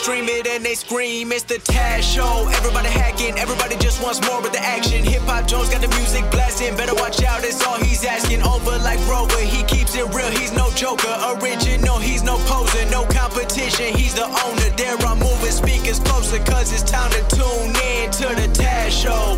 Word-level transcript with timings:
stream 0.00 0.28
it 0.28 0.46
and 0.46 0.64
they 0.64 0.74
scream. 0.74 1.30
It's 1.30 1.42
the 1.42 1.60
Taz 1.60 2.02
Show. 2.02 2.48
Everybody 2.56 2.88
hacking, 2.88 3.38
everybody 3.38 3.76
just 3.76 4.02
wants 4.02 4.20
more 4.26 4.40
with 4.40 4.52
the 4.52 4.60
action. 4.60 5.04
Hip 5.04 5.22
Hop 5.28 5.46
Jones 5.46 5.68
got 5.68 5.82
the 5.82 5.88
music 6.00 6.24
blasting. 6.30 6.74
Better 6.76 6.94
watch 6.94 7.22
out, 7.22 7.44
it's 7.44 7.60
all 7.66 7.76
he's 7.76 8.04
asking. 8.04 8.42
Over 8.42 8.78
like 8.80 9.00
Rover, 9.06 9.38
he 9.38 9.62
keeps 9.64 9.94
it 9.94 10.08
real. 10.14 10.30
He's 10.30 10.52
no 10.52 10.70
joker. 10.72 11.12
Original, 11.36 11.98
he's 11.98 12.22
no 12.22 12.38
poser. 12.48 12.84
No 12.90 13.04
competition, 13.12 13.92
he's 13.94 14.14
the 14.14 14.24
owner. 14.24 14.70
There 14.76 14.96
I'm 15.04 15.18
moving 15.18 15.52
speakers 15.52 16.00
closer, 16.00 16.38
cause 16.44 16.72
it's 16.72 16.88
time 16.88 17.10
to 17.12 17.22
tune 17.36 17.76
in 17.92 18.10
to 18.24 18.28
the 18.40 18.48
Taz 18.56 18.90
Show. 18.90 19.36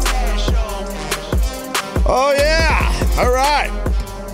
Oh, 2.05 2.35
yeah. 2.37 2.91
All 3.19 3.33
right. 3.33 3.71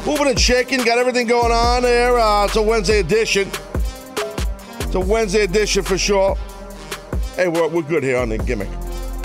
Moving 0.07 0.29
and 0.29 0.41
shaking. 0.41 0.83
Got 0.85 0.99
everything 0.99 1.27
going 1.27 1.53
on 1.53 1.83
there. 1.83 2.19
Uh, 2.19 2.47
it's 2.47 2.57
a 2.57 2.63
Wednesday 2.63 3.01
edition. 3.01 3.51
It's 4.89 4.95
a 4.95 5.01
Wednesday 5.01 5.43
edition 5.43 5.83
for 5.83 5.99
sure. 5.99 6.35
Hey, 7.37 7.47
we're, 7.49 7.69
we're 7.69 7.83
good 7.83 8.03
here 8.03 8.17
on 8.17 8.31
the 8.31 8.39
gimmick. 8.39 8.71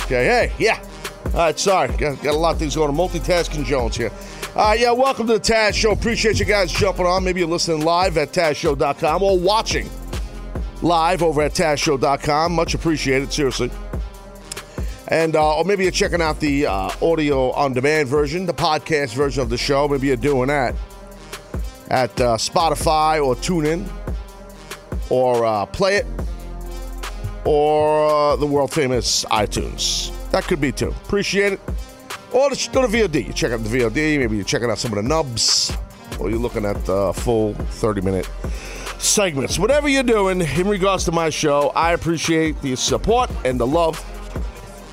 Okay, 0.02 0.26
hey, 0.26 0.52
yeah. 0.60 0.84
All 1.28 1.32
right, 1.32 1.58
sorry. 1.58 1.88
Got, 1.96 2.22
got 2.22 2.36
a 2.36 2.38
lot 2.38 2.56
of 2.56 2.60
things 2.60 2.76
going 2.76 2.90
on. 2.90 2.98
Multitasking 2.98 3.64
Jones 3.64 3.96
here. 3.96 4.12
All 4.58 4.66
right, 4.68 4.80
yeah, 4.82 4.92
welcome 4.92 5.26
to 5.28 5.34
the 5.36 5.40
Taz 5.40 5.74
Show. 5.74 5.92
Appreciate 5.92 6.38
you 6.38 6.44
guys 6.44 6.70
jumping 6.70 7.06
on. 7.06 7.24
Maybe 7.24 7.40
you're 7.40 7.48
listening 7.48 7.86
live 7.86 8.18
at 8.18 8.34
TazShow.com 8.34 9.24
or 9.24 9.40
watching 9.40 9.90
live 10.82 11.24
over 11.24 11.42
at 11.42 11.54
TazShow.com. 11.54 12.52
Much 12.52 12.74
appreciated, 12.74 13.32
seriously. 13.32 13.72
And 15.08 15.38
uh, 15.38 15.60
or 15.60 15.64
maybe 15.64 15.84
you're 15.84 15.94
checking 15.94 16.22
out 16.22 16.42
the 16.42 16.66
uh, 16.66 16.92
audio 17.02 17.52
on 17.52 17.72
demand 17.72 18.10
version, 18.10 18.46
the 18.46 18.54
podcast 18.54 19.14
version 19.14 19.42
of 19.42 19.50
the 19.50 19.58
show. 19.58 19.88
Maybe 19.88 20.08
you're 20.08 20.18
doing 20.18 20.50
that 20.50 20.76
at 21.90 22.20
uh, 22.20 22.36
Spotify 22.36 23.26
or 23.26 23.34
TuneIn 23.36 23.88
or 25.14 25.46
uh, 25.46 25.64
Play 25.68 25.98
It 25.98 26.08
or 27.46 28.08
uh, 28.08 28.36
the 28.36 28.48
world 28.48 28.72
famous 28.72 29.26
iTunes. 29.26 30.12
That 30.32 30.44
could 30.46 30.60
be 30.60 30.72
too. 30.72 30.90
Appreciate 30.90 31.54
it. 31.54 31.60
Or 32.32 32.50
just 32.50 32.74
go 32.74 32.82
to 32.82 32.88
VOD. 32.88 33.28
You 33.28 33.34
check 33.34 33.52
out 33.52 33.64
the 33.64 33.70
VOD. 33.70 34.18
Maybe 34.18 34.38
you're 34.38 34.46
checking 34.46 34.72
out 34.72 34.80
some 34.80 34.92
of 34.92 34.96
the 34.96 35.08
nubs, 35.08 35.72
or 36.20 36.32
you're 36.32 36.40
looking 36.40 36.66
at 36.66 36.84
the 36.86 37.14
full 37.14 37.54
30 37.54 38.02
minute 38.02 38.28
segments. 38.98 39.60
Whatever 39.60 39.88
you're 39.88 40.02
doing 40.02 40.42
in 40.42 40.68
regards 40.68 41.06
to 41.06 41.12
my 41.12 41.30
show, 41.30 41.72
I 41.76 41.94
appreciate 41.94 42.60
the 42.64 42.76
support 42.76 43.30
and 43.46 43.60
the 43.60 43.68
love 43.68 44.04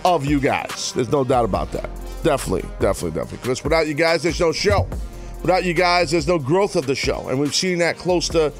of 0.05 0.27
you 0.27 0.39
guys. 0.39 0.93
There's 0.93 1.11
no 1.11 1.25
doubt 1.25 1.47
about 1.47 1.73
that. 1.73 1.89
Definitely, 2.23 2.69
definitely, 2.79 3.19
definitely. 3.19 3.39
Because 3.39 3.65
without 3.65 3.87
you 3.87 3.95
guys, 3.95 4.23
there's 4.23 4.41
no 4.41 4.53
show. 4.53 4.87
Without 5.41 5.65
you 5.65 5.73
guys, 5.73 6.11
there's 6.11 6.29
no 6.29 6.39
growth 6.39 6.77
of 6.77 6.87
the 6.87 6.95
show. 6.95 7.29
And 7.29 7.41
we've 7.41 7.55
seen 7.55 7.79
that 7.79 7.97
close 7.97 8.29
to 8.31 8.53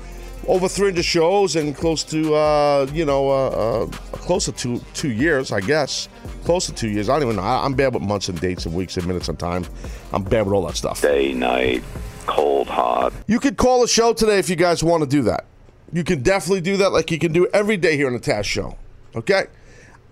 over 0.47 0.69
300 0.69 1.05
shows 1.05 1.57
and 1.57 1.77
close 1.77 2.03
to, 2.05 2.35
uh, 2.35 2.87
you 2.93 3.05
know, 3.05 3.29
uh, 3.31 3.49
uh, 3.49 3.87
close 3.87 4.47
to 4.47 4.53
two, 4.53 4.81
two 4.95 5.11
years, 5.11 5.53
I 5.53 5.61
guess. 5.61 6.09
Close 6.45 6.67
to 6.67 6.73
two 6.73 6.89
years. 6.89 7.09
I 7.09 7.15
don't 7.15 7.25
even 7.25 7.37
know. 7.37 7.43
I, 7.43 7.65
I'm 7.65 7.75
bad 7.75 7.95
with 7.95 8.03
months 8.03 8.29
and 8.29 8.41
dates 8.41 8.67
and 8.67 8.75
weeks 8.75 8.97
and 8.97 9.07
minutes 9.07 9.29
and 9.29 9.39
time. 9.39 9.65
I'm 10.13 10.23
bad 10.23 10.47
with 10.47 10.55
all 10.55 10.67
that 10.67 10.77
stuff. 10.77 11.03
Day, 11.03 11.33
night, 11.33 11.85
cold, 12.27 12.69
hot. 12.69 13.13
You 13.27 13.39
could 13.39 13.57
call 13.57 13.83
a 13.83 13.89
show 13.89 14.13
today 14.13 14.39
if 14.39 14.49
you 14.49 14.57
guys 14.57 14.83
want 14.83 15.03
to 15.03 15.09
do 15.09 15.23
that. 15.23 15.45
You 15.93 16.05
can 16.05 16.23
definitely 16.23 16.61
do 16.61 16.77
that 16.79 16.93
like 16.93 17.11
you 17.11 17.19
can 17.19 17.33
do 17.33 17.47
every 17.53 17.77
day 17.77 17.97
here 17.97 18.07
on 18.07 18.13
the 18.13 18.21
Taz 18.21 18.45
Show. 18.45 18.77
Okay? 19.15 19.45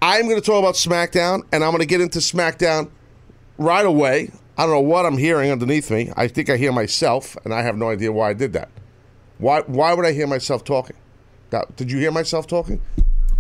I'm 0.03 0.25
going 0.25 0.37
to 0.37 0.43
talk 0.43 0.59
about 0.59 0.75
SmackDown, 0.75 1.43
and 1.53 1.65
I'm 1.65 1.71
going 1.71 1.81
to 1.81 1.87
get 1.87 2.01
into 2.01 2.19
SmackDown 2.19 2.91
right 3.59 3.87
away. 3.87 4.31
I 4.57 4.63
don't 4.63 4.73
know 4.73 4.81
what 4.81 5.07
I'm 5.07 5.19
hearing 5.19 5.51
underneath 5.51 5.91
me. 5.91 6.13
I 6.17 6.29
think 6.29 6.51
I 6.51 6.57
hear 6.57 6.73
myself, 6.73 7.37
and 7.45 7.55
I 7.55 7.63
have 7.63 7.77
no 7.77 7.91
idea 7.91 8.13
why 8.13 8.31
I 8.31 8.33
did 8.33 8.53
that. 8.55 8.69
Why, 9.39 9.61
why 9.63 9.95
would 9.95 10.05
I 10.05 10.13
hear 10.13 10.27
myself 10.27 10.65
talking? 10.65 10.97
That- 11.51 11.77
Did 11.77 11.91
you 11.91 11.99
hear 11.99 12.11
myself 12.11 12.47
talking? 12.47 12.81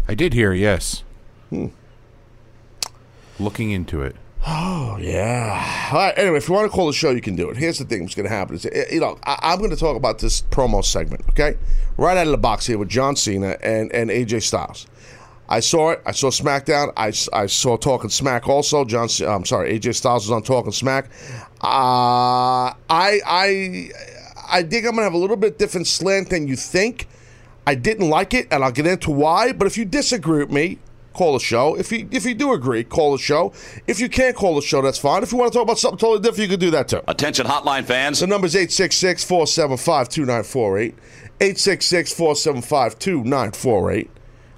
I 0.08 0.14
did 0.14 0.32
hear, 0.32 0.52
yes. 0.52 1.02
Hmm. 1.50 1.66
Looking 3.38 3.70
into 3.70 4.02
it. 4.02 4.16
Oh 4.46 4.96
yeah. 5.00 5.88
All 5.92 5.98
right. 5.98 6.14
Anyway, 6.16 6.38
if 6.38 6.48
you 6.48 6.54
want 6.54 6.70
to 6.70 6.74
call 6.74 6.86
the 6.86 6.92
show, 6.92 7.10
you 7.10 7.20
can 7.20 7.36
do 7.36 7.50
it. 7.50 7.56
Here's 7.56 7.78
the 7.78 7.84
thing: 7.84 8.02
what's 8.02 8.14
going 8.14 8.28
to 8.28 8.34
happen 8.34 8.54
is, 8.56 8.64
eh, 8.66 8.84
you 8.92 9.00
know, 9.00 9.18
I, 9.24 9.38
I'm 9.42 9.58
going 9.58 9.70
to 9.70 9.76
talk 9.76 9.96
about 9.96 10.20
this 10.20 10.42
promo 10.42 10.84
segment. 10.84 11.24
Okay, 11.30 11.56
right 11.96 12.16
out 12.16 12.26
of 12.26 12.30
the 12.30 12.38
box 12.38 12.66
here 12.66 12.78
with 12.78 12.88
John 12.88 13.16
Cena 13.16 13.56
and 13.62 13.92
and 13.92 14.10
AJ 14.10 14.42
Styles. 14.42 14.86
I 15.48 15.60
saw 15.60 15.90
it. 15.90 16.02
I 16.06 16.12
saw 16.12 16.30
SmackDown. 16.30 16.92
I, 16.96 17.12
I 17.36 17.46
saw 17.46 17.76
Talking 17.76 18.10
Smack 18.10 18.48
also. 18.48 18.84
John, 18.84 19.08
I'm 19.26 19.44
sorry, 19.44 19.78
AJ 19.78 19.94
Styles 19.96 20.26
was 20.26 20.30
on 20.32 20.42
Talking 20.42 20.72
Smack. 20.72 21.06
Uh, 21.60 22.72
I 22.88 23.20
I 23.26 23.90
I 24.50 24.62
think 24.62 24.86
I'm 24.86 24.92
gonna 24.92 25.02
have 25.02 25.14
a 25.14 25.18
little 25.18 25.36
bit 25.36 25.58
different 25.58 25.86
slant 25.86 26.30
than 26.30 26.48
you 26.48 26.56
think. 26.56 27.08
I 27.66 27.74
didn't 27.74 28.08
like 28.08 28.32
it, 28.32 28.48
and 28.50 28.64
I'll 28.64 28.72
get 28.72 28.86
into 28.86 29.10
why. 29.10 29.52
But 29.52 29.66
if 29.66 29.76
you 29.76 29.84
disagree 29.84 30.38
with 30.38 30.50
me, 30.50 30.78
call 31.12 31.34
the 31.34 31.40
show. 31.40 31.76
If 31.76 31.92
you 31.92 32.08
if 32.10 32.24
you 32.24 32.34
do 32.34 32.52
agree, 32.52 32.84
call 32.84 33.12
the 33.12 33.18
show. 33.18 33.52
If 33.86 34.00
you 34.00 34.08
can't 34.08 34.34
call 34.34 34.54
the 34.54 34.62
show, 34.62 34.80
that's 34.80 34.98
fine. 34.98 35.22
If 35.22 35.32
you 35.32 35.38
want 35.38 35.52
to 35.52 35.58
talk 35.58 35.64
about 35.64 35.78
something 35.78 35.98
totally 35.98 36.20
different, 36.20 36.50
you 36.50 36.56
can 36.56 36.60
do 36.60 36.70
that 36.70 36.88
too. 36.88 37.02
Attention 37.08 37.46
hotline 37.46 37.84
fans. 37.84 38.20
The 38.20 38.26
number's 38.26 38.56
866 38.56 39.24
475 39.24 40.08
2948. 40.08 40.94
866 41.40 42.12
475 42.14 42.98
2948. 42.98 44.10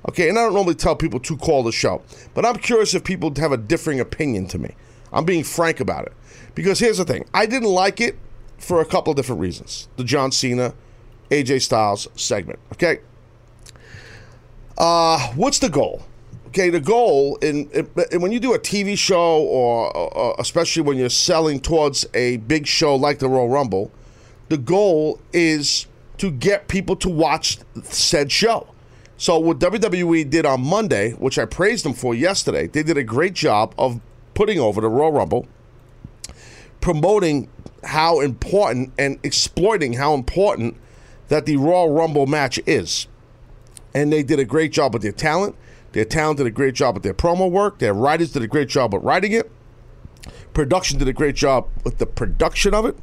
Okay, 0.08 0.28
and 0.28 0.38
I 0.38 0.42
don't 0.44 0.54
normally 0.54 0.74
tell 0.74 0.96
people 0.96 1.20
to 1.20 1.36
call 1.36 1.62
the 1.62 1.72
show, 1.72 2.02
but 2.32 2.46
I'm 2.46 2.56
curious 2.56 2.94
if 2.94 3.04
people 3.04 3.32
have 3.36 3.52
a 3.52 3.58
differing 3.58 4.00
opinion 4.00 4.46
to 4.48 4.58
me. 4.58 4.74
I'm 5.12 5.24
being 5.24 5.44
frank 5.44 5.80
about 5.80 6.06
it. 6.06 6.12
Because 6.54 6.78
here's 6.78 6.98
the 6.98 7.04
thing 7.04 7.26
I 7.34 7.46
didn't 7.46 7.68
like 7.68 8.00
it 8.00 8.16
for 8.60 8.80
a 8.80 8.84
couple 8.84 9.10
of 9.10 9.16
different 9.16 9.40
reasons. 9.40 9.88
The 9.96 10.04
John 10.04 10.30
Cena, 10.30 10.74
AJ 11.30 11.62
Styles 11.62 12.06
segment. 12.14 12.58
Okay. 12.74 13.00
Uh, 14.78 15.32
what's 15.34 15.58
the 15.58 15.68
goal? 15.68 16.02
Okay, 16.48 16.68
the 16.68 16.80
goal 16.80 17.36
in, 17.36 17.70
in 17.70 18.20
when 18.20 18.32
you 18.32 18.40
do 18.40 18.54
a 18.54 18.58
TV 18.58 18.98
show, 18.98 19.42
or, 19.42 19.96
or 19.96 20.34
especially 20.38 20.82
when 20.82 20.96
you're 20.96 21.08
selling 21.08 21.60
towards 21.60 22.06
a 22.12 22.38
big 22.38 22.66
show 22.66 22.96
like 22.96 23.20
the 23.20 23.28
Royal 23.28 23.48
Rumble, 23.48 23.92
the 24.48 24.58
goal 24.58 25.20
is 25.32 25.86
to 26.18 26.30
get 26.30 26.66
people 26.66 26.96
to 26.96 27.08
watch 27.08 27.58
said 27.84 28.32
show. 28.32 28.66
So 29.16 29.38
what 29.38 29.58
WWE 29.58 30.28
did 30.28 30.44
on 30.44 30.62
Monday, 30.62 31.12
which 31.12 31.38
I 31.38 31.44
praised 31.44 31.84
them 31.84 31.92
for 31.92 32.14
yesterday, 32.14 32.66
they 32.66 32.82
did 32.82 32.96
a 32.96 33.04
great 33.04 33.34
job 33.34 33.74
of 33.78 34.00
putting 34.34 34.58
over 34.58 34.80
the 34.80 34.88
Royal 34.88 35.12
Rumble, 35.12 35.46
promoting 36.80 37.48
how 37.84 38.20
important 38.20 38.92
and 38.98 39.18
exploiting 39.22 39.94
how 39.94 40.14
important 40.14 40.76
that 41.28 41.46
the 41.46 41.56
Royal 41.56 41.90
Rumble 41.90 42.26
match 42.26 42.60
is 42.66 43.06
and 43.94 44.12
they 44.12 44.22
did 44.22 44.38
a 44.38 44.44
great 44.44 44.72
job 44.72 44.92
with 44.92 45.02
their 45.02 45.12
talent. 45.12 45.56
Their 45.92 46.04
talent 46.04 46.38
did 46.38 46.46
a 46.46 46.50
great 46.50 46.74
job 46.74 46.94
with 46.94 47.02
their 47.02 47.14
promo 47.14 47.50
work. 47.50 47.78
Their 47.78 47.94
writers 47.94 48.32
did 48.32 48.42
a 48.42 48.46
great 48.46 48.68
job 48.68 48.92
with 48.94 49.02
writing 49.02 49.32
it. 49.32 49.50
Production 50.54 50.98
did 50.98 51.08
a 51.08 51.12
great 51.12 51.34
job 51.34 51.68
with 51.84 51.98
the 51.98 52.06
production 52.06 52.74
of 52.74 52.84
it. 52.84 52.96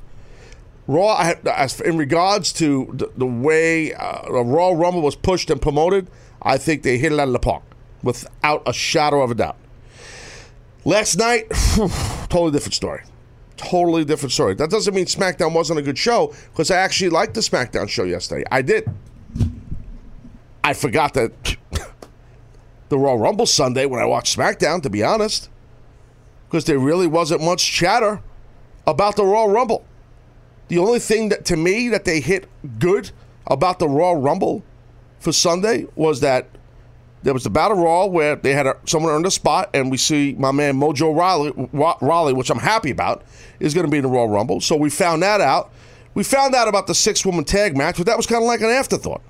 Raw, 0.86 1.34
as 1.46 1.82
in 1.82 1.98
regards 1.98 2.54
to 2.54 2.90
the, 2.94 3.12
the 3.18 3.26
way 3.26 3.94
uh, 3.94 4.22
the 4.24 4.44
Raw 4.44 4.70
Rumble 4.70 5.02
was 5.02 5.18
pushed 5.18 5.50
and 5.50 5.62
promoted, 5.62 6.10
I 6.42 6.58
think 6.58 6.84
they 6.84 6.98
hit 6.98 7.12
it 7.12 7.20
out 7.20 7.28
of 7.28 7.34
the 7.34 7.40
park 7.40 7.64
without 8.04 8.64
a 8.66 8.72
shadow 8.72 9.22
of 9.22 9.32
a 9.32 9.36
doubt. 9.36 9.58
Last 10.86 11.18
night, 11.18 11.50
totally 12.30 12.52
different 12.52 12.76
story. 12.76 13.02
Totally 13.58 14.06
different 14.06 14.32
story. 14.32 14.54
That 14.54 14.70
doesn't 14.70 14.94
mean 14.94 15.06
SmackDown 15.06 15.54
wasn't 15.54 15.80
a 15.80 15.82
good 15.82 15.98
show 15.98 16.34
because 16.52 16.72
I 16.72 16.78
actually 16.78 17.10
liked 17.10 17.34
the 17.34 17.42
SmackDown 17.42 17.90
show 17.90 18.04
yesterday. 18.04 18.46
I 18.52 18.62
did. 18.62 18.88
I 20.64 20.74
forgot 20.74 21.14
that 21.16 21.58
the 22.90 22.98
Royal 22.98 23.18
Rumble 23.18 23.46
Sunday 23.46 23.86
when 23.86 24.00
I 24.00 24.06
watched 24.06 24.38
SmackDown, 24.38 24.82
to 24.84 24.90
be 24.90 25.04
honest, 25.04 25.50
because 26.48 26.66
there 26.66 26.80
really 26.80 27.08
wasn't 27.08 27.42
much 27.42 27.72
chatter 27.72 28.22
about 28.86 29.16
the 29.16 29.26
Royal 29.26 29.50
Rumble. 29.50 29.86
The 30.68 30.78
only 30.78 31.00
thing 31.00 31.30
that 31.30 31.46
to 31.46 31.58
me 31.58 31.90
that 31.90 32.06
they 32.06 32.20
hit 32.20 32.48
good 32.80 33.12
about 33.48 33.80
the 33.80 33.88
Royal 33.88 34.18
Rumble 34.18 34.64
for 35.20 35.32
Sunday 35.32 35.88
was 35.96 36.20
that 36.22 36.48
there 37.28 37.34
was 37.34 37.44
the 37.44 37.50
Battle 37.50 37.76
Royal 37.76 38.10
where 38.10 38.38
they 38.38 38.54
had 38.54 38.68
a, 38.68 38.78
someone 38.86 39.12
earned 39.12 39.26
a 39.26 39.32
spot, 39.32 39.72
and 39.74 39.92
we 39.92 39.98
see 39.98 40.34
my 40.40 40.54
man 40.54 40.80
Mojo 40.80 41.14
Rawley, 42.02 42.32
which 42.34 42.50
I'm 42.50 42.58
happy 42.58 42.90
about, 42.90 43.26
is 43.60 43.74
going 43.74 43.86
to 43.86 43.92
be 43.92 43.98
in 43.98 44.04
the 44.04 44.10
Royal 44.10 44.30
Rumble. 44.30 44.62
So 44.62 44.78
we 44.78 44.90
found 44.90 45.24
that 45.24 45.42
out. 45.42 45.70
We 46.14 46.24
found 46.24 46.56
out 46.56 46.70
about 46.70 46.88
the 46.88 46.96
six 46.96 47.26
woman 47.26 47.44
tag 47.44 47.76
match, 47.76 47.98
but 47.98 48.06
that 48.06 48.16
was 48.16 48.28
kind 48.28 48.42
of 48.42 48.48
like 48.48 48.62
an 48.62 48.70
afterthought. 48.70 49.22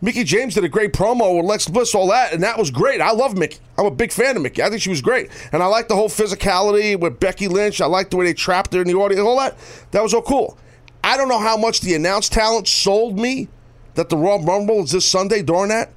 Mickie 0.00 0.24
James 0.24 0.54
did 0.54 0.64
a 0.64 0.68
great 0.68 0.92
promo 0.92 1.36
with 1.36 1.46
Lex 1.46 1.68
Bliss, 1.68 1.94
all 1.94 2.08
that, 2.08 2.32
and 2.32 2.42
that 2.42 2.58
was 2.58 2.72
great. 2.72 3.00
I 3.00 3.12
love 3.12 3.38
Mickie. 3.38 3.60
I'm 3.78 3.86
a 3.86 3.90
big 3.92 4.10
fan 4.10 4.34
of 4.34 4.42
Mickie. 4.42 4.64
I 4.64 4.68
think 4.68 4.82
she 4.82 4.90
was 4.90 5.00
great. 5.00 5.30
And 5.52 5.62
I 5.62 5.66
like 5.66 5.86
the 5.86 5.94
whole 5.94 6.08
physicality 6.08 6.98
with 6.98 7.20
Becky 7.20 7.46
Lynch. 7.46 7.80
I 7.80 7.86
like 7.86 8.10
the 8.10 8.16
way 8.16 8.24
they 8.24 8.34
trapped 8.34 8.74
her 8.74 8.80
in 8.80 8.88
the 8.88 8.94
audience, 8.94 9.20
all 9.24 9.38
that. 9.38 9.56
That 9.92 10.02
was 10.02 10.12
all 10.12 10.22
cool. 10.22 10.58
I 11.04 11.16
don't 11.16 11.28
know 11.28 11.38
how 11.38 11.56
much 11.56 11.82
the 11.82 11.94
announced 11.94 12.32
talent 12.32 12.66
sold 12.66 13.16
me 13.16 13.46
that 13.94 14.08
the 14.08 14.16
Royal 14.16 14.42
Rumble 14.42 14.82
is 14.82 14.90
this 14.90 15.06
Sunday 15.06 15.42
during 15.42 15.68
that, 15.68 15.92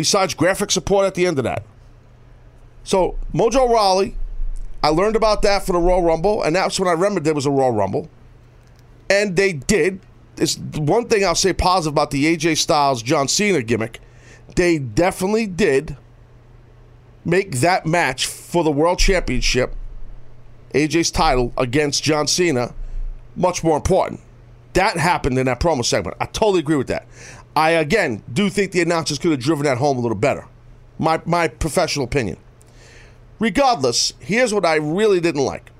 besides 0.00 0.32
graphic 0.32 0.70
support 0.70 1.04
at 1.04 1.14
the 1.14 1.26
end 1.26 1.36
of 1.36 1.44
that. 1.44 1.62
So, 2.84 3.18
Mojo 3.34 3.68
Rawley, 3.68 4.16
I 4.82 4.88
learned 4.88 5.14
about 5.14 5.42
that 5.42 5.66
for 5.66 5.72
the 5.72 5.78
Royal 5.78 6.02
Rumble, 6.02 6.42
and 6.42 6.56
that's 6.56 6.80
when 6.80 6.88
I 6.88 6.92
remembered 6.92 7.24
there 7.24 7.34
was 7.34 7.44
a 7.44 7.50
Royal 7.50 7.72
Rumble. 7.72 8.08
And 9.10 9.36
they 9.36 9.52
did. 9.52 10.00
It's 10.38 10.56
one 10.56 11.06
thing 11.06 11.22
I'll 11.22 11.34
say 11.34 11.52
positive 11.52 11.92
about 11.92 12.12
the 12.12 12.34
AJ 12.34 12.56
Styles 12.56 13.02
John 13.02 13.28
Cena 13.28 13.62
gimmick. 13.62 14.00
they 14.56 14.78
definitely 14.78 15.46
did 15.46 15.98
make 17.22 17.56
that 17.56 17.84
match 17.84 18.24
for 18.24 18.64
the 18.64 18.70
world 18.70 18.98
championship, 18.98 19.74
AJ's 20.72 21.10
title 21.10 21.52
against 21.58 22.02
John 22.02 22.26
Cena, 22.26 22.72
much 23.36 23.62
more 23.62 23.76
important. 23.76 24.20
That 24.72 24.96
happened 24.96 25.38
in 25.38 25.44
that 25.44 25.60
promo 25.60 25.84
segment. 25.84 26.16
I 26.22 26.24
totally 26.24 26.60
agree 26.60 26.76
with 26.76 26.86
that. 26.86 27.06
I 27.56 27.70
again 27.70 28.22
do 28.32 28.48
think 28.48 28.72
the 28.72 28.80
announcers 28.80 29.18
could 29.18 29.32
have 29.32 29.40
driven 29.40 29.64
that 29.64 29.78
home 29.78 29.98
a 29.98 30.00
little 30.00 30.16
better. 30.16 30.46
My 30.98 31.20
my 31.24 31.48
professional 31.48 32.04
opinion. 32.04 32.36
Regardless, 33.38 34.12
here's 34.18 34.52
what 34.52 34.66
I 34.66 34.76
really 34.76 35.20
didn't 35.20 35.44
like. 35.44 35.70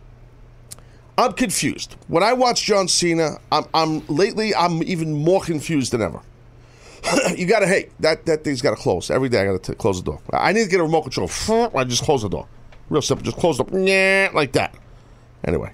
I'm 1.19 1.35
confused. 1.35 1.97
When 2.09 2.23
I 2.23 2.33
watch 2.33 2.65
John 2.65 2.89
Cena, 2.89 3.37
I'm, 3.53 3.65
I'm 3.75 4.07
lately 4.07 4.55
I'm 4.55 4.83
even 4.83 5.13
more 5.13 5.43
confused 5.43 5.93
than 5.93 6.01
ever. 6.01 6.23
you 7.37 7.47
gotta 7.47 7.67
hey 7.67 7.91
that 8.01 8.27
that 8.27 8.45
thing's 8.45 8.63
gotta 8.63 8.77
close 8.77 9.11
every 9.11 9.29
day. 9.29 9.43
I 9.43 9.45
gotta 9.47 9.59
t- 9.59 9.75
close 9.75 10.03
the 10.03 10.11
door. 10.11 10.21
I 10.33 10.53
need 10.53 10.65
to 10.65 10.71
get 10.71 10.81
a 10.81 10.83
remote 10.83 11.03
control. 11.03 11.29
I 11.75 11.85
just 11.85 12.03
close 12.05 12.23
the 12.23 12.29
door. 12.29 12.49
Real 12.89 13.03
simple. 13.03 13.25
Just 13.25 13.37
close 13.37 13.59
the 13.59 13.65
door 13.65 14.31
like 14.35 14.53
that. 14.53 14.75
Anyway, 15.45 15.73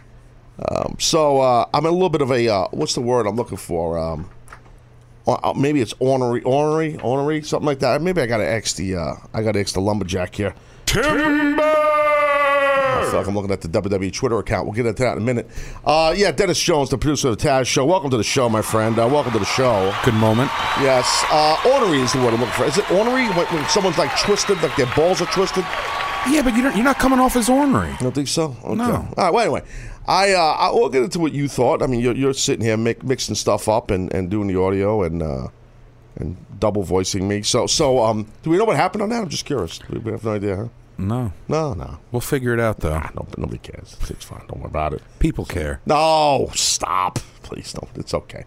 um, 0.68 0.96
so 0.98 1.40
uh, 1.40 1.66
I'm 1.72 1.86
a 1.86 1.90
little 1.90 2.10
bit 2.10 2.22
of 2.22 2.30
a 2.30 2.48
uh, 2.48 2.68
what's 2.72 2.94
the 2.94 3.00
word 3.00 3.26
I'm 3.26 3.36
looking 3.36 3.56
for? 3.56 3.98
Um, 3.98 4.28
uh, 5.26 5.52
maybe 5.56 5.80
it's 5.80 5.94
ornery, 5.98 6.42
ornery, 6.42 6.98
ornery, 6.98 7.42
something 7.42 7.66
like 7.66 7.80
that. 7.80 8.00
Maybe 8.00 8.20
I 8.20 8.26
gotta 8.26 8.48
X 8.48 8.74
the 8.74 8.96
uh, 8.96 9.14
I 9.34 9.42
gotta 9.42 9.58
X 9.58 9.72
the 9.72 9.80
lumberjack 9.80 10.34
here. 10.34 10.54
Timber! 10.86 11.62
I 11.62 13.08
feel 13.10 13.18
like 13.20 13.28
I'm 13.28 13.34
looking 13.34 13.50
at 13.50 13.60
the 13.60 13.68
WWE 13.68 14.12
Twitter 14.12 14.38
account. 14.38 14.66
We'll 14.66 14.74
get 14.74 14.86
into 14.86 15.02
that 15.02 15.12
in 15.12 15.18
a 15.18 15.24
minute. 15.24 15.48
Uh, 15.84 16.14
yeah, 16.16 16.32
Dennis 16.32 16.60
Jones, 16.60 16.90
the 16.90 16.98
producer 16.98 17.28
of 17.28 17.38
the 17.38 17.48
Taz 17.48 17.66
Show. 17.66 17.84
Welcome 17.84 18.10
to 18.10 18.16
the 18.16 18.24
show, 18.24 18.48
my 18.48 18.62
friend. 18.62 18.98
Uh, 18.98 19.08
welcome 19.10 19.32
to 19.32 19.38
the 19.38 19.44
show. 19.44 19.94
Good 20.04 20.14
moment. 20.14 20.50
Yes, 20.80 21.24
uh, 21.30 21.56
ornery 21.72 22.00
is 22.00 22.12
the 22.12 22.18
word 22.20 22.34
I'm 22.34 22.40
looking 22.40 22.54
for. 22.54 22.64
Is 22.64 22.78
it 22.78 22.90
ornery 22.90 23.28
when, 23.28 23.46
when 23.46 23.68
someone's 23.68 23.98
like 23.98 24.16
twisted, 24.18 24.60
like 24.62 24.74
their 24.76 24.92
balls 24.96 25.20
are 25.20 25.26
twisted? 25.26 25.64
Yeah, 26.28 26.42
but 26.42 26.56
you're, 26.56 26.72
you're 26.72 26.84
not 26.84 26.98
coming 26.98 27.20
off 27.20 27.36
as 27.36 27.48
ornery. 27.48 27.90
You 27.90 27.98
don't 28.00 28.14
think 28.14 28.28
so? 28.28 28.56
Okay. 28.64 28.74
No. 28.74 29.08
All 29.16 29.24
right. 29.24 29.32
Well, 29.32 29.44
anyway, 29.44 29.62
I 30.08 30.32
uh, 30.34 30.38
I 30.40 30.70
will 30.70 30.88
get 30.88 31.02
into 31.02 31.18
what 31.18 31.32
you 31.32 31.48
thought. 31.48 31.82
I 31.82 31.86
mean, 31.86 32.00
you're, 32.00 32.14
you're 32.14 32.34
sitting 32.34 32.64
here 32.64 32.76
mi- 32.76 32.94
mixing 33.02 33.34
stuff 33.34 33.68
up 33.68 33.90
and, 33.90 34.12
and 34.12 34.30
doing 34.30 34.46
the 34.46 34.60
audio 34.60 35.02
and 35.02 35.22
uh, 35.22 35.48
and 36.16 36.36
double 36.60 36.82
voicing 36.82 37.26
me. 37.26 37.42
So 37.42 37.66
so 37.66 38.02
um, 38.04 38.26
do 38.42 38.50
we 38.50 38.56
know 38.56 38.64
what 38.64 38.76
happened 38.76 39.02
on 39.02 39.08
that? 39.10 39.22
I'm 39.22 39.28
just 39.28 39.44
curious. 39.44 39.80
We 39.88 40.10
have 40.12 40.24
no 40.24 40.34
idea, 40.34 40.56
huh? 40.56 40.68
No. 40.98 41.32
No, 41.48 41.74
no. 41.74 41.98
We'll 42.10 42.20
figure 42.20 42.54
it 42.54 42.60
out, 42.60 42.80
though. 42.80 42.94
Ah, 42.94 43.10
no, 43.14 43.26
nobody 43.36 43.58
cares. 43.58 43.96
It's 44.08 44.24
fine. 44.24 44.40
Don't 44.48 44.60
worry 44.60 44.66
about 44.70 44.94
it. 44.94 45.02
People 45.18 45.44
care. 45.44 45.80
No, 45.84 46.50
stop. 46.54 47.18
Please 47.42 47.72
don't. 47.72 47.88
It's 47.96 48.12
okay. 48.14 48.44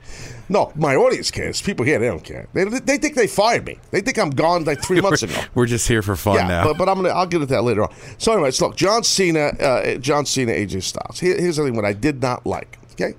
No, 0.50 0.74
my 0.76 0.96
audience 0.96 1.32
cares. 1.32 1.62
People 1.62 1.86
here, 1.86 2.00
they 2.00 2.08
don't 2.08 2.24
care. 2.24 2.48
They, 2.54 2.66
they 2.66 2.98
think 2.98 3.16
they 3.16 3.28
fired 3.28 3.66
me. 3.66 3.78
They 3.92 4.02
think 4.02 4.18
I'm 4.18 4.32
gone 4.32 4.64
like 4.66 4.82
three 4.84 5.00
months 5.06 5.24
ago. 5.24 5.40
We're 5.56 5.68
just 5.68 5.88
here 5.88 6.02
for 6.02 6.16
fun 6.16 6.36
Yeah, 6.36 6.48
now. 6.48 6.64
but, 6.66 6.78
but 6.78 6.90
I'm 6.90 6.96
gonna 6.96 7.10
I'll 7.10 7.26
get 7.28 7.42
into 7.42 7.54
that 7.54 7.62
later 7.64 7.84
on. 7.84 7.94
So, 8.18 8.34
anyways, 8.34 8.60
look, 8.62 8.76
John 8.76 9.04
Cena, 9.04 9.48
uh, 9.60 9.96
John 10.00 10.26
Cena, 10.26 10.52
AJ 10.52 10.84
Styles. 10.84 11.20
Here, 11.20 11.40
here's 11.40 11.56
the 11.58 11.64
thing: 11.64 11.76
what 11.76 11.86
I 11.86 11.94
did 11.94 12.22
not 12.22 12.46
like, 12.46 12.78
okay, 12.94 13.14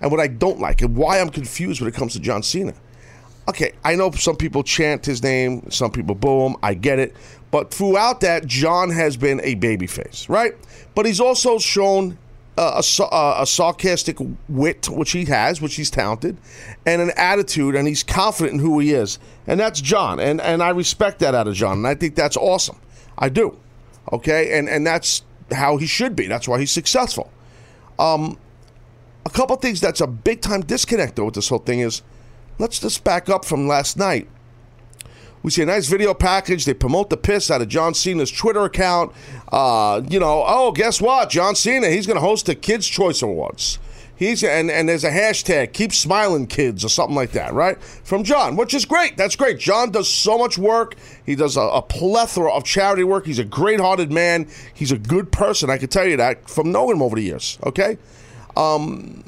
and 0.00 0.10
what 0.10 0.20
I 0.20 0.26
don't 0.28 0.58
like, 0.60 0.80
and 0.80 0.96
why 0.96 1.20
I'm 1.20 1.28
confused 1.28 1.82
when 1.82 1.88
it 1.88 1.94
comes 1.94 2.14
to 2.14 2.20
John 2.20 2.42
Cena. 2.42 2.72
Okay, 3.48 3.72
I 3.84 3.94
know 3.94 4.10
some 4.10 4.36
people 4.36 4.62
chant 4.62 5.06
his 5.06 5.22
name, 5.22 5.70
some 5.70 5.92
people 5.92 6.14
boo 6.14 6.46
him. 6.46 6.56
I 6.62 6.74
get 6.74 6.98
it, 6.98 7.14
but 7.50 7.72
throughout 7.72 8.20
that, 8.20 8.46
John 8.46 8.90
has 8.90 9.16
been 9.16 9.40
a 9.44 9.54
babyface, 9.56 10.28
right? 10.28 10.54
But 10.94 11.06
he's 11.06 11.20
also 11.20 11.58
shown 11.58 12.18
uh, 12.58 12.82
a, 12.82 13.02
uh, 13.04 13.36
a 13.42 13.46
sarcastic 13.46 14.16
wit, 14.48 14.88
which 14.88 15.12
he 15.12 15.26
has, 15.26 15.60
which 15.60 15.76
he's 15.76 15.90
talented, 15.90 16.38
and 16.84 17.00
an 17.00 17.12
attitude, 17.16 17.76
and 17.76 17.86
he's 17.86 18.02
confident 18.02 18.54
in 18.54 18.58
who 18.60 18.78
he 18.78 18.92
is, 18.92 19.18
and 19.46 19.60
that's 19.60 19.80
John, 19.80 20.18
and 20.18 20.40
and 20.40 20.62
I 20.62 20.70
respect 20.70 21.20
that 21.20 21.34
out 21.34 21.46
of 21.46 21.54
John, 21.54 21.78
and 21.78 21.86
I 21.86 21.94
think 21.94 22.14
that's 22.14 22.36
awesome. 22.36 22.80
I 23.18 23.28
do, 23.28 23.56
okay, 24.12 24.58
and 24.58 24.68
and 24.68 24.86
that's 24.86 25.22
how 25.52 25.76
he 25.76 25.86
should 25.86 26.16
be. 26.16 26.26
That's 26.26 26.48
why 26.48 26.58
he's 26.58 26.72
successful. 26.72 27.30
Um, 27.98 28.38
a 29.24 29.30
couple 29.30 29.56
things 29.56 29.80
that's 29.80 30.00
a 30.00 30.06
big 30.06 30.40
time 30.40 30.62
disconnect 30.62 31.16
though 31.16 31.26
with 31.26 31.34
this 31.34 31.48
whole 31.48 31.58
thing 31.58 31.80
is, 31.80 32.02
let's 32.58 32.78
just 32.78 33.04
back 33.04 33.28
up 33.28 33.44
from 33.44 33.66
last 33.68 33.96
night. 33.96 34.28
We 35.42 35.50
see 35.50 35.62
a 35.62 35.66
nice 35.66 35.86
video 35.86 36.12
package. 36.12 36.64
They 36.64 36.74
promote 36.74 37.08
the 37.08 37.16
piss 37.16 37.52
out 37.52 37.62
of 37.62 37.68
John 37.68 37.94
Cena's 37.94 38.32
Twitter 38.32 38.64
account. 38.64 39.12
Uh, 39.52 40.02
you 40.08 40.18
know, 40.18 40.44
oh, 40.44 40.72
guess 40.72 41.00
what? 41.00 41.30
John 41.30 41.54
Cena, 41.54 41.88
he's 41.88 42.06
going 42.06 42.16
to 42.16 42.20
host 42.20 42.46
the 42.46 42.56
Kids' 42.56 42.88
Choice 42.88 43.22
Awards. 43.22 43.78
He's 44.16 44.42
and, 44.42 44.70
and 44.70 44.88
there's 44.88 45.04
a 45.04 45.10
hashtag, 45.10 45.74
keep 45.74 45.92
smiling 45.92 46.46
kids, 46.46 46.84
or 46.84 46.88
something 46.88 47.14
like 47.14 47.32
that, 47.32 47.52
right? 47.52 47.80
From 47.82 48.24
John, 48.24 48.56
which 48.56 48.72
is 48.72 48.86
great. 48.86 49.18
That's 49.18 49.36
great. 49.36 49.58
John 49.58 49.90
does 49.90 50.08
so 50.08 50.38
much 50.38 50.56
work. 50.56 50.96
He 51.26 51.36
does 51.36 51.58
a, 51.58 51.60
a 51.60 51.82
plethora 51.82 52.50
of 52.50 52.64
charity 52.64 53.04
work. 53.04 53.26
He's 53.26 53.38
a 53.38 53.44
great 53.44 53.78
hearted 53.78 54.10
man. 54.10 54.48
He's 54.72 54.90
a 54.90 54.98
good 54.98 55.30
person. 55.30 55.68
I 55.68 55.76
can 55.76 55.90
tell 55.90 56.06
you 56.06 56.16
that 56.16 56.48
from 56.48 56.72
knowing 56.72 56.96
him 56.96 57.02
over 57.02 57.16
the 57.16 57.22
years. 57.22 57.58
Okay? 57.64 57.98
Um, 58.56 59.22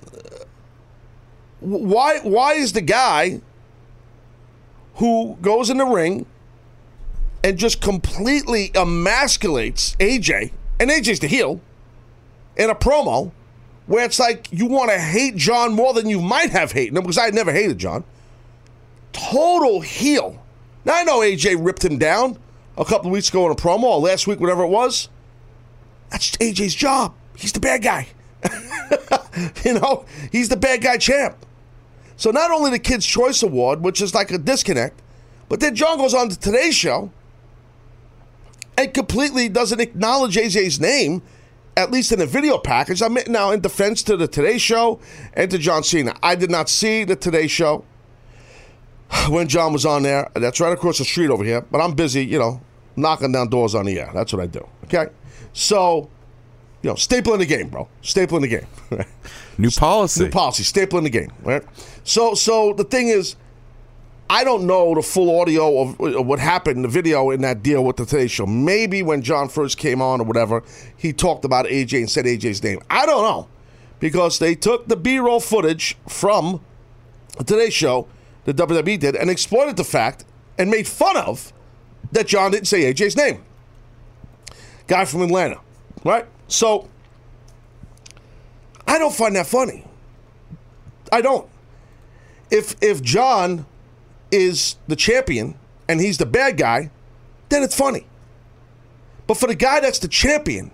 why 1.60 2.18
why 2.20 2.54
is 2.54 2.72
the 2.72 2.80
guy 2.80 3.40
who 4.96 5.36
goes 5.40 5.70
in 5.70 5.78
the 5.78 5.84
ring 5.84 6.26
and 7.42 7.56
just 7.56 7.80
completely 7.80 8.70
emasculates 8.70 9.96
AJ, 9.98 10.52
and 10.80 10.90
AJ's 10.90 11.20
the 11.20 11.28
heel, 11.28 11.60
in 12.56 12.68
a 12.68 12.74
promo 12.74 13.30
where 13.86 14.04
it's 14.04 14.18
like 14.18 14.48
you 14.50 14.66
want 14.66 14.90
to 14.90 14.98
hate 14.98 15.36
John 15.36 15.72
more 15.72 15.94
than 15.94 16.08
you 16.08 16.20
might 16.20 16.50
have 16.50 16.72
hated 16.72 16.96
him, 16.96 17.02
because 17.02 17.18
I 17.18 17.30
never 17.30 17.52
hated 17.52 17.78
John. 17.78 18.04
Total 19.12 19.80
heel. 19.80 20.42
Now 20.84 20.96
I 20.96 21.04
know 21.04 21.20
AJ 21.20 21.64
ripped 21.64 21.84
him 21.84 21.98
down 21.98 22.38
a 22.76 22.84
couple 22.84 23.06
of 23.06 23.12
weeks 23.12 23.28
ago 23.28 23.46
in 23.46 23.52
a 23.52 23.56
promo, 23.56 23.84
or 23.84 24.00
last 24.00 24.26
week, 24.26 24.40
whatever 24.40 24.64
it 24.64 24.68
was. 24.68 25.08
That's 26.10 26.30
AJ's 26.36 26.74
job. 26.74 27.14
He's 27.36 27.52
the 27.52 27.60
bad 27.60 27.82
guy. 27.82 28.08
you 29.64 29.74
know, 29.74 30.04
he's 30.32 30.48
the 30.48 30.56
bad 30.56 30.82
guy 30.82 30.96
champ. 30.96 31.36
So 32.18 32.32
not 32.32 32.50
only 32.50 32.70
the 32.72 32.80
Kids' 32.80 33.06
Choice 33.06 33.44
Award, 33.44 33.80
which 33.80 34.02
is 34.02 34.12
like 34.12 34.32
a 34.32 34.38
disconnect, 34.38 35.00
but 35.48 35.60
then 35.60 35.76
John 35.76 35.98
goes 35.98 36.12
on 36.12 36.28
to 36.28 36.38
today's 36.38 36.74
show 36.74 37.12
and 38.76 38.92
completely 38.92 39.48
doesn't 39.48 39.80
acknowledge 39.80 40.34
AJ's 40.34 40.80
name, 40.80 41.22
at 41.76 41.92
least 41.92 42.10
in 42.10 42.18
the 42.18 42.26
video 42.26 42.58
package. 42.58 43.02
I'm 43.02 43.16
now 43.28 43.52
in 43.52 43.60
defense 43.60 44.02
to 44.02 44.16
the 44.16 44.26
Today 44.26 44.58
Show 44.58 44.98
and 45.34 45.48
to 45.52 45.58
John 45.58 45.84
Cena. 45.84 46.16
I 46.20 46.34
did 46.34 46.50
not 46.50 46.68
see 46.68 47.04
the 47.04 47.14
Today 47.14 47.46
Show 47.46 47.84
when 49.28 49.46
John 49.46 49.72
was 49.72 49.86
on 49.86 50.02
there. 50.02 50.28
That's 50.34 50.60
right 50.60 50.72
across 50.72 50.98
the 50.98 51.04
street 51.04 51.30
over 51.30 51.44
here. 51.44 51.60
But 51.70 51.80
I'm 51.80 51.94
busy, 51.94 52.26
you 52.26 52.40
know, 52.40 52.60
knocking 52.96 53.30
down 53.30 53.48
doors 53.48 53.76
on 53.76 53.86
the 53.86 54.00
air. 54.00 54.10
That's 54.12 54.32
what 54.32 54.42
I 54.42 54.46
do. 54.46 54.66
Okay, 54.84 55.06
so 55.52 56.10
you 56.82 56.90
know, 56.90 56.96
staple 56.96 57.32
in 57.34 57.38
the 57.38 57.46
game, 57.46 57.68
bro. 57.68 57.88
Staple 58.02 58.36
in 58.38 58.42
the 58.42 58.48
game. 58.48 58.66
New 59.58 59.70
policy. 59.70 60.24
New 60.24 60.30
policy, 60.30 60.62
staple 60.62 60.98
in 60.98 61.04
the 61.04 61.10
game, 61.10 61.32
right? 61.42 61.64
So, 62.04 62.34
so 62.34 62.72
the 62.72 62.84
thing 62.84 63.08
is, 63.08 63.36
I 64.30 64.44
don't 64.44 64.66
know 64.66 64.94
the 64.94 65.02
full 65.02 65.40
audio 65.40 65.80
of, 65.80 65.98
what 65.98 66.38
happened 66.38 66.84
the 66.84 66.88
video 66.88 67.30
in 67.30 67.40
that 67.42 67.62
deal 67.62 67.82
with 67.84 67.96
the 67.96 68.06
Today 68.06 68.28
Show. 68.28 68.46
Maybe 68.46 69.02
when 69.02 69.22
John 69.22 69.48
first 69.48 69.78
came 69.78 70.00
on 70.00 70.20
or 70.20 70.24
whatever, 70.24 70.62
he 70.96 71.12
talked 71.12 71.44
about 71.44 71.66
AJ 71.66 71.98
and 71.98 72.10
said 72.10 72.26
AJ's 72.26 72.62
name. 72.62 72.80
I 72.88 73.04
don't 73.04 73.22
know 73.22 73.48
because 74.00 74.38
they 74.38 74.54
took 74.54 74.86
the 74.86 74.96
B-roll 74.96 75.40
footage 75.40 75.96
from 76.06 76.60
the 77.36 77.44
Today 77.44 77.70
Show, 77.70 78.06
the 78.44 78.54
WWE 78.54 78.98
did, 78.98 79.16
and 79.16 79.30
exploited 79.30 79.76
the 79.76 79.84
fact 79.84 80.24
and 80.58 80.70
made 80.70 80.86
fun 80.86 81.16
of 81.16 81.52
that 82.12 82.26
John 82.26 82.50
didn't 82.50 82.68
say 82.68 82.92
AJ's 82.92 83.16
name. 83.16 83.42
Guy 84.86 85.04
from 85.04 85.22
Atlanta, 85.22 85.60
right? 86.04 86.26
So 86.48 86.88
I 88.88 88.98
don't 88.98 89.14
find 89.14 89.36
that 89.36 89.46
funny. 89.46 89.84
I 91.12 91.20
don't. 91.20 91.48
If 92.50 92.74
if 92.82 93.02
John 93.02 93.66
is 94.30 94.76
the 94.88 94.96
champion 94.96 95.56
and 95.88 96.00
he's 96.00 96.18
the 96.18 96.26
bad 96.26 96.56
guy, 96.56 96.90
then 97.50 97.62
it's 97.62 97.76
funny. 97.76 98.06
But 99.26 99.36
for 99.36 99.46
the 99.46 99.54
guy 99.54 99.80
that's 99.80 99.98
the 99.98 100.08
champion, 100.08 100.70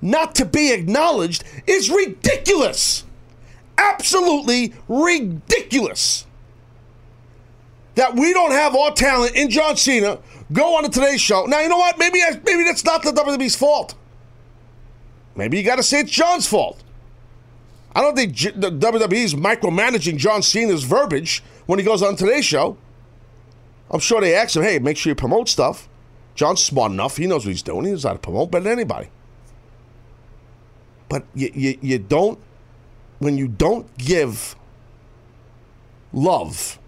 not 0.00 0.34
to 0.36 0.46
be 0.46 0.72
acknowledged 0.72 1.44
is 1.66 1.90
ridiculous. 1.90 3.04
Absolutely 3.76 4.72
ridiculous. 4.88 6.26
That 7.96 8.14
we 8.16 8.32
don't 8.32 8.52
have 8.52 8.74
our 8.74 8.92
talent 8.92 9.36
in 9.36 9.50
John 9.50 9.76
Cena 9.76 10.18
go 10.50 10.76
on 10.76 10.84
the 10.84 10.88
Today 10.88 11.18
Show. 11.18 11.44
Now 11.44 11.60
you 11.60 11.68
know 11.68 11.76
what? 11.76 11.98
Maybe 11.98 12.20
maybe 12.44 12.64
that's 12.64 12.84
not 12.84 13.02
the 13.02 13.10
WWE's 13.10 13.56
fault. 13.56 13.94
Maybe 15.36 15.58
you 15.58 15.64
got 15.64 15.76
to 15.76 15.82
say 15.82 16.00
it's 16.00 16.10
John's 16.10 16.46
fault. 16.46 16.82
I 17.94 18.00
don't 18.00 18.14
think 18.14 18.32
J- 18.32 18.52
the 18.52 18.70
WWE's 18.70 19.34
micromanaging 19.34 20.16
John 20.16 20.42
Cena's 20.42 20.84
verbiage 20.84 21.42
when 21.66 21.78
he 21.78 21.84
goes 21.84 22.02
on 22.02 22.16
Today's 22.16 22.44
Show. 22.44 22.76
I'm 23.90 24.00
sure 24.00 24.20
they 24.20 24.34
ask 24.34 24.54
him, 24.54 24.62
hey, 24.62 24.78
make 24.78 24.96
sure 24.96 25.10
you 25.10 25.14
promote 25.16 25.48
stuff. 25.48 25.88
John's 26.34 26.62
smart 26.62 26.92
enough. 26.92 27.16
He 27.16 27.26
knows 27.26 27.44
what 27.44 27.50
he's 27.50 27.62
doing. 27.62 27.84
He 27.84 27.90
knows 27.90 28.04
how 28.04 28.12
to 28.12 28.18
promote 28.18 28.50
better 28.50 28.64
than 28.64 28.72
anybody. 28.72 29.08
But 31.08 31.24
you, 31.34 31.50
you, 31.52 31.78
you 31.82 31.98
don't, 31.98 32.38
when 33.18 33.36
you 33.36 33.48
don't 33.48 33.96
give 33.98 34.54
love 36.12 36.78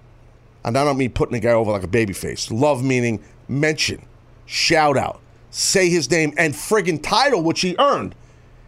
and 0.64 0.76
I 0.78 0.84
don't 0.84 0.96
mean 0.96 1.10
putting 1.10 1.34
a 1.34 1.40
guy 1.40 1.50
over 1.52 1.72
like 1.72 1.82
a 1.82 1.88
baby 1.88 2.12
face. 2.12 2.50
Love 2.50 2.84
meaning 2.84 3.22
mention, 3.48 4.04
shout 4.46 4.96
out, 4.96 5.20
say 5.50 5.88
his 5.88 6.10
name, 6.10 6.32
and 6.36 6.54
friggin' 6.54 7.02
title, 7.02 7.42
which 7.42 7.60
he 7.60 7.74
earned. 7.78 8.14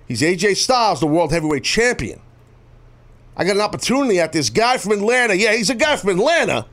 He's 0.06 0.20
AJ 0.20 0.56
Styles, 0.56 1.00
the 1.00 1.06
world 1.06 1.32
heavyweight 1.32 1.64
champion. 1.64 2.20
I 3.36 3.44
got 3.44 3.56
an 3.56 3.62
opportunity 3.62 4.20
at 4.20 4.32
this 4.32 4.50
guy 4.50 4.78
from 4.78 4.92
Atlanta. 4.92 5.34
Yeah, 5.34 5.54
he's 5.54 5.70
a 5.70 5.74
guy 5.74 5.96
from 5.96 6.10
Atlanta, 6.10 6.66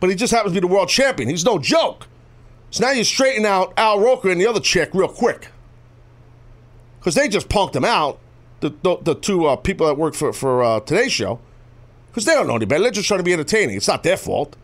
but 0.00 0.10
he 0.10 0.16
just 0.16 0.32
happens 0.32 0.54
to 0.54 0.60
be 0.60 0.66
the 0.66 0.72
world 0.72 0.88
champion. 0.88 1.28
He's 1.28 1.44
no 1.44 1.58
joke. 1.58 2.08
So 2.70 2.84
now 2.84 2.92
you 2.92 3.04
straighten 3.04 3.44
out 3.44 3.72
Al 3.76 4.00
Roker 4.00 4.30
and 4.30 4.40
the 4.40 4.46
other 4.46 4.60
chick 4.60 4.90
real 4.94 5.08
quick. 5.08 5.48
Because 6.98 7.14
they 7.14 7.28
just 7.28 7.48
punked 7.48 7.76
him 7.76 7.84
out, 7.84 8.18
the, 8.60 8.74
the, 8.82 8.96
the 9.02 9.14
two 9.14 9.46
uh, 9.46 9.56
people 9.56 9.86
that 9.86 9.98
work 9.98 10.14
for, 10.14 10.32
for 10.32 10.62
uh, 10.62 10.80
today's 10.80 11.12
show. 11.12 11.40
Because 12.08 12.24
they 12.24 12.32
don't 12.32 12.46
know 12.46 12.56
any 12.56 12.64
better. 12.66 12.82
They're 12.82 12.92
just 12.92 13.08
trying 13.08 13.20
to 13.20 13.24
be 13.24 13.32
entertaining. 13.32 13.76
It's 13.76 13.88
not 13.88 14.02
their 14.02 14.16
fault. 14.16 14.56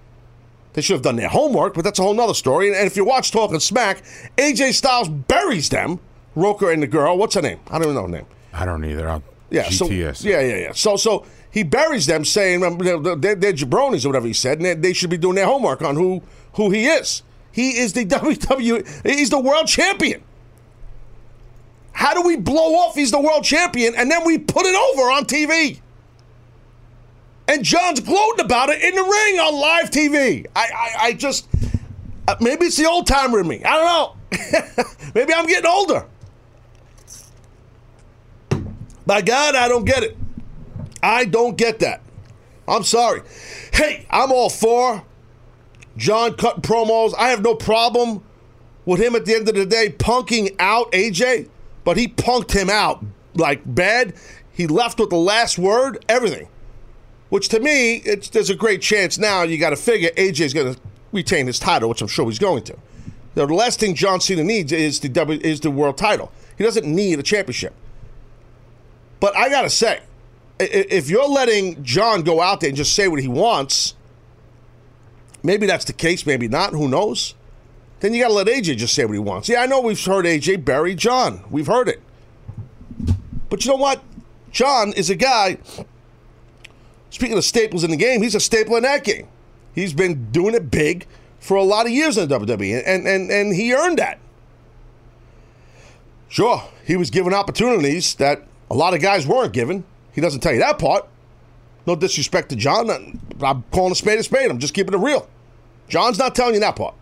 They 0.73 0.83
should 0.83 0.95
have 0.95 1.02
done 1.02 1.16
their 1.16 1.28
homework, 1.28 1.75
but 1.75 1.83
that's 1.83 1.99
a 1.99 2.02
whole 2.02 2.14
nother 2.14 2.35
story. 2.35 2.68
And, 2.68 2.76
and 2.76 2.87
if 2.87 2.97
you 2.97 3.04
watch 3.04 3.30
Talking 3.30 3.59
Smack, 3.59 4.02
AJ 4.37 4.75
Styles 4.75 5.09
buries 5.09 5.68
them, 5.68 5.99
Roker 6.35 6.71
and 6.71 6.83
the 6.83 6.87
girl. 6.87 7.18
What's 7.18 7.35
her 7.35 7.42
name? 7.42 7.59
I 7.68 7.78
don't 7.78 7.85
even 7.85 7.95
know 7.95 8.02
her 8.02 8.09
name. 8.09 8.26
I 8.52 8.64
don't 8.64 8.85
either. 8.85 9.09
I'll, 9.09 9.23
Yeah, 9.50 9.64
GTS. 9.64 10.16
so 10.16 10.28
yeah, 10.28 10.40
yeah, 10.40 10.56
yeah. 10.56 10.72
So 10.72 10.96
so 10.96 11.24
he 11.50 11.62
buries 11.62 12.06
them, 12.06 12.24
saying 12.24 12.60
they're, 12.60 12.98
they're, 13.16 13.52
jabronis 13.52 14.04
or 14.04 14.08
whatever 14.08 14.26
he 14.26 14.32
said, 14.32 14.58
and 14.58 14.66
they, 14.66 14.74
they 14.74 14.92
should 14.92 15.10
be 15.10 15.16
doing 15.16 15.36
their 15.36 15.46
homework 15.46 15.82
on 15.82 15.96
who 15.96 16.22
who 16.54 16.70
he 16.70 16.86
is. 16.86 17.22
He 17.50 17.78
is 17.78 17.92
the 17.94 18.04
WWE. 18.06 19.06
He's 19.06 19.30
the 19.30 19.40
world 19.40 19.66
champion. 19.66 20.22
How 21.92 22.14
do 22.14 22.22
we 22.22 22.36
blow 22.36 22.74
off 22.76 22.94
he's 22.94 23.10
the 23.10 23.20
world 23.20 23.42
champion 23.42 23.94
and 23.96 24.08
then 24.10 24.24
we 24.24 24.38
put 24.38 24.66
it 24.66 24.74
over 24.74 25.10
on 25.10 25.24
TV? 25.24 25.80
And 27.48 27.64
John's 27.64 28.00
gloating 28.00 28.44
about 28.44 28.68
it 28.68 28.82
in 28.82 28.94
the 28.94 29.02
ring 29.02 29.40
on 29.40 29.54
live 29.58 29.90
TV. 29.90 30.46
I 30.54 30.60
I, 30.60 31.06
I 31.06 31.12
just 31.14 31.48
uh, 32.28 32.36
maybe 32.40 32.66
it's 32.66 32.76
the 32.76 32.86
old 32.86 33.06
timer 33.06 33.40
in 33.40 33.48
me. 33.48 33.64
I 33.64 33.70
don't 33.70 33.86
know. 33.86 34.84
maybe 35.14 35.32
I'm 35.32 35.46
getting 35.46 35.68
older. 35.68 36.06
By 39.08 39.22
God, 39.22 39.54
I 39.54 39.68
don't 39.68 39.86
get 39.86 40.02
it. 40.02 40.18
I 41.02 41.24
don't 41.24 41.56
get 41.56 41.78
that. 41.78 42.02
I'm 42.68 42.82
sorry. 42.82 43.22
Hey, 43.72 44.06
I'm 44.10 44.30
all 44.30 44.50
for 44.50 45.02
John 45.96 46.34
cutting 46.34 46.60
promos. 46.60 47.14
I 47.16 47.30
have 47.30 47.40
no 47.40 47.54
problem 47.54 48.22
with 48.84 49.00
him 49.00 49.16
at 49.16 49.24
the 49.24 49.34
end 49.34 49.48
of 49.48 49.54
the 49.54 49.64
day 49.64 49.88
punking 49.88 50.56
out 50.58 50.92
AJ, 50.92 51.48
but 51.84 51.96
he 51.96 52.06
punked 52.06 52.52
him 52.52 52.68
out 52.68 53.02
like 53.34 53.62
bad. 53.64 54.12
He 54.52 54.66
left 54.66 55.00
with 55.00 55.08
the 55.08 55.16
last 55.16 55.58
word, 55.58 56.04
everything. 56.06 56.46
Which 57.30 57.48
to 57.48 57.60
me, 57.60 58.02
it's, 58.04 58.28
there's 58.28 58.50
a 58.50 58.54
great 58.54 58.82
chance 58.82 59.16
now. 59.16 59.42
You 59.42 59.56
got 59.56 59.70
to 59.70 59.76
figure 59.76 60.10
AJ's 60.18 60.52
going 60.52 60.74
to 60.74 60.80
retain 61.12 61.46
his 61.46 61.58
title, 61.58 61.88
which 61.88 62.02
I'm 62.02 62.08
sure 62.08 62.26
he's 62.26 62.38
going 62.38 62.64
to. 62.64 62.76
The 63.36 63.46
last 63.46 63.80
thing 63.80 63.94
John 63.94 64.20
Cena 64.20 64.44
needs 64.44 64.70
is 64.70 65.00
the 65.00 65.08
w, 65.08 65.40
is 65.42 65.60
the 65.60 65.70
world 65.70 65.96
title. 65.96 66.30
He 66.58 66.64
doesn't 66.64 66.84
need 66.84 67.18
a 67.18 67.22
championship. 67.22 67.72
But 69.20 69.37
I 69.37 69.48
gotta 69.48 69.70
say, 69.70 70.00
if 70.60 71.08
you're 71.08 71.28
letting 71.28 71.82
John 71.82 72.22
go 72.22 72.40
out 72.40 72.60
there 72.60 72.68
and 72.68 72.76
just 72.76 72.94
say 72.94 73.08
what 73.08 73.20
he 73.20 73.28
wants, 73.28 73.94
maybe 75.42 75.66
that's 75.66 75.84
the 75.84 75.92
case, 75.92 76.26
maybe 76.26 76.48
not. 76.48 76.72
Who 76.72 76.88
knows? 76.88 77.34
Then 78.00 78.14
you 78.14 78.22
gotta 78.22 78.34
let 78.34 78.46
AJ 78.46 78.76
just 78.76 78.94
say 78.94 79.04
what 79.04 79.14
he 79.14 79.18
wants. 79.18 79.48
Yeah, 79.48 79.62
I 79.62 79.66
know 79.66 79.80
we've 79.80 80.02
heard 80.02 80.25
AJ 80.25 80.64
bury 80.64 80.94
John. 80.94 81.42
We've 81.50 81.66
heard 81.66 81.88
it. 81.88 82.00
But 83.48 83.64
you 83.64 83.70
know 83.72 83.76
what? 83.76 84.02
John 84.50 84.92
is 84.92 85.10
a 85.10 85.16
guy. 85.16 85.58
Speaking 87.10 87.37
of 87.38 87.44
staples 87.44 87.84
in 87.84 87.90
the 87.90 87.96
game, 87.96 88.22
he's 88.22 88.34
a 88.34 88.40
staple 88.40 88.76
in 88.76 88.82
that 88.82 89.02
game. 89.02 89.28
He's 89.75 89.92
been 89.92 90.30
doing 90.30 90.54
it 90.54 90.70
big 90.70 91.06
for 91.40 91.56
a 91.56 91.62
lot 91.62 91.87
of 91.87 91.92
years 91.92 92.18
in 92.18 92.28
the 92.28 92.38
WWE, 92.38 92.82
and 92.84 93.06
and 93.06 93.30
and 93.30 93.54
he 93.54 93.72
earned 93.75 93.98
that. 93.98 94.18
Sure, 96.28 96.62
he 96.84 96.96
was 96.96 97.10
given 97.10 97.32
opportunities 97.32 98.14
that 98.16 98.42
a 98.70 98.75
lot 98.75 98.94
of 98.94 99.00
guys 99.00 99.26
weren't 99.26 99.52
given. 99.52 99.84
He 100.12 100.20
doesn't 100.20 100.40
tell 100.40 100.52
you 100.52 100.60
that 100.60 100.78
part. 100.78 101.08
No 101.87 101.96
disrespect 101.96 102.50
to 102.50 102.56
John. 102.56 102.90
I'm 103.40 103.64
calling 103.70 103.92
a 103.92 103.94
spade 103.94 104.18
a 104.18 104.22
spade. 104.22 104.50
I'm 104.50 104.58
just 104.58 104.75
keeping 104.75 104.94
it 104.94 104.98
real. 104.98 105.28
John's 105.88 106.18
not 106.18 106.34
telling 106.34 106.54
you 106.54 106.60
that 106.60 106.76
part. 106.76 106.94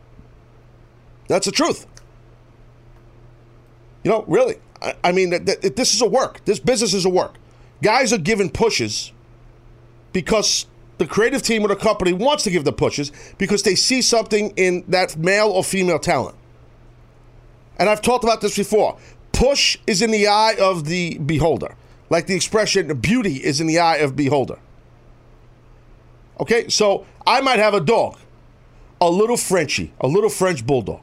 That's 1.28 1.46
the 1.46 1.52
truth. 1.52 1.86
You 4.04 4.10
know, 4.12 4.24
really. 4.28 4.56
I, 4.80 4.94
I 5.02 5.12
mean, 5.12 5.30
th- 5.30 5.60
th- 5.60 5.74
this 5.74 5.94
is 5.94 6.00
a 6.00 6.06
work. 6.06 6.44
This 6.44 6.60
business 6.60 6.94
is 6.94 7.04
a 7.04 7.08
work. 7.08 7.34
Guys 7.82 8.12
are 8.12 8.18
given 8.18 8.48
pushes 8.48 9.12
because 10.12 10.66
the 10.98 11.06
creative 11.06 11.42
team 11.42 11.62
of 11.62 11.68
the 11.68 11.76
company 11.76 12.12
wants 12.12 12.44
to 12.44 12.50
give 12.50 12.64
the 12.64 12.72
pushes 12.72 13.10
because 13.38 13.62
they 13.64 13.74
see 13.74 14.00
something 14.00 14.52
in 14.56 14.84
that 14.88 15.16
male 15.16 15.48
or 15.48 15.64
female 15.64 15.98
talent. 15.98 16.36
And 17.78 17.90
I've 17.90 18.00
talked 18.00 18.24
about 18.24 18.40
this 18.40 18.56
before. 18.56 18.96
Push 19.36 19.76
is 19.86 20.00
in 20.00 20.12
the 20.12 20.26
eye 20.28 20.54
of 20.58 20.86
the 20.86 21.18
beholder. 21.18 21.74
Like 22.08 22.26
the 22.26 22.34
expression, 22.34 22.96
beauty 22.96 23.34
is 23.34 23.60
in 23.60 23.66
the 23.66 23.78
eye 23.78 23.96
of 23.96 24.16
beholder. 24.16 24.58
Okay, 26.40 26.70
so 26.70 27.04
I 27.26 27.42
might 27.42 27.58
have 27.58 27.74
a 27.74 27.80
dog, 27.80 28.18
a 28.98 29.10
little 29.10 29.36
Frenchie, 29.36 29.92
a 30.00 30.06
little 30.06 30.30
French 30.30 30.66
bulldog. 30.66 31.02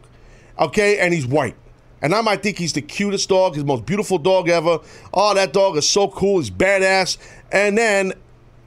Okay, 0.58 0.98
and 0.98 1.13
he's 1.13 1.28
white. 1.28 1.56
And 2.02 2.16
I 2.16 2.22
might 2.22 2.42
think 2.42 2.58
he's 2.58 2.74
the 2.74 2.82
cutest 2.82 3.30
dog, 3.30 3.54
his 3.54 3.63
most 3.63 3.86
beautiful 3.86 4.18
dog 4.18 4.50
ever. 4.50 4.80
Oh, 5.13 5.36
that 5.36 5.54
dog 5.54 5.78
is 5.78 5.88
so 5.88 6.08
cool, 6.08 6.40
he's 6.40 6.50
badass. 6.50 7.18
And 7.52 7.78
then 7.78 8.13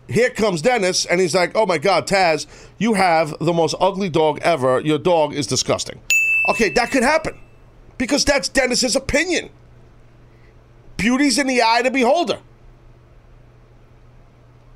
here 0.09 0.31
comes 0.31 0.63
Dennis, 0.63 1.07
and 1.07 1.21
he's 1.21 1.35
like, 1.35 1.57
oh 1.57 1.67
my 1.67 1.79
God, 1.79 2.07
Taz, 2.07 2.47
you 2.79 2.95
have 2.95 3.37
the 3.41 3.53
most 3.53 3.75
ugly 3.81 4.11
dog 4.11 4.39
ever. 4.43 4.79
Your 4.79 4.99
dog 4.99 5.35
is 5.35 5.49
disgusting. 5.49 6.01
Okay, 6.51 6.69
that 6.69 6.93
could 6.93 7.03
happen 7.03 7.37
because 7.99 8.25
that's 8.25 8.49
Dennis's 8.49 8.97
opinion. 8.97 9.51
Beauty's 10.97 11.39
in 11.39 11.47
the 11.47 11.63
eye 11.63 11.79
of 11.79 11.85
the 11.85 11.91
beholder. 11.91 12.41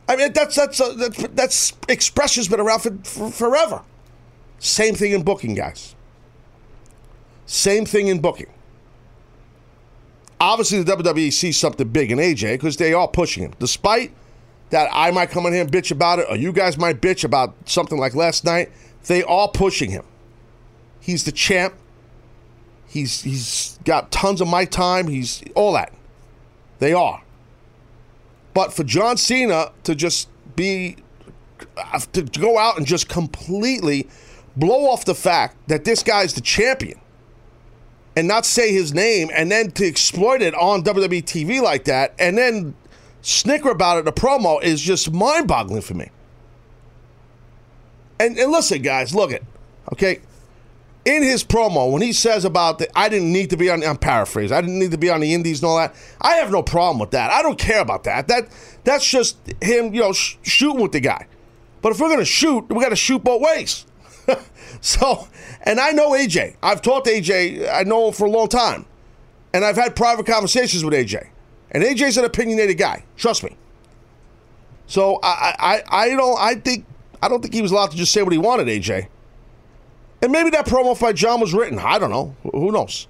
I 0.08 0.16
mean, 0.16 0.32
that's 0.32 0.56
that's 0.56 0.80
uh, 0.80 0.94
that's, 0.94 1.22
that's 1.28 1.72
expression's 1.88 2.48
been 2.48 2.60
around 2.60 2.80
for, 2.80 2.96
for 3.04 3.30
forever. 3.30 3.82
Same 4.58 4.94
thing 4.94 5.12
in 5.12 5.22
booking, 5.22 5.54
guys. 5.54 5.94
Same 7.46 7.84
thing 7.86 8.08
in 8.08 8.20
booking. 8.20 8.52
Obviously, 10.40 10.82
the 10.82 10.96
WWE 10.96 11.32
sees 11.32 11.58
something 11.58 11.88
big 11.88 12.10
in 12.10 12.18
AJ 12.18 12.54
because 12.54 12.76
they 12.76 12.92
are 12.92 13.06
pushing 13.06 13.44
him. 13.44 13.54
Despite 13.58 14.12
that, 14.70 14.88
I 14.92 15.10
might 15.10 15.30
come 15.30 15.46
in 15.46 15.52
here 15.52 15.62
and 15.62 15.70
bitch 15.70 15.90
about 15.90 16.18
it, 16.18 16.26
or 16.28 16.36
you 16.36 16.52
guys 16.52 16.78
might 16.78 17.00
bitch 17.00 17.24
about 17.24 17.54
something 17.66 17.98
like 17.98 18.14
last 18.14 18.44
night. 18.44 18.70
They 19.06 19.22
are 19.22 19.48
pushing 19.48 19.90
him. 19.90 20.04
He's 21.00 21.24
the 21.24 21.32
champ. 21.32 21.74
He's 22.90 23.22
he's 23.22 23.78
got 23.84 24.10
tons 24.10 24.40
of 24.40 24.48
my 24.48 24.64
time. 24.64 25.06
He's 25.06 25.42
all 25.54 25.72
that. 25.74 25.92
They 26.80 26.92
are. 26.92 27.22
But 28.52 28.72
for 28.72 28.82
John 28.82 29.16
Cena 29.16 29.70
to 29.84 29.94
just 29.94 30.28
be 30.56 30.96
uh, 31.76 32.00
to 32.12 32.22
go 32.22 32.58
out 32.58 32.78
and 32.78 32.86
just 32.86 33.08
completely 33.08 34.08
blow 34.56 34.90
off 34.90 35.04
the 35.04 35.14
fact 35.14 35.56
that 35.68 35.84
this 35.84 36.02
guy's 36.02 36.34
the 36.34 36.40
champion 36.40 36.98
and 38.16 38.26
not 38.26 38.44
say 38.44 38.72
his 38.72 38.92
name 38.92 39.30
and 39.32 39.52
then 39.52 39.70
to 39.70 39.86
exploit 39.86 40.42
it 40.42 40.54
on 40.56 40.82
WWE 40.82 41.22
TV 41.22 41.62
like 41.62 41.84
that 41.84 42.12
and 42.18 42.36
then 42.36 42.74
snicker 43.22 43.70
about 43.70 43.98
it 43.98 44.00
in 44.00 44.08
a 44.08 44.12
promo 44.12 44.60
is 44.62 44.80
just 44.80 45.12
mind-boggling 45.12 45.82
for 45.82 45.94
me. 45.94 46.10
And, 48.18 48.36
and 48.36 48.50
listen, 48.50 48.82
guys, 48.82 49.14
look 49.14 49.30
it, 49.30 49.44
okay? 49.92 50.20
In 51.04 51.22
his 51.22 51.42
promo 51.42 51.90
when 51.90 52.02
he 52.02 52.12
says 52.12 52.44
about 52.44 52.78
the 52.78 52.98
I 52.98 53.08
didn't 53.08 53.32
need 53.32 53.50
to 53.50 53.56
be 53.56 53.70
on 53.70 53.84
I'm 53.84 53.96
paraphrasing. 53.96 54.56
I 54.56 54.60
didn't 54.60 54.78
need 54.78 54.90
to 54.90 54.98
be 54.98 55.10
on 55.10 55.20
the 55.20 55.32
indies 55.32 55.60
and 55.62 55.68
all 55.68 55.76
that. 55.78 55.94
I 56.20 56.34
have 56.34 56.50
no 56.50 56.62
problem 56.62 56.98
with 56.98 57.12
that. 57.12 57.30
I 57.30 57.42
don't 57.42 57.58
care 57.58 57.80
about 57.80 58.04
that. 58.04 58.28
That 58.28 58.48
that's 58.84 59.08
just 59.08 59.38
him, 59.62 59.94
you 59.94 60.00
know, 60.00 60.12
sh- 60.12 60.36
shooting 60.42 60.80
with 60.80 60.92
the 60.92 61.00
guy. 61.00 61.26
But 61.82 61.92
if 61.92 62.00
we're 62.00 62.14
to 62.16 62.24
shoot, 62.24 62.68
we 62.68 62.82
got 62.82 62.90
to 62.90 62.96
shoot 62.96 63.24
both 63.24 63.40
ways. 63.40 63.86
so, 64.80 65.28
and 65.62 65.80
I 65.80 65.92
know 65.92 66.10
AJ. 66.10 66.56
I've 66.62 66.82
talked 66.82 67.06
to 67.06 67.12
AJ. 67.12 67.72
I 67.72 67.84
know 67.84 68.08
him 68.08 68.14
for 68.14 68.26
a 68.26 68.30
long 68.30 68.48
time. 68.48 68.84
And 69.52 69.64
I've 69.64 69.76
had 69.76 69.96
private 69.96 70.26
conversations 70.26 70.84
with 70.84 70.94
AJ. 70.94 71.28
And 71.70 71.82
AJ's 71.82 72.18
an 72.18 72.24
opinionated 72.24 72.78
guy. 72.78 73.04
Trust 73.16 73.42
me. 73.42 73.56
So 74.86 75.20
I 75.22 75.54
I 75.58 75.82
I 75.88 76.08
don't 76.10 76.38
I 76.38 76.56
think 76.56 76.84
I 77.22 77.28
don't 77.28 77.40
think 77.40 77.54
he 77.54 77.62
was 77.62 77.72
allowed 77.72 77.92
to 77.92 77.96
just 77.96 78.12
say 78.12 78.22
what 78.22 78.32
he 78.32 78.38
wanted, 78.38 78.66
AJ. 78.66 79.08
And 80.22 80.32
maybe 80.32 80.50
that 80.50 80.66
promo 80.66 80.98
by 80.98 81.12
John 81.12 81.40
was 81.40 81.54
written. 81.54 81.78
I 81.78 81.98
don't 81.98 82.10
know. 82.10 82.34
Who 82.42 82.72
knows? 82.72 83.06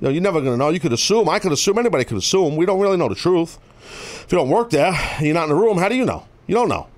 You 0.00 0.06
know, 0.06 0.10
you're 0.10 0.22
never 0.22 0.40
going 0.40 0.52
to 0.52 0.56
know. 0.56 0.70
You 0.70 0.80
could 0.80 0.92
assume. 0.92 1.28
I 1.28 1.38
could 1.38 1.52
assume. 1.52 1.78
Anybody 1.78 2.04
could 2.04 2.16
assume. 2.16 2.56
We 2.56 2.66
don't 2.66 2.80
really 2.80 2.96
know 2.96 3.08
the 3.08 3.14
truth. 3.14 3.58
If 3.82 4.26
you 4.30 4.38
don't 4.38 4.48
work 4.48 4.70
there, 4.70 4.92
you're 5.20 5.34
not 5.34 5.44
in 5.44 5.48
the 5.50 5.54
room. 5.54 5.78
How 5.78 5.88
do 5.88 5.96
you 5.96 6.04
know? 6.04 6.24
You 6.46 6.54
don't 6.54 6.68
know. 6.68 6.88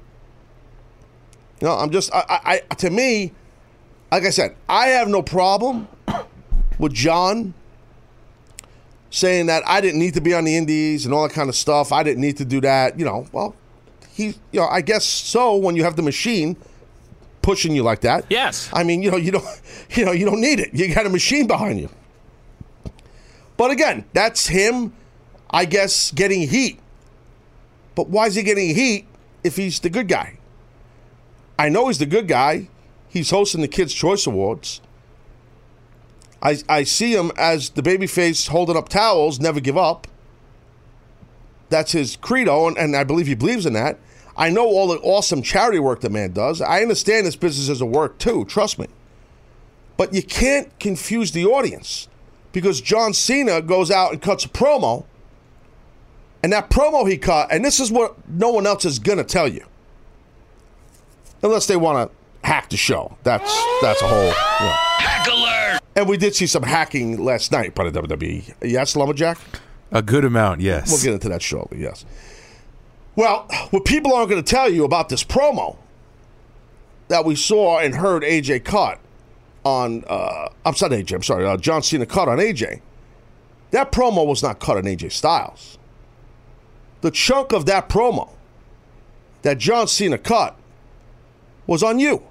You 1.61 1.69
know, 1.69 1.75
I'm 1.75 1.91
just. 1.91 2.11
I, 2.13 2.63
I 2.71 2.75
to 2.77 2.91
me, 2.91 3.33
like 4.11 4.25
I 4.25 4.31
said, 4.31 4.57
I 4.69 4.89
have 4.89 5.09
no 5.09 5.23
problem 5.23 5.89
with 6.79 6.93
John 6.93 7.55
saying 9.11 9.47
that 9.47 9.63
I 9.67 9.81
didn't 9.81 9.99
need 9.99 10.15
to 10.15 10.21
be 10.21 10.35
on 10.35 10.45
the 10.45 10.57
Indies 10.57 11.05
and 11.05 11.15
all 11.15 11.27
that 11.27 11.35
kind 11.35 11.49
of 11.49 11.57
stuff. 11.57 11.93
I 11.93 12.03
didn't 12.03 12.21
need 12.21 12.37
to 12.39 12.45
do 12.45 12.61
that. 12.61 12.99
You 12.99 13.05
know, 13.05 13.27
well, 13.33 13.55
he, 14.11 14.35
you 14.53 14.61
know, 14.61 14.69
I 14.69 14.81
guess 14.81 15.05
so. 15.05 15.57
When 15.57 15.77
you 15.77 15.85
have 15.85 15.97
the 15.97 16.03
machine 16.03 16.57
pushing 17.43 17.75
you 17.75 17.83
like 17.83 18.01
that, 18.03 18.27
Yes. 18.29 18.69
I 18.73 18.85
mean, 18.85 19.03
you 19.03 19.11
know, 19.11 19.17
you 19.17 19.33
don't, 19.33 19.61
you 19.91 20.05
know, 20.05 20.13
you 20.13 20.25
don't 20.25 20.41
need 20.41 20.61
it. 20.61 20.75
You 20.75 20.95
got 20.95 21.07
a 21.07 21.11
machine 21.11 21.47
behind 21.47 21.81
you. 21.81 21.89
But 23.57 23.71
again, 23.71 24.05
that's 24.13 24.47
him, 24.47 24.93
I 25.51 25.65
guess, 25.65 26.11
getting 26.13 26.49
heat. 26.49 26.81
But 27.95 28.09
why 28.09 28.27
is 28.27 28.35
he 28.35 28.43
getting 28.43 28.75
heat 28.75 29.07
if 29.45 29.57
he's 29.57 29.81
the 29.81 29.91
good 29.91 30.09
guy? 30.09 30.39
I 31.59 31.69
know 31.69 31.89
he's 31.89 31.99
the 31.99 32.07
good 32.07 32.27
guy. 32.27 32.69
He's 33.09 33.31
hosting 33.31 33.61
the 33.61 33.69
Kids' 33.69 33.93
Choice 33.93 34.27
Awards. 34.27 34.81
I, 36.43 36.59
I 36.69 36.85
see 36.85 37.15
him 37.15 37.33
as 37.37 37.71
the 37.71 37.83
babyface 37.83 38.49
holding 38.49 38.77
up 38.77 38.89
towels, 38.89 39.41
never 39.41 39.61
give 39.61 39.77
up. 39.77 40.07
That's 41.69 41.93
his 41.93 42.17
credo, 42.17 42.67
and, 42.67 42.79
and 42.79 42.97
I 42.97 43.05
believe 43.05 43.27
he 43.27 43.35
believes 43.35 43.67
in 43.67 43.75
that. 43.75 43.99
I 44.41 44.49
know 44.49 44.65
all 44.65 44.89
the 44.89 44.99
awesome 45.01 45.43
charity 45.43 45.79
work 45.79 46.01
the 46.01 46.09
man 46.09 46.33
does. 46.33 46.63
I 46.63 46.81
understand 46.81 47.27
this 47.27 47.37
business 47.37 47.69
is 47.69 47.83
a 47.83 47.87
work 47.87 48.19
too, 48.19 48.47
trust 48.47 48.79
me. 48.79 48.87
But 49.99 50.15
you 50.15 50.23
can't 50.23 50.77
confuse 50.81 51.33
the 51.33 51.45
audience 51.45 52.09
because 52.53 52.81
John 52.81 53.13
Cena 53.13 53.61
goes 53.61 53.91
out 53.91 54.13
and 54.13 54.23
cuts 54.23 54.47
a 54.47 54.49
promo, 54.49 55.05
and 56.43 56.55
that 56.55 56.71
promo 56.71 57.09
he 57.09 57.19
cut, 57.19 57.53
and 57.53 57.63
this 57.63 57.79
is 57.79 57.93
what 57.93 58.17
no 58.31 58.49
one 58.49 58.67
else 58.67 58.87
is 58.87 58.99
gonna 58.99 59.25
tell 59.25 59.47
you, 59.47 59.67
unless 61.43 61.67
they 61.67 61.77
want 61.77 62.11
to 62.11 62.49
hack 62.49 62.71
the 62.71 62.79
show. 62.79 63.19
That's 63.25 63.55
that's 63.83 64.01
a 64.01 64.09
whole. 64.09 64.25
You 64.25 64.67
know. 64.67 65.79
And 65.97 66.09
we 66.09 66.17
did 66.17 66.35
see 66.35 66.47
some 66.47 66.63
hacking 66.63 67.23
last 67.23 67.53
night 67.53 67.75
by 67.75 67.91
the 67.91 68.03
WWE. 68.03 68.55
Yes, 68.63 68.97
Lumberjack. 68.97 69.39
A 69.93 70.01
good 70.01 70.25
amount, 70.25 70.63
yes. 70.63 70.91
We'll 70.91 71.03
get 71.03 71.13
into 71.13 71.29
that 71.29 71.43
shortly, 71.43 71.83
yes. 71.83 72.07
Well, 73.17 73.47
what 73.71 73.85
people 73.85 74.15
aren't 74.15 74.31
going 74.31 74.43
to 74.43 74.49
tell 74.49 74.71
you 74.71 74.85
about 74.85 75.09
this 75.09 75.25
promo 75.25 75.77
that 77.09 77.25
we 77.25 77.35
saw 77.35 77.79
and 77.79 77.95
heard 77.95 78.23
AJ 78.23 78.65
cut 78.65 79.01
on, 79.65 80.05
uh, 80.09 80.49
I'm 80.65 80.75
sorry, 80.75 81.03
AJ, 81.03 81.17
I'm 81.17 81.23
sorry, 81.23 81.47
uh, 81.47 81.57
John 81.57 81.83
Cena 81.83 82.07
cut 82.07 82.29
on 82.29 82.39
AJ. 82.39 82.81
That 83.73 83.93
promo 83.93 84.27
was 84.27 84.43
not 84.43 84.59
cut 84.61 84.77
on 84.77 84.85
AJ 84.85 85.13
Styles. 85.13 85.79
The 87.01 87.11
chunk 87.11 87.53
of 87.53 87.67
that 87.67 87.89
promo 87.89 88.31
that 89.43 89.59
John 89.59 89.89
Cena 89.89 90.19
cut 90.19 90.57
was 91.67 91.83
on 91.83 91.99
you. 91.99 92.23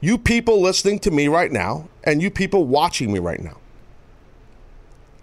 You 0.00 0.18
people 0.18 0.60
listening 0.60 0.98
to 1.00 1.10
me 1.10 1.28
right 1.28 1.50
now, 1.50 1.88
and 2.04 2.22
you 2.22 2.30
people 2.30 2.64
watching 2.64 3.12
me 3.12 3.18
right 3.18 3.42
now 3.42 3.58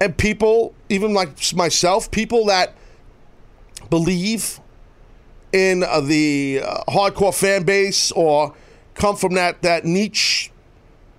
and 0.04 0.18
people, 0.18 0.76
even 0.90 1.14
like 1.14 1.30
myself, 1.56 2.12
people 2.12 2.46
that 2.48 2.74
believe 3.90 4.60
in 5.52 5.84
uh, 5.84 6.02
the 6.02 6.62
uh, 6.64 6.84
hardcore 6.88 7.34
fan 7.34 7.64
base 7.64 8.12
or 8.12 8.54
come 8.96 9.16
from 9.16 9.34
that 9.36 9.62
that 9.62 9.86
niche 9.86 10.52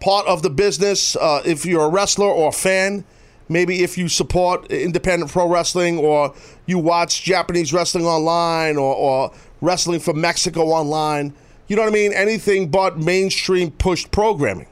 part 0.01 0.27
of 0.27 0.43
the 0.43 0.51
business. 0.51 1.17
Uh, 1.17 1.43
if 1.47 1.65
you're 1.65 1.85
a 1.85 1.89
wrestler 1.89 2.27
or 2.27 2.49
a 2.49 2.53
fan, 2.53 3.05
maybe 3.49 3.83
if 3.83 3.97
you 3.97 4.09
support 4.09 4.71
independent 4.71 5.31
pro 5.31 5.49
wrestling 5.49 5.99
or 5.99 6.35
you 6.67 6.79
watch 6.79 7.23
Japanese 7.23 7.73
wrestling 7.73 8.07
online 8.07 8.77
or, 8.77 8.95
or 8.95 9.33
wrestling 9.61 10.01
from 10.01 10.21
Mexico 10.21 10.65
online, 10.67 11.33
you 11.69 11.77
know 11.77 11.83
what 11.83 11.89
I 11.89 11.95
mean? 11.95 12.13
Anything 12.13 12.69
but 12.69 12.99
mainstream 12.99 13.71
pushed 13.71 14.11
programming. 14.11 14.67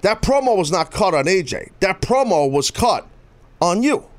That 0.00 0.22
promo 0.22 0.56
was 0.56 0.72
not 0.72 0.90
cut 0.90 1.12
on 1.12 1.26
AJ. 1.26 1.72
That 1.80 2.00
promo 2.00 2.50
was 2.50 2.70
cut 2.70 3.06
on 3.60 3.82
you. 3.82 4.09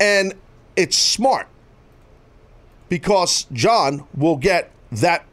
And 0.00 0.34
it's 0.76 0.96
smart 0.96 1.46
because 2.88 3.46
John 3.52 4.06
will 4.16 4.36
get 4.36 4.70
that 4.90 5.24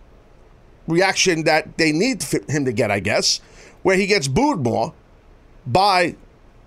reaction 0.88 1.44
that 1.44 1.78
they 1.78 1.92
need 1.92 2.24
him 2.24 2.66
to 2.66 2.72
get, 2.72 2.92
I 2.92 3.00
guess, 3.00 3.40
where 3.82 3.98
he 3.98 4.06
gets 4.06 4.28
booed 4.28 4.60
more 4.60 4.94
by 5.66 6.16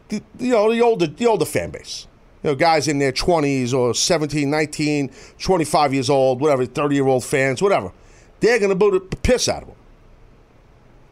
the, 0.08 0.22
you 0.38 0.50
know 0.50 0.72
the 0.72 0.80
older 0.80 1.06
the 1.06 1.26
older 1.26 1.44
fan 1.44 1.70
base. 1.70 2.06
You 2.42 2.50
know, 2.50 2.56
guys 2.56 2.88
in 2.88 2.98
their 2.98 3.12
20s 3.12 3.74
or 3.74 3.92
17, 3.92 4.48
19, 4.48 5.10
25 5.38 5.94
years 5.94 6.08
old, 6.08 6.40
whatever, 6.40 6.64
30 6.64 6.94
year 6.94 7.06
old 7.06 7.22
fans, 7.22 7.60
whatever. 7.60 7.92
They're 8.40 8.58
going 8.58 8.70
to 8.70 8.74
boo 8.74 8.92
the 8.92 9.16
piss 9.16 9.46
out 9.46 9.62
of 9.62 9.68
him 9.68 9.76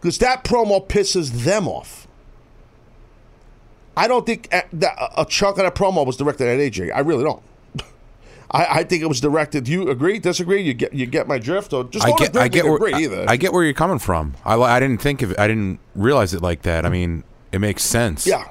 because 0.01 0.17
that 0.19 0.43
promo 0.43 0.87
pisses 0.87 1.45
them 1.45 1.69
off. 1.69 2.08
I 3.99 4.09
don't 4.09 4.25
think 4.25 4.49
a, 4.53 4.63
that- 4.75 4.97
uh, 4.99 5.09
a 5.19 5.25
chunk 5.25 5.59
of 5.59 5.65
that 5.65 5.75
promo 5.75 6.07
was 6.07 6.17
directed 6.17 6.47
at 6.49 6.59
AJ. 6.59 6.95
I 6.95 7.01
really 7.01 7.25
don't. 7.25 7.43
I, 8.51 8.67
I 8.81 8.85
think 8.85 9.03
it 9.03 9.07
was 9.07 9.21
directed. 9.21 9.65
Do 9.65 9.73
you 9.73 9.91
agree? 9.91 10.19
Disagree? 10.19 10.63
You 10.63 10.73
get 10.75 10.95
you 10.95 11.07
get 11.07 11.27
my 11.29 11.39
drift, 11.39 11.73
or 11.73 11.85
just 11.85 12.07
I 12.07 12.13
get, 12.13 12.37
I 12.37 12.49
get 12.49 12.65
where 12.65 12.95
I, 12.95 13.01
either. 13.01 13.25
I 13.29 13.37
get 13.37 13.53
where 13.53 13.65
you're 13.65 13.75
coming 13.75 13.99
from. 13.99 14.35
I, 14.45 14.55
I 14.55 14.81
didn't 14.81 15.03
think 15.03 15.21
of 15.23 15.33
it. 15.33 15.39
I 15.39 15.49
didn't 15.49 15.81
realize 15.95 16.33
it 16.35 16.41
like 16.43 16.63
that. 16.63 16.87
I 16.87 16.89
mean, 16.89 17.25
it 17.53 17.59
makes 17.61 17.83
sense. 17.83 18.27
yeah, 18.27 18.45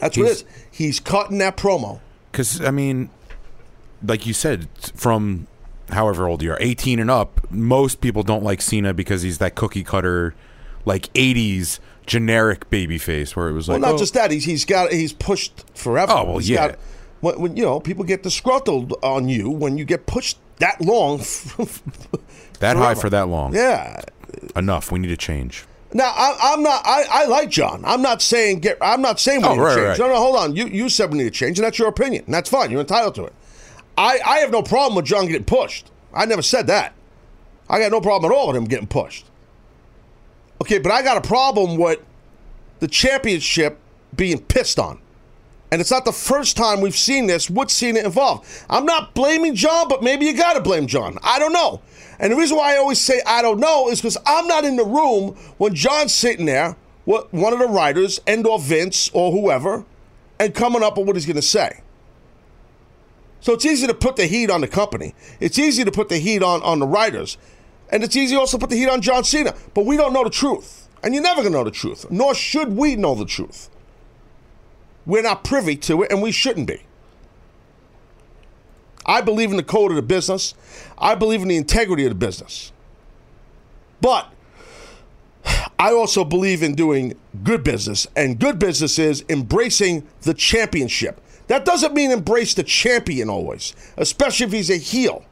that's 0.00 0.16
what 0.16 0.24
it 0.24 0.28
He's- 0.28 0.36
is. 0.42 0.44
He's 0.70 1.00
cutting 1.00 1.38
that 1.38 1.56
promo. 1.56 2.00
Because 2.30 2.60
I 2.60 2.70
mean, 2.70 3.10
like 4.02 4.26
you 4.26 4.32
said, 4.34 4.68
from 4.94 5.46
however 5.90 6.28
old 6.28 6.42
you 6.42 6.52
are, 6.52 6.58
18 6.60 7.00
and 7.00 7.10
up, 7.10 7.40
most 7.50 8.00
people 8.00 8.22
don't 8.22 8.44
like 8.44 8.60
Cena 8.60 8.92
because 8.94 9.22
he's 9.22 9.38
that 9.38 9.54
cookie 9.56 9.82
cutter, 9.82 10.34
like 10.84 11.12
80s 11.14 11.80
generic 12.08 12.68
baby 12.70 12.98
face 12.98 13.36
where 13.36 13.48
it 13.48 13.52
was 13.52 13.68
like, 13.68 13.80
Well, 13.80 13.90
not 13.92 13.96
oh, 13.96 13.98
just 13.98 14.14
that. 14.14 14.30
He's 14.32 14.44
he's 14.44 14.64
got 14.64 14.90
he's 14.92 15.12
pushed 15.12 15.64
forever. 15.76 16.12
Oh, 16.12 16.24
well, 16.24 16.38
He's 16.38 16.50
yeah. 16.50 16.68
got- 16.70 16.78
when, 17.20 17.40
when 17.40 17.56
you 17.56 17.64
know 17.64 17.78
people 17.80 18.04
get 18.04 18.22
disgruntled 18.22 18.94
on 19.02 19.28
you 19.28 19.50
when 19.50 19.76
you 19.78 19.84
get 19.84 20.06
pushed 20.06 20.38
that 20.58 20.80
long. 20.80 21.18
that 22.60 22.76
high 22.76 22.94
for 22.94 23.10
that 23.10 23.28
long. 23.28 23.54
yeah. 23.54 24.00
Enough. 24.56 24.90
We 24.92 24.98
need 24.98 25.08
to 25.08 25.16
change. 25.16 25.64
Now 25.92 26.12
I, 26.14 26.36
I'm 26.52 26.62
not. 26.62 26.82
I, 26.84 27.04
I 27.10 27.24
like 27.26 27.48
John. 27.50 27.82
I'm 27.84 28.02
not 28.02 28.20
saying 28.22 28.60
get. 28.60 28.78
I'm 28.80 29.00
not 29.02 29.18
saying 29.18 29.42
we 29.42 29.48
Oh, 29.48 29.54
need 29.54 29.60
right, 29.60 29.74
to 29.74 29.76
change. 29.76 29.88
right. 29.88 29.98
No, 29.98 30.08
no, 30.14 30.16
hold 30.20 30.36
on. 30.36 30.54
You 30.54 30.66
you 30.66 30.88
said 30.88 31.10
we 31.10 31.18
need 31.18 31.24
to 31.24 31.30
change, 31.30 31.58
and 31.58 31.64
that's 31.66 31.78
your 31.78 31.88
opinion. 31.88 32.24
And 32.26 32.34
that's 32.34 32.50
fine. 32.50 32.70
You're 32.70 32.80
entitled 32.80 33.14
to 33.16 33.24
it. 33.24 33.32
I 33.96 34.18
I 34.24 34.38
have 34.38 34.50
no 34.50 34.62
problem 34.62 34.96
with 34.96 35.06
John 35.06 35.26
getting 35.26 35.44
pushed. 35.44 35.90
I 36.14 36.24
never 36.26 36.42
said 36.42 36.66
that. 36.68 36.92
I 37.70 37.78
got 37.80 37.90
no 37.90 38.00
problem 38.00 38.30
at 38.30 38.34
all 38.36 38.48
with 38.48 38.56
him 38.56 38.64
getting 38.64 38.86
pushed. 38.86 39.24
Okay, 40.60 40.78
but 40.78 40.92
I 40.92 41.02
got 41.02 41.16
a 41.16 41.26
problem 41.26 41.76
with 41.76 42.00
the 42.80 42.88
championship 42.88 43.78
being 44.14 44.40
pissed 44.40 44.78
on. 44.78 45.00
And 45.70 45.80
it's 45.80 45.90
not 45.90 46.04
the 46.04 46.12
first 46.12 46.56
time 46.56 46.80
we've 46.80 46.96
seen 46.96 47.26
this 47.26 47.50
What's 47.50 47.74
seen 47.74 47.96
it 47.96 48.04
involved. 48.04 48.48
I'm 48.70 48.86
not 48.86 49.14
blaming 49.14 49.54
John, 49.54 49.88
but 49.88 50.02
maybe 50.02 50.24
you 50.26 50.34
got 50.34 50.54
to 50.54 50.60
blame 50.60 50.86
John. 50.86 51.18
I 51.22 51.38
don't 51.38 51.52
know. 51.52 51.82
And 52.18 52.32
the 52.32 52.36
reason 52.36 52.56
why 52.56 52.74
I 52.74 52.78
always 52.78 52.98
say 52.98 53.20
I 53.26 53.42
don't 53.42 53.60
know 53.60 53.88
is 53.88 54.00
because 54.00 54.16
I'm 54.26 54.46
not 54.46 54.64
in 54.64 54.76
the 54.76 54.84
room 54.84 55.36
when 55.58 55.74
John's 55.74 56.14
sitting 56.14 56.46
there, 56.46 56.76
with 57.06 57.32
one 57.32 57.52
of 57.52 57.58
the 57.58 57.68
writers, 57.68 58.20
and 58.26 58.46
or 58.46 58.58
Vince 58.58 59.10
or 59.14 59.32
whoever, 59.32 59.84
and 60.38 60.54
coming 60.54 60.82
up 60.82 60.98
with 60.98 61.06
what 61.06 61.16
he's 61.16 61.26
going 61.26 61.36
to 61.36 61.42
say. 61.42 61.80
So 63.40 63.54
it's 63.54 63.64
easy 63.64 63.86
to 63.86 63.94
put 63.94 64.16
the 64.16 64.26
heat 64.26 64.50
on 64.50 64.60
the 64.60 64.68
company. 64.68 65.14
It's 65.40 65.58
easy 65.58 65.84
to 65.84 65.92
put 65.92 66.08
the 66.08 66.18
heat 66.18 66.42
on, 66.42 66.62
on 66.62 66.80
the 66.80 66.86
writers. 66.86 67.38
And 67.90 68.04
it's 68.04 68.16
easy 68.16 68.36
also 68.36 68.58
to 68.58 68.60
put 68.60 68.70
the 68.70 68.76
heat 68.76 68.88
on 68.88 69.00
John 69.00 69.24
Cena. 69.24 69.54
But 69.74 69.86
we 69.86 69.96
don't 69.96 70.12
know 70.12 70.24
the 70.24 70.30
truth. 70.30 70.88
And 71.02 71.14
you're 71.14 71.22
never 71.22 71.42
going 71.42 71.52
to 71.52 71.58
know 71.58 71.64
the 71.64 71.70
truth. 71.70 72.10
Nor 72.10 72.34
should 72.34 72.76
we 72.76 72.96
know 72.96 73.14
the 73.14 73.24
truth. 73.24 73.70
We're 75.06 75.22
not 75.22 75.42
privy 75.42 75.76
to 75.76 76.02
it, 76.02 76.12
and 76.12 76.20
we 76.20 76.32
shouldn't 76.32 76.66
be. 76.66 76.82
I 79.06 79.22
believe 79.22 79.50
in 79.50 79.56
the 79.56 79.62
code 79.62 79.90
of 79.90 79.96
the 79.96 80.02
business. 80.02 80.54
I 80.98 81.14
believe 81.14 81.40
in 81.40 81.48
the 81.48 81.56
integrity 81.56 82.04
of 82.04 82.10
the 82.10 82.26
business. 82.26 82.72
But 84.02 84.30
I 85.78 85.92
also 85.92 86.24
believe 86.24 86.62
in 86.62 86.74
doing 86.74 87.14
good 87.42 87.64
business, 87.64 88.06
and 88.14 88.38
good 88.38 88.58
business 88.58 88.98
is 88.98 89.24
embracing 89.28 90.06
the 90.22 90.34
championship. 90.34 91.20
That 91.46 91.64
doesn't 91.64 91.94
mean 91.94 92.10
embrace 92.10 92.52
the 92.52 92.62
champion 92.62 93.30
always, 93.30 93.74
especially 93.96 94.46
if 94.46 94.52
he's 94.52 94.70
a 94.70 94.76
heel. 94.76 95.24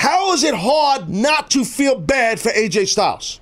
How 0.00 0.32
is 0.32 0.44
it 0.44 0.54
hard 0.54 1.10
not 1.10 1.50
to 1.50 1.62
feel 1.62 1.94
bad 2.00 2.40
for 2.40 2.48
AJ 2.52 2.88
Styles? 2.88 3.38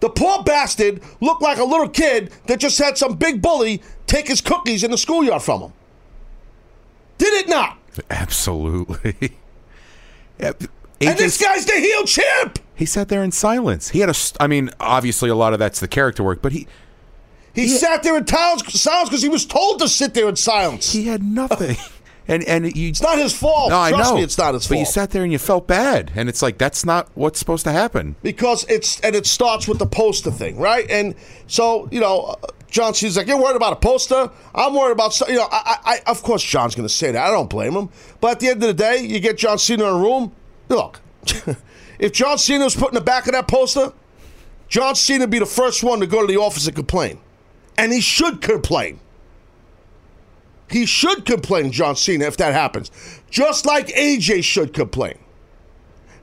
The 0.00 0.10
poor 0.10 0.42
bastard 0.42 1.00
looked 1.22 1.40
like 1.40 1.56
a 1.56 1.64
little 1.64 1.88
kid 1.88 2.32
that 2.48 2.60
just 2.60 2.78
had 2.78 2.98
some 2.98 3.16
big 3.16 3.40
bully 3.40 3.80
take 4.06 4.28
his 4.28 4.42
cookies 4.42 4.84
in 4.84 4.90
the 4.90 4.98
schoolyard 4.98 5.40
from 5.40 5.62
him. 5.62 5.72
Did 7.16 7.32
it 7.32 7.48
not? 7.48 7.78
Absolutely. 8.10 9.32
And 11.00 11.16
this 11.18 11.40
guy's 11.40 11.64
the 11.64 11.72
heel 11.72 12.04
champ. 12.04 12.58
he 12.74 12.84
sat 12.84 13.08
there 13.08 13.24
in 13.24 13.32
silence. 13.32 13.88
He 13.90 14.00
had 14.00 14.10
a. 14.10 14.14
I 14.38 14.48
mean, 14.48 14.70
obviously, 14.80 15.30
a 15.30 15.34
lot 15.34 15.52
of 15.52 15.58
that's 15.58 15.80
the 15.80 15.88
character 15.88 16.22
work, 16.22 16.42
but 16.42 16.52
he 16.52 16.66
He 17.54 17.68
sat 17.68 18.02
there 18.02 18.16
in 18.16 18.26
silence 18.26 18.62
because 18.62 19.22
he 19.22 19.28
was 19.28 19.46
told 19.46 19.78
to 19.80 19.88
sit 19.88 20.14
there 20.14 20.28
in 20.28 20.36
silence. 20.36 20.92
he 20.92 21.04
had 21.06 21.22
nothing. 21.22 21.76
and 22.28 22.44
and 22.44 22.76
you. 22.76 22.90
It's 22.90 23.02
not 23.02 23.18
his 23.18 23.32
fault. 23.36 23.70
No, 23.70 23.78
I 23.80 23.90
Trust 23.90 24.10
know. 24.10 24.16
me, 24.16 24.22
it's 24.22 24.38
not 24.38 24.54
his 24.54 24.64
but 24.68 24.74
fault. 24.74 24.80
you 24.80 24.86
sat 24.86 25.10
there 25.10 25.22
and 25.22 25.32
you 25.32 25.38
felt 25.38 25.66
bad, 25.66 26.12
and 26.14 26.28
it's 26.28 26.42
like 26.42 26.58
that's 26.58 26.84
not 26.84 27.08
what's 27.14 27.38
supposed 27.38 27.64
to 27.64 27.72
happen. 27.72 28.14
because 28.22 28.64
it's 28.68 29.00
and 29.00 29.16
it 29.16 29.26
starts 29.26 29.66
with 29.66 29.78
the 29.78 29.86
poster 29.86 30.30
thing, 30.30 30.58
right? 30.58 30.88
And 30.90 31.14
so 31.46 31.88
you 31.90 32.00
know, 32.00 32.36
uh, 32.42 32.46
John 32.70 32.92
Cena's 32.94 33.16
like, 33.16 33.26
you're 33.26 33.40
worried 33.40 33.56
about 33.56 33.72
a 33.72 33.76
poster. 33.76 34.30
I'm 34.54 34.74
worried 34.74 34.92
about, 34.92 35.18
you 35.26 35.36
know, 35.36 35.48
I, 35.50 35.78
I, 35.84 35.94
I, 36.06 36.10
of 36.10 36.22
course 36.22 36.42
John's 36.42 36.74
going 36.74 36.86
to 36.86 36.94
say 36.94 37.10
that. 37.12 37.26
I 37.26 37.30
don't 37.30 37.48
blame 37.48 37.72
him. 37.72 37.88
But 38.20 38.32
at 38.32 38.40
the 38.40 38.48
end 38.48 38.62
of 38.62 38.68
the 38.68 38.74
day, 38.74 38.98
you 38.98 39.20
get 39.20 39.38
John 39.38 39.58
Cena 39.58 39.84
in 39.84 39.90
a 39.90 39.98
room. 39.98 40.32
Look, 40.68 41.00
if 41.98 42.12
John 42.12 42.36
Cena 42.36 42.64
was 42.64 42.76
put 42.76 42.90
in 42.90 42.94
the 42.94 43.00
back 43.00 43.26
of 43.26 43.32
that 43.32 43.48
poster, 43.48 43.94
John 44.68 44.94
Cena 44.96 45.20
would 45.20 45.30
be 45.30 45.38
the 45.38 45.46
first 45.46 45.82
one 45.82 46.00
to 46.00 46.06
go 46.06 46.20
to 46.20 46.26
the 46.26 46.38
office 46.38 46.66
and 46.66 46.76
complain. 46.76 47.20
And 47.78 47.90
he 47.90 48.02
should 48.02 48.42
complain. 48.42 49.00
He 50.70 50.84
should 50.86 51.24
complain, 51.24 51.72
John 51.72 51.96
Cena, 51.96 52.26
if 52.26 52.36
that 52.36 52.52
happens. 52.52 52.90
Just 53.30 53.64
like 53.64 53.88
AJ 53.88 54.44
should 54.44 54.72
complain. 54.74 55.18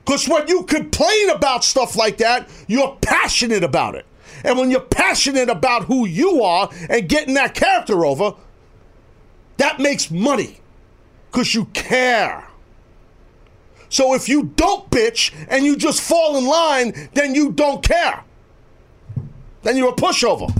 Because 0.04 0.28
when 0.28 0.46
you 0.46 0.62
complain 0.62 1.30
about 1.30 1.64
stuff 1.64 1.96
like 1.96 2.18
that, 2.18 2.48
you're 2.68 2.96
passionate 3.00 3.64
about 3.64 3.96
it. 3.96 4.06
And 4.44 4.56
when 4.56 4.70
you're 4.70 4.80
passionate 4.80 5.48
about 5.48 5.84
who 5.84 6.06
you 6.06 6.42
are 6.42 6.70
and 6.88 7.08
getting 7.08 7.34
that 7.34 7.54
character 7.54 8.06
over, 8.06 8.34
that 9.56 9.80
makes 9.80 10.10
money. 10.10 10.60
Because 11.30 11.54
you 11.54 11.64
care. 11.66 12.46
So 13.88 14.14
if 14.14 14.28
you 14.28 14.52
don't 14.54 14.88
bitch 14.90 15.34
and 15.48 15.64
you 15.64 15.76
just 15.76 16.00
fall 16.00 16.36
in 16.36 16.46
line, 16.46 17.08
then 17.14 17.34
you 17.34 17.50
don't 17.50 17.82
care. 17.82 18.22
Then 19.62 19.76
you're 19.76 19.90
a 19.90 19.96
pushover. 19.96 20.56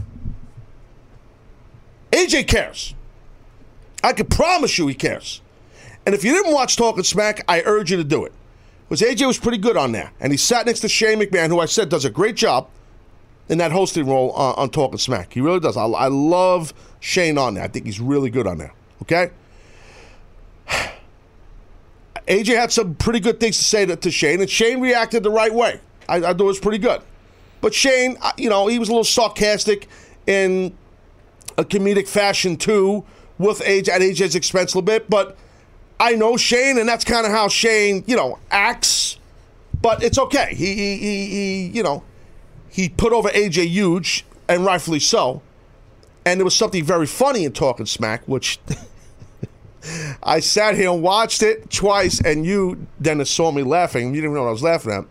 AJ 2.11 2.49
cares. 2.49 2.96
I 4.07 4.13
can 4.13 4.27
promise 4.27 4.79
you 4.79 4.87
he 4.87 4.95
cares. 4.95 5.43
And 6.07 6.15
if 6.15 6.23
you 6.23 6.33
didn't 6.33 6.53
watch 6.53 6.77
Talking 6.77 7.03
Smack, 7.03 7.45
I 7.49 7.63
urge 7.67 7.91
you 7.91 7.97
to 7.97 8.05
do 8.05 8.25
it. 8.25 8.33
Because 8.89 9.01
AJ 9.01 9.27
was 9.27 9.37
pretty 9.37 9.59
good 9.59 9.77
on 9.77 9.91
there. 9.91 10.13
And 10.21 10.33
he 10.33 10.37
sat 10.37 10.65
next 10.65 10.79
to 10.81 10.89
Shane 10.89 11.19
McMahon, 11.19 11.49
who 11.49 11.59
I 11.59 11.67
said 11.67 11.89
does 11.89 12.05
a 12.05 12.11
great 12.11 12.37
job 12.37 12.69
in 13.49 13.59
that 13.59 13.73
hosting 13.73 14.07
role 14.07 14.31
on, 14.31 14.55
on 14.55 14.71
Talking 14.71 14.99
Smack. 14.99 15.33
He 15.33 15.41
really 15.41 15.59
does. 15.59 15.77
I, 15.77 15.87
I 15.87 16.07
love 16.07 16.73
Shane 17.01 17.37
on 17.37 17.55
there. 17.55 17.65
I 17.65 17.69
think 17.69 17.85
he's 17.85 17.99
really 17.99 18.31
good 18.31 18.47
on 18.47 18.59
there. 18.59 18.73
Okay? 19.03 19.33
AJ 22.29 22.47
had 22.55 22.71
some 22.71 22.95
pretty 22.95 23.19
good 23.19 23.41
things 23.41 23.59
to 23.59 23.65
say 23.65 23.87
to, 23.87 23.97
to 23.97 24.11
Shane, 24.13 24.41
and 24.41 24.49
Shane 24.49 24.81
reacted 24.81 25.25
the 25.25 25.31
right 25.31 25.53
way. 25.53 25.81
I, 26.09 26.19
I 26.19 26.21
thought 26.21 26.43
it 26.43 26.45
was 26.45 26.61
pretty 26.61 26.79
good. 26.79 27.03
But 27.61 27.75
Shane, 27.75 28.17
uh, 28.23 28.31
you 28.39 28.51
know, 28.51 28.69
he 28.69 28.79
was 28.79 28.89
a 28.89 28.93
little 28.93 29.03
sarcastic 29.03 29.89
in 30.29 30.77
a 31.59 31.65
comedic 31.65 32.07
fashion 32.07 32.57
too, 32.57 33.05
with 33.39 33.61
AJ 33.61 33.89
at 33.89 34.01
AJ's 34.01 34.35
expense 34.35 34.75
a 34.75 34.79
little 34.79 34.87
bit. 34.87 35.09
But 35.11 35.37
I 35.99 36.15
know 36.15 36.37
Shane, 36.37 36.79
and 36.79 36.89
that's 36.89 37.05
kind 37.05 37.27
of 37.27 37.33
how 37.33 37.49
Shane, 37.49 38.05
you 38.07 38.17
know, 38.17 38.39
acts. 38.51 39.19
But 39.81 40.03
it's 40.03 40.19
okay. 40.19 40.55
He, 40.55 40.75
he, 40.75 40.97
he, 40.97 41.27
he, 41.27 41.67
you 41.69 41.83
know, 41.83 42.03
he 42.69 42.89
put 42.89 43.13
over 43.13 43.29
AJ 43.29 43.67
huge, 43.69 44.25
and 44.49 44.65
rightfully 44.65 45.01
so. 45.01 45.43
And 46.25 46.41
there 46.41 46.45
was 46.45 46.57
something 46.57 46.85
very 46.85 47.07
funny 47.07 47.45
in 47.45 47.53
Talking 47.53 47.87
Smack, 47.87 48.27
which 48.27 48.59
I 50.23 50.41
sat 50.41 50.75
here 50.75 50.91
and 50.91 51.03
watched 51.03 51.43
it 51.43 51.71
twice, 51.71 52.21
and 52.21 52.45
you, 52.45 52.87
Dennis, 53.01 53.31
saw 53.31 53.53
me 53.53 53.63
laughing. 53.63 54.09
You 54.09 54.21
didn't 54.21 54.25
even 54.25 54.35
know 54.35 54.43
what 54.43 54.49
I 54.49 54.53
was 54.53 54.63
laughing 54.63 54.93
at. 54.93 55.05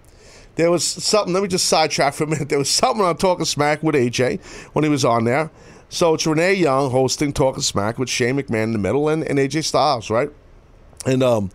There 0.56 0.72
was 0.72 0.86
something, 0.86 1.34
let 1.34 1.44
me 1.44 1.50
just 1.50 1.68
sidetrack 1.68 2.14
for 2.14 2.24
a 2.24 2.28
minute. 2.28 2.50
There 2.50 2.58
was 2.58 2.70
something 2.70 3.04
on 3.04 3.18
Talking 3.18 3.46
Smack 3.46 3.84
with 3.84 3.96
AJ 3.96 4.42
when 4.74 4.84
he 4.84 4.90
was 4.90 5.04
on 5.04 5.26
there. 5.26 5.52
So 5.96 6.14
it's 6.14 6.28
Renee 6.28 6.56
Young 6.56 6.92
hosting 6.92 7.32
Talking 7.32 7.62
Smack 7.62 7.98
with 7.98 8.10
Shane 8.10 8.36
McMahon 8.36 8.64
in 8.64 8.74
the 8.74 8.78
middle 8.78 9.08
and, 9.08 9.24
and 9.24 9.40
AJ 9.40 9.64
Styles, 9.64 10.10
right? 10.10 10.30
And 11.06 11.24
um 11.24 11.52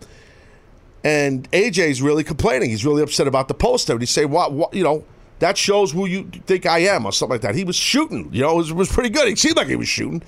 and 1.03 1.47
AJ's 1.51 2.01
really 2.01 2.23
complaining. 2.23 2.71
He's 2.71 2.83
really 2.83 3.03
upset 3.03 3.27
about 3.27 3.49
the 3.49 3.53
poster. 3.53 3.93
And 3.93 4.01
he 4.01 4.07
say, 4.07 4.25
what, 4.25 4.51
what, 4.51 4.73
you 4.73 4.83
know, 4.83 5.03
that 5.37 5.59
shows 5.59 5.91
who 5.91 6.07
you 6.07 6.23
think 6.47 6.65
I 6.65 6.79
am 6.79 7.05
or 7.05 7.11
something 7.11 7.35
like 7.35 7.41
that. 7.41 7.53
He 7.53 7.63
was 7.63 7.75
shooting, 7.75 8.33
you 8.33 8.41
know, 8.41 8.53
it 8.53 8.57
was, 8.57 8.71
it 8.71 8.75
was 8.75 8.91
pretty 8.91 9.09
good. 9.09 9.27
He 9.27 9.35
seemed 9.35 9.57
like 9.57 9.67
he 9.67 9.75
was 9.75 9.87
shooting. 9.87 10.23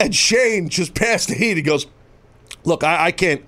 And 0.00 0.12
Shane 0.12 0.68
just 0.68 0.92
passed 0.92 1.28
the 1.28 1.36
heat. 1.36 1.56
He 1.56 1.62
goes, 1.62 1.86
look, 2.64 2.82
I, 2.82 3.06
I 3.06 3.12
can't, 3.12 3.44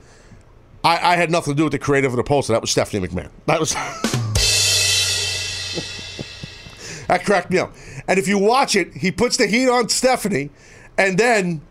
I, 0.85 1.15
I 1.15 1.17
had 1.17 1.33
nothing 1.33 1.55
to 1.55 1.57
do 1.57 1.65
with 1.65 1.73
the 1.73 1.81
creative 1.81 2.13
of 2.13 2.17
the 2.17 2.23
poster. 2.23 2.53
That 2.53 2.61
was 2.61 2.71
Stephanie 2.71 3.09
McMahon. 3.09 3.31
That 3.47 3.59
was. 3.59 3.75
that 7.09 7.25
cracked 7.25 7.51
me 7.51 7.59
up. 7.59 7.73
And 8.09 8.19
if 8.19 8.29
you 8.29 8.39
watch 8.39 8.77
it, 8.77 8.93
he 8.95 9.11
puts 9.11 9.37
the 9.37 9.47
heat 9.47 9.69
on 9.69 9.89
Stephanie, 9.89 10.51
and 10.99 11.19
then 11.19 11.63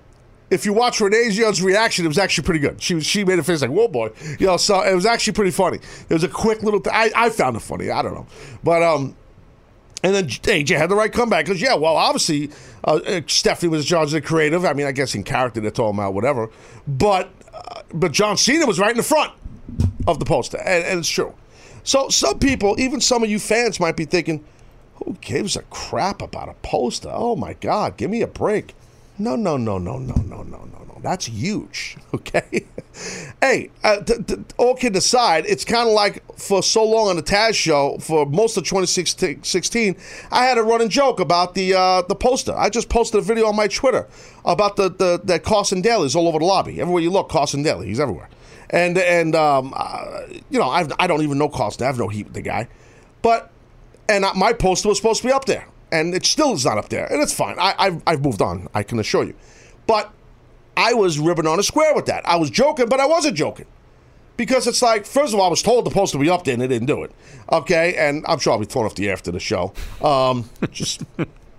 if 0.49 0.65
you 0.65 0.73
watch 0.73 0.99
Renee 0.99 1.29
Young's 1.31 1.61
reaction, 1.61 2.05
it 2.05 2.09
was 2.09 2.17
actually 2.17 2.43
pretty 2.43 2.59
good. 2.59 2.81
She 2.81 2.99
she 2.99 3.23
made 3.23 3.39
a 3.39 3.43
face 3.43 3.61
like, 3.61 3.71
"Whoa, 3.71 3.87
boy!" 3.87 4.11
You 4.39 4.47
know, 4.47 4.57
so 4.57 4.81
it 4.81 4.93
was 4.93 5.05
actually 5.05 5.33
pretty 5.33 5.51
funny. 5.51 5.79
It 6.09 6.13
was 6.13 6.23
a 6.23 6.29
quick 6.29 6.61
little. 6.61 6.81
Th- 6.81 6.93
I 6.93 7.11
I 7.15 7.29
found 7.29 7.55
it 7.55 7.61
funny. 7.61 7.89
I 7.89 8.01
don't 8.01 8.13
know, 8.13 8.27
but 8.63 8.83
um, 8.83 9.15
and 10.03 10.13
then 10.13 10.27
AJ 10.27 10.77
had 10.77 10.89
the 10.89 10.95
right 10.95 11.11
comeback 11.11 11.45
because 11.45 11.61
yeah, 11.61 11.75
well, 11.75 11.95
obviously 11.95 12.51
uh, 12.83 12.99
uh, 13.05 13.21
Stephanie 13.27 13.69
was 13.69 13.81
in 13.81 13.87
charge 13.87 14.07
of 14.07 14.13
the 14.13 14.21
creative. 14.21 14.65
I 14.65 14.73
mean, 14.73 14.87
I 14.87 14.91
guess 14.91 15.15
in 15.15 15.23
character 15.23 15.61
they're 15.61 15.71
talking 15.71 15.97
about 15.97 16.13
whatever, 16.13 16.49
but 16.85 17.31
uh, 17.53 17.81
but 17.93 18.11
John 18.11 18.37
Cena 18.37 18.65
was 18.65 18.79
right 18.79 18.91
in 18.91 18.97
the 18.97 19.03
front 19.03 19.31
of 20.05 20.19
the 20.19 20.25
poster, 20.25 20.57
and, 20.57 20.83
and 20.83 20.99
it's 20.99 21.09
true. 21.09 21.33
So 21.83 22.09
some 22.09 22.39
people, 22.39 22.79
even 22.79 22.99
some 23.01 23.23
of 23.23 23.29
you 23.29 23.39
fans, 23.39 23.79
might 23.79 23.95
be 23.95 24.05
thinking, 24.05 24.43
"Who 25.03 25.17
gives 25.21 25.55
a 25.55 25.61
crap 25.63 26.21
about 26.21 26.49
a 26.49 26.53
poster? 26.61 27.11
Oh 27.11 27.35
my 27.35 27.53
God, 27.53 27.97
give 27.97 28.09
me 28.09 28.21
a 28.21 28.27
break." 28.27 28.75
No, 29.17 29.35
no, 29.35 29.55
no, 29.55 29.77
no, 29.77 29.97
no, 29.97 30.15
no, 30.15 30.41
no, 30.41 30.43
no, 30.43 30.85
no. 30.87 30.99
That's 31.01 31.25
huge. 31.25 31.97
Okay. 32.13 32.65
hey, 33.41 33.71
uh, 33.85 34.01
t- 34.01 34.21
t- 34.21 34.35
all 34.57 34.75
kidding 34.75 34.97
aside, 34.97 35.45
it's 35.47 35.63
kind 35.63 35.87
of 35.87 35.95
like 35.95 36.21
for 36.37 36.61
so 36.61 36.83
long 36.83 37.07
on 37.07 37.15
the 37.15 37.23
Taz 37.23 37.55
show 37.55 37.97
for 37.99 38.25
most 38.25 38.57
of 38.57 38.65
2016, 38.65 39.95
I 40.29 40.43
had 40.43 40.57
a 40.57 40.61
running 40.63 40.89
joke 40.89 41.21
about 41.21 41.55
the 41.55 41.73
uh, 41.73 42.01
the 42.01 42.15
poster. 42.15 42.53
I 42.53 42.69
just 42.69 42.89
posted 42.89 43.19
a 43.19 43.23
video 43.23 43.47
on 43.47 43.55
my 43.55 43.67
Twitter 43.67 44.07
about 44.43 44.75
the 44.75 44.89
the 44.89 45.21
that 45.23 45.43
Carson 45.43 45.81
Daly 45.81 46.05
is 46.05 46.15
all 46.17 46.27
over 46.27 46.39
the 46.39 46.45
lobby. 46.45 46.81
Everywhere 46.81 47.01
you 47.01 47.11
look, 47.11 47.29
Carson 47.29 47.63
Daly, 47.63 47.87
he's 47.87 47.99
everywhere. 47.99 48.29
And 48.69 48.97
and 48.97 49.35
um, 49.35 49.73
uh, 49.75 50.23
you 50.49 50.59
know, 50.59 50.69
I've, 50.69 50.91
I 50.99 51.07
don't 51.07 51.21
even 51.21 51.37
know 51.37 51.47
Carson. 51.47 51.83
I 51.83 51.87
have 51.87 51.97
no 51.97 52.09
heat 52.09 52.25
with 52.25 52.33
the 52.33 52.41
guy, 52.41 52.67
but 53.21 53.50
and 54.11 54.25
my 54.35 54.53
poster 54.53 54.89
was 54.89 54.97
supposed 54.97 55.21
to 55.21 55.27
be 55.27 55.33
up 55.33 55.45
there 55.45 55.67
and 55.91 56.13
it 56.15 56.25
still 56.25 56.53
is 56.53 56.65
not 56.65 56.77
up 56.77 56.89
there, 56.89 57.05
and 57.11 57.21
it's 57.21 57.33
fine. 57.33 57.57
I, 57.59 57.75
I've, 57.77 58.03
I've 58.07 58.23
moved 58.23 58.41
on, 58.41 58.67
I 58.73 58.83
can 58.83 58.99
assure 58.99 59.23
you. 59.23 59.35
But 59.87 60.11
I 60.77 60.93
was 60.93 61.19
ribbing 61.19 61.47
on 61.47 61.59
a 61.59 61.63
square 61.63 61.93
with 61.93 62.05
that. 62.05 62.25
I 62.25 62.37
was 62.37 62.49
joking, 62.49 62.87
but 62.87 62.99
I 62.99 63.05
wasn't 63.05 63.35
joking. 63.35 63.65
Because 64.37 64.65
it's 64.65 64.81
like, 64.81 65.05
first 65.05 65.33
of 65.33 65.39
all, 65.39 65.45
I 65.45 65.49
was 65.49 65.61
told 65.61 65.85
the 65.85 65.91
poster 65.91 66.17
to 66.17 66.23
be 66.23 66.29
up 66.29 66.45
there 66.45 66.53
and 66.53 66.61
they 66.61 66.67
didn't 66.67 66.87
do 66.87 67.03
it. 67.03 67.11
Okay, 67.51 67.95
and 67.95 68.25
I'm 68.27 68.39
sure 68.39 68.53
I'll 68.53 68.59
be 68.59 68.65
thrown 68.65 68.85
off 68.85 68.95
the 68.95 69.07
air 69.07 69.13
after 69.13 69.31
the 69.31 69.39
show. 69.39 69.73
Um, 70.01 70.49
just 70.71 71.03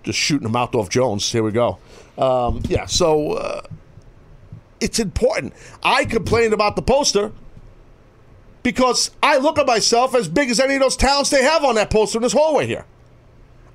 just 0.03 0.19
shooting 0.19 0.43
the 0.43 0.49
mouth 0.49 0.75
off 0.75 0.89
Jones. 0.89 1.31
Here 1.31 1.43
we 1.43 1.51
go. 1.51 1.77
Um, 2.17 2.61
yeah, 2.67 2.85
so 2.87 3.33
uh, 3.33 3.61
it's 4.81 4.99
important. 4.99 5.53
I 5.81 6.03
complained 6.03 6.53
about 6.53 6.75
the 6.75 6.81
poster 6.81 7.31
because 8.63 9.11
I 9.21 9.37
look 9.37 9.59
at 9.59 9.67
myself 9.67 10.15
as 10.15 10.27
big 10.27 10.49
as 10.49 10.59
any 10.59 10.75
of 10.75 10.81
those 10.81 10.95
talents 10.95 11.29
they 11.29 11.43
have 11.43 11.63
on 11.63 11.75
that 11.75 11.89
poster 11.89 12.17
in 12.17 12.23
this 12.23 12.33
hallway 12.33 12.65
here. 12.65 12.85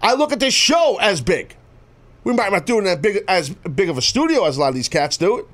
I 0.02 0.14
look 0.14 0.32
at 0.32 0.40
this 0.40 0.54
show 0.54 0.98
as 1.00 1.20
big. 1.20 1.54
We 2.24 2.32
might 2.32 2.50
not 2.52 2.66
do 2.66 2.80
it 2.80 2.86
as 2.86 2.96
big 2.98 3.24
as 3.28 3.50
big 3.50 3.88
of 3.88 3.98
a 3.98 4.02
studio 4.02 4.44
as 4.44 4.56
a 4.56 4.60
lot 4.60 4.70
of 4.70 4.74
these 4.74 4.88
cats 4.88 5.16
do 5.16 5.38
it, 5.38 5.46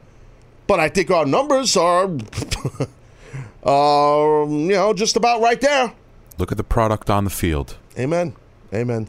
but 0.66 0.80
I 0.80 0.88
think 0.88 1.10
our 1.10 1.26
numbers 1.26 1.76
are, 1.76 2.04
um, 3.64 4.50
you 4.50 4.72
know, 4.72 4.94
just 4.94 5.16
about 5.16 5.40
right 5.40 5.60
there. 5.60 5.92
Look 6.38 6.50
at 6.50 6.58
the 6.58 6.64
product 6.64 7.10
on 7.10 7.24
the 7.24 7.30
field. 7.30 7.76
Amen. 7.98 8.34
Amen. 8.72 9.08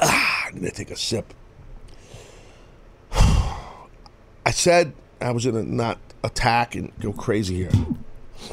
Ah, 0.00 0.46
I 0.46 0.50
need 0.52 0.62
to 0.62 0.70
take 0.70 0.90
a 0.90 0.96
sip. 0.96 1.34
I 3.12 4.50
said 4.50 4.94
I 5.20 5.30
was 5.30 5.44
to 5.44 5.62
not 5.62 5.98
attack 6.24 6.74
and 6.74 6.92
go 7.00 7.12
crazy 7.12 7.56
here. 7.56 7.70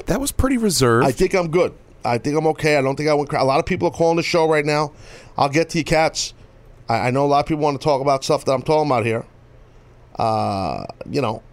That 0.05 0.19
was 0.19 0.32
pretty 0.32 0.58
reserved. 0.58 1.08
I 1.08 1.12
think 1.12 1.34
I'm 1.34 1.49
good. 1.49 1.73
I 2.03 2.17
think 2.17 2.38
I'm 2.38 2.47
okay. 2.47 2.77
I 2.77 2.82
don't 2.82 2.95
think 2.95 3.10
I 3.10 3.13
went. 3.13 3.29
Cra- 3.29 3.43
a 3.43 3.45
lot 3.45 3.60
of 3.60 3.65
people 3.65 3.88
are 3.89 3.93
calling 3.93 4.17
the 4.17 4.23
show 4.23 4.47
right 4.47 4.65
now. 4.65 4.93
I'll 5.38 5.49
get 5.49 5.69
to 5.71 5.77
you, 5.79 5.84
cats. 5.84 6.34
I, 6.88 7.08
I 7.08 7.12
know 7.12 7.25
a 7.25 7.27
lot 7.27 7.39
of 7.39 7.45
people 7.45 7.63
want 7.63 7.79
to 7.79 7.84
talk 7.84 8.01
about 8.01 8.23
stuff 8.23 8.45
that 8.45 8.53
I'm 8.53 8.62
talking 8.62 8.89
about 8.89 9.05
here. 9.05 9.25
Uh, 10.17 10.86
you 11.10 11.21
know, 11.21 11.43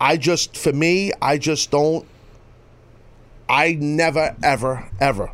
I 0.00 0.16
just, 0.16 0.56
for 0.56 0.72
me, 0.72 1.12
I 1.20 1.38
just 1.38 1.70
don't. 1.70 2.06
I 3.48 3.76
never, 3.78 4.36
ever, 4.42 4.90
ever 5.00 5.30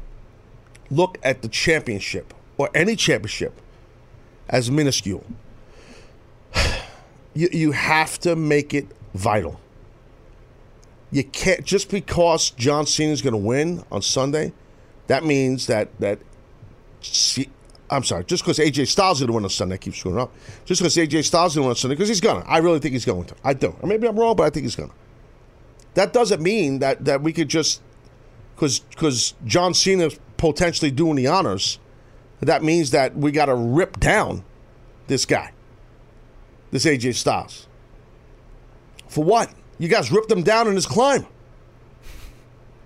look 0.90 1.18
at 1.22 1.40
the 1.40 1.48
championship 1.48 2.34
or 2.58 2.68
any 2.74 2.94
championship 2.94 3.60
as 4.48 4.70
minuscule. 4.70 5.24
You, 7.34 7.48
you 7.50 7.72
have 7.72 8.18
to 8.20 8.36
make 8.36 8.74
it 8.74 8.88
vital 9.14 9.58
you 11.12 11.22
can't 11.24 11.64
just 11.64 11.90
because 11.90 12.50
John 12.50 12.86
Cena 12.86 13.12
is 13.12 13.22
going 13.22 13.34
to 13.34 13.38
win 13.38 13.84
on 13.92 14.02
Sunday, 14.02 14.52
that 15.06 15.24
means 15.24 15.66
that 15.68 15.88
that. 16.00 16.18
C- 17.02 17.50
I'm 17.90 18.04
sorry, 18.04 18.24
just 18.24 18.42
because 18.42 18.58
AJ 18.58 18.88
Styles 18.88 19.18
is 19.18 19.20
going 19.20 19.28
to 19.28 19.34
win 19.34 19.44
on 19.44 19.50
Sunday, 19.50 19.74
I 19.74 19.78
keep 19.78 19.94
screwing 19.94 20.18
up. 20.18 20.32
Just 20.64 20.80
because 20.80 20.96
AJ 20.96 21.24
Styles 21.24 21.52
is 21.52 21.56
going 21.56 21.64
to 21.64 21.66
win 21.66 21.70
on 21.70 21.76
Sunday, 21.76 21.94
because 21.94 22.08
he's 22.08 22.22
going 22.22 22.42
to. 22.42 22.48
I 22.48 22.58
really 22.58 22.78
think 22.78 22.94
he's 22.94 23.04
going 23.04 23.26
to. 23.26 23.34
I 23.44 23.52
do. 23.52 23.76
Or 23.82 23.86
maybe 23.86 24.08
I'm 24.08 24.18
wrong, 24.18 24.34
but 24.34 24.44
I 24.44 24.50
think 24.50 24.64
he's 24.64 24.76
going 24.76 24.88
to. 24.88 24.94
That 25.94 26.14
doesn't 26.14 26.40
mean 26.40 26.78
that 26.78 27.04
that 27.04 27.20
we 27.20 27.34
could 27.34 27.48
just 27.48 27.82
because 28.54 28.78
because 28.78 29.34
John 29.44 29.74
Cena 29.74 30.08
potentially 30.38 30.90
doing 30.90 31.16
the 31.16 31.26
honors. 31.26 31.78
that 32.40 32.64
means 32.64 32.90
that 32.90 33.14
we 33.16 33.30
got 33.30 33.46
to 33.46 33.54
rip 33.54 34.00
down 34.00 34.42
this 35.06 35.26
guy, 35.26 35.52
this 36.70 36.84
AJ 36.86 37.14
Styles. 37.14 37.68
For 39.08 39.22
what? 39.22 39.52
You 39.78 39.88
guys 39.88 40.12
ripped 40.12 40.30
him 40.30 40.42
down 40.42 40.68
in 40.68 40.74
his 40.74 40.86
climb. 40.86 41.26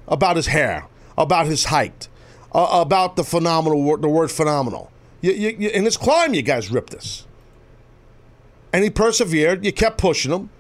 About 0.08 0.36
his 0.36 0.46
hair, 0.46 0.86
about 1.18 1.46
his 1.46 1.64
height, 1.64 2.08
uh, 2.52 2.68
about 2.80 3.16
the 3.16 3.24
phenomenal 3.24 3.82
word, 3.82 4.02
the 4.02 4.08
word 4.08 4.30
phenomenal. 4.30 4.90
You, 5.20 5.32
you, 5.32 5.56
you, 5.58 5.68
in 5.70 5.84
his 5.84 5.96
climb, 5.96 6.32
you 6.34 6.42
guys 6.42 6.70
ripped 6.70 6.92
this. 6.92 7.26
And 8.72 8.84
he 8.84 8.90
persevered. 8.90 9.64
You 9.64 9.72
kept 9.72 9.98
pushing 9.98 10.32
him 10.32 10.50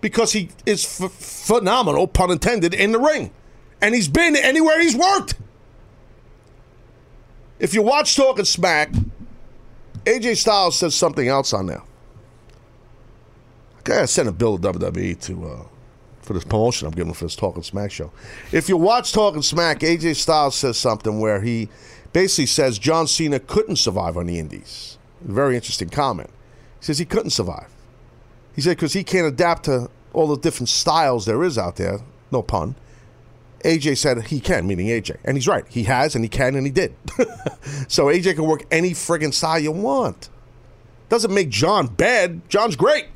because 0.00 0.32
he 0.32 0.50
is 0.64 1.00
f- 1.00 1.12
phenomenal, 1.12 2.06
pun 2.06 2.30
intended, 2.30 2.72
in 2.72 2.92
the 2.92 2.98
ring. 2.98 3.32
And 3.82 3.94
he's 3.94 4.08
been 4.08 4.36
anywhere 4.36 4.80
he's 4.80 4.96
worked. 4.96 5.34
If 7.58 7.74
you 7.74 7.82
watch 7.82 8.16
Talking 8.16 8.44
Smack, 8.44 8.92
AJ 10.04 10.36
Styles 10.36 10.78
says 10.78 10.94
something 10.94 11.26
else 11.28 11.52
on 11.52 11.66
there. 11.66 11.82
I 13.86 13.88
gotta 13.88 14.06
send 14.08 14.28
a 14.28 14.32
bill 14.32 14.58
to 14.58 14.72
WWE 14.72 15.20
to 15.26 15.46
uh, 15.46 15.64
for 16.20 16.32
this 16.32 16.42
promotion 16.42 16.88
I'm 16.88 16.94
giving 16.94 17.12
for 17.12 17.24
this 17.24 17.36
Talking 17.36 17.62
Smack 17.62 17.92
show. 17.92 18.10
If 18.50 18.68
you 18.68 18.76
watch 18.76 19.12
Talking 19.12 19.42
Smack, 19.42 19.78
AJ 19.78 20.16
Styles 20.16 20.56
says 20.56 20.76
something 20.76 21.20
where 21.20 21.40
he 21.40 21.68
basically 22.12 22.46
says 22.46 22.80
John 22.80 23.06
Cena 23.06 23.38
couldn't 23.38 23.76
survive 23.76 24.16
on 24.16 24.26
the 24.26 24.40
Indies. 24.40 24.98
Very 25.20 25.54
interesting 25.54 25.88
comment. 25.88 26.30
He 26.80 26.86
says 26.86 26.98
he 26.98 27.04
couldn't 27.04 27.30
survive. 27.30 27.68
He 28.56 28.60
said 28.60 28.76
because 28.76 28.92
he 28.92 29.04
can't 29.04 29.28
adapt 29.28 29.66
to 29.66 29.88
all 30.12 30.26
the 30.26 30.36
different 30.36 30.68
styles 30.68 31.24
there 31.24 31.44
is 31.44 31.56
out 31.56 31.76
there. 31.76 32.00
No 32.32 32.42
pun. 32.42 32.74
AJ 33.64 33.98
said 33.98 34.20
he 34.24 34.40
can, 34.40 34.66
meaning 34.66 34.88
AJ. 34.88 35.18
And 35.24 35.36
he's 35.36 35.46
right. 35.46 35.64
He 35.68 35.84
has 35.84 36.16
and 36.16 36.24
he 36.24 36.28
can 36.28 36.56
and 36.56 36.66
he 36.66 36.72
did. 36.72 36.96
so 37.86 38.06
AJ 38.06 38.34
can 38.34 38.46
work 38.46 38.64
any 38.72 38.90
friggin' 38.90 39.32
style 39.32 39.60
you 39.60 39.70
want. 39.70 40.28
Doesn't 41.08 41.32
make 41.32 41.50
John 41.50 41.86
bad. 41.86 42.48
John's 42.48 42.74
great. 42.74 43.06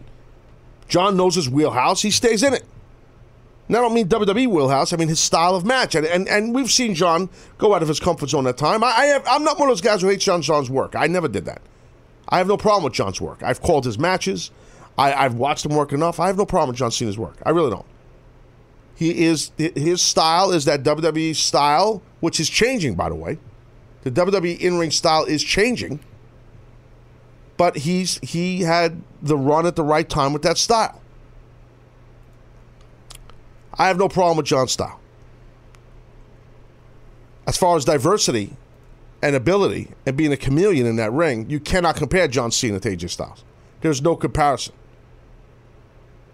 John 0.91 1.17
knows 1.17 1.37
his 1.37 1.49
wheelhouse. 1.49 2.03
He 2.03 2.11
stays 2.11 2.43
in 2.43 2.53
it. 2.53 2.65
And 3.69 3.77
I 3.77 3.81
don't 3.81 3.95
mean 3.95 4.09
WWE 4.09 4.49
wheelhouse. 4.49 4.93
I 4.93 4.97
mean 4.97 5.09
his 5.09 5.21
style 5.21 5.55
of 5.55 5.65
match. 5.65 5.95
And 5.95 6.05
and, 6.05 6.29
and 6.29 6.53
we've 6.55 6.71
seen 6.71 6.95
John 6.95 7.31
go 7.57 7.75
out 7.75 7.83
of 7.83 7.89
his 7.89 8.01
comfort 8.01 8.29
zone 8.29 8.47
at 8.49 8.59
time. 8.59 8.83
I, 8.85 8.89
I 8.89 9.05
have, 9.07 9.25
I'm 9.27 9.45
not 9.45 9.59
one 9.59 9.69
of 9.69 9.73
those 9.73 9.81
guys 9.81 10.03
who 10.03 10.09
hates 10.09 10.25
John 10.25 10.43
John's 10.43 10.69
work. 10.69 10.97
I 10.97 11.07
never 11.07 11.29
did 11.29 11.45
that. 11.47 11.63
I 12.29 12.39
have 12.39 12.49
no 12.49 12.57
problem 12.57 12.85
with 12.85 12.93
John's 12.93 13.21
work. 13.21 13.43
I've 13.43 13.63
called 13.63 13.85
his 13.85 13.99
matches. 13.99 14.51
I, 14.99 15.15
I've 15.15 15.35
watched 15.35 15.65
him 15.65 15.75
work 15.75 15.93
enough. 15.93 16.19
I 16.21 16.27
have 16.27 16.37
no 16.37 16.45
problem 16.45 16.69
with 16.71 16.77
John 16.77 16.91
Cena's 16.91 17.17
work. 17.17 17.37
I 17.47 17.51
really 17.51 17.71
don't. 17.71 17.87
He 18.97 19.25
is 19.25 19.53
his 19.57 20.03
style 20.03 20.51
is 20.51 20.67
that 20.67 20.83
WWE 20.83 21.35
style, 21.35 22.03
which 22.19 22.39
is 22.39 22.51
changing, 22.51 22.97
by 22.97 23.09
the 23.09 23.15
way. 23.15 23.39
The 24.03 24.11
WWE 24.11 24.59
in-ring 24.59 24.91
style 24.91 25.25
is 25.25 25.43
changing, 25.43 26.01
but 27.61 27.77
he's 27.77 28.19
he 28.23 28.63
had 28.63 29.03
the 29.21 29.37
run 29.37 29.67
at 29.67 29.77
the 29.77 29.83
right 29.83 30.09
time 30.09 30.33
with 30.33 30.41
that 30.41 30.57
style. 30.57 30.99
I 33.75 33.87
have 33.89 33.99
no 33.99 34.09
problem 34.09 34.39
with 34.39 34.47
John's 34.47 34.73
style. 34.73 34.99
As 37.47 37.59
far 37.59 37.77
as 37.77 37.85
diversity 37.85 38.57
and 39.21 39.37
ability 39.37 39.91
and 40.07 40.17
being 40.17 40.33
a 40.33 40.39
chameleon 40.39 40.87
in 40.87 40.97
that 40.97 41.13
ring, 41.13 41.51
you 41.51 41.61
cannot 41.61 41.97
compare 41.97 42.29
John 42.29 42.51
Cena 42.51 42.81
to 42.81 42.97
AJ 42.97 43.11
Styles. 43.11 43.45
There's 43.83 44.01
no 44.01 44.17
comparison. 44.17 44.73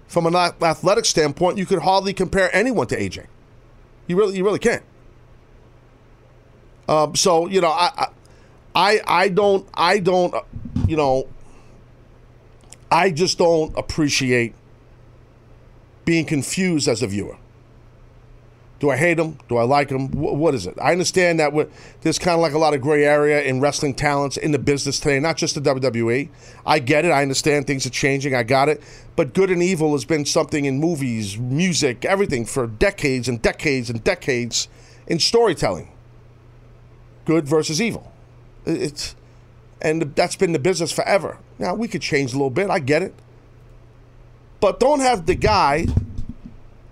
From 0.06 0.26
an 0.26 0.36
athletic 0.36 1.06
standpoint, 1.06 1.58
you 1.58 1.66
could 1.66 1.80
hardly 1.80 2.14
compare 2.14 2.54
anyone 2.54 2.86
to 2.86 2.96
AJ. 2.96 3.26
You 4.06 4.16
really, 4.16 4.36
you 4.36 4.44
really 4.44 4.60
can't. 4.60 4.84
Um, 6.88 7.16
so 7.16 7.48
you 7.48 7.60
know, 7.60 7.70
I, 7.70 7.90
I, 7.96 8.08
I 8.76 9.00
I 9.06 9.28
don't, 9.30 9.66
I 9.72 9.98
don't, 9.98 10.34
uh, 10.34 10.42
you 10.86 10.96
know, 10.96 11.26
I 12.90 13.10
just 13.10 13.38
don't 13.38 13.76
appreciate 13.76 14.54
being 16.04 16.26
confused 16.26 16.86
as 16.86 17.02
a 17.02 17.06
viewer. 17.06 17.38
Do 18.78 18.90
I 18.90 18.98
hate 18.98 19.18
him? 19.18 19.38
Do 19.48 19.56
I 19.56 19.62
like 19.62 19.88
him? 19.88 20.10
what 20.10 20.54
is 20.54 20.66
it? 20.66 20.74
I 20.78 20.92
understand 20.92 21.40
that 21.40 21.54
there's 22.02 22.18
kind 22.18 22.34
of 22.34 22.42
like 22.42 22.52
a 22.52 22.58
lot 22.58 22.74
of 22.74 22.82
gray 22.82 23.04
area 23.04 23.42
in 23.42 23.58
wrestling 23.58 23.94
talents 23.94 24.36
in 24.36 24.52
the 24.52 24.58
business 24.58 25.00
today, 25.00 25.18
not 25.18 25.38
just 25.38 25.54
the 25.54 25.62
WWE. 25.62 26.28
I 26.66 26.78
get 26.78 27.06
it. 27.06 27.10
I 27.10 27.22
understand 27.22 27.66
things 27.66 27.86
are 27.86 27.90
changing. 27.90 28.34
I 28.34 28.42
got 28.42 28.68
it. 28.68 28.82
But 29.16 29.32
good 29.32 29.50
and 29.50 29.62
evil 29.62 29.92
has 29.92 30.04
been 30.04 30.26
something 30.26 30.66
in 30.66 30.78
movies, 30.78 31.38
music, 31.38 32.04
everything 32.04 32.44
for 32.44 32.66
decades 32.66 33.28
and 33.28 33.40
decades 33.40 33.88
and 33.88 34.04
decades 34.04 34.68
in 35.06 35.20
storytelling. 35.20 35.90
Good 37.24 37.48
versus 37.48 37.80
evil. 37.80 38.12
It's 38.66 39.14
and 39.80 40.02
that's 40.14 40.36
been 40.36 40.52
the 40.52 40.58
business 40.58 40.92
forever. 40.92 41.38
Now 41.58 41.74
we 41.74 41.88
could 41.88 42.02
change 42.02 42.32
a 42.32 42.36
little 42.36 42.50
bit. 42.50 42.70
I 42.70 42.78
get 42.78 43.02
it. 43.02 43.14
But 44.60 44.80
don't 44.80 45.00
have 45.00 45.26
the 45.26 45.34
guy 45.34 45.86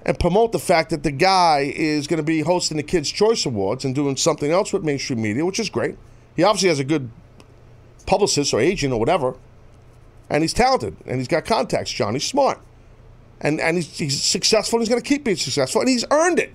and 0.07 0.19
promote 0.19 0.53
the 0.53 0.59
fact 0.59 0.91
that 0.91 1.03
the 1.03 1.11
guy 1.11 1.73
is 1.75 2.07
going 2.07 2.19
to 2.19 2.25
be 2.25 2.41
hosting 2.41 2.77
the 2.77 2.83
Kids' 2.83 3.11
Choice 3.11 3.47
Awards 3.47 3.85
and 3.85 3.95
doing 3.95 4.17
something 4.17 4.51
else 4.51 4.73
with 4.73 4.85
mainstream 4.85 5.23
media, 5.23 5.45
which 5.47 5.59
is 5.59 5.71
great. 5.71 5.97
He 6.37 6.43
obviously 6.43 6.69
has 6.69 6.79
a 6.79 6.85
good 6.85 7.11
publicist 8.07 8.53
or 8.53 8.61
agent 8.61 8.93
or 8.93 9.01
whatever, 9.01 9.37
and 10.29 10.43
he's 10.43 10.53
talented 10.53 10.97
and 11.07 11.19
he's 11.19 11.29
got 11.29 11.47
contacts. 11.47 11.91
John, 11.91 12.15
he's 12.15 12.25
smart, 12.25 12.61
and 13.41 13.61
and 13.61 13.79
he's, 13.79 13.99
he's 13.99 14.23
successful. 14.23 14.79
and 14.79 14.83
He's 14.83 14.91
going 14.91 15.03
to 15.03 15.09
keep 15.09 15.25
being 15.25 15.37
successful, 15.37 15.81
and 15.81 15.89
he's 15.89 16.05
earned 16.11 16.39
it. 16.39 16.55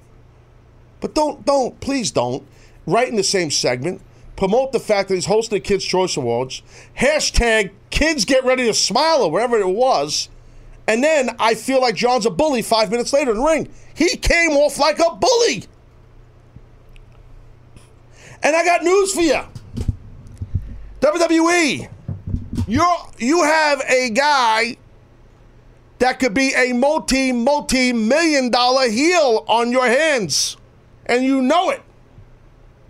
But 1.01 1.15
don't 1.15 1.45
don't 1.45 1.79
please 1.79 2.11
don't 2.11 2.45
right 2.85 3.07
in 3.07 3.15
the 3.15 3.23
same 3.23 3.49
segment 3.49 4.01
promote 4.39 4.71
the 4.71 4.79
fact 4.79 5.09
that 5.09 5.15
he's 5.15 5.27
hosting 5.27 5.57
the 5.57 5.59
Kids' 5.59 5.85
Choice 5.85 6.17
Awards. 6.17 6.63
Hashtag 6.97 7.71
Kids 7.91 8.25
Get 8.25 8.43
Ready 8.43 8.65
to 8.65 8.73
Smile 8.73 9.21
or 9.21 9.29
whatever 9.31 9.59
it 9.59 9.67
was 9.67 10.29
and 10.89 11.03
then 11.03 11.29
I 11.37 11.53
feel 11.53 11.79
like 11.81 11.93
John's 11.93 12.25
a 12.25 12.31
bully 12.31 12.63
five 12.63 12.89
minutes 12.89 13.13
later 13.13 13.29
in 13.29 13.37
the 13.37 13.43
ring. 13.43 13.69
He 13.93 14.17
came 14.17 14.53
off 14.53 14.79
like 14.79 14.97
a 14.97 15.13
bully. 15.13 15.65
And 18.41 18.55
I 18.55 18.65
got 18.65 18.81
news 18.81 19.13
for 19.13 19.21
you. 19.21 19.39
WWE, 20.99 21.89
you 22.67 22.95
you 23.19 23.43
have 23.43 23.81
a 23.87 24.09
guy 24.09 24.77
that 25.99 26.17
could 26.17 26.33
be 26.33 26.53
a 26.55 26.73
multi 26.73 27.33
multi 27.33 27.93
million 27.93 28.49
dollar 28.49 28.89
heel 28.89 29.45
on 29.47 29.71
your 29.71 29.85
hands, 29.85 30.57
and 31.05 31.23
you 31.23 31.39
know 31.43 31.69
it. 31.69 31.83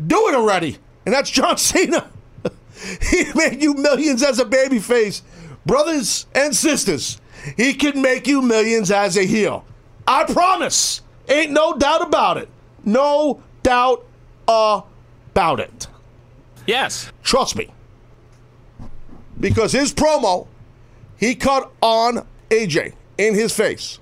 Do 0.08 0.30
it 0.30 0.36
already, 0.36 0.78
and 1.10 1.16
that's 1.16 1.32
John 1.32 1.58
Cena. 1.58 2.08
he 3.02 3.26
made 3.34 3.64
you 3.64 3.74
millions 3.74 4.22
as 4.22 4.38
a 4.38 4.46
babyface, 4.46 5.24
brothers 5.66 6.28
and 6.36 6.56
sisters. 6.56 7.20
He 7.58 7.74
can 7.74 8.00
make 8.00 8.28
you 8.28 8.44
millions 8.44 8.92
as 8.92 9.18
a 9.18 9.26
heel. 9.26 9.66
I 10.08 10.26
promise. 10.26 11.02
Ain't 11.28 11.52
no 11.52 11.76
doubt 11.76 12.04
about 12.04 12.38
it. 12.38 12.48
No 12.86 13.42
doubt 13.64 14.06
about 14.48 15.60
it. 15.60 15.88
Yes. 16.68 17.12
Trust 17.24 17.56
me. 17.56 17.74
Because 19.40 19.72
his 19.72 19.92
promo, 19.92 20.46
he 21.18 21.34
cut 21.34 21.72
on 21.82 22.28
AJ 22.52 22.94
in 23.18 23.34
his 23.34 23.52
face. 23.56 23.98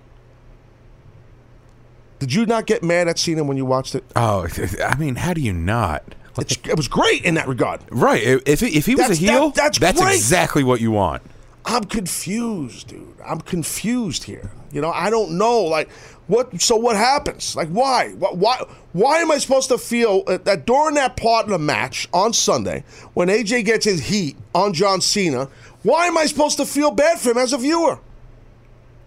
Did 2.19 2.33
you 2.33 2.45
not 2.45 2.65
get 2.65 2.83
mad 2.83 3.07
at 3.07 3.17
Cena 3.17 3.45
when 3.45 3.55
you 3.55 3.63
watched 3.63 3.95
it? 3.95 4.03
Oh, 4.13 4.45
I 4.83 4.97
mean, 4.97 5.15
how 5.15 5.33
do 5.33 5.39
you 5.39 5.53
not? 5.53 6.03
It's, 6.37 6.57
it 6.67 6.77
was 6.77 6.87
great 6.87 7.23
in 7.25 7.35
that 7.35 7.47
regard. 7.47 7.81
Right. 7.91 8.21
If, 8.45 8.61
if 8.63 8.85
he 8.85 8.95
was 8.95 9.01
That's- 9.07 9.17
a 9.17 9.21
heel, 9.21 9.49
that- 9.51 9.55
that's 9.55 9.79
that's 9.79 10.01
great. 10.01 10.15
exactly 10.15 10.63
what 10.63 10.81
you 10.81 10.91
want. 10.91 11.21
I'm 11.65 11.83
confused, 11.83 12.87
dude. 12.87 13.15
I'm 13.25 13.41
confused 13.41 14.23
here. 14.23 14.51
You 14.71 14.79
know, 14.81 14.89
I 14.91 15.09
don't 15.09 15.37
know. 15.37 15.63
Like, 15.63 15.89
what? 16.27 16.61
So 16.61 16.77
what 16.77 16.95
happens? 16.95 17.55
Like, 17.57 17.67
why? 17.69 18.11
Why? 18.11 18.29
Why, 18.31 18.63
why 18.93 19.17
am 19.19 19.31
I 19.31 19.37
supposed 19.37 19.67
to 19.69 19.77
feel 19.77 20.23
uh, 20.27 20.37
that 20.45 20.65
during 20.65 20.95
that 20.95 21.17
part 21.17 21.45
of 21.45 21.51
the 21.51 21.59
match 21.59 22.07
on 22.13 22.31
Sunday, 22.33 22.83
when 23.15 23.27
AJ 23.27 23.65
gets 23.65 23.83
his 23.85 23.99
heat 24.07 24.37
on 24.55 24.73
John 24.73 25.01
Cena, 25.01 25.49
why 25.83 26.05
am 26.07 26.17
I 26.17 26.25
supposed 26.25 26.55
to 26.57 26.65
feel 26.65 26.91
bad 26.91 27.19
for 27.19 27.31
him 27.31 27.37
as 27.37 27.51
a 27.53 27.57
viewer? 27.57 27.99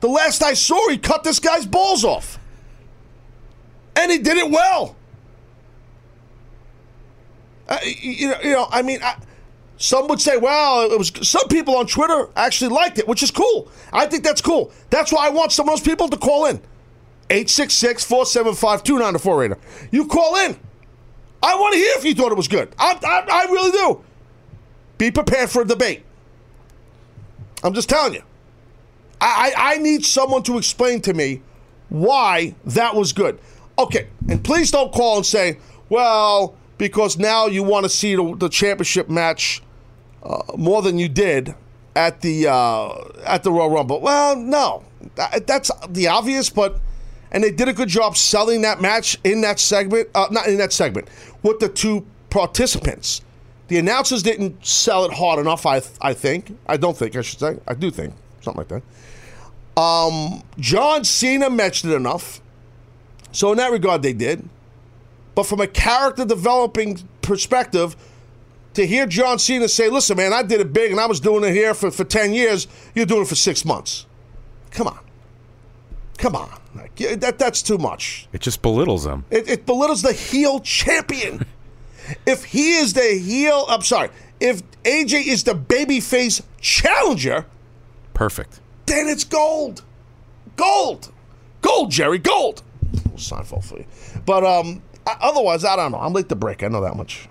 The 0.01 0.09
last 0.09 0.43
I 0.43 0.53
saw, 0.55 0.89
he 0.91 0.99
cut 0.99 1.25
this 1.25 1.39
guy's 1.41 1.65
balls 1.67 2.05
off, 2.05 2.39
and 3.97 4.11
he 4.11 4.19
did 4.19 4.37
it 4.37 4.51
well. 4.51 4.97
You 7.85 8.29
know, 8.29 8.41
you 8.43 8.51
know. 8.51 8.69
I 8.71 8.83
mean. 8.83 9.01
I, 9.03 9.17
some 9.83 10.09
would 10.09 10.21
say, 10.21 10.37
well, 10.37 10.93
it 10.93 10.99
was 10.99 11.11
some 11.27 11.49
people 11.49 11.75
on 11.75 11.87
Twitter 11.87 12.29
actually 12.37 12.69
liked 12.69 12.99
it, 12.99 13.09
which 13.09 13.23
is 13.23 13.31
cool. 13.31 13.71
I 13.95 14.05
think 14.05 14.23
that's 14.23 14.43
cool. 14.43 14.73
That's 14.91 15.11
why 15.11 15.27
I 15.27 15.31
want 15.31 15.53
some 15.53 15.71
of 15.71 15.75
those 15.75 15.81
people 15.81 16.07
to 16.11 16.19
call 16.19 16.45
in. 16.45 16.61
866-475-2904 17.31 19.39
Raider. 19.39 19.57
You 19.91 20.07
call 20.07 20.37
in. 20.37 20.55
I 21.43 21.55
want 21.55 21.73
to 21.73 21.79
hear 21.79 21.95
if 21.97 22.05
you 22.05 22.15
thought 22.15 22.31
it 22.31 22.37
was 22.37 22.49
good. 22.49 22.75
I, 22.79 22.99
I, 23.03 23.25
I 23.31 23.45
really 23.51 23.71
do. 23.71 24.05
Be 24.99 25.11
prepared 25.11 25.49
for 25.49 25.63
a 25.63 25.65
debate. 25.65 26.05
I'm 27.65 27.73
just 27.73 27.89
telling 27.89 28.13
you. 28.13 28.23
I, 29.21 29.53
I, 29.57 29.75
I 29.75 29.79
need 29.79 30.05
someone 30.05 30.43
to 30.43 30.59
explain 30.59 31.01
to 31.03 31.15
me 31.15 31.41
why 31.89 32.55
that 32.67 32.95
was 32.95 33.15
good. 33.15 33.39
Okay, 33.79 34.09
and 34.29 34.45
please 34.45 34.71
don't 34.71 34.93
call 34.93 35.17
and 35.17 35.25
say, 35.25 35.57
well, 35.89 36.55
because 36.81 37.19
now 37.19 37.45
you 37.47 37.63
want 37.63 37.85
to 37.85 37.91
see 37.91 38.17
the, 38.17 38.35
the 38.37 38.49
championship 38.49 39.11
match 39.11 39.63
uh, 40.23 40.43
more 40.57 40.81
than 40.81 40.99
you 40.99 41.09
did 41.11 41.55
at 41.95 42.23
the 42.23 42.49
uh, 42.49 42.95
at 43.27 43.43
the 43.43 43.53
Royal 43.53 43.71
Rumble. 43.71 44.01
Well, 44.01 44.35
no, 44.35 44.83
That- 45.17 45.47
that's 45.47 45.71
the 45.91 46.09
obvious, 46.09 46.49
but 46.49 46.81
and 47.31 47.45
they 47.45 47.51
did 47.53 47.69
a 47.69 47.73
good 47.75 47.89
job 47.89 48.17
selling 48.17 48.63
that 48.63 48.81
match 48.81 49.19
in 49.25 49.43
that 49.43 49.61
segment, 49.61 50.09
uh, 50.15 50.27
not 50.31 50.49
in 50.49 50.57
that 50.57 50.73
segment 50.73 51.09
with 51.43 51.61
the 51.61 51.69
two 51.69 52.05
participants. 52.31 53.21
The 53.69 53.77
announcers 53.79 54.23
didn't 54.23 54.65
sell 54.67 55.05
it 55.05 55.13
hard 55.13 55.39
enough. 55.39 55.67
I 55.67 55.83
I 56.01 56.15
think. 56.15 56.57
I 56.67 56.77
don't 56.79 56.97
think. 56.97 57.15
I 57.15 57.21
should 57.21 57.39
say. 57.41 57.59
I 57.69 57.75
do 57.75 57.91
think 57.91 58.15
something 58.41 58.59
like 58.67 58.69
that. 58.69 58.83
Um, 59.81 60.43
John 60.59 61.05
Cena 61.05 61.51
mentioned 61.51 61.93
it 61.93 61.97
enough. 61.97 62.41
So 63.33 63.53
in 63.53 63.59
that 63.59 63.71
regard, 63.71 64.03
they 64.03 64.13
did. 64.15 64.49
But 65.35 65.45
from 65.45 65.61
a 65.61 65.67
character 65.67 66.25
developing 66.25 66.99
perspective, 67.23 67.97
to 68.75 68.87
hear 68.87 69.07
John 69.07 69.39
Cena 69.39 69.69
say, 69.69 69.89
"Listen, 69.89 70.17
man, 70.17 70.33
I 70.33 70.43
did 70.43 70.61
it 70.61 70.73
big, 70.73 70.91
and 70.91 71.01
I 71.01 71.07
was 71.07 71.21
doing 71.21 71.45
it 71.45 71.53
here 71.53 71.75
for, 71.75 71.91
for 71.91 72.05
ten 72.05 72.33
years. 72.33 72.67
You're 72.95 73.07
doing 73.07 73.23
it 73.23 73.29
for 73.29 73.35
six 73.35 73.65
months. 73.65 74.07
Come 74.71 74.87
on, 74.87 74.99
come 76.19 76.37
on. 76.37 76.51
Like, 76.75 76.95
that 76.97 77.39
that's 77.39 77.63
too 77.63 77.79
much. 77.79 78.29
It 78.33 78.41
just 78.41 78.63
belittles 78.63 79.05
him. 79.07 79.25
It, 79.31 79.49
it 79.49 79.67
belittles 79.67 80.03
the 80.03 80.13
heel 80.13 80.61
champion. 80.61 81.45
if 82.27 82.45
he 82.45 82.75
is 82.75 82.93
the 82.93 83.19
heel, 83.19 83.65
I'm 83.69 83.83
sorry. 83.83 84.11
If 84.39 84.63
AJ 84.85 85.27
is 85.27 85.45
the 85.45 85.55
babyface 85.55 86.43
challenger, 86.61 87.45
Perfect. 88.15 88.61
then 88.87 89.09
it's 89.09 89.25
gold. 89.25 89.83
Gold. 90.57 91.13
Gold, 91.61 91.91
Jerry, 91.91 92.19
gold. 92.19 92.63
Seinfeld 93.17 93.65
for 93.65 93.79
you. 93.79 93.87
But 94.25 94.45
um, 94.45 94.83
o- 95.07 95.17
otherwise, 95.21 95.65
I 95.65 95.77
don't 95.77 95.93
know. 95.93 95.99
I'm 95.99 96.13
late 96.13 96.29
to 96.29 96.35
break. 96.37 96.63
I 96.63 96.69
know 96.69 96.81
that 96.83 96.97
much. 96.97 97.29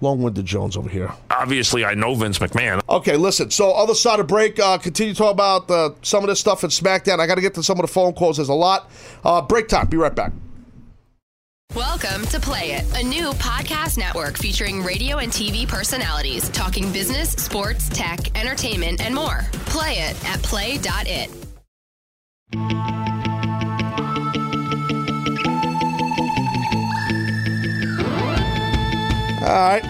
Long-winded 0.00 0.44
Jones 0.44 0.76
over 0.76 0.88
here. 0.88 1.12
Obviously, 1.30 1.84
I 1.84 1.94
know 1.94 2.14
Vince 2.14 2.38
McMahon. 2.38 2.82
Okay, 2.88 3.16
listen. 3.16 3.50
So, 3.50 3.72
other 3.72 3.94
side 3.94 4.20
of 4.20 4.26
break, 4.26 4.58
uh, 4.58 4.76
continue 4.78 5.14
to 5.14 5.18
talk 5.18 5.32
about 5.32 5.70
uh, 5.70 5.90
some 6.02 6.22
of 6.22 6.28
this 6.28 6.40
stuff 6.40 6.62
in 6.62 6.70
SmackDown. 6.70 7.20
I 7.20 7.26
got 7.26 7.36
to 7.36 7.40
get 7.40 7.54
to 7.54 7.62
some 7.62 7.78
of 7.78 7.82
the 7.86 7.92
phone 7.92 8.12
calls. 8.12 8.36
There's 8.36 8.48
a 8.50 8.54
lot. 8.54 8.90
Uh, 9.24 9.40
break 9.40 9.68
time. 9.68 9.86
Be 9.86 9.96
right 9.96 10.14
back. 10.14 10.32
Welcome 11.74 12.24
to 12.26 12.38
Play 12.38 12.72
It, 12.72 12.84
a 13.00 13.02
new 13.02 13.30
podcast 13.32 13.98
network 13.98 14.36
featuring 14.38 14.84
radio 14.84 15.18
and 15.18 15.32
TV 15.32 15.66
personalities 15.66 16.48
talking 16.50 16.92
business, 16.92 17.30
sports, 17.30 17.88
tech, 17.88 18.38
entertainment, 18.38 19.00
and 19.00 19.12
more. 19.14 19.40
Play 19.66 19.94
it 19.94 20.24
at 20.28 20.40
play.it. 20.42 21.30
All 29.44 29.50
right. 29.50 29.84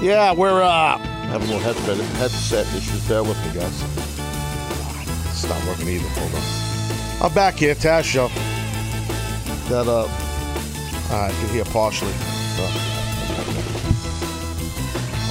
Yeah, 0.00 0.32
we're 0.32 0.62
uh, 0.62 0.98
having 1.28 1.48
a 1.48 1.52
little 1.56 1.58
headset, 1.60 1.96
headset 2.16 2.66
issues. 2.74 3.06
Bear 3.08 3.22
with 3.22 3.36
me, 3.46 3.60
guys. 3.60 3.82
It's 5.30 5.44
not 5.48 5.62
working 5.66 5.88
either. 5.88 6.08
Hold 6.08 6.34
on. 6.34 7.26
I'm 7.26 7.34
back 7.34 7.54
here, 7.56 7.74
Taz 7.74 8.04
Show. 8.04 8.28
That, 9.68 9.86
uh, 9.88 10.06
I 11.12 11.30
can 11.32 11.48
hear 11.50 11.64
partially. 11.66 12.12
Uh, 12.58 12.82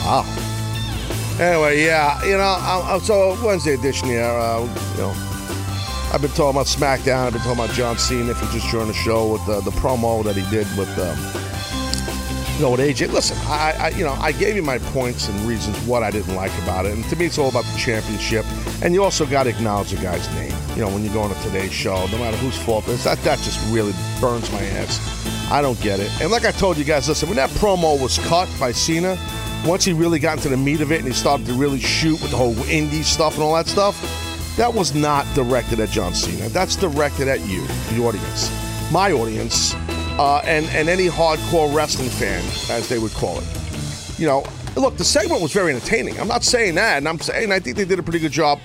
Wow. 0.05 0.23
Anyway, 1.39 1.83
yeah, 1.83 2.23
you 2.23 2.37
know, 2.37 2.55
I'm, 2.59 2.85
I'm- 2.85 2.99
so 2.99 3.35
Wednesday 3.43 3.73
edition 3.73 4.07
here, 4.07 4.23
uh, 4.23 4.59
you 4.61 5.01
know, 5.01 5.13
I've 6.13 6.21
been 6.21 6.29
talking 6.29 6.51
about 6.51 6.67
SmackDown. 6.67 7.25
I've 7.25 7.33
been 7.33 7.41
talking 7.41 7.63
about 7.63 7.71
John 7.75 7.97
Cena 7.97 8.29
if 8.29 8.39
you 8.39 8.47
just 8.59 8.67
joined 8.67 8.91
the 8.91 8.93
show 8.93 9.31
with 9.33 9.43
the, 9.47 9.61
the 9.61 9.71
promo 9.71 10.23
that 10.23 10.35
he 10.35 10.43
did 10.51 10.67
with, 10.77 10.89
um, 10.99 11.17
you 12.55 12.61
know, 12.61 12.71
with 12.71 12.79
AJ. 12.79 13.11
Listen, 13.11 13.37
I, 13.41 13.75
I, 13.77 13.89
you 13.89 14.05
know, 14.05 14.13
I 14.13 14.31
gave 14.31 14.55
you 14.55 14.63
my 14.63 14.77
points 14.77 15.27
and 15.27 15.37
reasons 15.41 15.77
what 15.85 16.03
I 16.03 16.11
didn't 16.11 16.35
like 16.35 16.53
about 16.63 16.85
it, 16.85 16.93
and 16.93 17.03
to 17.05 17.15
me, 17.15 17.25
it's 17.25 17.37
all 17.37 17.49
about 17.49 17.65
the 17.65 17.77
championship. 17.77 18.45
And 18.81 18.93
you 18.93 19.03
also 19.03 19.25
got 19.25 19.43
to 19.43 19.49
acknowledge 19.49 19.91
the 19.91 20.01
guy's 20.01 20.27
name. 20.35 20.53
You 20.75 20.81
know, 20.81 20.89
when 20.89 21.03
you 21.03 21.11
go 21.11 21.21
on 21.21 21.31
a 21.31 21.35
Today's 21.41 21.73
Show, 21.73 22.07
no 22.07 22.17
matter 22.17 22.37
whose 22.37 22.57
fault 22.57 22.87
it 22.87 22.91
is, 22.91 23.03
that 23.03 23.17
that 23.19 23.39
just 23.39 23.59
really 23.73 23.93
burns 24.21 24.49
my 24.51 24.61
ass. 24.61 25.51
I 25.51 25.61
don't 25.61 25.79
get 25.81 25.99
it. 25.99 26.09
And 26.21 26.31
like 26.31 26.45
I 26.45 26.51
told 26.51 26.77
you 26.77 26.85
guys, 26.85 27.07
listen, 27.09 27.27
when 27.27 27.35
that 27.35 27.49
promo 27.51 28.01
was 28.01 28.17
cut 28.19 28.49
by 28.59 28.71
Cena, 28.71 29.17
once 29.65 29.83
he 29.83 29.93
really 29.93 30.19
got 30.19 30.37
into 30.37 30.49
the 30.49 30.57
meat 30.57 30.81
of 30.81 30.91
it 30.91 30.99
and 30.99 31.07
he 31.07 31.13
started 31.13 31.45
to 31.47 31.53
really 31.53 31.79
shoot 31.79 32.21
with 32.21 32.31
the 32.31 32.37
whole 32.37 32.55
indie 32.55 33.03
stuff 33.03 33.35
and 33.35 33.43
all 33.43 33.53
that 33.55 33.67
stuff, 33.67 33.99
that 34.57 34.73
was 34.73 34.95
not 34.95 35.25
directed 35.35 35.79
at 35.81 35.89
John 35.89 36.13
Cena. 36.13 36.47
That's 36.49 36.75
directed 36.75 37.27
at 37.27 37.41
you, 37.47 37.65
the 37.91 38.03
audience, 38.03 38.49
my 38.91 39.11
audience, 39.11 39.73
uh, 40.17 40.41
and 40.45 40.65
and 40.67 40.89
any 40.89 41.07
hardcore 41.07 41.73
wrestling 41.73 42.09
fan, 42.09 42.43
as 42.69 42.87
they 42.89 42.99
would 42.99 43.13
call 43.13 43.39
it. 43.39 43.47
You 44.17 44.27
know, 44.27 44.45
look, 44.75 44.97
the 44.97 45.03
segment 45.03 45.41
was 45.41 45.51
very 45.51 45.73
entertaining. 45.73 46.19
I'm 46.19 46.27
not 46.27 46.43
saying 46.43 46.75
that, 46.75 46.97
and 46.97 47.07
I'm 47.07 47.19
saying 47.19 47.51
I 47.51 47.59
think 47.59 47.77
they 47.77 47.85
did 47.85 47.99
a 47.99 48.03
pretty 48.03 48.19
good 48.19 48.31
job 48.31 48.59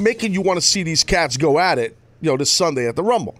making 0.00 0.32
you 0.32 0.40
want 0.40 0.56
to 0.56 0.66
see 0.66 0.82
these 0.82 1.04
cats 1.04 1.36
go 1.36 1.58
at 1.58 1.78
it. 1.78 1.96
You 2.20 2.30
know, 2.30 2.36
this 2.36 2.50
Sunday 2.50 2.88
at 2.88 2.96
the 2.96 3.02
Rumble. 3.02 3.38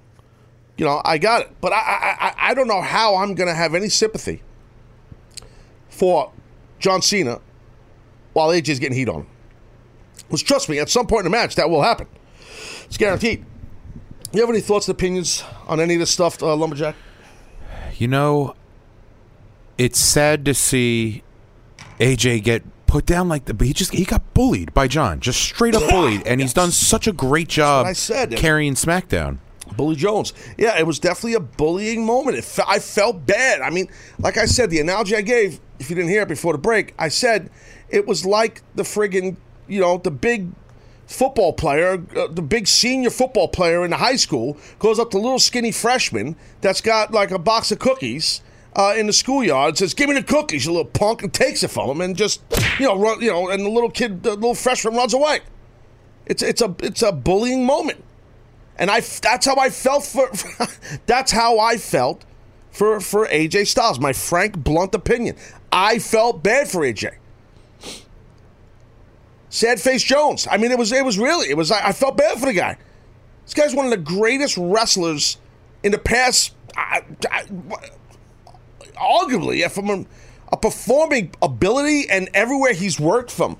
You 0.77 0.87
know, 0.87 1.03
I 1.05 1.19
got 1.19 1.43
it, 1.43 1.51
but 1.61 1.73
I 1.73 1.77
I, 1.77 2.35
I, 2.39 2.55
don't 2.55 2.67
know 2.67 2.81
how 2.81 3.17
I'm 3.17 3.35
going 3.35 3.49
to 3.49 3.55
have 3.55 3.75
any 3.75 3.91
sympathy 3.91 4.43
for 5.91 6.33
John 6.79 7.03
Cena 7.03 7.41
while 8.33 8.49
AJ's 8.49 8.79
getting 8.79 8.97
heat 8.97 9.09
on 9.09 9.23
him. 9.23 9.27
Which, 10.31 10.45
trust 10.45 10.71
me, 10.71 10.79
at 10.79 10.89
some 10.89 11.07
point 11.07 11.27
in 11.27 11.33
the 11.33 11.37
match, 11.37 11.57
that 11.57 11.69
will 11.69 11.83
happen. 11.83 12.07
It's 12.87 12.97
guaranteed. 12.97 13.45
You 14.33 14.41
have 14.41 14.51
any 14.51 14.61
thoughts 14.61 14.87
and 14.89 14.95
opinions 14.95 15.43
on 15.67 15.81
any 15.81 15.95
of 15.95 16.01
this 16.01 16.11
stuff, 16.11 16.43
uh, 16.43 16.55
Lumberjack? 16.55 16.95
You 17.97 18.09
know, 18.09 18.55
it's 19.77 19.99
sad 19.99 20.45
to 20.45 20.55
see 20.55 21.23
AJ 21.99 22.45
get 22.45 22.63
put 22.87 23.07
down 23.07 23.29
like 23.29 23.45
that, 23.47 23.55
but 23.55 23.67
he 23.67 23.73
just 23.73 23.93
he 23.93 24.05
got 24.05 24.35
bullied 24.35 24.73
by 24.73 24.89
John, 24.89 25.21
just 25.21 25.41
straight 25.41 25.75
up 25.75 25.89
bullied, 25.91 26.27
and 26.27 26.41
he's 26.41 26.55
done 26.55 26.71
such 26.71 27.07
a 27.07 27.13
great 27.13 27.49
job 27.49 27.87
I 27.87 27.93
said. 27.93 28.37
carrying 28.37 28.75
SmackDown. 28.75 29.39
Bully 29.77 29.97
Jones. 29.97 30.33
Yeah, 30.59 30.79
it 30.79 30.87
was 30.87 30.99
definitely 30.99 31.35
a 31.35 31.41
bullying 31.41 32.05
moment. 32.05 32.37
It 32.37 32.45
fe- 32.45 32.65
I 32.67 32.79
felt 32.81 33.25
bad. 33.27 33.61
I 33.61 33.71
mean, 33.71 33.89
like 34.19 34.37
I 34.37 34.47
said, 34.47 34.71
the 34.71 34.81
analogy 34.81 35.15
I 35.15 35.21
gave, 35.21 35.61
if 35.79 35.89
you 35.91 35.97
didn't 35.97 36.11
hear 36.11 36.23
it 36.23 36.29
before 36.29 36.53
the 36.53 36.59
break, 36.59 36.95
I 36.99 37.09
said 37.09 37.51
it 37.89 38.07
was 38.07 38.27
like 38.27 38.63
the 38.75 38.83
friggin', 38.83 39.37
you 39.69 39.81
know, 39.81 39.99
the 39.99 40.11
big 40.11 40.49
football 41.11 41.53
player, 41.53 42.03
uh, 42.17 42.29
the 42.29 42.43
big 42.43 42.67
senior 42.67 43.11
football 43.11 43.49
player 43.49 43.85
in 43.85 43.91
the 43.91 43.97
high 43.97 44.17
school 44.17 44.57
goes 44.79 44.99
up 44.99 45.11
to 45.11 45.19
little 45.19 45.39
skinny 45.39 45.73
freshman 45.73 46.37
that's 46.61 46.81
got 46.81 47.13
like 47.13 47.31
a 47.31 47.39
box 47.39 47.71
of 47.73 47.79
cookies. 47.79 48.43
Uh, 48.77 48.95
in 48.97 49.09
the 49.09 49.13
schoolyard, 49.13 49.77
says, 49.77 49.95
"Give 49.95 50.09
me 50.09 50.15
the 50.15 50.23
cookies, 50.23 50.65
you 50.65 50.71
little 50.71 50.85
punk," 50.85 51.25
and 51.25 51.35
takes 51.35 51.65
it 51.65 51.73
from 51.73 51.91
him, 51.91 52.01
and 52.01 52.17
just, 52.17 52.41
you 52.79 52.87
know, 52.87 52.97
run, 52.97 53.21
you 53.21 53.29
know, 53.29 53.49
and 53.49 53.65
the 53.65 53.69
little 53.69 53.91
kid, 53.91 54.23
the 54.23 54.37
little 54.37 54.55
freshman 54.55 54.95
runs 54.95 55.13
away. 55.13 55.41
It's 56.27 56.41
it's 56.41 56.63
a 56.63 56.73
it's 56.81 57.03
a 57.03 57.11
bullying 57.11 57.67
moment 57.67 58.05
and 58.81 58.91
I 58.91 59.01
that's 59.01 59.47
how 59.47 59.57
I 59.57 59.71
felt 59.71 60.05
for 60.05 60.31
that's 61.07 61.31
how 61.31 61.61
I 61.61 61.77
felt 61.77 62.25
for 62.73 62.99
for 62.99 63.27
AJ 63.27 63.69
Styles. 63.69 64.01
My 64.01 64.13
frank, 64.13 64.57
blunt 64.65 64.95
opinion. 64.95 65.37
I 65.71 66.01
felt 66.01 66.43
bad 66.43 66.69
for 66.69 66.81
AJ. 66.81 67.15
Sad 69.51 69.81
face 69.81 70.03
Jones. 70.03 70.47
I 70.49 70.57
mean, 70.57 70.71
it 70.71 70.79
was 70.79 70.93
it 70.93 71.05
was 71.05 71.19
really 71.19 71.51
it 71.51 71.57
was. 71.57 71.71
I, 71.71 71.89
I 71.89 71.93
felt 71.93 72.17
bad 72.17 72.39
for 72.39 72.47
the 72.47 72.53
guy. 72.53 72.79
This 73.45 73.55
guy's 73.55 73.75
one 73.75 73.85
of 73.85 73.91
the 73.91 73.97
greatest 73.97 74.57
wrestlers 74.57 75.37
in 75.83 75.91
the 75.91 75.99
past. 75.99 76.55
I, 76.77 77.03
I, 77.31 77.45
arguably, 78.95 79.59
yeah, 79.59 79.69
from 79.69 79.91
a, 79.91 80.07
a 80.53 80.57
performing 80.57 81.35
ability 81.43 82.09
and 82.09 82.31
everywhere 82.33 82.73
he's 82.73 83.01
worked 83.01 83.33
from, 83.33 83.57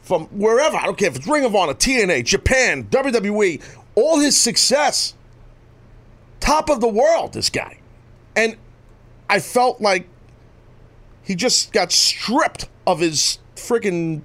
from 0.00 0.24
wherever. 0.28 0.78
I 0.78 0.84
don't 0.84 0.96
care 0.96 1.08
if 1.08 1.16
it's 1.16 1.26
Ring 1.26 1.44
of 1.44 1.54
Honor, 1.54 1.74
TNA, 1.74 2.24
Japan, 2.24 2.84
WWE, 2.84 3.62
all 3.96 4.18
his 4.20 4.34
success, 4.34 5.12
top 6.40 6.70
of 6.70 6.80
the 6.80 6.88
world. 6.88 7.34
This 7.34 7.50
guy, 7.50 7.78
and 8.34 8.56
I 9.28 9.40
felt 9.40 9.82
like 9.82 10.08
he 11.22 11.34
just 11.34 11.70
got 11.72 11.92
stripped 11.92 12.66
of 12.86 13.00
his 13.00 13.40
freaking 13.56 14.22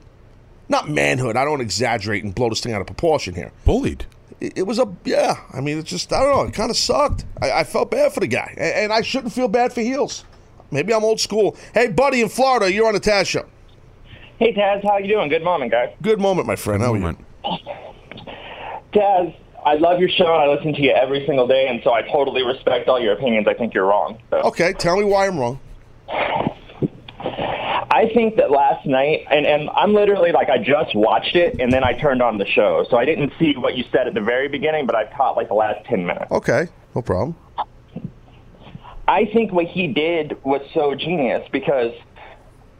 not 0.69 0.89
manhood. 0.89 1.35
I 1.35 1.43
don't 1.43 1.61
exaggerate 1.61 2.23
and 2.23 2.33
blow 2.33 2.49
this 2.49 2.61
thing 2.61 2.73
out 2.73 2.81
of 2.81 2.87
proportion 2.87 3.33
here 3.35 3.51
Bullied. 3.65 4.05
it 4.39 4.59
it 4.59 4.63
was 4.63 4.79
a 4.79 4.87
yeah. 5.03 5.41
I 5.53 5.59
mean, 5.61 5.77
it 5.79 5.85
just 5.85 6.13
I 6.13 6.23
don't 6.23 6.35
know. 6.35 6.43
It 6.43 6.53
kind 6.53 6.69
of 6.69 6.77
sucked. 6.77 7.25
I, 7.41 7.51
I 7.51 7.63
felt 7.63 7.91
bad 7.91 8.13
for 8.13 8.21
the 8.21 8.27
guy, 8.27 8.53
and, 8.57 8.73
and 8.75 8.93
I 8.93 9.01
shouldn't 9.01 9.33
feel 9.33 9.47
bad 9.47 9.73
for 9.73 9.81
heels. 9.81 10.23
Maybe 10.71 10.93
I'm 10.93 11.03
old 11.03 11.19
school. 11.19 11.57
Hey, 11.73 11.87
buddy, 11.87 12.21
in 12.21 12.29
Florida, 12.29 12.71
you're 12.71 12.87
on 12.87 12.93
the 12.93 12.99
Taz 12.99 13.25
show. 13.25 13.45
Hey 14.37 14.53
Taz, 14.53 14.83
how 14.83 14.97
you 14.97 15.07
doing? 15.09 15.27
Good 15.27 15.43
morning, 15.43 15.69
guys. 15.69 15.93
Good 16.01 16.21
moment, 16.21 16.47
my 16.47 16.55
friend. 16.55 16.81
How 16.81 16.93
are 16.93 16.95
you? 16.95 17.01
Moment. 17.01 17.25
Taz, 18.93 19.35
I 19.65 19.73
love 19.75 19.99
your 19.99 20.09
show 20.09 20.25
and 20.25 20.43
I 20.43 20.47
listen 20.47 20.73
to 20.73 20.81
you 20.81 20.91
every 20.91 21.25
single 21.25 21.47
day, 21.47 21.67
and 21.67 21.81
so 21.83 21.91
I 21.91 22.03
totally 22.03 22.43
respect 22.43 22.87
all 22.87 22.99
your 22.99 23.13
opinions. 23.13 23.47
I 23.47 23.53
think 23.53 23.73
you're 23.73 23.85
wrong. 23.85 24.17
So. 24.29 24.37
Okay, 24.37 24.73
tell 24.73 24.97
me 24.97 25.03
why 25.03 25.27
I'm 25.27 25.37
wrong. 25.37 25.59
I 27.91 28.07
think 28.13 28.35
that 28.35 28.51
last 28.51 28.85
night, 28.85 29.25
and, 29.31 29.45
and 29.45 29.69
I'm 29.71 29.93
literally 29.93 30.31
like, 30.31 30.49
I 30.49 30.57
just 30.59 30.95
watched 30.95 31.35
it 31.35 31.59
and 31.59 31.73
then 31.73 31.83
I 31.83 31.93
turned 31.93 32.21
on 32.21 32.37
the 32.37 32.45
show. 32.45 32.85
So 32.89 32.97
I 32.97 33.05
didn't 33.05 33.33
see 33.39 33.53
what 33.57 33.75
you 33.75 33.83
said 33.91 34.07
at 34.07 34.13
the 34.13 34.21
very 34.21 34.47
beginning, 34.47 34.85
but 34.85 34.95
I've 34.95 35.11
caught 35.11 35.35
like 35.35 35.47
the 35.47 35.55
last 35.55 35.85
10 35.85 36.05
minutes. 36.05 36.31
Okay, 36.31 36.67
no 36.95 37.01
problem. 37.01 37.35
I 39.07 39.25
think 39.33 39.51
what 39.51 39.65
he 39.65 39.87
did 39.87 40.37
was 40.43 40.61
so 40.73 40.93
genius 40.93 41.47
because 41.51 41.93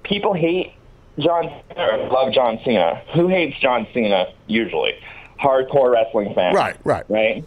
people 0.03 0.33
hate 0.33 0.73
John 1.17 1.49
Cena 1.67 1.87
or 1.87 2.09
love 2.09 2.31
John 2.31 2.59
Cena. 2.63 3.01
Who 3.15 3.27
hates 3.29 3.57
John 3.59 3.87
Cena 3.93 4.27
usually? 4.45 4.93
Hardcore 5.41 5.91
wrestling 5.91 6.35
fans. 6.35 6.55
Right, 6.55 6.77
right. 6.83 7.03
Right? 7.09 7.43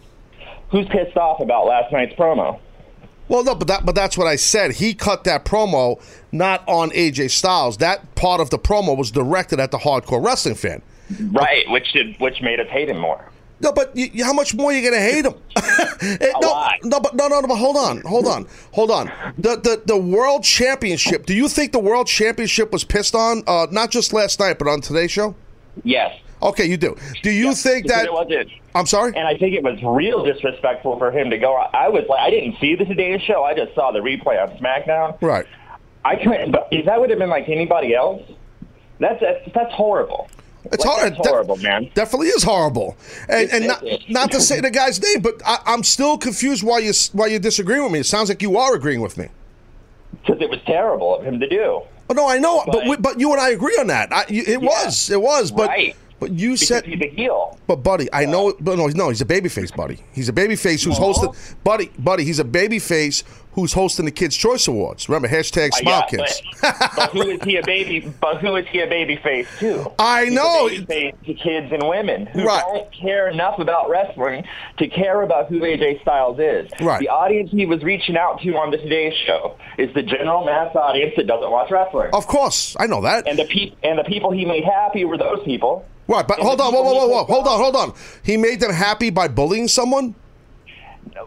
Who's 0.71 0.87
pissed 0.87 1.15
off 1.15 1.39
about 1.39 1.65
last 1.65 1.93
night's 1.93 2.13
promo? 2.15 2.59
Well, 3.27 3.43
no, 3.43 3.55
but 3.55 3.67
that 3.67 3.85
but 3.85 3.95
that's 3.95 4.17
what 4.17 4.27
I 4.27 4.35
said. 4.35 4.73
He 4.73 4.93
cut 4.93 5.23
that 5.23 5.45
promo 5.45 6.01
not 6.31 6.67
on 6.67 6.89
AJ 6.91 7.31
Styles. 7.31 7.77
That 7.77 8.15
part 8.15 8.41
of 8.41 8.49
the 8.49 8.59
promo 8.59 8.97
was 8.97 9.11
directed 9.11 9.59
at 9.59 9.71
the 9.71 9.77
hardcore 9.77 10.23
wrestling 10.23 10.55
fan. 10.55 10.81
Right, 11.31 11.69
which 11.69 11.91
did 11.93 12.19
which 12.19 12.41
made 12.41 12.59
us 12.59 12.67
hate 12.69 12.89
him 12.89 12.97
more. 12.97 13.29
No, 13.59 13.71
but 13.71 13.95
you, 13.95 14.25
how 14.25 14.33
much 14.33 14.53
more 14.53 14.71
are 14.71 14.73
you 14.73 14.81
going 14.81 14.93
to 14.93 14.99
hate 14.99 15.25
him? 15.25 15.35
Eh, 16.05 16.31
no, 16.41 16.49
lot. 16.49 16.73
no, 16.83 16.99
but 16.99 17.15
no, 17.15 17.29
no, 17.29 17.39
no. 17.39 17.47
But 17.47 17.55
hold 17.55 17.77
on, 17.77 18.01
hold 18.01 18.27
on, 18.27 18.45
hold 18.73 18.91
on. 18.91 19.09
The 19.37 19.55
the 19.55 19.81
the 19.85 19.95
world 19.95 20.43
championship. 20.43 21.25
Do 21.25 21.33
you 21.33 21.47
think 21.47 21.71
the 21.71 21.79
world 21.79 22.07
championship 22.07 22.73
was 22.73 22.83
pissed 22.83 23.15
on? 23.15 23.41
Uh, 23.47 23.67
not 23.71 23.89
just 23.89 24.11
last 24.11 24.37
night, 24.37 24.59
but 24.59 24.67
on 24.67 24.81
today's 24.81 25.11
show. 25.11 25.33
Yes. 25.85 26.19
Okay, 26.43 26.65
you 26.65 26.77
do. 26.77 26.95
Do 27.21 27.31
you 27.31 27.55
think 27.55 27.87
that? 27.87 28.05
it 28.05 28.13
wasn't 28.13 28.49
I'm 28.75 28.85
sorry. 28.85 29.13
and 29.15 29.27
I 29.27 29.37
think 29.37 29.55
it 29.55 29.63
was 29.63 29.79
real 29.83 30.23
disrespectful 30.25 30.97
for 30.97 31.11
him 31.11 31.29
to 31.29 31.37
go. 31.37 31.55
I 31.55 31.89
was 31.89 32.05
like, 32.09 32.19
I 32.19 32.29
didn't 32.29 32.59
see 32.59 32.75
the 32.75 32.85
today's 32.85 33.21
show. 33.21 33.43
I 33.43 33.53
just 33.53 33.73
saw 33.75 33.91
the 33.91 33.99
replay 33.99 34.41
on 34.41 34.57
SmackDown. 34.57 35.21
Right. 35.21 35.45
I 36.03 36.15
couldn't. 36.17 36.51
But 36.51 36.67
if 36.71 36.85
that 36.85 36.99
would 36.99 37.09
have 37.09 37.19
been 37.19 37.29
like 37.29 37.47
anybody 37.49 37.95
else, 37.95 38.21
that's 38.99 39.21
that's, 39.21 39.49
that's 39.53 39.73
horrible. 39.73 40.29
It's 40.65 40.83
Like, 40.85 40.97
hard. 40.99 41.13
That's 41.15 41.27
horrible, 41.27 41.57
man. 41.57 41.89
Definitely 41.93 42.27
is 42.29 42.41
horrible, 42.43 42.95
and 43.27 43.49
and 43.51 43.67
not, 43.67 43.83
not 44.09 44.31
to 44.31 44.39
say 44.39 44.61
the 44.61 44.71
guy's 44.71 45.01
name, 45.01 45.21
but 45.21 45.41
I, 45.45 45.59
I'm 45.65 45.83
still 45.83 46.17
confused 46.17 46.63
why 46.63 46.79
you 46.79 46.93
why 47.11 47.27
you 47.27 47.37
disagree 47.39 47.81
with 47.81 47.91
me. 47.91 47.99
It 47.99 48.05
sounds 48.05 48.29
like 48.29 48.41
you 48.41 48.57
are 48.57 48.73
agreeing 48.73 49.01
with 49.01 49.17
me. 49.17 49.27
Because 50.21 50.41
it 50.41 50.49
was 50.49 50.59
terrible 50.65 51.17
of 51.17 51.25
him 51.25 51.39
to 51.41 51.49
do. 51.49 51.81
Oh, 52.09 52.13
no, 52.13 52.29
I 52.29 52.37
know, 52.37 52.63
but 52.65 52.71
But- 52.73 52.87
we, 52.87 52.95
but 52.97 53.19
you 53.19 53.31
and 53.33 53.41
I 53.41 53.49
agree 53.49 53.75
on 53.77 53.87
that. 53.87 54.13
I, 54.13 54.25
it 54.29 54.61
was, 54.61 55.09
it 55.09 55.21
was, 55.21 55.51
but 55.51 55.67
Right. 55.67 55.95
But 56.27 56.31
you 56.39 56.51
Because 56.53 56.67
said, 56.67 56.85
he's 56.85 57.01
a 57.01 57.09
heel. 57.09 57.57
but 57.67 57.77
buddy, 57.77 58.07
I 58.13 58.25
know, 58.25 58.53
but 58.59 58.77
no, 58.77 58.87
no, 58.87 59.09
he's 59.09 59.21
a 59.21 59.25
babyface, 59.25 59.75
buddy. 59.75 59.99
He's 60.13 60.29
a 60.29 60.33
babyface 60.33 60.83
who's 60.85 60.97
hosting, 60.97 61.33
buddy, 61.63 61.89
buddy. 61.99 62.23
He's 62.23 62.39
a 62.39 62.43
babyface 62.45 63.23
who's 63.51 63.73
hosting 63.73 64.05
the 64.05 64.11
Kids 64.11 64.35
Choice 64.35 64.67
Awards. 64.67 65.07
Remember 65.07 65.27
hashtag 65.27 65.69
Uh, 65.73 65.75
Smile 65.75 65.99
yeah, 66.11 66.17
Kids. 66.25 66.41
But, 66.61 66.91
but 66.95 67.09
who 67.11 67.21
is 67.29 67.43
he 67.43 67.57
a 67.57 67.63
baby? 67.63 68.11
But 68.19 68.39
who 68.41 68.55
is 68.55 68.65
he 68.69 68.79
a 68.79 68.87
baby 68.87 69.15
face 69.17 69.47
to? 69.59 69.91
I 69.99 70.25
He's 70.25 70.33
know. 70.33 70.65
A 70.67 70.69
baby 70.69 70.85
face 70.85 71.15
to 71.27 71.33
kids 71.35 71.71
and 71.71 71.87
women 71.87 72.25
who 72.27 72.43
Right. 72.45 72.63
don't 72.65 72.91
care 72.91 73.29
enough 73.29 73.59
about 73.59 73.89
wrestling 73.89 74.43
to 74.79 74.87
care 74.87 75.21
about 75.21 75.49
who 75.49 75.59
AJ 75.59 76.01
Styles 76.01 76.39
is. 76.39 76.71
Right. 76.81 76.99
The 76.99 77.09
audience 77.09 77.51
he 77.51 77.67
was 77.67 77.83
reaching 77.83 78.17
out 78.17 78.41
to 78.41 78.55
on 78.55 78.71
the 78.71 78.77
Today 78.77 79.13
Show 79.27 79.55
is 79.77 79.93
the 79.93 80.01
general 80.01 80.45
mass 80.45 80.75
audience 80.75 81.13
that 81.17 81.27
doesn't 81.27 81.51
watch 81.51 81.69
wrestling. 81.69 82.09
Of 82.13 82.25
course, 82.25 82.75
I 82.79 82.87
know 82.87 83.01
that. 83.01 83.27
And 83.27 83.37
the 83.37 83.45
pe- 83.45 83.73
and 83.83 83.99
the 83.99 84.03
people 84.03 84.31
he 84.31 84.45
made 84.45 84.63
happy 84.63 85.05
were 85.05 85.17
those 85.17 85.43
people. 85.45 85.85
Right, 86.07 86.27
but 86.27 86.39
hold 86.39 86.59
on, 86.59 86.73
whoa, 86.73 86.81
whoa, 86.81 86.93
whoa, 86.93 87.07
whoa, 87.07 87.23
hold 87.23 87.47
on, 87.47 87.59
hold 87.59 87.75
on. 87.75 87.93
He 88.23 88.35
made 88.35 88.59
them 88.59 88.71
happy 88.71 89.09
by 89.09 89.27
bullying 89.27 89.67
someone. 89.67 90.15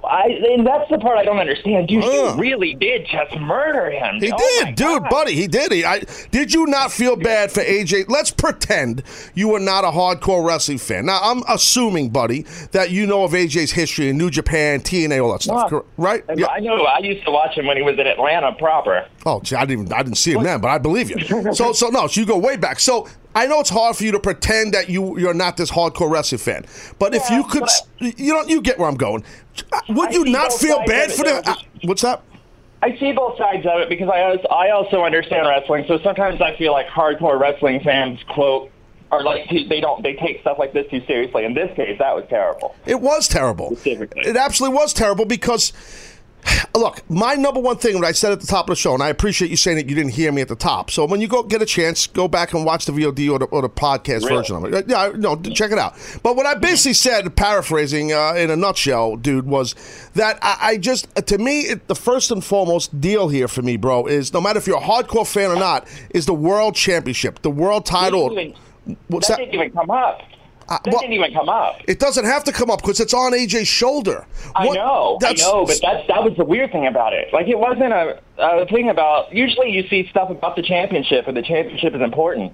I, 0.05 0.25
and 0.51 0.67
that's 0.67 0.89
the 0.91 0.99
part 0.99 1.17
I 1.19 1.25
don't 1.25 1.39
understand. 1.39 1.89
Dude, 1.89 2.03
he 2.03 2.41
really 2.41 2.75
did 2.75 3.07
just 3.07 3.39
murder 3.39 3.91
him. 3.91 4.17
He 4.21 4.33
Oh 4.33 4.37
did, 4.65 4.75
dude, 4.75 5.03
God. 5.03 5.11
buddy. 5.11 5.35
He 5.35 5.47
did. 5.47 5.73
He, 5.73 5.85
I, 5.85 6.03
did 6.31 6.53
you 6.53 6.67
not 6.67 6.91
feel 6.93 7.17
bad 7.17 7.51
for 7.53 7.61
AJ? 7.61 8.09
Let's 8.09 8.31
pretend 8.31 9.03
you 9.35 9.49
were 9.49 9.61
not 9.61 9.85
a 9.85 9.89
hardcore 9.89 10.47
wrestling 10.47 10.79
fan. 10.79 11.07
Now, 11.07 11.21
I'm 11.23 11.43
assuming, 11.49 12.11
buddy, 12.11 12.43
that 12.73 12.91
you 12.91 13.07
know 13.07 13.25
of 13.25 13.33
AJ's 13.33 13.73
history 13.73 14.09
in 14.09 14.19
New 14.19 14.31
Japan, 14.31 14.81
TNA, 14.81 15.23
all 15.25 15.33
that 15.33 15.43
stuff, 15.43 15.71
No. 15.71 15.85
right? 15.97 16.25
And 16.29 16.39
Yeah. 16.41 16.47
I 16.49 16.61
know. 16.61 16.85
I 16.85 16.99
used 16.99 17.25
to 17.25 17.31
watch 17.31 17.57
him 17.57 17.67
when 17.67 17.77
he 17.77 17.83
was 17.83 17.99
in 17.99 18.07
Atlanta 18.07 18.53
proper. 18.53 19.07
Oh, 19.25 19.41
gee, 19.41 19.57
I 19.57 19.65
didn't 19.65 19.87
even 19.87 19.93
I 19.93 20.03
didn't 20.03 20.19
see 20.19 20.33
him 20.33 20.43
then, 20.43 20.61
but 20.61 20.69
I 20.69 20.79
believe 20.79 21.11
you. 21.11 21.53
So 21.55 21.73
so 21.73 21.89
no, 21.89 22.07
so 22.07 22.21
you 22.21 22.27
go 22.27 22.39
way 22.39 22.57
back. 22.57 22.79
So 22.81 23.09
I 23.35 23.47
know 23.47 23.61
it's 23.61 23.71
hard 23.71 23.97
for 23.97 24.05
you 24.05 24.13
to 24.13 24.21
pretend 24.21 24.73
that 24.75 24.89
you 24.89 25.19
you're 25.19 25.35
not 25.35 25.57
this 25.57 25.71
hardcore 25.71 26.11
wrestling 26.11 26.39
fan, 26.39 26.65
but 26.99 27.15
if 27.15 27.29
you 27.31 27.45
could, 27.45 27.65
you 28.01 28.33
know, 28.33 28.43
you 28.43 28.61
get 28.63 28.79
where 28.79 28.89
I'm 28.89 28.97
going. 28.97 29.25
Would 29.89 30.15
you 30.15 30.25
not 30.25 30.53
feel 30.53 30.79
bad 30.87 31.13
for 31.13 31.27
it, 31.27 31.45
the? 31.45 31.51
though. 31.51 31.53
uh, 31.53 31.57
what's 31.85 32.05
up? 32.05 32.25
I 32.83 32.97
see 32.99 33.13
both 33.13 33.39
sides 33.39 33.67
of 33.67 33.81
it 33.81 33.89
because 33.89 34.09
I 34.09 34.23
also, 34.23 34.49
I 34.49 34.71
also 34.71 35.03
understand 35.03 35.47
wrestling. 35.49 35.85
So 35.89 35.99
sometimes 36.01 36.41
I 36.41 36.57
feel 36.57 36.73
like 36.73 36.87
hardcore 36.89 37.39
wrestling 37.41 37.81
fans 37.81 38.21
quote 38.29 38.71
are 39.11 39.23
like 39.23 39.49
they 39.49 39.81
don't 39.81 40.03
they 40.03 40.15
take 40.15 40.41
stuff 40.41 40.59
like 40.59 40.73
this 40.73 40.89
too 40.91 41.03
seriously. 41.07 41.45
In 41.45 41.55
this 41.55 41.75
case, 41.77 41.99
that 41.99 42.15
was 42.15 42.25
terrible. 42.29 42.75
It 42.87 43.01
was 43.01 43.29
terrible. 43.29 43.77
It 43.85 44.37
absolutely 44.37 44.77
was 44.77 44.93
terrible 44.93 45.25
because, 45.25 45.73
look, 46.75 47.09
my 47.11 47.35
number 47.35 47.61
one 47.61 47.77
thing, 47.77 47.95
what 47.95 48.05
I 48.05 48.13
said 48.13 48.33
at 48.33 48.41
the 48.41 48.47
top 48.47 48.67
of 48.67 48.73
the 48.73 48.77
show, 48.77 48.95
and 48.95 49.03
I 49.03 49.09
appreciate 49.09 49.51
you 49.51 49.57
saying 49.57 49.77
that 49.77 49.89
you 49.89 49.95
didn't 49.95 50.13
hear 50.13 50.33
me 50.33 50.43
at 50.43 50.49
the 50.49 50.57
top. 50.57 50.91
So 50.91 51.05
when 51.07 51.21
you 51.21 51.29
go 51.29 51.43
get 51.43 51.63
a 51.63 51.67
chance, 51.67 52.07
go 52.07 52.29
back 52.29 52.55
and 52.55 52.65
watch 52.65 52.87
the 52.87 52.93
VOD 52.93 53.31
or 53.31 53.39
the, 53.39 53.45
or 53.47 53.63
the 53.63 53.69
podcast 53.69 54.25
Really? 54.25 54.37
version 54.37 54.57
of 54.57 54.65
it. 54.65 54.89
Yeah, 54.89 55.13
no, 55.15 55.37
check 55.37 55.73
it 55.73 55.79
out. 55.79 55.95
But 56.23 56.37
what 56.37 56.47
I 56.47 56.55
basically 56.55 56.95
said, 56.95 57.35
paraphrasing 57.37 58.13
uh, 58.13 58.35
in 58.35 58.51
a 58.51 58.57
nutshell, 58.57 59.17
dude, 59.17 59.47
was 59.47 59.75
that 60.15 60.39
I, 60.43 60.57
I 60.61 60.77
just, 60.77 61.15
to 61.15 61.39
me, 61.39 61.63
it, 61.63 61.89
the 61.89 61.95
first 61.95 62.31
and 62.31 62.45
foremost 62.45 63.01
deal 63.01 63.29
here 63.29 63.49
for 63.49 63.63
me, 63.63 63.77
bro, 63.77 64.07
is 64.07 64.33
no 64.33 64.41
matter 64.41 64.59
if 64.59 64.67
you're 64.67 64.79
a 64.79 64.81
hardcore 64.81 65.31
fan 65.31 65.51
or 65.51 65.57
not, 65.57 65.87
is 66.11 66.27
the 66.27 66.35
world 66.35 66.75
championship, 66.75 67.43
the 67.43 67.51
world 67.51 67.87
title. 67.87 68.35
What's 69.09 69.29
that, 69.29 69.39
that? 69.39 69.45
didn't 69.47 69.55
even 69.55 69.73
come 69.73 69.91
up. 69.91 70.21
Uh, 70.69 70.79
well- 70.87 71.01
didn't 71.01 71.13
even 71.15 71.33
come 71.33 71.49
up. 71.49 71.77
It 71.87 71.99
doesn't 71.99 72.25
have 72.25 72.43
to 72.45 72.53
come 72.53 72.71
up 72.71 72.83
because 72.83 72.99
it's 73.01 73.15
on 73.15 73.33
AJ's 73.33 73.69
shoulder. 73.69 74.27
I 74.55 74.67
What- 74.67 74.75
know, 74.75 75.19
I 75.25 75.33
know, 75.35 75.65
but 75.65 75.79
that's 75.81 76.07
that 76.09 76.25
was 76.25 76.35
the 76.37 76.45
weird 76.45 76.73
thing 76.73 76.87
about 76.87 77.13
it. 77.13 77.33
Like 77.33 77.47
it 77.49 77.59
wasn't 77.59 77.93
a, 77.93 78.19
a 78.39 78.67
thing 78.67 78.89
about. 78.91 79.33
Usually, 79.33 79.71
you 79.71 79.87
see 79.89 80.09
stuff 80.11 80.31
about 80.31 80.57
the 80.57 80.63
championship, 80.63 81.29
and 81.29 81.37
the 81.37 81.43
championship 81.43 81.95
is 81.95 82.01
important. 82.01 82.53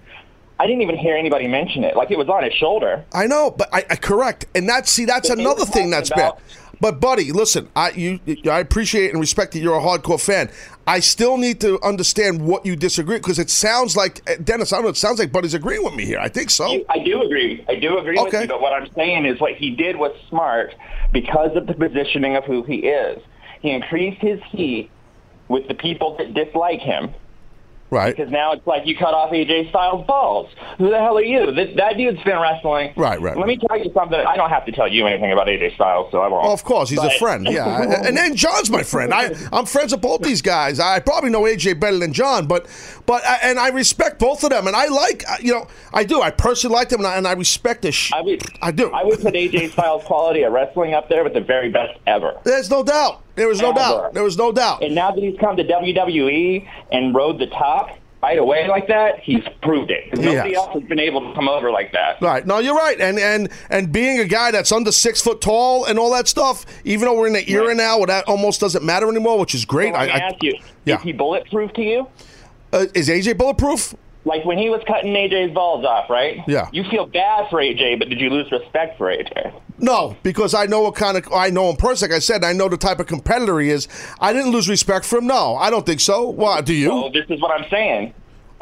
I 0.60 0.66
didn't 0.66 0.82
even 0.82 0.96
hear 0.96 1.16
anybody 1.16 1.48
mention 1.48 1.82
it. 1.82 1.96
Like 1.96 2.10
it 2.10 2.18
was 2.18 2.28
on 2.28 2.44
his 2.44 2.52
shoulder. 2.54 3.04
I 3.12 3.26
know, 3.26 3.50
but 3.50 3.68
I, 3.72 3.78
I 3.90 3.96
correct, 3.96 4.44
and 4.54 4.68
that's 4.68 4.90
see, 4.92 5.06
that's 5.06 5.28
But 5.30 5.38
another 5.38 5.64
thing 5.64 5.90
that's 5.90 6.10
about- 6.10 6.36
bad. 6.36 6.44
But 6.82 6.98
buddy, 6.98 7.30
listen, 7.30 7.68
I 7.76 7.90
you 7.92 8.18
I 8.50 8.58
appreciate 8.58 9.12
and 9.12 9.20
respect 9.20 9.52
that 9.52 9.60
you're 9.60 9.78
a 9.78 9.80
hardcore 9.80 10.20
fan. 10.20 10.50
I 10.84 10.98
still 10.98 11.36
need 11.36 11.60
to 11.60 11.80
understand 11.80 12.44
what 12.44 12.66
you 12.66 12.74
disagree 12.74 13.18
because 13.18 13.38
it 13.38 13.50
sounds 13.50 13.96
like 13.96 14.20
eh, 14.26 14.38
Dennis. 14.42 14.72
I 14.72 14.78
don't 14.78 14.86
know. 14.86 14.90
It 14.90 14.96
sounds 14.96 15.20
like 15.20 15.30
Buddy's 15.30 15.54
agreeing 15.54 15.84
with 15.84 15.94
me 15.94 16.04
here. 16.04 16.18
I 16.18 16.28
think 16.28 16.50
so. 16.50 16.84
I 16.88 16.98
do 16.98 17.22
agree. 17.22 17.64
I 17.68 17.76
do 17.76 17.98
agree 17.98 18.18
with 18.18 18.34
Okay. 18.34 18.42
you. 18.42 18.48
But 18.48 18.60
what 18.60 18.72
I'm 18.72 18.92
saying 18.94 19.26
is, 19.26 19.40
what 19.40 19.54
he 19.54 19.70
did 19.70 19.94
was 19.96 20.10
smart 20.28 20.74
because 21.12 21.54
of 21.54 21.68
the 21.68 21.74
positioning 21.74 22.34
of 22.34 22.42
who 22.42 22.64
he 22.64 22.78
is. 22.78 23.22
He 23.60 23.70
increased 23.70 24.20
his 24.20 24.40
heat 24.50 24.90
with 25.46 25.68
the 25.68 25.74
people 25.74 26.16
that 26.16 26.34
dislike 26.34 26.80
him. 26.80 27.14
Right. 27.92 28.16
Because 28.16 28.32
now 28.32 28.52
it's 28.52 28.66
like 28.66 28.86
you 28.86 28.96
cut 28.96 29.12
off 29.12 29.32
AJ 29.32 29.68
Styles' 29.68 30.06
balls. 30.06 30.48
Who 30.78 30.88
the 30.88 30.98
hell 30.98 31.18
are 31.18 31.22
you? 31.22 31.52
That, 31.52 31.76
that 31.76 31.98
dude's 31.98 32.22
been 32.22 32.40
wrestling. 32.40 32.94
Right, 32.96 33.20
right, 33.20 33.36
Let 33.36 33.46
me 33.46 33.58
tell 33.58 33.78
you 33.78 33.92
something. 33.92 34.18
I 34.18 34.34
don't 34.34 34.48
have 34.48 34.64
to 34.64 34.72
tell 34.72 34.88
you 34.88 35.06
anything 35.06 35.30
about 35.30 35.46
AJ 35.46 35.74
Styles, 35.74 36.10
so 36.10 36.22
I 36.22 36.28
won't. 36.28 36.46
Oh, 36.46 36.54
of 36.54 36.64
course, 36.64 36.88
he's 36.88 36.98
a 36.98 37.10
friend. 37.18 37.46
Yeah, 37.46 37.82
and, 38.06 38.16
then 38.16 38.34
John's 38.34 38.70
my 38.70 38.82
friend. 38.82 39.12
I 39.12 39.34
I'm 39.52 39.66
friends 39.66 39.92
with 39.92 40.00
both 40.00 40.22
these 40.22 40.40
guys. 40.40 40.80
I 40.80 41.00
probably 41.00 41.28
know 41.28 41.42
AJ 41.42 41.80
better 41.80 41.98
than 41.98 42.14
John, 42.14 42.46
but 42.46 42.66
but 43.04 43.22
uh, 43.26 43.36
and 43.42 43.58
I 43.58 43.68
respect 43.68 44.18
both 44.18 44.42
of 44.42 44.48
them, 44.48 44.66
and 44.66 44.74
I 44.74 44.86
like 44.86 45.24
uh, 45.28 45.36
you 45.40 45.52
know 45.52 45.68
I 45.92 46.04
do. 46.04 46.22
I 46.22 46.30
personally 46.30 46.74
like 46.74 46.88
them, 46.88 47.00
and 47.00 47.06
I, 47.06 47.16
and 47.18 47.28
I 47.28 47.32
respect 47.32 47.82
the. 47.82 47.92
Sh- 47.92 48.12
I 48.14 48.22
would, 48.22 48.42
I 48.62 48.70
do. 48.70 48.90
I 48.90 49.04
would 49.04 49.20
put 49.20 49.34
AJ 49.34 49.72
Styles' 49.72 50.04
quality 50.04 50.44
of 50.44 50.52
wrestling 50.54 50.94
up 50.94 51.10
there 51.10 51.24
with 51.24 51.34
the 51.34 51.42
very 51.42 51.70
best 51.70 51.98
ever. 52.06 52.40
There's 52.44 52.70
no 52.70 52.82
doubt. 52.82 53.21
There 53.34 53.48
was 53.48 53.60
no 53.60 53.70
Ever. 53.70 53.78
doubt. 53.78 54.14
There 54.14 54.22
was 54.24 54.36
no 54.36 54.52
doubt. 54.52 54.82
And 54.82 54.94
now 54.94 55.10
that 55.10 55.22
he's 55.22 55.38
come 55.38 55.56
to 55.56 55.64
WWE 55.64 56.68
and 56.90 57.14
rode 57.14 57.38
the 57.38 57.46
top 57.46 57.98
right 58.22 58.38
away 58.38 58.68
like 58.68 58.86
that, 58.88 59.18
he's 59.20 59.42
proved 59.62 59.90
it. 59.90 60.04
Nobody 60.16 60.50
Yes. 60.50 60.56
else 60.56 60.72
has 60.74 60.82
been 60.84 61.00
able 61.00 61.20
to 61.28 61.34
come 61.34 61.48
over 61.48 61.70
like 61.70 61.92
that. 61.92 62.20
Right. 62.22 62.46
No, 62.46 62.58
you're 62.58 62.74
right. 62.76 63.00
And 63.00 63.18
and 63.18 63.48
and 63.70 63.90
being 63.90 64.20
a 64.20 64.24
guy 64.24 64.50
that's 64.50 64.70
under 64.70 64.92
six 64.92 65.20
foot 65.20 65.40
tall 65.40 65.86
and 65.86 65.98
all 65.98 66.12
that 66.12 66.28
stuff, 66.28 66.64
even 66.84 67.06
though 67.08 67.16
we're 67.18 67.26
in 67.26 67.32
the 67.32 67.50
era 67.50 67.68
Right. 67.68 67.76
now 67.76 67.98
where 67.98 68.06
that 68.08 68.24
almost 68.28 68.60
doesn't 68.60 68.84
matter 68.84 69.08
anymore, 69.08 69.38
which 69.38 69.54
is 69.54 69.64
great. 69.64 69.94
So 69.94 70.00
me 70.00 70.10
I, 70.10 70.18
ask 70.18 70.36
you, 70.42 70.54
yeah. 70.84 70.96
is 70.96 71.02
he 71.02 71.12
bulletproof 71.12 71.72
to 71.74 71.82
you? 71.82 72.06
uh, 72.72 72.86
is 72.94 73.08
AJ 73.08 73.36
bulletproof? 73.38 73.94
Like 74.24 74.44
when 74.44 74.56
he 74.56 74.70
was 74.70 74.80
cutting 74.86 75.12
AJ's 75.14 75.52
balls 75.52 75.84
off, 75.84 76.08
right? 76.08 76.38
Yeah. 76.46 76.68
You 76.72 76.84
feel 76.84 77.06
bad 77.06 77.50
for 77.50 77.60
AJ, 77.60 77.98
but 77.98 78.08
did 78.08 78.20
you 78.20 78.30
lose 78.30 78.50
respect 78.52 78.96
for 78.96 79.08
AJ? 79.08 79.52
No, 79.78 80.16
because 80.22 80.54
I 80.54 80.66
know 80.66 80.82
what 80.82 80.94
kind 80.94 81.16
of 81.16 81.32
I 81.32 81.50
know 81.50 81.70
him 81.70 81.76
personally. 81.76 82.12
Like 82.12 82.16
I 82.18 82.20
said, 82.20 82.44
I 82.44 82.52
know 82.52 82.68
the 82.68 82.76
type 82.76 83.00
of 83.00 83.08
competitor 83.08 83.58
he 83.58 83.70
is. 83.70 83.88
I 84.20 84.32
didn't 84.32 84.52
lose 84.52 84.68
respect 84.68 85.04
for 85.04 85.18
him. 85.18 85.26
No, 85.26 85.56
I 85.56 85.70
don't 85.70 85.84
think 85.84 85.98
so. 85.98 86.28
Why? 86.28 86.60
Do 86.60 86.72
you? 86.72 86.88
So 86.88 87.10
this 87.12 87.26
is 87.28 87.40
what 87.40 87.50
I'm 87.50 87.68
saying. 87.68 88.14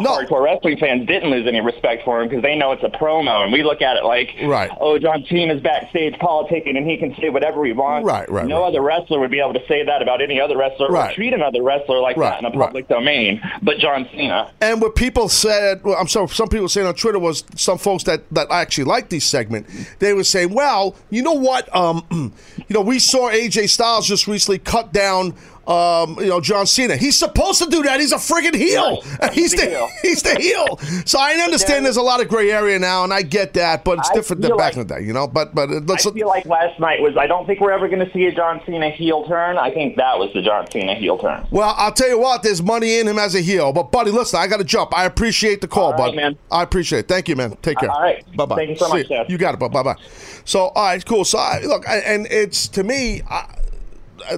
No. 0.03 0.19
Hardcore 0.19 0.43
wrestling 0.43 0.77
fans 0.79 1.07
didn't 1.07 1.31
lose 1.31 1.47
any 1.47 1.61
respect 1.61 2.05
for 2.05 2.21
him 2.23 2.29
because 2.29 2.43
they 2.43 2.57
know 2.57 2.73
it's 2.73 2.83
a 2.83 2.89
promo, 2.89 3.43
and 3.45 3.53
we 3.53 3.63
look 3.63 3.83
at 3.83 3.97
it 3.97 4.05
like, 4.05 4.31
Right. 4.43 4.71
oh, 4.81 4.99
John 4.99 5.25
Cena's 5.29 5.61
backstage 5.63 6.15
politicking, 6.15 6.77
and 6.77 6.89
he 6.89 6.97
can 6.97 7.15
say 7.21 7.29
whatever 7.31 7.65
he 7.65 7.73
wants. 7.73 8.07
Right, 8.07 8.29
right, 8.31 8.47
No 8.47 8.61
right. 8.63 8.69
other 8.69 8.81
wrestler 8.83 9.21
would 9.21 9.31
be 9.31 9.41
able 9.41 9.55
to 9.55 9.67
say 9.69 9.85
that 9.85 10.03
about 10.03 10.21
any 10.23 10.41
other 10.41 10.57
wrestler 10.57 10.89
Right. 10.89 11.11
or 11.13 11.15
treat 11.15 11.33
another 11.35 11.63
wrestler 11.63 12.01
like 12.01 12.17
Right, 12.17 12.31
that 12.31 12.41
in 12.41 12.45
a 12.47 12.51
public 12.51 12.89
domain, 12.89 13.41
but 13.63 13.79
John 13.79 14.09
Cena. 14.13 14.51
And 14.61 14.81
what 14.81 14.95
people 14.95 15.29
said, 15.29 15.83
well, 15.85 15.97
I'm 15.99 16.09
sorry, 16.09 16.29
some 16.29 16.49
people 16.49 16.69
saying 16.69 16.87
on 16.87 16.95
Twitter 16.95 17.19
was 17.19 17.45
some 17.57 17.79
folks 17.79 18.05
that 18.05 18.23
that 18.33 18.49
actually 18.51 18.85
like 18.85 19.09
this 19.09 19.25
segment. 19.25 19.67
They 19.99 20.13
were 20.13 20.25
saying, 20.25 20.53
well, 20.55 20.95
you 21.11 21.23
know 21.23 21.33
what? 21.35 21.75
Um, 21.75 22.05
you 22.57 22.75
know, 22.75 22.81
we 22.81 22.99
saw 22.99 23.31
AJ 23.31 23.69
Styles 23.71 24.07
just 24.07 24.27
recently 24.27 24.59
cut 24.59 24.93
down 24.93 25.35
um, 25.71 26.19
you 26.19 26.27
know, 26.27 26.41
John 26.41 26.67
Cena. 26.67 26.97
He's 26.97 27.17
supposed 27.17 27.63
to 27.63 27.71
do 27.71 27.83
that. 27.85 28.01
He's 28.01 28.11
a 28.13 28.17
friggin' 28.17 28.55
heel. 28.57 29.03
Right. 29.21 29.33
He's, 29.41 29.53
the, 29.53 29.67
heel. 29.67 29.89
he's 30.03 30.23
the 30.23 30.35
heel. 30.35 30.77
So 31.07 31.19
I 31.21 31.35
understand 31.35 31.85
there's 31.85 31.97
a 31.97 32.03
lot 32.03 32.21
of 32.21 32.29
gray 32.29 32.51
area 32.51 32.79
now, 32.79 33.05
and 33.05 33.13
I 33.15 33.23
get 33.23 33.55
that, 33.55 33.85
but 33.85 33.99
it's 33.99 34.11
I 34.11 34.15
different 34.15 34.43
than 34.43 34.51
feel 34.51 34.59
back 34.59 34.75
like- 34.75 34.83
in 34.83 34.87
the 34.89 34.95
day, 34.97 35.07
you 35.07 35.13
know. 35.13 35.29
But 35.29 35.55
but 35.55 35.71
uh, 35.71 35.81
let's 35.87 36.07
I 36.07 36.11
feel 36.13 36.27
like 36.27 36.45
last 36.47 36.81
night 36.81 37.01
was. 37.01 37.17
I 37.17 37.27
don't 37.29 37.47
think 37.47 37.61
we're 37.61 37.71
ever 37.71 37.87
going 37.89 38.05
to 38.05 38.13
see 38.13 38.27
a 38.27 38.35
John 38.35 38.61
Cena 38.67 38.91
heel 38.91 39.27
turn. 39.29 39.59
I 39.59 39.71
think 39.71 39.97
that 39.97 40.19
was 40.19 40.33
the 40.35 40.43
John 40.43 40.69
Cena 40.71 40.95
heel 40.97 41.19
turn. 41.19 41.47
Well, 41.51 41.73
I'll 41.77 41.93
tell 41.93 42.09
you 42.09 42.19
what, 42.19 42.43
there's 42.43 42.63
money 42.63 42.99
in 42.99 43.07
him 43.07 43.19
as 43.19 43.35
a 43.37 43.41
heel. 43.41 43.73
But, 43.73 43.93
buddy, 43.93 44.11
listen, 44.11 44.41
I 44.41 44.49
got 44.49 44.57
to 44.57 44.65
jump. 44.65 44.97
I 44.97 45.05
appreciate 45.05 45.61
the 45.61 45.69
call, 45.69 45.93
All 45.93 45.93
right, 45.93 45.99
bud. 45.99 46.17
man. 46.17 46.39
I 46.51 46.63
appreciate 46.63 47.01
it. 47.01 47.09
Thank 47.09 47.29
you, 47.29 47.37
man. 47.37 47.57
Take 47.63 47.79
care. 47.79 47.91
All 47.91 48.01
right. 48.03 48.25
Bye 48.37 48.47
bye. 48.47 48.57
Thank 48.57 48.71
you 48.71 48.77
so 48.77 48.89
much, 48.89 49.07
Seth. 49.07 49.31
You 49.31 49.39
got 49.39 49.55
it, 49.55 49.61
bud. 49.61 49.73
Bye 49.73 49.83
bye. 49.83 49.97
So, 50.45 50.69
all 50.69 50.85
right, 50.87 51.05
cool. 51.07 51.25
So, 51.25 51.39
I, 51.39 51.61
look, 51.61 51.89
I, 51.89 51.99
and 51.99 52.27
it's 52.27 52.67
to 52.69 52.83
me, 52.83 53.23
I, 53.29 53.47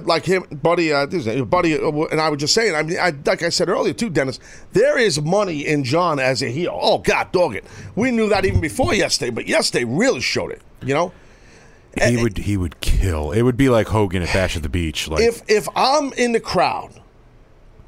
like 0.03 0.25
him, 0.25 0.43
buddy, 0.61 0.91
uh, 0.91 1.05
buddy, 1.45 1.77
uh, 1.77 1.91
and 2.11 2.19
I 2.19 2.29
was 2.29 2.39
just 2.39 2.53
saying. 2.53 2.75
I 2.75 2.83
mean, 2.83 2.97
I, 2.99 3.13
like 3.25 3.43
I 3.43 3.49
said 3.49 3.69
earlier 3.69 3.93
too, 3.93 4.09
Dennis. 4.09 4.39
There 4.73 4.97
is 4.97 5.21
money 5.21 5.65
in 5.65 5.83
John 5.83 6.19
as 6.19 6.41
a 6.41 6.47
heel. 6.47 6.77
Oh 6.81 6.99
God, 6.99 7.31
dog 7.31 7.55
it. 7.55 7.65
We 7.95 8.11
knew 8.11 8.29
that 8.29 8.45
even 8.45 8.61
before 8.61 8.93
yesterday, 8.93 9.31
but 9.31 9.47
yesterday 9.47 9.85
really 9.85 10.21
showed 10.21 10.51
it. 10.51 10.61
You 10.81 10.93
know. 10.93 11.11
He 12.01 12.17
would 12.17 12.37
he 12.39 12.57
would 12.57 12.81
kill. 12.81 13.31
It 13.31 13.43
would 13.43 13.57
be 13.57 13.69
like 13.69 13.87
Hogan 13.87 14.23
at 14.23 14.33
Bash 14.33 14.55
at 14.55 14.63
the 14.63 14.69
Beach. 14.69 15.07
Like 15.07 15.21
if 15.21 15.43
if 15.47 15.67
I'm 15.75 16.11
in 16.13 16.31
the 16.31 16.39
crowd, 16.39 16.91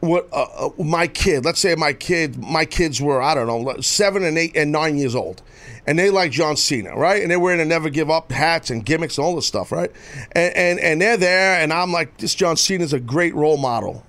what 0.08 0.28
uh, 0.32 0.68
uh, 0.68 0.84
my 0.84 1.08
kid, 1.08 1.46
let's 1.46 1.60
say 1.60 1.76
my 1.76 1.94
kid, 1.94 2.38
my 2.38 2.66
kids 2.66 3.02
were 3.02 3.22
I 3.22 3.36
don't 3.36 3.48
know 3.48 3.82
seven 3.82 4.24
and 4.24 4.38
eight 4.38 4.56
and 4.56 4.72
nine 4.72 4.98
years 4.98 5.16
old, 5.16 5.42
and 5.88 5.98
they 5.98 6.10
like 6.10 6.32
John 6.32 6.58
Cena, 6.58 6.96
right? 6.96 7.22
And 7.22 7.32
they're 7.32 7.40
wearing 7.40 7.60
the 7.60 7.66
Never 7.66 7.90
Give 7.90 8.10
Up 8.10 8.32
hats 8.32 8.70
and 8.70 8.86
gimmicks 8.86 9.18
and 9.18 9.26
all 9.26 9.36
this 9.36 9.46
stuff, 9.46 9.72
right? 9.72 9.92
And 10.32 10.56
and 10.56 10.80
and 10.80 11.02
they're 11.02 11.18
there, 11.18 11.60
and 11.62 11.72
I'm 11.74 11.92
like, 11.92 12.18
this 12.18 12.36
John 12.36 12.58
Cena's 12.58 12.94
a 12.94 13.00
great 13.00 13.36
role 13.36 13.58
model, 13.58 14.04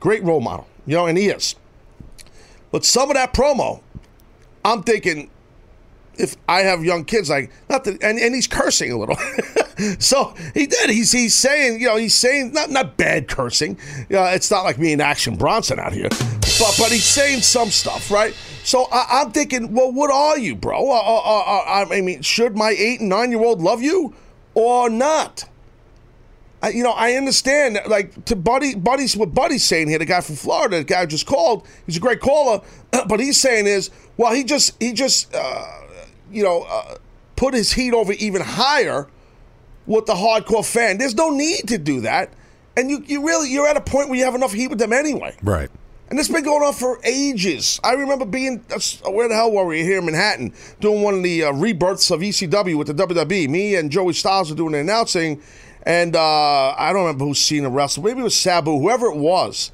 great 0.00 0.22
role 0.22 0.40
model, 0.40 0.66
you 0.86 0.96
know, 0.96 1.06
and 1.06 1.16
he 1.18 1.28
is. 1.28 1.54
But 2.70 2.84
some 2.84 3.10
of 3.10 3.14
that 3.14 3.34
promo, 3.34 3.80
I'm 4.64 4.82
thinking, 4.82 5.30
if 6.20 6.36
I 6.48 6.60
have 6.60 6.84
young 6.84 7.04
kids, 7.04 7.30
like 7.30 7.50
not 7.68 7.84
that, 7.84 8.02
and, 8.02 8.18
and 8.18 8.34
he's 8.34 8.46
cursing 8.46 8.92
a 8.92 8.98
little. 8.98 9.16
so 9.98 10.34
he 10.54 10.66
did. 10.66 10.90
He's 10.90 11.12
he's 11.12 11.34
saying, 11.34 11.80
you 11.80 11.86
know, 11.86 11.96
he's 11.96 12.14
saying 12.14 12.52
not 12.52 12.70
not 12.70 12.96
bad 12.96 13.28
cursing. 13.28 13.78
It's 14.08 14.50
not 14.50 14.62
like 14.62 14.78
me 14.78 14.92
and 14.92 15.02
Action 15.02 15.36
Bronson 15.36 15.78
out 15.78 15.92
here, 15.92 16.08
but 16.10 16.76
but 16.78 16.90
he's 16.90 17.04
saying 17.04 17.40
some 17.40 17.70
stuff, 17.70 18.10
right? 18.10 18.34
So 18.64 18.86
I, 18.92 19.22
I'm 19.22 19.32
thinking, 19.32 19.72
well, 19.72 19.90
what 19.92 20.10
are 20.10 20.38
you, 20.38 20.54
bro? 20.54 20.90
Uh, 20.90 20.94
uh, 20.94 21.22
uh, 21.24 21.64
uh, 21.66 21.86
I 21.90 22.00
mean, 22.00 22.22
should 22.22 22.56
my 22.56 22.70
eight 22.70 23.00
and 23.00 23.08
nine 23.08 23.30
year 23.30 23.42
old 23.42 23.60
love 23.60 23.82
you 23.82 24.14
or 24.54 24.90
not? 24.90 25.44
I, 26.62 26.70
you 26.70 26.82
know, 26.82 26.92
I 26.92 27.14
understand. 27.14 27.80
Like 27.86 28.24
to 28.26 28.36
Buddy, 28.36 28.74
Buddy's 28.74 29.16
what 29.16 29.34
Buddy's 29.34 29.64
saying 29.64 29.88
here. 29.88 29.98
The 29.98 30.04
guy 30.04 30.20
from 30.20 30.36
Florida, 30.36 30.78
the 30.78 30.84
guy 30.84 31.06
just 31.06 31.26
called. 31.26 31.66
He's 31.86 31.96
a 31.96 32.00
great 32.00 32.20
caller, 32.20 32.60
but 33.08 33.18
he's 33.20 33.40
saying 33.40 33.66
is, 33.66 33.90
well, 34.16 34.34
he 34.34 34.44
just 34.44 34.80
he 34.80 34.92
just 34.92 35.34
uh, 35.34 35.66
you 36.30 36.42
know 36.42 36.62
uh, 36.68 36.96
put 37.36 37.54
his 37.54 37.72
heat 37.72 37.94
over 37.94 38.12
even 38.14 38.42
higher 38.42 39.08
with 39.86 40.06
the 40.06 40.14
hardcore 40.14 40.64
fan. 40.64 40.98
There's 40.98 41.14
no 41.14 41.30
need 41.30 41.68
to 41.68 41.78
do 41.78 42.02
that, 42.02 42.32
and 42.76 42.90
you 42.90 43.02
you 43.06 43.26
really 43.26 43.50
you're 43.50 43.66
at 43.66 43.76
a 43.76 43.80
point 43.80 44.08
where 44.08 44.18
you 44.18 44.24
have 44.24 44.34
enough 44.34 44.52
heat 44.52 44.68
with 44.68 44.78
them 44.78 44.92
anyway. 44.92 45.36
right. 45.42 45.70
And 46.08 46.18
it's 46.18 46.28
been 46.28 46.42
going 46.42 46.64
on 46.64 46.72
for 46.72 46.98
ages. 47.04 47.78
I 47.84 47.92
remember 47.92 48.24
being, 48.24 48.64
where 49.08 49.28
the 49.28 49.34
hell 49.36 49.52
were 49.52 49.64
we 49.64 49.84
here 49.84 50.00
in 50.00 50.06
Manhattan, 50.06 50.52
doing 50.80 51.02
one 51.02 51.14
of 51.14 51.22
the 51.22 51.44
uh, 51.44 51.52
rebirths 51.52 52.10
of 52.10 52.18
ECW 52.18 52.76
with 52.76 52.88
the 52.88 52.94
WWE. 52.94 53.48
Me 53.48 53.76
and 53.76 53.92
Joey 53.92 54.12
Styles 54.12 54.50
were 54.50 54.56
doing 54.56 54.72
the 54.72 54.78
announcing, 54.78 55.40
and 55.84 56.16
uh, 56.16 56.74
I 56.76 56.92
don't 56.92 57.02
remember 57.02 57.26
who 57.26 57.34
Cena 57.34 57.70
wrestle. 57.70 58.02
Maybe 58.02 58.22
it 58.22 58.24
was 58.24 58.34
Sabu, 58.34 58.80
whoever 58.80 59.06
it 59.06 59.18
was. 59.18 59.70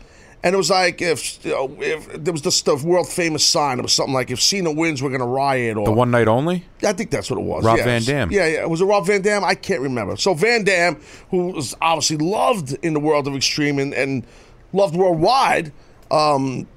And 0.46 0.54
it 0.54 0.58
was 0.58 0.70
like 0.70 1.02
if 1.02 1.44
you 1.44 1.50
know, 1.50 1.76
if 1.80 2.22
there 2.22 2.32
was 2.32 2.42
this 2.42 2.62
the 2.62 2.76
world 2.76 3.08
famous 3.08 3.44
sign. 3.44 3.80
It 3.80 3.82
was 3.82 3.92
something 3.92 4.14
like 4.14 4.30
if 4.30 4.40
Cena 4.40 4.70
wins, 4.70 5.02
we're 5.02 5.10
gonna 5.10 5.26
riot. 5.26 5.76
Or 5.76 5.84
The 5.84 5.90
one 5.90 6.12
night 6.12 6.28
only. 6.28 6.64
I 6.84 6.92
think 6.92 7.10
that's 7.10 7.28
what 7.28 7.40
it 7.40 7.42
was. 7.42 7.64
Rob 7.64 7.78
yes. 7.78 7.84
Van 7.84 8.02
Dam. 8.02 8.30
Yeah, 8.30 8.46
yeah. 8.46 8.64
Was 8.64 8.80
it 8.80 8.84
Rob 8.84 9.08
Van 9.08 9.22
Dam? 9.22 9.42
I 9.42 9.56
can't 9.56 9.80
remember. 9.80 10.16
So 10.16 10.34
Van 10.34 10.62
Dam, 10.62 11.00
who 11.30 11.48
was 11.48 11.74
obviously 11.82 12.18
loved 12.18 12.78
in 12.84 12.94
the 12.94 13.00
world 13.00 13.26
of 13.26 13.34
extreme 13.34 13.80
and, 13.80 13.92
and 13.92 14.24
loved 14.72 14.94
worldwide, 14.94 15.72
um, 16.12 16.68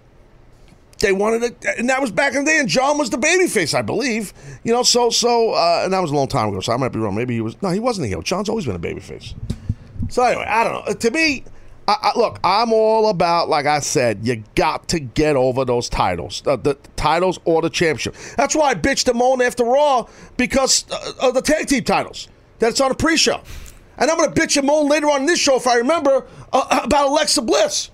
they 0.98 1.12
wanted 1.12 1.44
it, 1.44 1.64
and 1.78 1.88
that 1.90 2.02
was 2.02 2.10
back 2.10 2.34
in 2.34 2.46
the 2.46 2.50
day. 2.50 2.58
And 2.58 2.68
John 2.68 2.98
was 2.98 3.12
the 3.12 3.18
babyface, 3.18 3.76
I 3.76 3.84
believe. 3.84 4.34
You 4.64 4.74
know, 4.74 4.82
so 4.82 5.12
so, 5.12 5.52
uh, 5.52 5.82
and 5.84 5.94
that 5.94 6.00
was 6.00 6.10
a 6.10 6.16
long 6.16 6.28
time 6.28 6.50
ago. 6.50 6.60
So 6.60 6.74
I 6.74 6.78
might 6.78 6.92
be 6.92 6.98
wrong. 6.98 7.14
Maybe 7.14 7.36
he 7.36 7.42
was. 7.42 7.56
No, 7.62 7.70
he 7.70 7.80
wasn't 7.80 8.06
a 8.06 8.08
heel. 8.08 8.24
John's 8.24 8.50
always 8.50 8.66
been 8.66 8.76
a 8.76 8.80
babyface. 8.80 9.36
So 10.10 10.24
anyway, 10.24 10.46
I 10.48 10.64
don't 10.64 10.88
know. 10.88 10.94
To 10.96 11.12
me, 11.12 11.44
I, 11.90 12.12
I, 12.14 12.20
look, 12.20 12.40
I'm 12.44 12.72
all 12.72 13.10
about, 13.10 13.50
like 13.50 13.66
I 13.66 13.80
said, 13.80 14.20
you 14.22 14.44
got 14.54 14.88
to 14.90 15.00
get 15.00 15.36
over 15.36 15.66
those 15.66 15.90
titles, 15.90 16.44
uh, 16.46 16.56
the 16.56 16.76
titles 16.96 17.40
or 17.46 17.64
the 17.64 17.70
championship. 17.72 18.14
That's 18.38 18.56
why 18.56 18.70
I 18.70 18.76
bitched 18.76 19.08
and 19.08 19.18
moaned 19.18 19.42
after 19.42 19.64
Raw 19.64 20.08
because 20.38 20.86
uh, 20.92 21.14
of 21.30 21.34
the 21.34 21.42
tag 21.42 21.66
team 21.66 21.84
titles. 21.84 22.28
That's 22.60 22.80
on 22.80 22.92
a 22.92 22.94
pre-show, 22.94 23.42
and 23.98 24.12
I'm 24.12 24.18
going 24.18 24.32
to 24.32 24.40
bitch 24.40 24.56
and 24.58 24.68
moan 24.68 24.88
later 24.88 25.08
on 25.08 25.22
in 25.22 25.26
this 25.26 25.40
show 25.40 25.56
if 25.56 25.66
I 25.66 25.78
remember 25.78 26.28
uh, 26.54 26.82
about 26.84 27.08
Alexa 27.08 27.42
Bliss. 27.42 27.90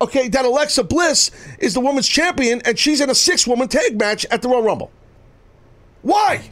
Okay, 0.00 0.28
that 0.28 0.46
Alexa 0.46 0.84
Bliss 0.84 1.30
is 1.58 1.74
the 1.74 1.80
women's 1.80 2.08
champion, 2.08 2.62
and 2.64 2.78
she's 2.78 3.02
in 3.02 3.10
a 3.10 3.14
six-woman 3.14 3.68
tag 3.68 3.98
match 3.98 4.24
at 4.30 4.40
the 4.40 4.48
Royal 4.48 4.62
Rumble. 4.62 4.90
Why? 6.00 6.50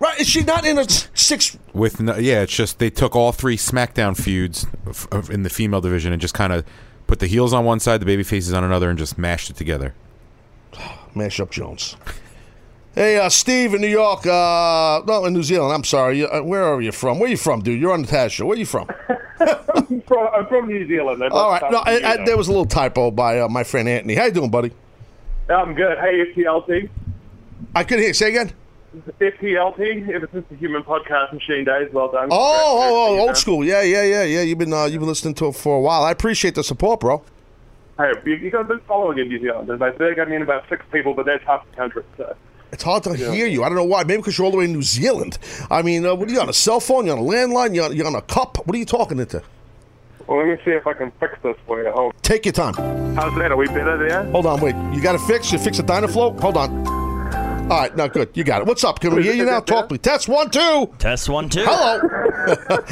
Right? 0.00 0.20
Is 0.20 0.28
she 0.28 0.42
not 0.42 0.64
in 0.64 0.78
a 0.78 0.88
six? 0.88 1.58
With 1.72 2.00
no, 2.00 2.16
yeah, 2.16 2.42
it's 2.42 2.54
just 2.54 2.78
they 2.78 2.90
took 2.90 3.16
all 3.16 3.32
three 3.32 3.56
SmackDown 3.56 4.16
feuds 4.16 4.66
f- 4.86 5.08
of- 5.10 5.28
in 5.30 5.42
the 5.42 5.50
female 5.50 5.80
division 5.80 6.12
and 6.12 6.20
just 6.22 6.34
kind 6.34 6.52
of 6.52 6.64
put 7.08 7.18
the 7.18 7.26
heels 7.26 7.52
on 7.52 7.64
one 7.64 7.80
side, 7.80 8.00
the 8.00 8.06
baby 8.06 8.22
faces 8.22 8.52
on 8.52 8.62
another, 8.62 8.90
and 8.90 8.98
just 8.98 9.18
mashed 9.18 9.50
it 9.50 9.56
together. 9.56 9.94
Mash 11.14 11.40
up 11.40 11.50
Jones. 11.50 11.96
Hey, 12.94 13.16
uh, 13.18 13.28
Steve 13.28 13.74
in 13.74 13.80
New 13.80 13.88
York. 13.88 14.24
Uh, 14.26 15.02
no, 15.06 15.24
in 15.24 15.32
New 15.32 15.42
Zealand. 15.42 15.72
I'm 15.72 15.84
sorry. 15.84 16.18
You- 16.20 16.26
uh, 16.28 16.40
Where 16.42 16.62
are 16.64 16.80
you 16.80 16.92
from? 16.92 17.18
Where 17.18 17.28
you 17.30 17.36
from, 17.36 17.60
dude? 17.62 17.80
You're 17.80 17.92
on 17.92 18.02
the 18.02 18.08
Taz 18.08 18.30
show. 18.30 18.46
Where 18.46 18.56
you 18.58 18.66
from? 18.66 18.88
I'm 19.40 20.00
from, 20.02 20.28
I'm 20.34 20.46
from 20.46 20.68
New 20.68 20.86
Zealand. 20.86 21.22
I'd 21.24 21.32
All 21.32 21.50
like 21.50 21.62
right. 21.62 21.70
to 21.70 21.72
No, 21.72 21.82
I, 22.08 22.12
I, 22.22 22.24
there 22.24 22.36
was 22.36 22.46
a 22.48 22.50
little 22.50 22.66
typo 22.66 23.10
by 23.10 23.40
uh, 23.40 23.48
my 23.48 23.62
friend 23.64 23.88
Anthony. 23.88 24.14
How 24.14 24.24
you 24.26 24.32
doing, 24.32 24.50
buddy? 24.50 24.72
I'm 25.48 25.74
good. 25.74 25.96
Hey, 25.98 26.32
FTLT. 26.34 26.88
I 27.74 27.84
couldn't 27.84 28.00
hear. 28.00 28.08
you. 28.08 28.14
Say 28.14 28.28
again. 28.30 28.52
FTLT, 29.20 30.08
ever 30.10 30.28
since 30.32 30.46
the 30.48 30.56
Human 30.56 30.82
Podcast 30.82 31.32
Machine 31.32 31.64
days. 31.64 31.88
Well 31.92 32.10
done. 32.10 32.28
Oh, 32.30 32.36
oh, 32.36 33.18
oh, 33.18 33.20
old 33.20 33.36
school. 33.36 33.64
Yeah, 33.64 33.82
yeah, 33.82 34.02
yeah, 34.02 34.24
yeah. 34.24 34.42
You've 34.42 34.58
been 34.58 34.72
uh, 34.72 34.84
you've 34.84 35.00
been 35.00 35.08
listening 35.08 35.34
to 35.34 35.46
it 35.46 35.56
for 35.56 35.76
a 35.76 35.80
while. 35.80 36.02
I 36.04 36.10
appreciate 36.10 36.54
the 36.54 36.64
support, 36.64 37.00
bro. 37.00 37.22
Hey, 37.98 38.12
you, 38.24 38.36
you 38.36 38.50
guys 38.50 38.66
been 38.66 38.80
following 38.80 39.18
in 39.18 39.28
New 39.28 39.40
Zealand. 39.40 39.68
There's 39.68 39.80
like 39.80 40.00
I 40.00 40.24
mean, 40.24 40.42
about 40.42 40.64
six 40.68 40.84
people, 40.92 41.14
but 41.14 41.26
that's 41.26 41.44
half 41.44 41.68
the 41.70 41.76
country. 41.76 42.04
So. 42.16 42.36
It's 42.70 42.82
hard 42.82 43.02
to 43.04 43.16
hear 43.16 43.46
you. 43.46 43.64
I 43.64 43.68
don't 43.68 43.76
know 43.76 43.84
why. 43.84 44.04
Maybe 44.04 44.18
because 44.18 44.36
you're 44.36 44.44
all 44.44 44.50
the 44.50 44.58
way 44.58 44.66
in 44.66 44.72
New 44.72 44.82
Zealand. 44.82 45.38
I 45.70 45.82
mean, 45.82 46.04
uh, 46.04 46.14
what 46.14 46.28
are 46.28 46.32
you 46.32 46.40
on 46.40 46.48
a 46.48 46.52
cell 46.52 46.80
phone? 46.80 47.06
You 47.06 47.12
on 47.12 47.18
a 47.18 47.22
landline? 47.22 47.74
You 47.74 47.82
on, 47.84 47.96
you 47.96 48.04
on 48.04 48.14
a 48.14 48.22
cup? 48.22 48.58
What 48.66 48.74
are 48.74 48.78
you 48.78 48.84
talking 48.84 49.18
into? 49.18 49.42
Well, 50.26 50.38
let 50.38 50.46
me 50.46 50.62
see 50.64 50.72
if 50.72 50.86
I 50.86 50.92
can 50.92 51.10
fix 51.12 51.34
this 51.42 51.56
for 51.66 51.82
you. 51.82 51.90
Hold. 51.90 52.12
Take 52.22 52.44
your 52.44 52.52
time. 52.52 52.74
How's 53.14 53.34
that? 53.38 53.50
Are 53.50 53.56
we 53.56 53.66
better 53.68 53.96
there? 53.96 54.24
Hold 54.30 54.44
on, 54.44 54.60
wait. 54.60 54.76
You 54.94 55.00
got 55.00 55.12
to 55.12 55.18
fix? 55.18 55.50
You 55.50 55.58
fix 55.58 55.78
the 55.78 55.82
Dynaflow? 55.82 56.38
Hold 56.40 56.58
on. 56.58 57.07
All 57.70 57.80
right, 57.80 57.94
no, 57.94 58.08
good. 58.08 58.30
You 58.34 58.44
got 58.44 58.62
it. 58.62 58.66
What's 58.66 58.82
up? 58.82 58.98
Can 59.00 59.14
we 59.14 59.22
hear 59.22 59.34
you 59.34 59.44
now? 59.44 59.60
Talk 59.60 59.88
to 59.88 59.94
me. 59.94 59.98
Test 59.98 60.26
one, 60.26 60.50
two. 60.50 60.90
Test 60.98 61.28
one, 61.28 61.50
two. 61.50 61.64
Hello. 61.66 61.98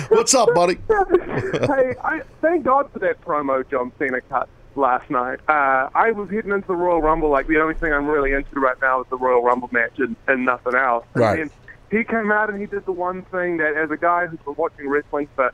What's 0.11 0.35
up, 0.35 0.51
buddy? 0.55 0.75
hey, 0.89 1.95
I 2.05 2.21
thank 2.43 2.65
God 2.65 2.91
for 2.93 2.99
that 2.99 3.21
promo 3.23 3.69
John 3.71 3.91
Cena 3.99 4.21
cut 4.23 4.51
last 4.75 5.09
night. 5.09 5.39
Uh, 5.49 5.89
I 5.95 6.11
was 6.13 6.29
heading 6.29 6.53
into 6.53 6.67
the 6.69 6.77
Royal 6.77 7.01
Rumble 7.01 7.31
like 7.31 7.47
the 7.47 7.59
only 7.59 7.73
thing 7.75 7.91
I'm 7.95 8.07
really 8.07 8.33
into 8.33 8.61
right 8.61 8.77
now 8.83 9.01
is 9.01 9.07
the 9.09 9.17
Royal 9.17 9.43
Rumble 9.43 9.71
match 9.73 9.99
and, 9.99 10.15
and 10.29 10.45
nothing 10.45 10.75
else. 10.75 11.07
And 11.15 11.23
Right. 11.23 11.37
then 11.39 11.51
he 11.91 12.05
came 12.05 12.31
out 12.31 12.51
and 12.51 12.61
he 12.61 12.67
did 12.67 12.85
the 12.85 12.93
one 12.93 13.23
thing 13.23 13.57
that, 13.57 13.75
as 13.77 13.91
a 13.91 13.97
guy 13.97 14.27
who's 14.27 14.39
been 14.41 14.57
watching 14.57 14.89
wrestling 14.91 15.29
for 15.35 15.53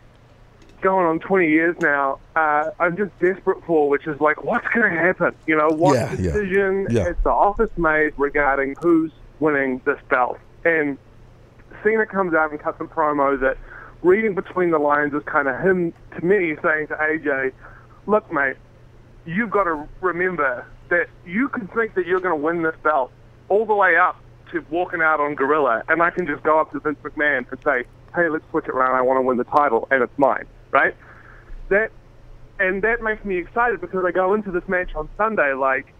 going 0.83 1.07
on 1.07 1.19
20 1.21 1.49
years 1.49 1.77
now, 1.81 2.19
uh, 2.37 2.71
I'm 2.79 2.97
just 2.97 3.17
desperate 3.19 3.65
for, 3.65 3.89
which 3.89 4.07
is 4.07 4.21
like, 4.21 4.45
what's 4.45 4.67
going 4.75 4.93
to 4.93 4.99
happen? 4.99 5.35
You 5.47 5.57
know, 5.57 5.71
what 5.71 5.95
Yeah, 5.95 6.15
decision 6.17 6.89
yeah. 6.91 7.05
has 7.05 7.17
the 7.25 7.31
office 7.31 7.71
made 7.77 8.13
regarding 8.19 8.77
who's 8.83 9.13
winning 9.41 9.81
this 9.85 9.99
belt? 10.11 10.39
And 10.65 10.99
Cena 11.83 12.07
comes 12.07 12.35
out 12.35 12.51
and 12.51 12.61
cuts 12.61 12.81
a 12.81 12.85
promo 12.85 13.39
that, 13.41 13.57
reading 14.03 14.35
between 14.35 14.71
the 14.71 14.79
lines, 14.79 15.15
is 15.15 15.23
kind 15.25 15.49
of 15.49 15.59
him, 15.61 15.93
to 16.17 16.25
me, 16.25 16.57
saying 16.63 16.89
to 16.89 16.95
AJ, 16.95 17.53
look, 18.07 18.31
mate, 18.33 18.57
you've 19.25 19.51
got 19.51 19.65
to 19.65 19.89
remember 20.01 20.67
that 20.91 21.07
you 21.25 21.49
can 21.49 21.69
think 21.69 21.95
that 21.95 22.07
you're 22.07 22.21
going 22.21 22.39
to 22.39 22.45
win 22.45 22.63
this 22.63 22.75
belt 22.83 23.11
all 23.49 23.65
the 23.65 23.75
way 23.75 23.97
up 23.97 24.17
to 24.51 24.65
walking 24.71 25.01
out 25.01 25.21
on 25.21 25.35
Gorilla, 25.35 25.83
and 25.89 26.03
I 26.03 26.11
can 26.11 26.27
just 26.27 26.43
go 26.43 26.61
up 26.61 26.73
to 26.73 26.81
Vince 26.81 26.99
McMahon 27.03 27.51
and 27.51 27.61
say, 27.65 27.85
hey, 28.15 28.29
let's 28.29 28.45
switch 28.51 28.67
it 28.67 28.71
around. 28.71 28.95
I 28.95 29.01
want 29.03 29.19
to 29.19 29.23
win 29.23 29.39
the 29.39 29.45
title, 29.45 29.89
and 29.91 30.03
it's 30.03 30.19
mine, 30.19 30.47
right? 30.73 30.97
That, 31.69 31.91
and 32.59 32.83
that 32.83 33.03
makes 33.03 33.25
me 33.25 33.39
excited 33.39 33.81
because 33.81 34.05
I 34.05 34.11
go 34.11 34.35
into 34.35 34.51
this 34.51 34.67
match 34.69 34.95
on 34.97 35.09
Sunday 35.17 35.55
like, 35.55 35.95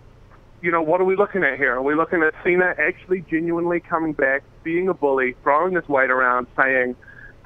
you 0.61 0.71
know, 0.71 0.83
what 0.83 1.01
are 1.01 1.05
we 1.05 1.17
looking 1.17 1.45
at 1.45 1.57
here? 1.59 1.75
Are 1.75 1.83
we 1.83 1.95
looking 1.95 2.23
at 2.23 2.35
Cena 2.45 2.75
actually 2.79 3.25
genuinely 3.31 3.81
coming 3.81 4.13
back, 4.13 4.43
being 4.63 4.89
a 4.89 4.95
bully, 4.95 5.35
throwing 5.43 5.75
his 5.75 5.89
weight 5.89 6.11
around, 6.11 6.47
saying, 6.57 6.97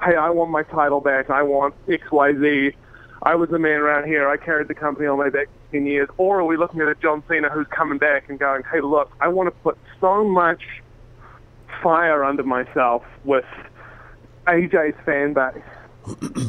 hey, 0.03 0.15
I 0.15 0.29
want 0.29 0.51
my 0.51 0.63
title 0.63 1.01
back, 1.01 1.29
I 1.29 1.43
want 1.43 1.73
X, 1.87 2.11
Y, 2.11 2.33
Z, 2.33 2.71
I 3.23 3.35
was 3.35 3.49
the 3.49 3.59
man 3.59 3.79
around 3.79 4.05
here. 4.05 4.29
I 4.29 4.37
carried 4.37 4.67
the 4.67 4.75
company 4.75 5.07
on 5.07 5.17
my 5.17 5.29
back 5.29 5.47
for 5.47 5.71
10 5.73 5.87
years. 5.87 6.07
Or 6.17 6.39
are 6.39 6.45
we 6.45 6.57
looking 6.57 6.81
at 6.81 6.87
a 6.87 6.95
John 6.95 7.23
Cena 7.27 7.49
who's 7.49 7.67
coming 7.67 7.97
back 7.97 8.29
and 8.29 8.37
going, 8.39 8.63
hey, 8.71 8.81
look, 8.81 9.11
I 9.19 9.27
want 9.27 9.47
to 9.47 9.51
put 9.61 9.77
so 9.99 10.23
much 10.23 10.61
fire 11.81 12.23
under 12.23 12.43
myself 12.43 13.03
with 13.23 13.45
AJ's 14.45 14.95
fan 15.05 15.33
base 15.33 15.63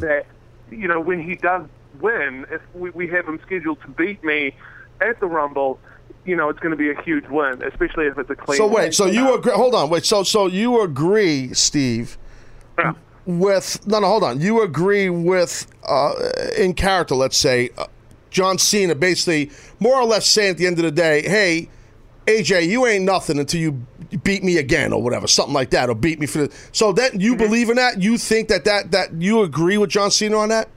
that, 0.00 0.26
you 0.70 0.88
know, 0.88 1.00
when 1.00 1.22
he 1.22 1.34
does 1.34 1.66
win, 2.00 2.46
if 2.50 2.60
we, 2.74 2.90
we 2.90 3.06
have 3.08 3.26
him 3.26 3.40
scheduled 3.44 3.80
to 3.82 3.88
beat 3.88 4.22
me 4.24 4.54
at 5.00 5.20
the 5.20 5.26
Rumble, 5.26 5.78
you 6.24 6.36
know, 6.36 6.48
it's 6.48 6.60
going 6.60 6.70
to 6.70 6.76
be 6.76 6.90
a 6.90 7.02
huge 7.02 7.26
win, 7.28 7.62
especially 7.62 8.06
if 8.06 8.18
it's 8.18 8.30
a 8.30 8.36
clean 8.36 8.58
So 8.58 8.66
wait, 8.66 8.94
so 8.94 9.06
you 9.06 9.34
agree? 9.34 9.52
Hold 9.52 9.74
on, 9.74 9.88
wait. 9.90 10.04
So 10.04 10.22
so 10.22 10.46
you 10.46 10.82
agree, 10.82 11.52
Steve? 11.54 12.18
Yeah. 12.78 12.92
With 13.26 13.86
no, 13.86 14.00
no, 14.00 14.06
hold 14.06 14.24
on. 14.24 14.40
You 14.40 14.62
agree 14.62 15.10
with 15.10 15.66
uh, 15.86 16.12
in 16.56 16.74
character, 16.74 17.14
let's 17.14 17.36
say, 17.36 17.70
uh, 17.76 17.86
John 18.30 18.58
Cena, 18.58 18.94
basically 18.94 19.50
more 19.80 19.96
or 19.96 20.04
less 20.04 20.26
saying 20.26 20.50
at 20.52 20.58
the 20.58 20.66
end 20.66 20.78
of 20.78 20.84
the 20.84 20.90
day, 20.90 21.22
"Hey, 21.22 21.68
AJ, 22.28 22.68
you 22.68 22.86
ain't 22.86 23.04
nothing 23.04 23.38
until 23.38 23.60
you 23.60 23.72
beat 24.22 24.44
me 24.44 24.58
again, 24.58 24.92
or 24.92 25.02
whatever, 25.02 25.26
something 25.26 25.54
like 25.54 25.70
that, 25.70 25.88
or 25.88 25.94
beat 25.94 26.20
me 26.20 26.26
for." 26.26 26.46
The, 26.46 26.54
so 26.72 26.92
that 26.92 27.18
you 27.20 27.32
mm-hmm. 27.32 27.42
believe 27.42 27.70
in 27.70 27.76
that? 27.76 28.02
You 28.02 28.18
think 28.18 28.48
that 28.48 28.64
that 28.66 28.90
that 28.90 29.14
you 29.14 29.42
agree 29.42 29.78
with 29.78 29.90
John 29.90 30.10
Cena 30.10 30.36
on 30.36 30.50
that? 30.50 30.68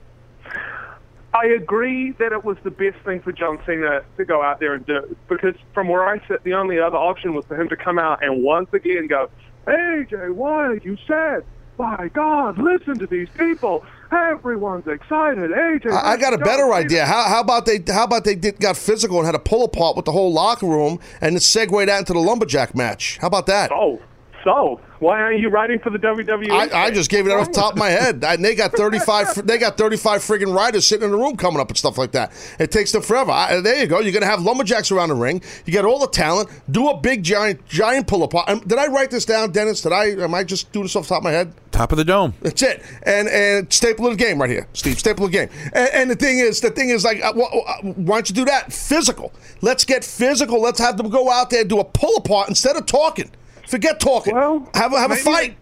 I 1.34 1.46
agree 1.46 2.12
that 2.14 2.32
it 2.32 2.44
was 2.44 2.58
the 2.64 2.72
best 2.72 2.98
thing 3.06 3.22
for 3.22 3.32
John 3.32 3.60
Cena 3.66 4.04
to 4.18 4.26
go 4.26 4.42
out 4.42 4.60
there 4.60 4.74
and 4.74 4.86
do 4.86 5.16
because 5.28 5.56
from 5.74 5.88
where 5.88 6.08
I 6.08 6.26
sit, 6.28 6.44
the 6.44 6.54
only 6.54 6.80
other 6.80 6.98
option 6.98 7.34
was 7.34 7.46
for 7.46 7.60
him 7.60 7.70
to 7.70 7.76
come 7.78 7.98
out 7.98 8.24
and 8.24 8.44
once 8.44 8.74
again 8.74 9.08
go, 9.08 9.30
AJ, 9.66 10.34
why 10.34 10.68
are 10.68 10.78
you 10.78 10.98
sad? 11.08 11.44
My 11.78 12.10
God, 12.14 12.58
listen 12.58 13.00
to 13.00 13.08
these 13.08 13.30
people. 13.38 13.86
Everyone's 14.12 14.88
excited. 14.88 15.52
AJ, 15.52 15.92
I, 15.92 16.14
I 16.14 16.18
got 16.18 16.34
a 16.34 16.38
better 16.38 16.74
idea. 16.74 17.06
How, 17.06 17.24
how 17.30 17.40
about 17.40 17.66
they? 17.66 17.80
How 17.88 18.04
about 18.04 18.26
they 18.26 18.36
did, 18.36 18.60
got 18.60 18.76
physical 18.76 19.18
and 19.18 19.26
had 19.26 19.36
a 19.36 19.40
pull 19.40 19.64
apart 19.64 19.96
with 19.96 20.06
the 20.06 20.12
whole 20.12 20.34
locker 20.34 20.68
room, 20.68 21.00
and 21.22 21.36
then 21.36 21.40
segued 21.40 21.88
that 21.88 22.00
into 22.00 22.14
the 22.14 22.20
lumberjack 22.20 22.76
match? 22.76 23.18
How 23.22 23.28
about 23.28 23.46
that? 23.46 23.72
Oh, 23.72 24.02
so 24.44 24.80
why 25.00 25.20
aren't 25.20 25.40
you 25.40 25.50
writing 25.50 25.80
for 25.80 25.90
the 25.90 25.98
WWE? 25.98 26.52
I, 26.52 26.86
I 26.86 26.92
just 26.92 27.10
gave 27.10 27.26
it 27.26 27.32
out 27.32 27.40
off 27.40 27.48
the 27.48 27.54
top 27.54 27.74
of 27.74 27.80
my 27.80 27.90
head. 27.90 28.24
And 28.24 28.44
they 28.46 28.54
got 28.56 28.72
thirty 28.72 29.00
five. 29.00 29.28
They 29.48 29.58
got 29.58 29.78
thirty 29.78 29.98
five 29.98 30.22
friggin' 30.22 30.56
riders 30.56 30.86
sitting 30.86 31.06
in 31.06 31.12
the 31.12 31.18
room 31.18 31.38
coming 31.38 31.60
up 31.60 31.70
and 31.70 31.78
stuff 31.78 31.98
like 31.98 32.12
that. 32.12 32.32
It 32.60 32.72
takes 32.72 32.92
them 32.92 33.02
forever. 33.02 33.32
I, 33.32 33.60
there 33.62 33.80
you 33.82 33.88
go. 33.88 34.00
You're 34.00 34.14
gonna 34.14 34.26
have 34.28 34.42
lumberjacks 34.42 34.92
around 34.92 35.10
the 35.10 35.16
ring. 35.16 35.42
You 35.66 35.74
got 35.74 35.86
all 35.86 36.00
the 36.00 36.08
talent. 36.08 36.50
Do 36.70 36.90
a 36.90 36.98
big 36.98 37.24
giant 37.24 37.66
giant 37.68 38.08
pull 38.08 38.24
apart. 38.24 38.50
Um, 38.50 38.60
Did 38.60 38.78
I 38.78 38.88
write 38.88 39.12
this 39.12 39.26
down, 39.26 39.52
Dennis? 39.52 39.82
Did 39.82 39.94
I? 39.94 40.10
Am 40.10 40.34
I 40.36 40.44
just 40.44 40.72
doing 40.72 40.84
this 40.86 40.96
off 40.96 41.04
the 41.04 41.10
top 41.10 41.20
of 41.20 41.24
my 41.24 41.32
head? 41.32 41.54
Top 41.72 41.92
of 41.92 41.98
the 41.98 42.06
dome. 42.06 42.34
That's 42.42 42.62
it. 42.62 42.84
And 43.04 43.28
and 43.28 43.72
staple 43.72 44.06
of 44.06 44.18
the 44.18 44.24
game 44.24 44.40
right 44.40 44.50
here, 44.50 44.68
Steve. 44.74 45.00
Staple 45.00 45.26
of 45.26 45.32
the 45.32 45.38
game. 45.38 45.50
And, 45.74 45.90
and 45.94 46.12
the 46.12 46.16
thing 46.16 46.40
is, 46.40 46.62
the 46.62 46.70
thing 46.70 46.90
is, 46.90 47.04
like, 47.04 47.24
uh, 47.24 47.34
wh- 47.34 47.56
uh, 47.56 47.92
why 47.94 48.18
don't 48.18 48.30
you 48.30 48.36
do 48.36 48.46
that? 48.46 48.72
Physical. 48.72 49.32
Let's 49.62 49.86
get 49.86 50.04
physical. 50.04 50.62
Let's 50.62 50.80
have 50.80 50.98
them 50.98 51.10
go 51.10 51.32
out 51.32 51.50
there 51.50 51.62
and 51.62 51.70
do 51.70 51.80
a 51.80 51.86
pull 51.86 52.18
apart 52.18 52.50
instead 52.50 52.76
of 52.76 52.86
talking. 52.86 53.32
Forget 53.68 54.00
talking. 54.00 54.36
Well, 54.36 54.70
have 54.74 54.94
a 54.94 55.00
have 55.00 55.12
a 55.12 55.16
fight. 55.16 55.58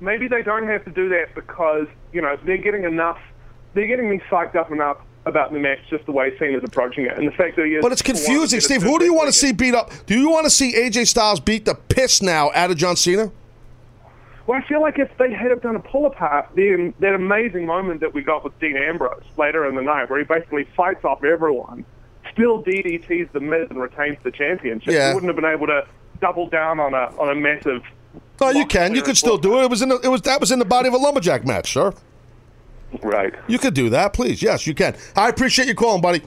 maybe 0.00 0.28
they 0.28 0.42
don't 0.42 0.66
have 0.66 0.84
to 0.84 0.90
do 0.90 1.08
that 1.10 1.34
because 1.34 1.86
you 2.12 2.22
know 2.22 2.36
they're 2.44 2.56
getting 2.56 2.84
enough. 2.84 3.18
They're 3.74 3.86
getting 3.86 4.10
me 4.10 4.20
psyched 4.30 4.56
up 4.56 4.72
enough 4.72 4.98
about 5.26 5.52
the 5.52 5.58
match 5.58 5.78
just 5.88 6.06
the 6.06 6.12
way 6.12 6.36
Cena's 6.38 6.64
approaching 6.64 7.06
it, 7.06 7.16
and 7.16 7.26
the 7.26 7.32
fact 7.32 7.56
that 7.56 7.66
he 7.66 7.72
is. 7.72 7.82
But 7.82 7.92
it's 7.92 8.02
confusing, 8.02 8.60
Steve. 8.60 8.82
Who 8.82 8.98
do 8.98 9.04
you 9.04 9.14
want 9.14 9.28
to 9.28 9.32
see 9.32 9.52
beat 9.52 9.74
up? 9.74 9.90
Do 10.06 10.18
you 10.18 10.30
want 10.30 10.44
to 10.44 10.50
see 10.50 10.74
AJ 10.74 11.08
Styles 11.08 11.40
beat 11.40 11.64
the 11.64 11.74
piss 11.74 12.22
now 12.22 12.50
out 12.54 12.70
of 12.70 12.76
John 12.76 12.96
Cena? 12.96 13.30
Well, 14.46 14.60
I 14.60 14.66
feel 14.66 14.80
like 14.80 14.98
if 14.98 15.10
they 15.18 15.32
had 15.32 15.50
have 15.50 15.62
done 15.62 15.76
a 15.76 15.80
pull 15.80 16.06
apart, 16.06 16.48
then 16.56 16.92
that 16.98 17.14
amazing 17.14 17.66
moment 17.66 18.00
that 18.00 18.12
we 18.12 18.22
got 18.22 18.42
with 18.42 18.58
Dean 18.58 18.76
Ambrose 18.76 19.22
later 19.36 19.64
in 19.68 19.76
the 19.76 19.82
night, 19.82 20.10
where 20.10 20.18
he 20.18 20.24
basically 20.24 20.66
fights 20.76 21.04
off 21.04 21.22
everyone, 21.22 21.84
still 22.32 22.62
DDTs 22.62 23.30
the 23.32 23.40
Miz 23.40 23.68
and 23.70 23.80
retains 23.80 24.18
the 24.24 24.32
championship. 24.32 24.92
Yeah. 24.92 25.10
He 25.10 25.14
wouldn't 25.14 25.28
have 25.28 25.36
been 25.36 25.50
able 25.50 25.68
to 25.68 25.86
double 26.20 26.48
down 26.48 26.80
on 26.80 26.94
a 26.94 27.12
on 27.18 27.30
a 27.30 27.34
massive. 27.34 27.82
No, 28.40 28.50
you 28.50 28.66
can. 28.66 28.94
You 28.94 29.02
could 29.02 29.16
still 29.16 29.38
do 29.38 29.58
it. 29.60 29.64
It 29.64 29.70
was 29.70 29.82
in 29.82 29.90
the, 29.90 30.00
it 30.02 30.08
was 30.08 30.22
that 30.22 30.40
was 30.40 30.50
in 30.50 30.58
the 30.58 30.64
body 30.64 30.88
of 30.88 30.94
a 30.94 30.98
lumberjack 30.98 31.44
match, 31.44 31.72
sir. 31.72 31.92
Right. 33.02 33.34
You 33.46 33.58
could 33.58 33.74
do 33.74 33.90
that, 33.90 34.12
please. 34.12 34.42
Yes, 34.42 34.66
you 34.66 34.74
can. 34.74 34.96
I 35.14 35.28
appreciate 35.28 35.68
you 35.68 35.74
calling, 35.74 36.00
buddy. 36.00 36.22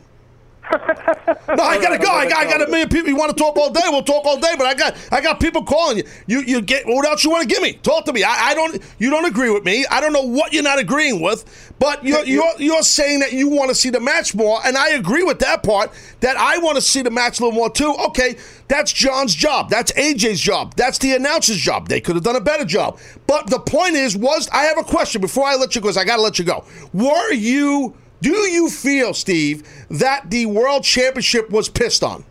no, 0.72 1.64
I 1.64 1.78
gotta 1.82 1.98
go. 1.98 2.10
I 2.10 2.28
got, 2.30 2.38
I 2.38 2.46
got 2.46 2.62
a 2.62 2.68
million 2.68 2.88
people. 2.88 3.10
You 3.10 3.18
want 3.18 3.36
to 3.36 3.42
talk 3.42 3.58
all 3.58 3.70
day? 3.70 3.82
We'll 3.88 4.04
talk 4.04 4.26
all 4.26 4.40
day. 4.40 4.54
But 4.58 4.66
I 4.66 4.74
got, 4.74 4.96
I 5.12 5.20
got 5.20 5.40
people 5.40 5.64
calling 5.64 5.98
you. 5.98 6.04
You, 6.26 6.42
you 6.42 6.62
get 6.62 6.86
what 6.86 7.06
else 7.06 7.24
you 7.24 7.30
want 7.30 7.48
to 7.48 7.54
give 7.54 7.62
me? 7.62 7.74
Talk 7.74 8.06
to 8.06 8.14
me. 8.14 8.24
I, 8.24 8.52
I 8.52 8.54
don't. 8.54 8.82
You 8.98 9.10
don't 9.10 9.26
agree 9.26 9.50
with 9.50 9.66
me. 9.66 9.86
I 9.92 10.00
don't 10.00 10.14
know 10.14 10.24
what 10.24 10.54
you're 10.54 10.64
not 10.64 10.80
agreeing 10.80 11.22
with. 11.22 11.74
But 11.80 12.06
you're, 12.06 12.24
you're, 12.24 12.52
you're 12.60 12.84
saying 12.84 13.20
that 13.20 13.34
you 13.34 13.50
want 13.50 13.70
to 13.70 13.76
see 13.76 13.90
the 13.90 14.00
match 14.00 14.34
more, 14.34 14.60
and 14.64 14.78
I 14.78 14.92
agree 14.92 15.24
with 15.24 15.40
that 15.40 15.64
part. 15.64 15.92
That 16.22 16.38
I 16.38 16.58
want 16.60 16.78
to 16.78 16.82
see 16.82 17.02
the 17.02 17.12
match 17.12 17.40
a 17.40 17.44
little 17.44 17.58
more 17.58 17.70
too. 17.70 17.94
Okay, 18.08 18.38
that's 18.70 18.94
John's 18.94 19.36
job. 19.36 19.70
That's 19.70 19.92
AJ's 19.94 20.40
job. 20.40 20.76
That's 20.76 20.98
the 21.00 21.14
announcer's 21.14 21.58
job. 21.58 21.90
They 21.90 22.00
could 22.00 22.16
have 22.16 22.24
done 22.24 22.38
a 22.38 22.42
better 22.42 22.64
job. 22.64 23.00
But 23.28 23.50
the 23.50 23.60
point 23.60 23.96
is, 23.96 24.16
was 24.16 24.48
I 24.50 24.64
have 24.64 24.78
a 24.78 24.84
question 24.84 25.20
before 25.20 25.46
I 25.46 25.56
let 25.56 25.76
you 25.76 25.82
go? 25.82 25.88
Because 25.88 25.98
I 25.98 26.06
got 26.06 26.16
to 26.16 26.22
let 26.22 26.40
you 26.40 26.46
go. 26.46 26.64
Were 26.94 27.34
you? 27.34 27.96
Do 28.24 28.32
you 28.32 28.70
feel, 28.70 29.14
Steve, 29.14 29.68
that 29.90 30.32
the 30.32 30.46
world 30.46 30.86
championship 30.86 31.50
was 31.50 31.68
pissed 31.68 32.04
on? 32.04 32.24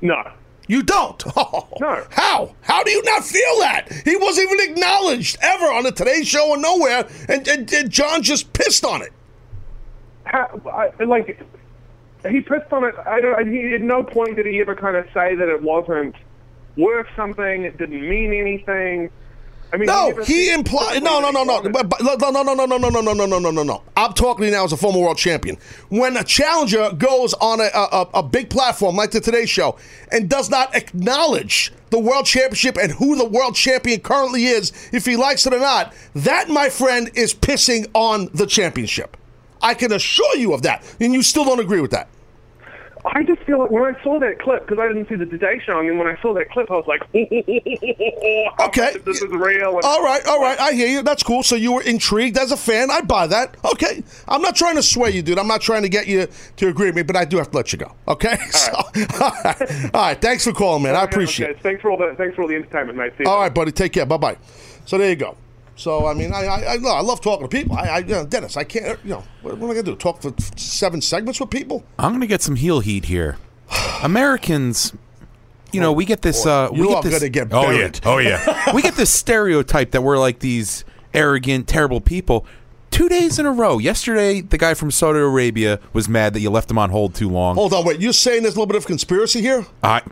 No. 0.00 0.32
You 0.66 0.82
don't. 0.82 1.22
Oh, 1.36 1.68
No. 1.78 2.06
How? 2.10 2.54
How 2.62 2.82
do 2.82 2.90
you 2.90 3.02
not 3.02 3.24
feel 3.24 3.60
that? 3.60 3.92
He 4.04 4.16
wasn't 4.16 4.50
even 4.50 4.70
acknowledged 4.70 5.36
ever 5.42 5.66
on 5.66 5.84
the 5.84 5.92
Today 5.92 6.22
Show 6.24 6.48
or 6.48 6.56
nowhere, 6.56 7.06
and, 7.28 7.46
and, 7.46 7.70
and 7.70 7.90
John 7.90 8.22
just 8.22 8.54
pissed 8.54 8.86
on 8.86 9.02
it. 9.02 9.12
How, 10.24 10.58
I, 10.72 11.04
like 11.04 11.38
he 12.26 12.40
pissed 12.40 12.72
on 12.72 12.84
it. 12.84 12.94
I 13.04 13.20
don't. 13.20 13.52
He 13.52 13.74
at 13.74 13.82
no 13.82 14.02
point 14.02 14.36
did 14.36 14.46
he 14.46 14.58
ever 14.62 14.74
kind 14.74 14.96
of 14.96 15.04
say 15.12 15.34
that 15.34 15.48
it 15.48 15.62
wasn't 15.62 16.14
worth 16.78 17.08
something. 17.14 17.64
It 17.64 17.76
didn't 17.76 18.08
mean 18.08 18.32
anything. 18.32 19.10
I 19.74 19.76
mean, 19.76 19.86
No, 19.86 20.14
he 20.22 20.52
implied. 20.52 21.02
No, 21.02 21.18
no, 21.18 21.32
no, 21.32 21.42
no, 21.42 21.56
explicitly 21.56 21.72
But- 21.72 21.88
but- 21.88 22.20
no, 22.20 22.30
no, 22.30 22.54
no, 22.54 22.54
no, 22.54 22.64
no, 22.64 22.78
no, 22.78 22.88
no, 22.90 23.00
no, 23.00 23.12
no, 23.12 23.26
no, 23.26 23.38
no, 23.40 23.50
no, 23.50 23.62
no. 23.64 23.82
I'm 23.96 24.12
talking 24.12 24.48
now 24.52 24.62
as 24.64 24.72
a 24.72 24.76
former 24.76 25.00
world 25.00 25.18
champion. 25.18 25.58
When 25.88 26.16
a 26.16 26.22
challenger 26.22 26.92
goes 26.96 27.34
on 27.34 27.60
a, 27.60 27.64
a, 27.74 28.08
a 28.14 28.22
big 28.22 28.50
platform 28.50 28.94
like 28.94 29.10
the 29.10 29.20
Today 29.20 29.46
Show 29.46 29.76
and 30.12 30.28
does 30.30 30.48
not 30.48 30.76
acknowledge 30.76 31.72
the 31.90 31.98
world 31.98 32.24
championship 32.26 32.76
and 32.76 32.92
who 32.92 33.16
the 33.16 33.24
world 33.24 33.56
champion 33.56 33.98
currently 33.98 34.44
is, 34.44 34.70
if 34.92 35.04
he 35.04 35.16
likes 35.16 35.44
it 35.44 35.52
or 35.52 35.58
not, 35.58 35.92
that, 36.14 36.48
my 36.48 36.68
friend, 36.68 37.10
is 37.16 37.34
pissing 37.34 37.88
on 37.94 38.30
the 38.32 38.46
championship. 38.46 39.16
I 39.60 39.74
can 39.74 39.90
assure 39.92 40.36
you 40.36 40.52
of 40.54 40.62
that, 40.62 40.84
and 41.00 41.12
you 41.12 41.22
still 41.22 41.44
don't 41.44 41.58
agree 41.58 41.80
with 41.80 41.90
that. 41.90 42.06
I 43.06 43.22
just 43.22 43.42
feel 43.42 43.58
like 43.58 43.70
when 43.70 43.82
I 43.84 44.02
saw 44.02 44.18
that 44.20 44.38
clip, 44.40 44.66
because 44.66 44.78
I 44.82 44.88
didn't 44.88 45.08
see 45.08 45.16
the 45.16 45.26
Today 45.26 45.60
Show, 45.64 45.78
and 45.80 45.98
when 45.98 46.08
I 46.08 46.18
saw 46.22 46.32
that 46.34 46.50
clip, 46.50 46.70
I 46.70 46.74
was 46.74 46.86
like, 46.86 47.02
Okay. 48.68 48.96
this 49.04 49.20
is 49.22 49.30
real. 49.30 49.78
All 49.82 50.02
right, 50.02 50.26
all 50.26 50.40
right. 50.40 50.58
I 50.58 50.72
hear 50.72 50.88
you. 50.88 51.02
That's 51.02 51.22
cool. 51.22 51.42
So 51.42 51.54
you 51.54 51.72
were 51.72 51.82
intrigued 51.82 52.38
as 52.38 52.50
a 52.50 52.56
fan. 52.56 52.90
I 52.90 53.02
buy 53.02 53.26
that. 53.26 53.56
Okay. 53.72 54.02
I'm 54.26 54.40
not 54.40 54.56
trying 54.56 54.76
to 54.76 54.82
sway 54.82 55.10
you, 55.10 55.20
dude. 55.22 55.38
I'm 55.38 55.46
not 55.48 55.60
trying 55.60 55.82
to 55.82 55.88
get 55.88 56.06
you 56.06 56.26
to 56.56 56.68
agree 56.68 56.86
with 56.86 56.96
me, 56.96 57.02
but 57.02 57.14
I 57.16 57.24
do 57.26 57.36
have 57.36 57.50
to 57.50 57.56
let 57.56 57.72
you 57.72 57.78
go. 57.78 57.92
Okay. 58.08 58.36
So, 58.54 58.72
all 58.72 59.32
right. 59.44 59.94
All 59.94 60.00
right. 60.02 60.20
Thanks 60.20 60.44
for 60.44 60.52
calling, 60.52 60.82
man. 60.84 60.94
I 60.96 61.02
appreciate 61.02 61.50
Okay, 61.50 61.58
it. 61.58 61.62
Thanks 61.62 61.82
for 61.82 61.90
all 61.90 61.96
the 61.98 62.14
thanks 62.16 62.34
for 62.36 62.42
all 62.42 62.48
the 62.48 62.54
entertainment, 62.54 62.96
mate. 62.96 63.12
See 63.18 63.24
you. 63.24 63.30
All 63.30 63.40
right, 63.40 63.52
buddy. 63.52 63.72
Take 63.72 63.92
care. 63.92 64.06
Bye 64.06 64.16
bye. 64.16 64.36
So 64.86 64.96
there 64.96 65.10
you 65.10 65.16
go. 65.16 65.36
So 65.76 66.06
I 66.06 66.14
mean, 66.14 66.32
I 66.32 66.44
I, 66.44 66.74
I, 66.74 67.00
love 67.00 67.20
talking 67.20 67.48
to 67.48 67.48
people. 67.48 67.76
I, 67.76 67.88
I 67.88 67.98
you 67.98 68.06
know, 68.06 68.24
Dennis, 68.24 68.56
I 68.56 68.64
can't. 68.64 68.98
You 69.04 69.10
know, 69.10 69.24
what, 69.42 69.58
what 69.58 69.66
am 69.66 69.70
I 69.70 69.74
gonna 69.74 69.82
do? 69.82 69.96
Talk 69.96 70.22
for 70.22 70.32
seven 70.56 71.00
segments 71.00 71.40
with 71.40 71.50
people? 71.50 71.84
I'm 71.98 72.12
going 72.12 72.20
to 72.20 72.26
get 72.26 72.42
some 72.42 72.56
heel 72.56 72.80
heat 72.80 73.06
here. 73.06 73.38
Americans, 74.02 74.92
you 75.72 75.80
know, 75.80 75.92
we 75.92 76.04
get 76.04 76.22
this. 76.22 76.46
Uh, 76.46 76.68
we 76.70 76.78
You 76.78 76.88
get 76.88 76.96
are 76.96 77.02
this, 77.02 77.18
gonna 77.18 77.28
get 77.28 77.52
Oh 77.52 77.70
yeah, 77.70 77.90
oh 78.04 78.18
yeah. 78.18 78.72
we 78.74 78.82
get 78.82 78.94
this 78.94 79.10
stereotype 79.10 79.90
that 79.90 80.02
we're 80.02 80.18
like 80.18 80.38
these 80.38 80.84
arrogant, 81.12 81.66
terrible 81.66 82.00
people. 82.00 82.46
Two 82.90 83.08
days 83.08 83.40
in 83.40 83.46
a 83.46 83.50
row. 83.50 83.78
Yesterday, 83.78 84.40
the 84.40 84.56
guy 84.56 84.74
from 84.74 84.92
Saudi 84.92 85.18
Arabia 85.18 85.80
was 85.92 86.08
mad 86.08 86.32
that 86.34 86.40
you 86.40 86.50
left 86.50 86.70
him 86.70 86.78
on 86.78 86.90
hold 86.90 87.16
too 87.16 87.28
long. 87.28 87.56
Hold 87.56 87.72
on, 87.74 87.84
wait. 87.84 88.00
You're 88.00 88.12
saying 88.12 88.42
there's 88.42 88.54
a 88.54 88.58
little 88.58 88.68
bit 88.68 88.76
of 88.76 88.86
conspiracy 88.86 89.40
here? 89.40 89.66
I, 89.82 90.02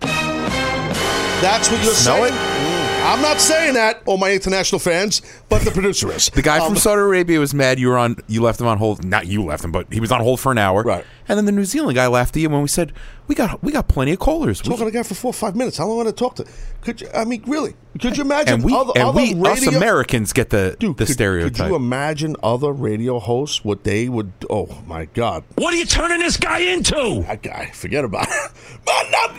That's 0.00 1.68
what 1.68 1.82
you're 1.82 1.94
Smell 1.94 2.28
saying? 2.28 2.77
I'm 3.08 3.22
not 3.22 3.40
saying 3.40 3.72
that, 3.74 4.02
all 4.04 4.18
my 4.18 4.30
international 4.32 4.78
fans, 4.78 5.22
but 5.48 5.62
the 5.62 5.70
producer 5.70 6.12
is. 6.12 6.28
the 6.28 6.42
guy 6.42 6.58
Um, 6.58 6.66
from 6.68 6.76
Saudi 6.76 7.00
Arabia 7.00 7.40
was 7.40 7.54
mad 7.54 7.78
you 7.78 7.88
were 7.88 7.96
on. 7.96 8.16
You 8.26 8.42
left 8.42 8.60
him 8.60 8.66
on 8.66 8.76
hold. 8.76 9.02
Not 9.02 9.26
you 9.26 9.42
left 9.42 9.64
him, 9.64 9.72
but 9.72 9.86
he 9.90 9.98
was 9.98 10.12
on 10.12 10.20
hold 10.20 10.40
for 10.40 10.52
an 10.52 10.58
hour. 10.58 10.82
Right. 10.82 11.04
And 11.26 11.38
then 11.38 11.46
the 11.46 11.52
New 11.52 11.64
Zealand 11.64 11.94
guy 11.96 12.06
laughed 12.06 12.36
at 12.36 12.42
you 12.42 12.50
when 12.50 12.60
we 12.60 12.68
said, 12.68 12.92
We 13.28 13.34
got 13.34 13.62
we 13.62 13.72
got 13.72 13.88
plenty 13.88 14.12
of 14.12 14.18
callers. 14.18 14.62
We- 14.62 14.70
Talking 14.70 14.86
to 14.86 14.88
a 14.88 14.90
guy 14.90 15.02
for 15.02 15.14
four 15.14 15.30
or 15.30 15.34
five 15.34 15.54
minutes. 15.54 15.76
How 15.76 15.86
long 15.86 15.98
want 15.98 16.08
to 16.08 16.14
talk 16.14 16.36
to? 16.36 16.46
Could 16.80 17.02
you? 17.02 17.08
I 17.14 17.24
mean, 17.26 17.42
really? 17.46 17.74
Could 18.00 18.16
you 18.16 18.22
imagine 18.24 18.54
and 18.54 18.64
we 18.64 18.72
other, 18.74 18.92
and 18.94 19.04
other 19.04 19.16
we 19.16 19.34
us 19.34 19.60
radio? 19.62 19.76
Americans 19.76 20.32
get 20.32 20.48
the 20.50 20.76
Dude, 20.78 20.96
the 20.96 21.04
could, 21.04 21.12
stereotype. 21.12 21.56
Could 21.56 21.68
you 21.68 21.76
imagine 21.76 22.36
other 22.42 22.72
radio 22.72 23.18
hosts? 23.18 23.64
What 23.64 23.84
they 23.84 24.08
would? 24.08 24.32
Oh 24.48 24.82
my 24.86 25.04
God, 25.06 25.44
What 25.56 25.74
are 25.74 25.76
you 25.76 25.84
turning 25.84 26.20
this 26.20 26.36
guy 26.38 26.60
into? 26.60 27.22
that 27.26 27.42
guy. 27.42 27.70
Forget 27.74 28.04
about 28.04 28.26
it. 28.28 28.50
Mother, 28.86 29.34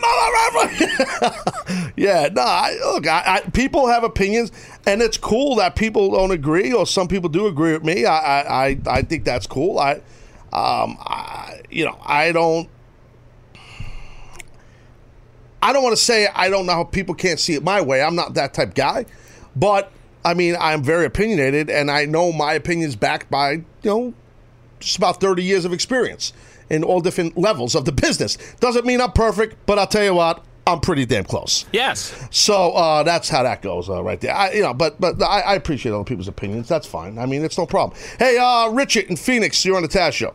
mother, 0.54 1.92
yeah, 1.96 2.28
no. 2.32 2.42
I, 2.42 2.78
look, 2.84 3.06
I, 3.08 3.22
I, 3.44 3.50
people 3.50 3.88
have 3.88 4.04
opinions, 4.04 4.52
and 4.86 5.02
it's 5.02 5.16
cool 5.18 5.56
that 5.56 5.74
people 5.74 6.12
don't 6.12 6.30
agree, 6.30 6.72
or 6.72 6.86
some 6.86 7.08
people 7.08 7.28
do 7.28 7.46
agree 7.48 7.72
with 7.72 7.82
me. 7.84 8.04
I, 8.04 8.18
I, 8.18 8.66
I, 8.66 8.78
I 8.86 9.02
think 9.02 9.24
that's 9.24 9.46
cool. 9.48 9.78
I, 9.80 9.94
um, 10.52 10.96
I, 11.00 11.60
you 11.70 11.84
know, 11.84 11.98
I 12.04 12.30
don't. 12.32 12.68
I 15.62 15.72
don't 15.72 15.82
want 15.82 15.96
to 15.96 16.02
say 16.02 16.28
I 16.34 16.48
don't 16.48 16.66
know 16.66 16.72
how 16.72 16.84
people 16.84 17.14
can't 17.14 17.38
see 17.38 17.54
it 17.54 17.62
my 17.62 17.80
way. 17.80 18.02
I'm 18.02 18.14
not 18.14 18.34
that 18.34 18.54
type 18.54 18.74
guy, 18.74 19.06
but 19.56 19.92
I 20.24 20.34
mean 20.34 20.56
I'm 20.58 20.82
very 20.82 21.06
opinionated, 21.06 21.70
and 21.70 21.90
I 21.90 22.04
know 22.04 22.32
my 22.32 22.54
opinion's 22.54 22.96
backed 22.96 23.30
by 23.30 23.52
you 23.52 23.64
know 23.84 24.14
just 24.78 24.96
about 24.96 25.20
30 25.20 25.42
years 25.42 25.64
of 25.64 25.72
experience 25.72 26.32
in 26.70 26.84
all 26.84 27.00
different 27.00 27.36
levels 27.36 27.74
of 27.74 27.84
the 27.84 27.92
business. 27.92 28.38
Doesn't 28.60 28.86
mean 28.86 29.00
I'm 29.00 29.12
perfect, 29.12 29.56
but 29.66 29.78
I'll 29.78 29.86
tell 29.86 30.04
you 30.04 30.14
what, 30.14 30.42
I'm 30.66 30.80
pretty 30.80 31.04
damn 31.04 31.24
close. 31.24 31.66
Yes. 31.72 32.14
So 32.30 32.72
uh, 32.72 33.02
that's 33.02 33.28
how 33.28 33.42
that 33.42 33.60
goes 33.60 33.90
uh, 33.90 34.02
right 34.02 34.20
there. 34.20 34.34
I, 34.34 34.52
you 34.52 34.62
know, 34.62 34.72
but 34.72 35.00
but 35.00 35.20
I, 35.22 35.40
I 35.40 35.54
appreciate 35.54 35.92
other 35.92 36.04
people's 36.04 36.28
opinions. 36.28 36.68
That's 36.68 36.86
fine. 36.86 37.18
I 37.18 37.26
mean, 37.26 37.44
it's 37.44 37.58
no 37.58 37.66
problem. 37.66 37.98
Hey, 38.18 38.38
uh, 38.38 38.70
Richard 38.70 39.06
in 39.06 39.16
Phoenix, 39.16 39.64
you're 39.64 39.76
on 39.76 39.82
the 39.82 39.88
Taz 39.88 40.12
show. 40.12 40.34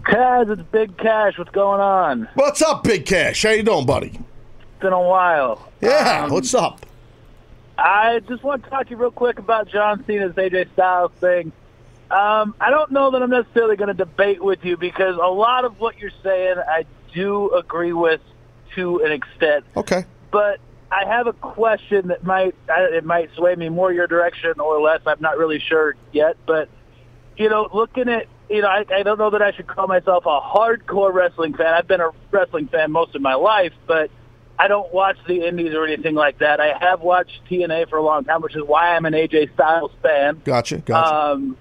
Taz, 0.00 0.50
it's 0.50 0.62
Big 0.70 0.96
Cash. 0.98 1.38
What's 1.38 1.50
going 1.50 1.80
on? 1.80 2.28
What's 2.34 2.62
up, 2.62 2.82
Big 2.84 3.06
Cash? 3.06 3.42
How 3.42 3.50
you 3.50 3.62
doing, 3.62 3.86
buddy? 3.86 4.08
It's 4.08 4.80
been 4.80 4.92
a 4.92 5.00
while. 5.00 5.70
Yeah, 5.80 6.24
Um, 6.24 6.30
what's 6.32 6.54
up? 6.54 6.84
I 7.78 8.20
just 8.28 8.42
want 8.42 8.64
to 8.64 8.70
talk 8.70 8.84
to 8.86 8.90
you 8.90 8.96
real 8.96 9.10
quick 9.10 9.38
about 9.38 9.68
John 9.68 10.04
Cena's 10.06 10.34
AJ 10.34 10.72
Styles 10.72 11.12
thing. 11.20 11.52
Um, 12.10 12.54
I 12.60 12.70
don't 12.70 12.90
know 12.90 13.10
that 13.10 13.22
I'm 13.22 13.30
necessarily 13.30 13.76
going 13.76 13.88
to 13.88 13.94
debate 13.94 14.42
with 14.42 14.64
you 14.64 14.76
because 14.76 15.16
a 15.16 15.30
lot 15.30 15.64
of 15.64 15.80
what 15.80 15.98
you're 15.98 16.10
saying 16.22 16.56
I 16.58 16.84
do 17.14 17.54
agree 17.54 17.92
with 17.92 18.20
to 18.74 19.02
an 19.02 19.12
extent. 19.12 19.64
Okay. 19.76 20.04
But 20.30 20.60
I 20.90 21.06
have 21.06 21.26
a 21.26 21.32
question 21.32 22.08
that 22.08 22.24
might 22.24 22.54
it 22.68 23.04
might 23.04 23.30
sway 23.34 23.54
me 23.54 23.68
more 23.70 23.92
your 23.92 24.06
direction 24.06 24.60
or 24.60 24.80
less. 24.80 25.00
I'm 25.06 25.20
not 25.20 25.38
really 25.38 25.58
sure 25.58 25.94
yet. 26.12 26.36
But 26.46 26.68
you 27.38 27.48
know, 27.48 27.68
looking 27.72 28.08
at 28.10 28.26
you 28.50 28.62
know, 28.62 28.68
I, 28.68 28.84
I 28.94 29.02
don't 29.02 29.18
know 29.18 29.30
that 29.30 29.42
I 29.42 29.52
should 29.52 29.66
call 29.66 29.86
myself 29.86 30.24
a 30.26 30.40
hardcore 30.40 31.12
wrestling 31.12 31.54
fan. 31.54 31.74
I've 31.74 31.88
been 31.88 32.00
a 32.00 32.10
wrestling 32.30 32.68
fan 32.68 32.92
most 32.92 33.14
of 33.14 33.22
my 33.22 33.34
life, 33.34 33.72
but 33.86 34.10
I 34.58 34.68
don't 34.68 34.92
watch 34.92 35.16
the 35.26 35.46
indies 35.46 35.74
or 35.74 35.86
anything 35.86 36.14
like 36.14 36.38
that. 36.38 36.60
I 36.60 36.76
have 36.80 37.00
watched 37.00 37.40
TNA 37.50 37.88
for 37.88 37.96
a 37.96 38.02
long 38.02 38.24
time, 38.24 38.42
which 38.42 38.54
is 38.54 38.62
why 38.64 38.94
I'm 38.94 39.06
an 39.06 39.14
AJ 39.14 39.54
Styles 39.54 39.90
fan. 40.02 40.40
Gotcha. 40.44 40.78
Gotcha. 40.78 41.14
Um, 41.14 41.56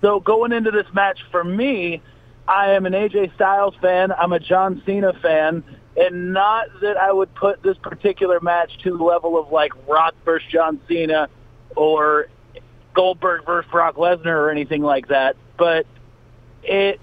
so 0.00 0.20
going 0.20 0.52
into 0.52 0.70
this 0.70 0.86
match 0.94 1.18
for 1.30 1.44
me, 1.44 2.02
I 2.48 2.72
am 2.72 2.86
an 2.86 2.92
AJ 2.92 3.34
Styles 3.34 3.74
fan. 3.80 4.10
I'm 4.12 4.32
a 4.32 4.40
John 4.40 4.82
Cena 4.86 5.12
fan, 5.20 5.62
and 5.96 6.32
not 6.32 6.66
that 6.80 6.96
I 6.96 7.12
would 7.12 7.34
put 7.34 7.62
this 7.62 7.76
particular 7.76 8.40
match 8.40 8.72
to 8.82 8.96
the 8.96 9.04
level 9.04 9.38
of 9.38 9.52
like 9.52 9.72
Rock 9.86 10.14
versus 10.24 10.48
John 10.50 10.80
Cena 10.88 11.28
or 11.76 12.28
Goldberg 12.94 13.44
versus 13.46 13.70
Brock 13.70 13.96
Lesnar 13.96 14.26
or 14.26 14.50
anything 14.50 14.82
like 14.82 15.08
that. 15.08 15.36
But 15.56 15.86
it, 16.62 17.00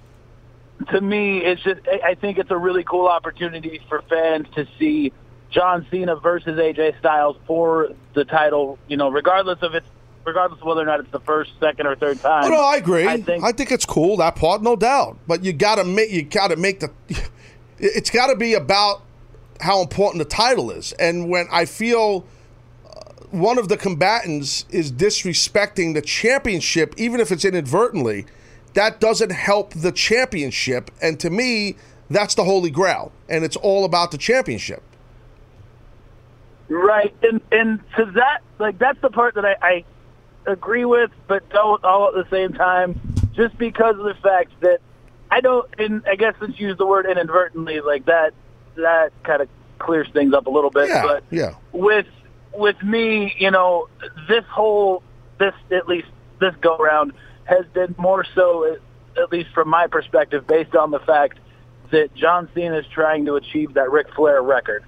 to 0.92 1.02
me, 1.02 1.40
it's 1.40 1.62
just 1.64 1.82
I 1.88 2.10
I 2.10 2.16
think 2.16 2.38
it's 2.38 2.52
a 2.52 2.58
really 2.58 2.84
cool 2.84 3.08
opportunity 3.08 3.82
for 3.90 4.02
fans 4.10 4.48
to 4.56 4.68
see 4.78 5.12
John 5.50 5.86
Cena 5.90 6.16
versus 6.16 6.60
AJ 6.60 7.00
Styles 7.00 7.38
for 7.46 7.90
the 8.14 8.26
title. 8.26 8.78
You 8.88 8.98
know, 8.98 9.10
regardless 9.10 9.60
of 9.62 9.74
its 9.74 9.88
regardless 10.28 10.60
of 10.60 10.68
whether 10.68 10.82
or 10.82 10.86
not 10.86 11.00
it's 11.00 11.12
the 11.12 11.22
first, 11.22 11.52
second, 11.60 11.88
or 11.88 11.96
third 11.96 12.20
time. 12.20 12.44
Oh, 12.46 12.50
no, 12.50 12.62
I 12.62 12.76
agree. 12.76 13.08
I 13.08 13.18
think 13.18 13.72
it's 13.72 13.86
cool 13.86 14.18
that 14.18 14.36
part, 14.36 14.62
no 14.62 14.76
doubt. 14.76 15.18
But 15.26 15.44
you 15.44 15.54
got 15.54 15.76
to 15.76 15.84
make 15.84 16.12
you 16.12 16.22
got 16.22 16.50
to 16.50 16.56
make 16.56 16.82
the. 16.82 16.92
It's 17.80 18.10
got 18.10 18.26
to 18.26 18.36
be 18.36 18.56
about 18.56 19.04
how 19.62 19.82
important 19.82 20.18
the 20.18 20.28
title 20.28 20.72
is, 20.72 20.94
and 20.94 21.30
when 21.30 21.46
I 21.52 21.66
feel 21.66 22.26
uh, 22.84 23.12
one 23.30 23.60
of 23.60 23.70
the 23.70 23.78
combatants 23.78 24.66
is 24.72 24.92
disrespecting 24.92 25.94
the 25.94 26.02
championship, 26.02 26.96
even 26.98 27.20
if 27.20 27.32
it's 27.32 27.46
inadvertently, 27.46 28.26
that 28.78 29.00
doesn't 29.00 29.32
help 29.32 29.74
the 29.74 29.92
championship. 29.92 30.92
And 31.02 31.20
to 31.22 31.32
me, 31.32 31.78
that's 32.12 32.36
the 32.36 32.44
holy 32.44 32.70
grail, 32.70 33.12
and 33.28 33.44
it's 33.44 33.56
all 33.56 33.86
about 33.86 34.12
the 34.12 34.20
championship. 34.20 34.84
Right, 36.70 37.12
and 37.24 37.42
and 37.52 37.80
to 37.96 38.06
that, 38.14 38.42
like 38.60 38.78
that's 38.78 39.02
the 39.02 39.10
part 39.10 39.34
that 39.34 39.46
I, 39.46 39.56
I 39.64 39.86
agree 40.46 40.86
with, 40.86 41.10
but 41.28 41.50
don't 41.50 41.84
all 41.84 42.08
at 42.10 42.14
the 42.14 42.30
same 42.30 42.54
time, 42.54 43.02
just 43.34 43.58
because 43.58 43.98
of 43.98 44.06
the 44.06 44.14
fact 44.22 44.52
that 44.62 44.80
I 45.32 45.42
don't. 45.42 45.68
And 45.80 46.04
I 46.08 46.16
guess 46.16 46.36
let's 46.40 46.60
use 46.60 46.78
the 46.78 46.86
word 46.86 47.08
inadvertently, 47.08 47.82
like 47.82 48.06
that. 48.06 48.36
That 48.76 49.12
kind 49.24 49.42
of 49.42 49.50
clears 49.80 50.08
things 50.14 50.36
up 50.36 50.46
a 50.46 50.52
little 50.52 50.70
bit. 50.70 50.90
Yeah, 50.90 51.02
but 51.02 51.24
yeah. 51.32 51.56
with 51.72 52.06
with 52.54 52.82
me, 52.84 53.34
you 53.40 53.50
know, 53.50 53.88
this 54.30 54.46
whole 54.46 55.02
this 55.40 55.56
at 55.72 55.88
least 55.88 56.10
this 56.40 56.54
go 56.62 56.78
round 56.78 57.14
has 57.48 57.66
been 57.74 57.96
more 57.98 58.26
so, 58.36 58.78
at 59.22 59.32
least 59.32 59.50
from 59.54 59.70
my 59.70 59.88
perspective, 59.88 60.46
based 60.48 60.76
on 60.76 60.92
the 60.92 61.00
fact 61.00 61.40
that 61.92 62.14
John 62.16 62.50
Cena 62.54 62.78
is 62.78 62.86
trying 62.94 63.26
to 63.26 63.36
achieve 63.36 63.74
that 63.76 63.92
Ric 63.92 64.08
Flair 64.16 64.42
record. 64.42 64.84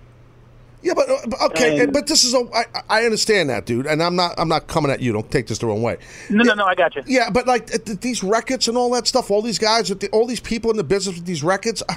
Yeah, 0.82 0.94
but, 0.94 1.10
uh, 1.10 1.46
okay, 1.48 1.82
And- 1.82 1.92
but 1.92 2.08
this 2.08 2.24
is 2.24 2.34
a. 2.34 2.48
I, 2.54 2.64
I 3.02 3.06
understand 3.06 3.50
that, 3.50 3.66
dude, 3.66 3.86
and 3.86 4.02
I'm 4.02 4.16
not. 4.16 4.36
I'm 4.38 4.48
not 4.48 4.68
coming 4.68 4.92
at 4.92 5.02
you. 5.02 5.12
Don't 5.12 5.30
take 5.30 5.48
this 5.48 5.58
the 5.58 5.68
wrong 5.68 5.82
way. 5.82 5.98
No, 6.30 6.44
no, 6.44 6.54
no, 6.54 6.64
I 6.66 6.74
got 6.76 6.96
you. 6.96 7.04
Yeah, 7.06 7.30
but 7.30 7.48
like 7.48 7.68
th- 7.68 7.84
th- 7.84 8.00
these 8.00 8.24
records 8.24 8.70
and 8.70 8.78
all 8.78 8.90
that 8.92 9.06
stuff, 9.06 9.30
all 9.30 9.42
these 9.42 9.60
guys, 9.60 9.90
with 9.90 10.00
the, 10.00 10.08
all 10.12 10.26
these 10.26 10.40
people 10.40 10.72
in 10.72 10.78
the 10.78 10.84
business 10.86 11.16
with 11.18 11.26
these 11.26 11.44
records, 11.44 11.84
uh, 11.90 11.96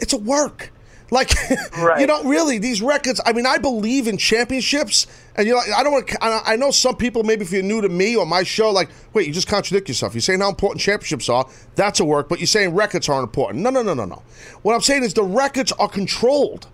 it's 0.00 0.12
a 0.12 0.16
work. 0.18 0.72
Like, 1.10 1.32
you 1.98 2.06
know, 2.06 2.24
really, 2.24 2.58
these 2.58 2.82
records. 2.82 3.20
I 3.24 3.32
mean, 3.32 3.46
I 3.46 3.58
believe 3.58 4.08
in 4.08 4.18
championships, 4.18 5.06
and 5.36 5.46
you 5.46 5.54
know, 5.54 5.60
I 5.76 5.82
don't 5.82 5.92
want. 5.92 6.10
I 6.20 6.42
I 6.44 6.56
know 6.56 6.70
some 6.70 6.96
people, 6.96 7.22
maybe 7.22 7.42
if 7.42 7.52
you're 7.52 7.62
new 7.62 7.80
to 7.80 7.88
me 7.88 8.16
or 8.16 8.26
my 8.26 8.42
show, 8.42 8.70
like, 8.70 8.88
wait, 9.12 9.26
you 9.26 9.32
just 9.32 9.48
contradict 9.48 9.88
yourself. 9.88 10.14
You're 10.14 10.20
saying 10.22 10.40
how 10.40 10.48
important 10.48 10.80
championships 10.80 11.28
are. 11.28 11.48
That's 11.76 12.00
a 12.00 12.04
work, 12.04 12.28
but 12.28 12.40
you're 12.40 12.46
saying 12.46 12.74
records 12.74 13.08
aren't 13.08 13.24
important. 13.24 13.62
No, 13.62 13.70
no, 13.70 13.82
no, 13.82 13.94
no, 13.94 14.04
no. 14.04 14.22
What 14.62 14.74
I'm 14.74 14.80
saying 14.80 15.04
is 15.04 15.14
the 15.14 15.22
records 15.22 15.72
are 15.72 15.88
controlled 15.88 16.66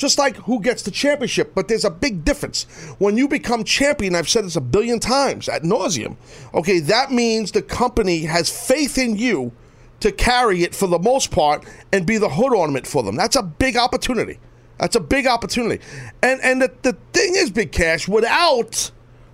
just 0.00 0.18
like 0.18 0.34
who 0.36 0.60
gets 0.60 0.82
the 0.82 0.90
championship. 0.90 1.54
But 1.54 1.68
there's 1.68 1.84
a 1.84 1.90
big 1.90 2.24
difference. 2.24 2.64
When 2.98 3.18
you 3.18 3.28
become 3.28 3.64
champion, 3.64 4.14
I've 4.14 4.30
said 4.30 4.46
this 4.46 4.56
a 4.56 4.60
billion 4.60 4.98
times 4.98 5.48
at 5.48 5.62
nauseum. 5.62 6.16
Okay, 6.54 6.80
that 6.80 7.12
means 7.12 7.52
the 7.52 7.60
company 7.60 8.22
has 8.22 8.48
faith 8.48 8.96
in 8.96 9.16
you 9.16 9.52
to 10.00 10.12
carry 10.12 10.62
it 10.62 10.74
for 10.74 10.86
the 10.86 10.98
most 10.98 11.30
part 11.30 11.64
and 11.92 12.06
be 12.06 12.18
the 12.18 12.28
hood 12.28 12.52
ornament 12.52 12.86
for 12.86 13.02
them. 13.02 13.16
That's 13.16 13.36
a 13.36 13.42
big 13.42 13.76
opportunity. 13.76 14.38
That's 14.78 14.96
a 14.96 15.00
big 15.00 15.26
opportunity. 15.26 15.84
And 16.22 16.40
and 16.42 16.62
the, 16.62 16.72
the 16.82 16.96
thing 17.12 17.34
is, 17.36 17.50
Big 17.50 17.70
Cash, 17.70 18.08
without 18.08 18.90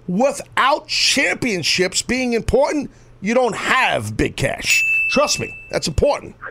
without 0.08 0.88
championships 0.88 2.02
being 2.02 2.32
important, 2.32 2.90
you 3.20 3.34
don't 3.34 3.54
have 3.54 4.16
big 4.16 4.36
cash. 4.36 4.82
Trust 5.10 5.40
me, 5.40 5.56
that's 5.70 5.88
important. 5.88 6.36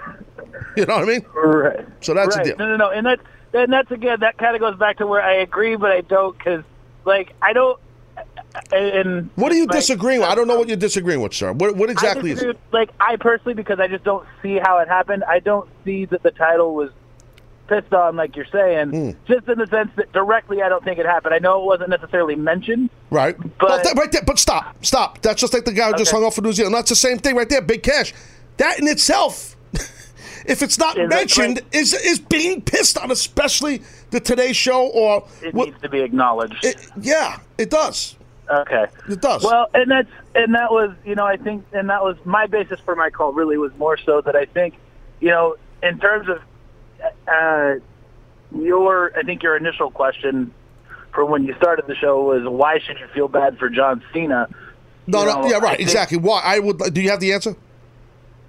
You 0.77 0.85
know 0.85 0.95
what 0.95 1.03
I 1.03 1.07
mean? 1.07 1.25
Right. 1.33 1.85
So 2.01 2.13
that's 2.13 2.35
right. 2.35 2.47
a 2.47 2.49
deal. 2.49 2.57
No, 2.57 2.67
no, 2.67 2.75
no, 2.75 2.89
and 2.89 3.05
that's 3.05 3.21
and 3.53 3.71
that's 3.71 3.89
again 3.91 4.19
that 4.19 4.37
kind 4.37 4.55
of 4.55 4.59
goes 4.59 4.75
back 4.77 4.97
to 4.97 5.07
where 5.07 5.21
I 5.21 5.35
agree, 5.35 5.77
but 5.77 5.89
I 5.89 6.01
don't 6.01 6.37
because 6.37 6.65
like 7.05 7.33
I 7.41 7.53
don't. 7.53 7.79
And 8.71 9.29
What 9.35 9.51
are 9.51 9.55
you 9.55 9.67
disagreeing 9.67 10.19
with? 10.21 10.29
I 10.29 10.35
don't 10.35 10.47
know 10.47 10.57
what 10.57 10.67
you're 10.67 10.77
disagreeing 10.77 11.21
with, 11.21 11.33
sir. 11.33 11.51
What, 11.53 11.75
what 11.75 11.89
exactly 11.89 12.31
is 12.31 12.41
it? 12.41 12.57
Like 12.71 12.89
I 12.99 13.15
personally, 13.17 13.53
because 13.53 13.79
I 13.79 13.87
just 13.87 14.03
don't 14.03 14.25
see 14.41 14.57
how 14.61 14.79
it 14.79 14.87
happened. 14.87 15.23
I 15.27 15.39
don't 15.39 15.69
see 15.83 16.05
that 16.05 16.23
the 16.23 16.31
title 16.31 16.75
was 16.75 16.91
pissed 17.67 17.93
on, 17.93 18.15
like 18.15 18.35
you're 18.35 18.45
saying. 18.45 18.89
Hmm. 18.89 19.09
Just 19.27 19.47
in 19.47 19.57
the 19.57 19.67
sense 19.67 19.89
that 19.95 20.11
directly, 20.13 20.61
I 20.61 20.69
don't 20.69 20.83
think 20.83 20.99
it 20.99 21.05
happened. 21.05 21.33
I 21.33 21.39
know 21.39 21.61
it 21.61 21.65
wasn't 21.65 21.89
necessarily 21.89 22.35
mentioned. 22.35 22.89
Right. 23.09 23.35
But- 23.37 23.69
Well, 23.69 23.83
that- 23.83 23.97
right 23.97 24.11
there, 24.11 24.21
but 24.25 24.37
stop, 24.39 24.83
stop. 24.85 25.21
That's 25.21 25.41
just 25.41 25.53
like 25.53 25.65
the 25.65 25.73
guy 25.73 25.87
who 25.87 25.97
just 25.97 26.11
hung 26.11 26.23
off 26.23 26.35
for 26.35 26.41
New 26.41 26.53
Zealand. 26.53 26.75
That's 26.75 26.89
the 26.89 26.95
same 26.95 27.17
thing 27.17 27.35
right 27.35 27.49
there. 27.49 27.61
Big 27.61 27.81
cash. 27.83 28.13
That 28.57 28.79
in 28.79 28.87
itself, 28.87 29.55
if 30.45 30.61
it's 30.61 30.77
not 30.77 30.97
Is 30.97 31.09
mentioned, 31.09 31.61
is 31.71 31.93
is 31.93 32.19
being 32.19 32.61
pissed 32.61 32.97
on, 32.99 33.09
especially 33.11 33.81
the 34.11 34.19
Today 34.19 34.53
Show 34.53 34.85
or 34.87 35.27
It 35.41 35.53
what- 35.53 35.69
needs 35.69 35.81
to 35.81 35.89
be 35.89 36.01
acknowledged. 36.01 36.63
it- 36.63 36.87
yeah, 37.01 37.39
it 37.57 37.69
does. 37.71 38.15
Okay. 38.49 38.85
It 39.09 39.21
does. 39.21 39.43
Well, 39.43 39.67
and 39.73 39.89
that's 39.89 40.09
and 40.35 40.53
that 40.55 40.71
was 40.71 40.91
you 41.03 41.15
know 41.15 41.25
I 41.25 41.37
think 41.37 41.65
and 41.73 41.89
that 41.89 42.03
was 42.03 42.15
my 42.25 42.45
basis 42.47 42.79
for 42.81 42.95
my 42.95 43.09
call 43.09 43.33
really 43.33 43.57
was 43.57 43.71
more 43.77 43.97
so 43.97 44.21
that 44.21 44.35
I 44.35 44.45
think 44.45 44.75
you 45.19 45.29
know 45.29 45.55
in 45.81 45.97
terms 45.99 46.27
of 46.29 46.41
uh, 47.27 47.75
your 48.55 49.11
I 49.17 49.23
think 49.23 49.41
your 49.43 49.57
initial 49.57 49.89
question 49.91 50.53
for 51.13 51.25
when 51.25 51.43
you 51.45 51.55
started 51.55 51.87
the 51.87 51.95
show 51.95 52.21
was 52.23 52.43
why 52.45 52.79
should 52.85 52.99
you 52.99 53.07
feel 53.13 53.27
bad 53.27 53.57
for 53.57 53.69
John 53.69 54.03
Cena? 54.13 54.47
no, 55.07 55.19
You 55.21 55.25
no, 55.25 55.41
know, 55.41 55.47
yeah, 55.49 55.55
I 55.57 55.59
right, 55.59 55.77
think- 55.77 55.81
exactly. 55.89 56.17
Why? 56.17 56.41
I 56.43 56.59
would. 56.59 56.77
Do 56.93 57.01
you 57.01 57.09
have 57.09 57.19
the 57.19 57.33
answer? 57.33 57.55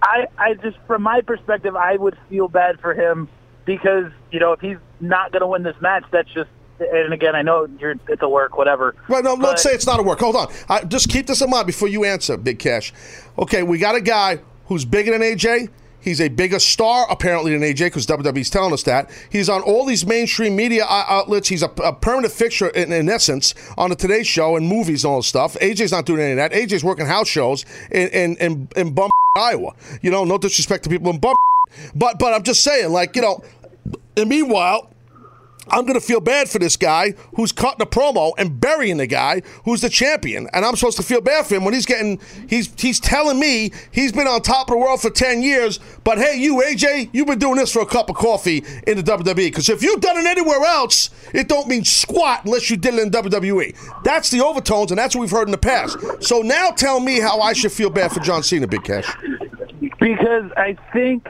I, 0.03 0.27
I 0.39 0.55
just, 0.55 0.77
from 0.87 1.03
my 1.03 1.23
perspective, 1.23 1.75
I 1.75 1.97
would 1.97 2.17
feel 2.29 2.49
bad 2.49 2.79
for 2.81 2.93
him 2.93 3.29
because 3.65 4.13
you 4.31 4.41
know 4.41 4.53
if 4.53 4.61
he's 4.61 4.77
not 5.01 5.33
going 5.33 5.41
to 5.41 5.47
win 5.47 5.63
this 5.63 5.77
match, 5.81 6.05
that's 6.11 6.29
just. 6.35 6.51
And 6.79 7.13
again, 7.13 7.35
I 7.35 7.43
know 7.43 7.69
you're 7.79 7.95
it's 8.09 8.23
a 8.23 8.29
work, 8.29 8.57
whatever. 8.57 8.95
Right, 9.09 9.25
no, 9.25 9.35
let's 9.35 9.63
say 9.63 9.71
it's 9.71 9.87
not 9.87 10.01
a 10.01 10.03
work. 10.03 10.21
Hold 10.21 10.37
on. 10.37 10.53
I, 10.69 10.85
just 10.85 11.09
keep 11.09 11.27
this 11.27 11.41
in 11.41 11.51
mind 11.51 11.67
before 11.67 11.89
you 11.89 12.05
answer, 12.05 12.37
Big 12.37 12.59
Cash. 12.59 12.93
Okay, 13.39 13.63
we 13.63 13.79
got 13.79 13.95
a 13.95 14.01
guy 14.01 14.41
who's 14.67 14.85
bigger 14.85 15.13
than 15.13 15.23
AJ. 15.23 15.71
He's 16.07 16.21
a 16.21 16.29
bigger 16.29 16.61
star, 16.61 17.05
apparently, 17.11 17.53
than 17.53 17.63
AJ, 17.63 17.87
because 17.87 18.07
WWE's 18.07 18.49
telling 18.49 18.73
us 18.73 18.85
that. 18.85 19.11
He's 19.29 19.49
on 19.49 19.63
all 19.63 19.85
these 19.85 20.07
mainstream 20.07 20.55
media 20.55 20.85
outlets. 20.89 21.49
He's 21.49 21.65
a, 21.65 21.71
a 21.83 21.93
permanent 21.93 22.33
fixture, 22.33 22.69
in, 22.69 22.93
in 22.93 23.09
essence, 23.09 23.55
on 23.77 23.91
the 23.91 23.97
Today 23.97 24.23
Show 24.23 24.55
and 24.55 24.69
movies 24.69 25.03
and 25.03 25.11
all 25.11 25.19
this 25.19 25.27
stuff. 25.27 25.57
AJ's 25.61 25.91
not 25.91 26.07
doing 26.07 26.21
any 26.21 26.31
of 26.33 26.37
that. 26.37 26.53
AJ's 26.53 26.85
working 26.85 27.07
house 27.07 27.27
shows 27.27 27.65
in, 27.91 28.09
in, 28.11 28.37
in, 28.37 28.69
in 28.77 28.95
Bum, 28.95 29.11
Iowa. 29.37 29.73
You 30.01 30.13
know, 30.13 30.25
no 30.25 30.39
disrespect 30.39 30.85
to 30.85 30.91
people 30.91 31.11
in 31.11 31.19
Bum. 31.19 31.35
But, 31.97 32.21
but 32.21 32.33
I'm 32.35 32.45
just 32.45 32.63
saying, 32.63 32.93
like, 32.93 33.17
you 33.17 33.23
know, 33.23 33.43
and 34.17 34.29
meanwhile, 34.29 34.89
I'm 35.69 35.83
going 35.83 35.95
to 35.95 36.01
feel 36.01 36.21
bad 36.21 36.49
for 36.49 36.59
this 36.59 36.77
guy 36.77 37.13
who's 37.35 37.53
cutting 37.53 37.83
a 37.83 37.87
promo 37.87 38.33
and 38.39 38.61
burying 38.61 38.97
the 38.99 39.07
guy 39.07 39.43
who's 39.65 39.81
the 39.81 39.89
champion, 39.89 40.49
and 40.53 40.65
I'm 40.65 40.77
supposed 40.77 40.97
to 40.99 41.03
feel 41.03 41.21
bad 41.21 41.47
for 41.47 41.57
him 41.57 41.65
when 41.65 41.75
he's 41.75 41.87
getting 41.87 42.21
he's 42.49 42.73
he's 42.81 43.01
telling 43.01 43.39
me 43.41 43.73
he's 43.91 44.13
been 44.13 44.27
on 44.27 44.43
top 44.43 44.69
of 44.69 44.75
the 44.75 44.79
world 44.79 45.01
for 45.01 45.11
ten 45.11 45.43
years. 45.43 45.81
But 46.05 46.19
hey, 46.19 46.37
you 46.37 46.63
AJ, 46.63 47.11
you've 47.13 47.27
been 47.27 47.39
doing 47.39 47.57
this 47.57 47.73
for 47.73 47.83
a 47.83 47.87
cup 47.87 48.11
of 48.11 48.17
coffee 48.17 48.65
in 48.87 48.97
the 48.97 49.03
WWE. 49.03 49.35
Because 49.35 49.69
if 49.69 49.83
you've 49.83 50.01
done 50.01 50.17
it 50.19 50.27
anywhere 50.27 50.63
else, 50.65 51.11
it 51.35 51.49
don't 51.49 51.69
mean 51.69 51.85
squat 51.85 52.45
unless 52.45 52.71
you 52.71 52.77
did 52.77 52.95
it 52.95 53.01
in 53.01 53.11
WWE. 53.11 53.77
That's 54.05 54.31
the 54.31 54.43
overtones, 54.45 54.91
and 54.91 54.99
that's 54.99 55.15
what 55.15 55.23
we've 55.23 55.31
heard 55.31 55.49
in 55.49 55.53
the 55.53 55.59
past. 55.59 55.99
So 56.21 56.41
now 56.43 56.71
tell 56.71 57.01
me 57.01 57.21
how 57.21 57.41
I 57.41 57.53
should 57.53 57.73
feel 57.73 57.91
bad 57.91 58.13
for 58.13 58.21
John 58.21 58.43
Cena, 58.43 58.67
Big 58.67 58.85
Cash. 58.85 59.13
because 59.99 60.51
I 60.57 60.77
think, 60.93 61.27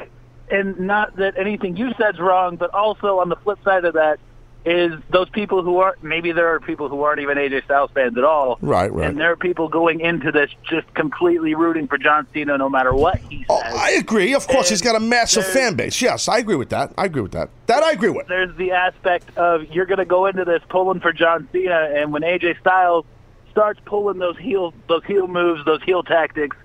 and 0.51 0.79
not 0.81 1.17
that 1.17 1.39
anything 1.39 1.77
you 1.77 1.93
said's 1.99 2.19
wrong, 2.19 2.57
but 2.57 2.73
also 2.75 3.21
on 3.21 3.29
the 3.29 3.37
flip 3.37 3.59
side 3.65 3.85
of 3.85 3.95
that 3.95 4.19
is 4.67 4.93
those 5.11 5.29
people 5.31 5.63
who 5.63 5.79
aren't. 5.79 6.03
Maybe 6.03 6.33
there 6.33 6.53
are 6.53 6.61
people 6.61 6.89
who 6.89 7.03
aren't 7.03 7.21
even 7.21 7.39
AJ 7.39 7.65
Styles 7.65 7.91
fans 7.95 8.19
at 8.19 8.25
all, 8.25 8.59
Right, 8.61 8.93
right. 8.93 9.09
And 9.09 9.19
there 9.19 9.31
are 9.31 9.37
people 9.37 9.69
going 9.69 10.01
into 10.01 10.33
this 10.33 10.51
just 10.69 10.93
completely 10.95 11.55
rooting 11.55 11.87
for 11.87 11.99
John 11.99 12.27
Cena, 12.35 12.59
no 12.59 12.69
matter 12.69 12.93
what 12.93 13.19
he 13.19 13.47
oh, 13.49 13.61
says. 13.63 13.73
Oh, 13.75 13.79
I 13.79 13.91
agree. 13.91 14.35
Of 14.35 14.49
course, 14.49 14.69
he's 14.69 14.83
got 14.83 14.97
a 14.97 15.01
massive 15.01 15.47
fan 15.47 15.75
base. 15.77 16.03
Yes, 16.03 16.29
I 16.29 16.39
agree 16.39 16.57
with 16.57 16.71
that. 16.71 16.93
I 16.99 17.05
agree 17.05 17.23
with 17.23 17.33
that. 17.33 17.51
That 17.67 17.85
I 17.85 17.93
agree 17.93 18.11
with. 18.11 18.27
there's 18.27 18.55
the 18.57 18.73
aspect 18.73 19.37
of 19.37 19.65
you're 19.67 19.87
going 19.87 19.99
to 19.99 20.05
go 20.05 20.27
into 20.27 20.45
this 20.45 20.63
pulling 20.69 20.99
for 20.99 21.13
John 21.13 21.49
Cena, 21.53 21.93
and 21.95 22.13
when 22.13 22.23
AJ 22.23 22.59
Styles 22.61 23.05
starts 23.53 23.81
pulling 23.87 24.19
those 24.19 24.37
heel 24.37 24.75
those 24.89 25.05
heel 25.05 25.29
moves, 25.29 25.65
those 25.65 25.83
heel 25.85 26.03
tactics, 26.03 26.57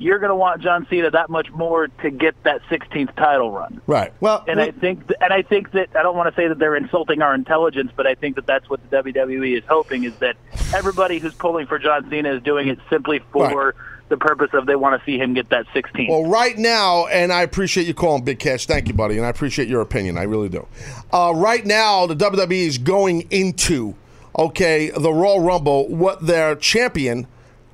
you're 0.00 0.18
going 0.18 0.30
to 0.30 0.36
want 0.36 0.62
John 0.62 0.86
Cena 0.88 1.10
that 1.10 1.30
much 1.30 1.50
more 1.52 1.88
to 1.88 2.10
get 2.10 2.42
that 2.44 2.62
16th 2.70 3.14
title 3.16 3.52
run. 3.52 3.80
Right. 3.86 4.12
Well, 4.20 4.44
And 4.48 4.60
I 4.60 4.70
think, 4.70 5.06
th- 5.06 5.18
and 5.20 5.32
I 5.32 5.42
think 5.42 5.72
that 5.72 5.90
I 5.94 6.02
don't 6.02 6.16
want 6.16 6.34
to 6.34 6.40
say 6.40 6.48
that 6.48 6.58
they're 6.58 6.76
insulting 6.76 7.22
our 7.22 7.34
intelligence, 7.34 7.92
but 7.94 8.06
I 8.06 8.14
think 8.14 8.36
that 8.36 8.46
that's 8.46 8.68
what 8.68 8.80
the 8.88 8.96
WWE 9.02 9.58
is 9.58 9.64
hoping 9.68 10.04
is 10.04 10.16
that 10.16 10.36
everybody 10.74 11.18
who's 11.18 11.34
pulling 11.34 11.66
for 11.66 11.78
John 11.78 12.08
Cena 12.10 12.34
is 12.34 12.42
doing 12.42 12.68
it 12.68 12.78
simply 12.88 13.20
for 13.30 13.74
the 14.08 14.16
purpose 14.16 14.50
of 14.54 14.66
they 14.66 14.74
want 14.74 14.98
to 14.98 15.04
see 15.06 15.18
him 15.18 15.34
get 15.34 15.50
that 15.50 15.66
16th. 15.68 16.08
Well, 16.08 16.26
right 16.26 16.58
now, 16.58 17.06
and 17.06 17.32
I 17.32 17.42
appreciate 17.42 17.86
you 17.86 17.94
calling 17.94 18.24
Big 18.24 18.38
Cash. 18.40 18.66
Thank 18.66 18.88
you, 18.88 18.94
buddy, 18.94 19.16
and 19.16 19.24
I 19.26 19.28
appreciate 19.28 19.68
your 19.68 19.82
opinion. 19.82 20.18
I 20.18 20.24
really 20.24 20.48
do. 20.48 20.66
Uh, 21.12 21.32
right 21.36 21.64
now, 21.64 22.06
the 22.06 22.16
WWE 22.16 22.66
is 22.66 22.78
going 22.78 23.26
into 23.30 23.94
okay 24.36 24.90
the 24.90 25.12
Royal 25.12 25.40
Rumble. 25.40 25.88
What 25.88 26.26
their 26.26 26.56
champion 26.56 27.26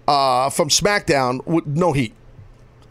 uh, 0.08 0.50
from 0.50 0.68
SmackDown 0.68 1.44
with 1.46 1.66
no 1.66 1.92
heat. 1.92 2.14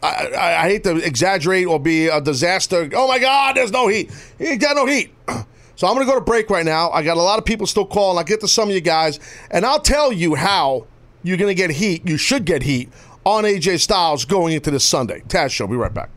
I, 0.02 0.26
I, 0.26 0.64
I 0.64 0.68
hate 0.68 0.84
to 0.84 0.96
exaggerate 0.96 1.66
or 1.66 1.80
be 1.80 2.08
a 2.08 2.20
disaster. 2.20 2.88
Oh 2.94 3.08
my 3.08 3.18
God, 3.18 3.56
there's 3.56 3.72
no 3.72 3.88
heat. 3.88 4.10
He 4.38 4.56
got 4.56 4.76
no 4.76 4.86
heat. 4.86 5.12
So 5.76 5.86
I'm 5.86 5.94
going 5.94 6.06
to 6.06 6.10
go 6.10 6.18
to 6.18 6.24
break 6.24 6.48
right 6.48 6.64
now. 6.64 6.90
I 6.90 7.02
got 7.02 7.18
a 7.18 7.22
lot 7.22 7.38
of 7.38 7.44
people 7.44 7.66
still 7.66 7.84
calling. 7.84 8.16
I'll 8.16 8.24
get 8.24 8.40
to 8.40 8.48
some 8.48 8.70
of 8.70 8.74
you 8.74 8.80
guys, 8.80 9.20
and 9.50 9.66
I'll 9.66 9.78
tell 9.78 10.10
you 10.10 10.34
how 10.34 10.86
you're 11.22 11.36
going 11.36 11.54
to 11.54 11.54
get 11.54 11.68
heat. 11.68 12.08
You 12.08 12.16
should 12.16 12.46
get 12.46 12.62
heat 12.62 12.88
on 13.26 13.44
AJ 13.44 13.80
Styles 13.80 14.24
going 14.24 14.54
into 14.54 14.70
this 14.70 14.84
Sunday. 14.84 15.20
Taz 15.28 15.50
Show. 15.50 15.66
Be 15.66 15.76
right 15.76 15.92
back. 15.92 16.08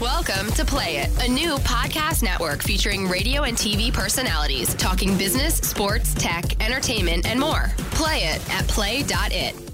Welcome 0.00 0.52
to 0.52 0.64
Play 0.64 0.98
It, 0.98 1.10
a 1.24 1.28
new 1.28 1.56
podcast 1.56 2.22
network 2.22 2.62
featuring 2.62 3.08
radio 3.08 3.42
and 3.42 3.56
TV 3.56 3.92
personalities 3.92 4.72
talking 4.74 5.18
business, 5.18 5.56
sports, 5.56 6.14
tech, 6.14 6.62
entertainment, 6.64 7.26
and 7.26 7.40
more. 7.40 7.72
Play 7.90 8.18
it 8.18 8.54
at 8.54 8.68
play.it. 8.68 9.71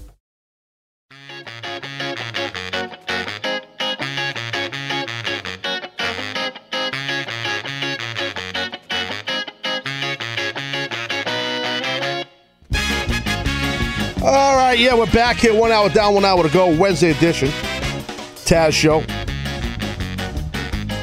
All 14.21 14.55
right, 14.57 14.77
yeah, 14.77 14.93
we're 14.93 15.11
back 15.11 15.37
here. 15.37 15.59
One 15.59 15.71
hour 15.71 15.89
down, 15.89 16.13
one 16.13 16.25
hour 16.25 16.43
to 16.43 16.49
go. 16.49 16.67
Wednesday 16.77 17.11
edition, 17.11 17.47
Taz 18.45 18.73
Show, 18.73 18.99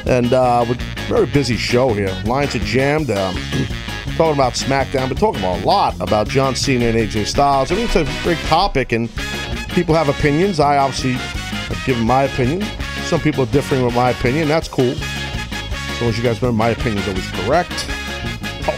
and 0.05 0.31
uh, 0.31 0.63
we're 0.67 0.75
very 1.07 1.25
busy 1.25 1.57
show 1.57 1.93
here. 1.93 2.09
Lines 2.25 2.55
are 2.55 2.59
jammed. 2.59 3.09
Um, 3.09 3.35
talking 4.15 4.33
about 4.33 4.53
SmackDown, 4.53 5.09
but 5.09 5.17
talking 5.17 5.43
a 5.43 5.57
lot 5.65 5.99
about 5.99 6.27
John 6.29 6.55
Cena 6.55 6.85
and 6.85 6.97
AJ 6.97 7.25
Styles. 7.27 7.71
I 7.71 7.75
mean, 7.75 7.85
it's 7.85 7.95
a 7.95 8.05
big 8.23 8.37
topic, 8.45 8.91
and 8.91 9.09
people 9.77 9.93
have 9.93 10.09
opinions. 10.09 10.59
I 10.59 10.77
obviously 10.77 11.11
have 11.11 11.85
given 11.85 12.03
my 12.03 12.23
opinion. 12.23 12.63
Some 13.03 13.21
people 13.21 13.43
are 13.43 13.51
differing 13.51 13.85
with 13.85 13.93
my 13.93 14.09
opinion. 14.09 14.47
That's 14.47 14.67
cool. 14.67 14.89
As 14.89 16.01
long 16.01 16.09
as 16.09 16.17
you 16.17 16.23
guys 16.23 16.41
remember, 16.41 16.57
my 16.57 16.69
opinion 16.69 16.97
is 16.97 17.07
always 17.07 17.29
correct. 17.45 17.85
Oh. 18.65 18.73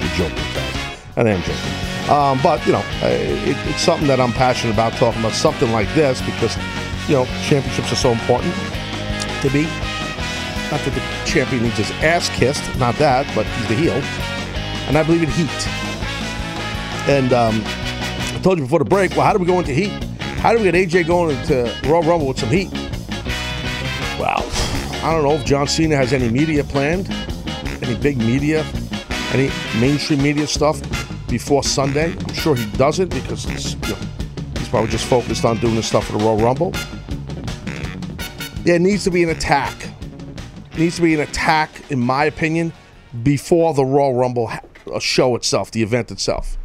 You're 0.00 0.28
joking, 0.28 0.36
guys. 0.36 1.00
I 1.16 1.30
am 1.30 1.40
joking. 1.44 2.12
Um, 2.12 2.38
but, 2.42 2.66
you 2.66 2.72
know, 2.72 2.84
it, 3.00 3.56
it's 3.70 3.80
something 3.80 4.06
that 4.06 4.20
I'm 4.20 4.32
passionate 4.32 4.74
about 4.74 4.92
talking 4.92 5.20
about 5.20 5.32
something 5.32 5.72
like 5.72 5.88
this 5.94 6.20
because, 6.20 6.54
you 7.08 7.14
know, 7.14 7.24
championships 7.48 7.90
are 7.90 7.96
so 7.96 8.12
important 8.12 8.52
to 9.40 9.48
me. 9.48 9.62
Not 10.68 10.84
that 10.84 10.92
the 10.92 11.00
champion 11.24 11.62
needs 11.62 11.78
his 11.78 11.90
ass 12.02 12.28
kissed, 12.36 12.62
not 12.78 12.96
that, 12.96 13.24
but 13.34 13.46
he's 13.46 13.68
the 13.68 13.76
heel. 13.76 13.94
And 14.88 14.98
I 14.98 15.04
believe 15.04 15.22
in 15.22 15.30
heat. 15.30 15.68
And 17.08 17.32
um, 17.32 17.62
I 17.64 18.40
told 18.42 18.58
you 18.58 18.64
before 18.64 18.80
the 18.80 18.84
break, 18.84 19.12
well, 19.12 19.22
how 19.22 19.32
do 19.32 19.38
we 19.38 19.46
go 19.46 19.58
into 19.58 19.72
heat? 19.72 20.03
How 20.44 20.52
do 20.52 20.58
we 20.58 20.70
get 20.70 20.74
AJ 20.74 21.06
going 21.06 21.42
to 21.46 21.74
Royal 21.88 22.02
Rumble 22.02 22.28
with 22.28 22.38
some 22.38 22.50
heat? 22.50 22.70
Well, 24.20 24.46
I 25.02 25.10
don't 25.10 25.22
know 25.22 25.32
if 25.36 25.46
John 25.46 25.66
Cena 25.66 25.96
has 25.96 26.12
any 26.12 26.28
media 26.28 26.62
planned, 26.62 27.08
any 27.82 27.96
big 27.96 28.18
media, 28.18 28.62
any 29.32 29.50
mainstream 29.80 30.22
media 30.22 30.46
stuff 30.46 30.82
before 31.28 31.64
Sunday. 31.64 32.12
I'm 32.12 32.34
sure 32.34 32.54
he 32.54 32.70
doesn't 32.72 33.08
because 33.08 33.44
he's, 33.44 33.72
you 33.72 33.88
know, 33.88 33.98
he's 34.58 34.68
probably 34.68 34.90
just 34.90 35.06
focused 35.06 35.46
on 35.46 35.56
doing 35.60 35.76
the 35.76 35.82
stuff 35.82 36.08
for 36.08 36.18
the 36.18 36.22
Royal 36.22 36.36
Rumble. 36.36 36.74
There 38.64 38.78
needs 38.78 39.02
to 39.04 39.10
be 39.10 39.22
an 39.22 39.30
attack. 39.30 39.74
Needs 40.76 40.96
to 40.96 41.02
be 41.02 41.14
an 41.14 41.20
attack, 41.20 41.90
in 41.90 42.00
my 42.00 42.26
opinion, 42.26 42.74
before 43.22 43.72
the 43.72 43.86
Royal 43.86 44.12
Rumble 44.12 44.52
uh, 44.92 44.98
show 44.98 45.36
itself, 45.36 45.70
the 45.70 45.82
event 45.82 46.10
itself. 46.10 46.58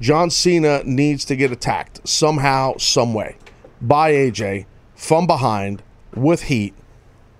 John 0.00 0.30
Cena 0.30 0.82
needs 0.84 1.24
to 1.26 1.36
get 1.36 1.50
attacked 1.52 2.06
somehow, 2.06 2.76
some 2.76 3.14
way, 3.14 3.36
by 3.80 4.12
AJ 4.12 4.66
from 4.94 5.26
behind 5.26 5.82
with 6.14 6.44
heat 6.44 6.74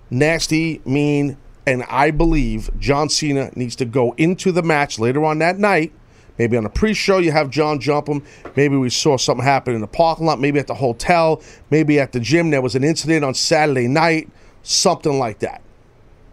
nasty, 0.09 0.81
mean, 0.85 1.37
and 1.65 1.83
I 1.89 2.11
believe 2.11 2.69
John 2.79 3.09
Cena 3.09 3.51
needs 3.55 3.75
to 3.77 3.85
go 3.85 4.13
into 4.17 4.51
the 4.51 4.63
match 4.63 4.99
later 4.99 5.23
on 5.25 5.39
that 5.39 5.57
night. 5.59 5.91
Maybe 6.37 6.55
on 6.55 6.65
a 6.65 6.69
pre-show 6.69 7.17
you 7.17 7.31
have 7.31 7.49
John 7.49 7.79
jump 7.79 8.07
him. 8.07 8.23
Maybe 8.55 8.75
we 8.77 8.89
saw 8.89 9.17
something 9.17 9.43
happen 9.43 9.73
in 9.73 9.81
the 9.81 9.87
parking 9.87 10.27
lot. 10.27 10.39
Maybe 10.39 10.59
at 10.59 10.67
the 10.67 10.75
hotel. 10.75 11.41
Maybe 11.71 11.99
at 11.99 12.11
the 12.11 12.19
gym 12.19 12.51
there 12.51 12.61
was 12.61 12.75
an 12.75 12.83
incident 12.83 13.25
on 13.25 13.33
Saturday 13.33 13.87
night. 13.87 14.29
Something 14.61 15.17
like 15.17 15.39
that, 15.39 15.61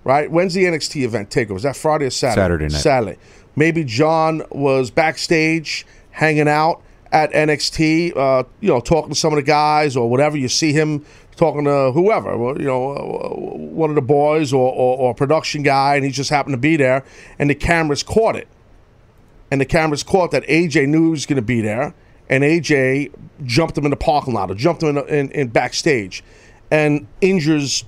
right? 0.03 0.31
When's 0.31 0.55
the 0.55 0.65
NXT 0.65 1.05
event 1.05 1.31
takeover? 1.31 1.57
Is 1.57 1.63
that 1.63 1.77
Friday 1.77 2.07
or 2.07 2.11
Saturday? 2.11 2.41
Saturday 2.43 2.65
night. 2.65 2.83
Saturday. 2.83 3.19
Maybe 3.57 3.85
John 3.85 4.43
was 4.51 4.91
backstage 4.91 5.87
hanging 6.15 6.49
out 6.49 6.81
at 7.11 7.33
NXT, 7.33 8.17
uh, 8.17 8.45
you 8.61 8.69
know, 8.69 8.81
talking 8.81 9.11
to 9.11 9.15
some 9.15 9.33
of 9.33 9.37
the 9.37 9.43
guys 9.43 9.97
or 9.97 10.09
whatever. 10.09 10.37
You 10.37 10.49
see 10.49 10.73
him 10.73 11.05
talking 11.37 11.65
to 11.65 11.91
whoever, 11.93 12.33
you 12.59 12.65
know, 12.65 12.93
uh, 12.93 13.29
one 13.57 13.91
of 13.91 13.97
the 13.97 14.03
boys 14.03 14.53
or, 14.53 14.73
or, 14.73 14.99
or 14.99 15.15
production 15.15 15.63
guy, 15.63 15.97
and 15.97 16.05
he 16.05 16.11
just 16.11 16.31
happened 16.31 16.55
to 16.55 16.59
be 16.59 16.77
there, 16.77 17.05
and 17.39 17.51
the 17.51 17.55
cameras 17.55 18.03
caught 18.03 18.37
it. 18.37 18.49
And 19.51 19.61
the 19.61 19.67
cameras 19.67 20.03
caught 20.03 20.31
that 20.31 20.45
AJ 20.45 20.89
knew 20.89 21.05
he 21.05 21.11
was 21.11 21.27
going 21.27 21.37
to 21.37 21.43
be 21.43 21.61
there, 21.61 21.95
and 22.29 22.43
AJ 22.45 23.13
jumped 23.45 23.77
him 23.77 23.85
in 23.85 23.91
the 23.91 23.97
parking 23.97 24.35
lot 24.35 24.51
or 24.51 24.55
jumped 24.55 24.83
him 24.83 24.97
in, 24.97 25.09
in, 25.09 25.31
in 25.33 25.49
backstage 25.49 26.23
and 26.71 27.07
injures 27.21 27.85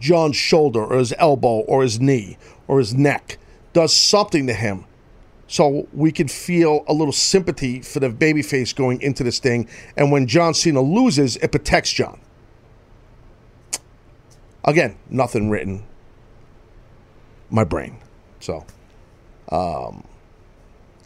John's 0.00 0.36
shoulder 0.36 0.84
or 0.84 0.98
his 0.98 1.14
elbow 1.18 1.60
or 1.60 1.82
his 1.82 2.00
knee 2.00 2.36
or 2.68 2.78
his 2.78 2.94
neck, 2.94 3.38
does 3.72 3.96
something 3.96 4.46
to 4.46 4.54
him 4.54 4.84
so 5.54 5.86
we 5.92 6.10
can 6.10 6.26
feel 6.26 6.82
a 6.88 6.92
little 6.92 7.12
sympathy 7.12 7.80
for 7.80 8.00
the 8.00 8.08
babyface 8.08 8.74
going 8.74 9.00
into 9.00 9.22
this 9.22 9.38
thing. 9.38 9.68
And 9.96 10.10
when 10.10 10.26
John 10.26 10.52
Cena 10.52 10.80
loses, 10.80 11.36
it 11.36 11.52
protects 11.52 11.92
John. 11.92 12.20
Again, 14.64 14.96
nothing 15.08 15.50
written. 15.50 15.84
my 17.50 17.62
brain. 17.62 17.98
So, 18.40 18.66
um, 19.52 20.02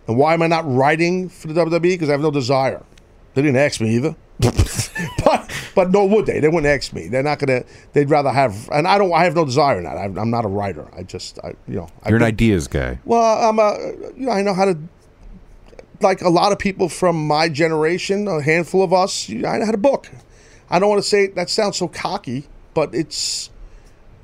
and 0.07 0.17
why 0.17 0.33
am 0.33 0.41
I 0.41 0.47
not 0.47 0.65
writing 0.67 1.29
for 1.29 1.49
the 1.49 1.67
WWE? 1.67 1.83
Because 1.83 2.09
I 2.09 2.13
have 2.13 2.23
no 2.23 2.31
desire. 2.31 2.83
They 3.39 3.43
didn't 3.43 3.59
ask 3.59 3.81
me 3.81 3.95
either. 3.95 4.17
but 5.25 5.49
but 5.77 5.93
nor 5.93 6.09
would 6.09 6.27
they. 6.27 6.41
They 6.41 6.49
wouldn't 6.49 6.67
ask 6.67 6.93
me. 6.93 7.07
They're 7.07 7.23
not 7.23 7.39
gonna. 7.39 7.63
They'd 7.93 8.11
rather 8.11 8.33
have. 8.33 8.69
And 8.73 8.89
I 8.89 8.99
don't. 8.99 9.13
I 9.13 9.23
have 9.23 9.37
no 9.37 9.45
desire 9.45 9.79
in 9.79 9.85
that. 9.85 9.97
I'm, 9.97 10.19
I'm 10.19 10.29
not 10.29 10.45
a 10.45 10.49
writer. 10.49 10.89
I 10.93 11.05
just. 11.05 11.39
I, 11.45 11.55
you 11.69 11.77
know. 11.77 11.89
I 12.03 12.09
You're 12.09 12.17
an 12.17 12.25
ideas 12.25 12.67
guy. 12.67 12.99
well, 13.05 13.49
I'm 13.49 13.61
a, 13.61 13.79
you 14.17 14.27
know, 14.27 14.33
I 14.33 14.43
know 14.43 14.55
how 14.55 14.65
to, 14.65 14.77
like 16.01 16.21
a 16.21 16.29
lot 16.29 16.51
of 16.51 16.59
people 16.59 16.89
from 16.89 17.29
my 17.29 17.49
generation, 17.49 18.27
a 18.27 18.43
handful 18.43 18.83
of 18.83 18.93
us, 18.93 19.31
I 19.31 19.59
know 19.59 19.67
how 19.67 19.71
to 19.71 19.79
book. 19.79 20.11
I 20.69 20.81
don't 20.81 20.89
want 20.89 21.01
to 21.01 21.09
say 21.09 21.29
that 21.29 21.49
sounds 21.49 21.77
so 21.77 21.87
cocky, 21.87 22.49
but 22.75 22.93
it's 22.93 23.51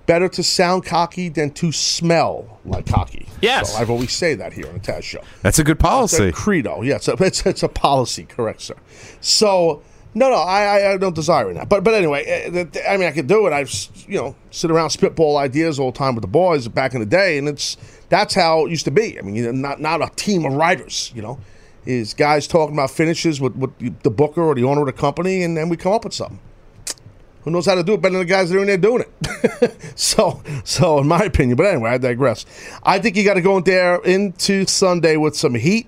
better 0.06 0.28
to 0.28 0.42
sound 0.42 0.84
cocky 0.84 1.28
than 1.28 1.50
to 1.52 1.72
smell 1.72 2.60
like 2.64 2.86
cocky. 2.86 3.28
Yes. 3.40 3.72
So 3.72 3.78
I've 3.78 3.90
always 3.90 4.12
say 4.12 4.34
that 4.34 4.52
here 4.52 4.66
on 4.66 4.74
the 4.74 4.80
Taz 4.80 5.02
Show. 5.02 5.20
That's 5.42 5.58
a 5.58 5.64
good 5.64 5.76
It's 5.76 5.84
a 5.84 5.88
policy. 5.88 6.32
credo. 6.32 6.82
Yeah, 6.82 6.96
it's 6.96 7.08
a, 7.08 7.12
it's, 7.20 7.46
it's 7.46 7.62
a 7.62 7.68
policy, 7.68 8.24
correct, 8.24 8.62
sir. 8.62 8.76
So, 9.20 9.82
no, 10.14 10.30
no, 10.30 10.36
I, 10.36 10.92
I, 10.92 10.96
don't 10.96 11.14
desire 11.14 11.52
that. 11.54 11.68
But 11.68 11.82
but 11.84 11.94
anyway, 11.94 12.24
eh, 12.24 12.64
I 12.88 12.96
mean, 12.96 13.08
I 13.08 13.12
could 13.12 13.26
do 13.26 13.46
it. 13.46 13.52
I've 13.52 13.72
you 14.06 14.20
know 14.20 14.36
sit 14.50 14.70
around 14.70 14.90
spitball 14.90 15.36
ideas 15.36 15.78
all 15.80 15.90
the 15.90 15.98
time 15.98 16.14
with 16.14 16.22
the 16.22 16.28
boys 16.28 16.68
back 16.68 16.94
in 16.94 17.00
the 17.00 17.06
day, 17.06 17.36
and 17.38 17.48
it's 17.48 17.76
that's 18.08 18.34
how 18.34 18.66
it 18.66 18.70
used 18.70 18.84
to 18.84 18.92
be. 18.92 19.18
I 19.18 19.22
mean, 19.22 19.60
not 19.60 19.80
not 19.80 20.02
a 20.02 20.14
team 20.14 20.44
of 20.44 20.52
writers. 20.52 21.10
You 21.16 21.22
know, 21.22 21.40
is 21.84 22.14
guys 22.14 22.46
talking 22.46 22.74
about 22.76 22.90
finishes 22.90 23.40
with, 23.40 23.56
with 23.56 24.02
the 24.02 24.10
booker 24.10 24.42
or 24.42 24.54
the 24.54 24.64
owner 24.64 24.80
of 24.82 24.86
the 24.86 24.92
company, 24.92 25.42
and 25.42 25.56
then 25.56 25.68
we 25.68 25.76
come 25.76 25.92
up 25.92 26.04
with 26.04 26.14
something. 26.14 26.38
Who 27.44 27.50
knows 27.50 27.66
how 27.66 27.74
to 27.74 27.82
do 27.82 27.92
it 27.94 28.00
better 28.00 28.14
than 28.14 28.26
the 28.26 28.32
guys 28.32 28.48
that 28.48 28.56
are 28.56 28.60
in 28.60 28.66
there 28.66 28.78
doing 28.78 29.04
it? 29.04 29.92
so, 29.98 30.42
so 30.64 30.98
in 30.98 31.06
my 31.06 31.24
opinion, 31.24 31.56
but 31.56 31.66
anyway, 31.66 31.90
I 31.90 31.98
digress. 31.98 32.46
I 32.82 32.98
think 32.98 33.16
you 33.16 33.24
got 33.24 33.34
to 33.34 33.42
go 33.42 33.58
in 33.58 33.64
there 33.64 33.96
into 33.96 34.66
Sunday 34.66 35.16
with 35.16 35.36
some 35.36 35.54
heat. 35.54 35.86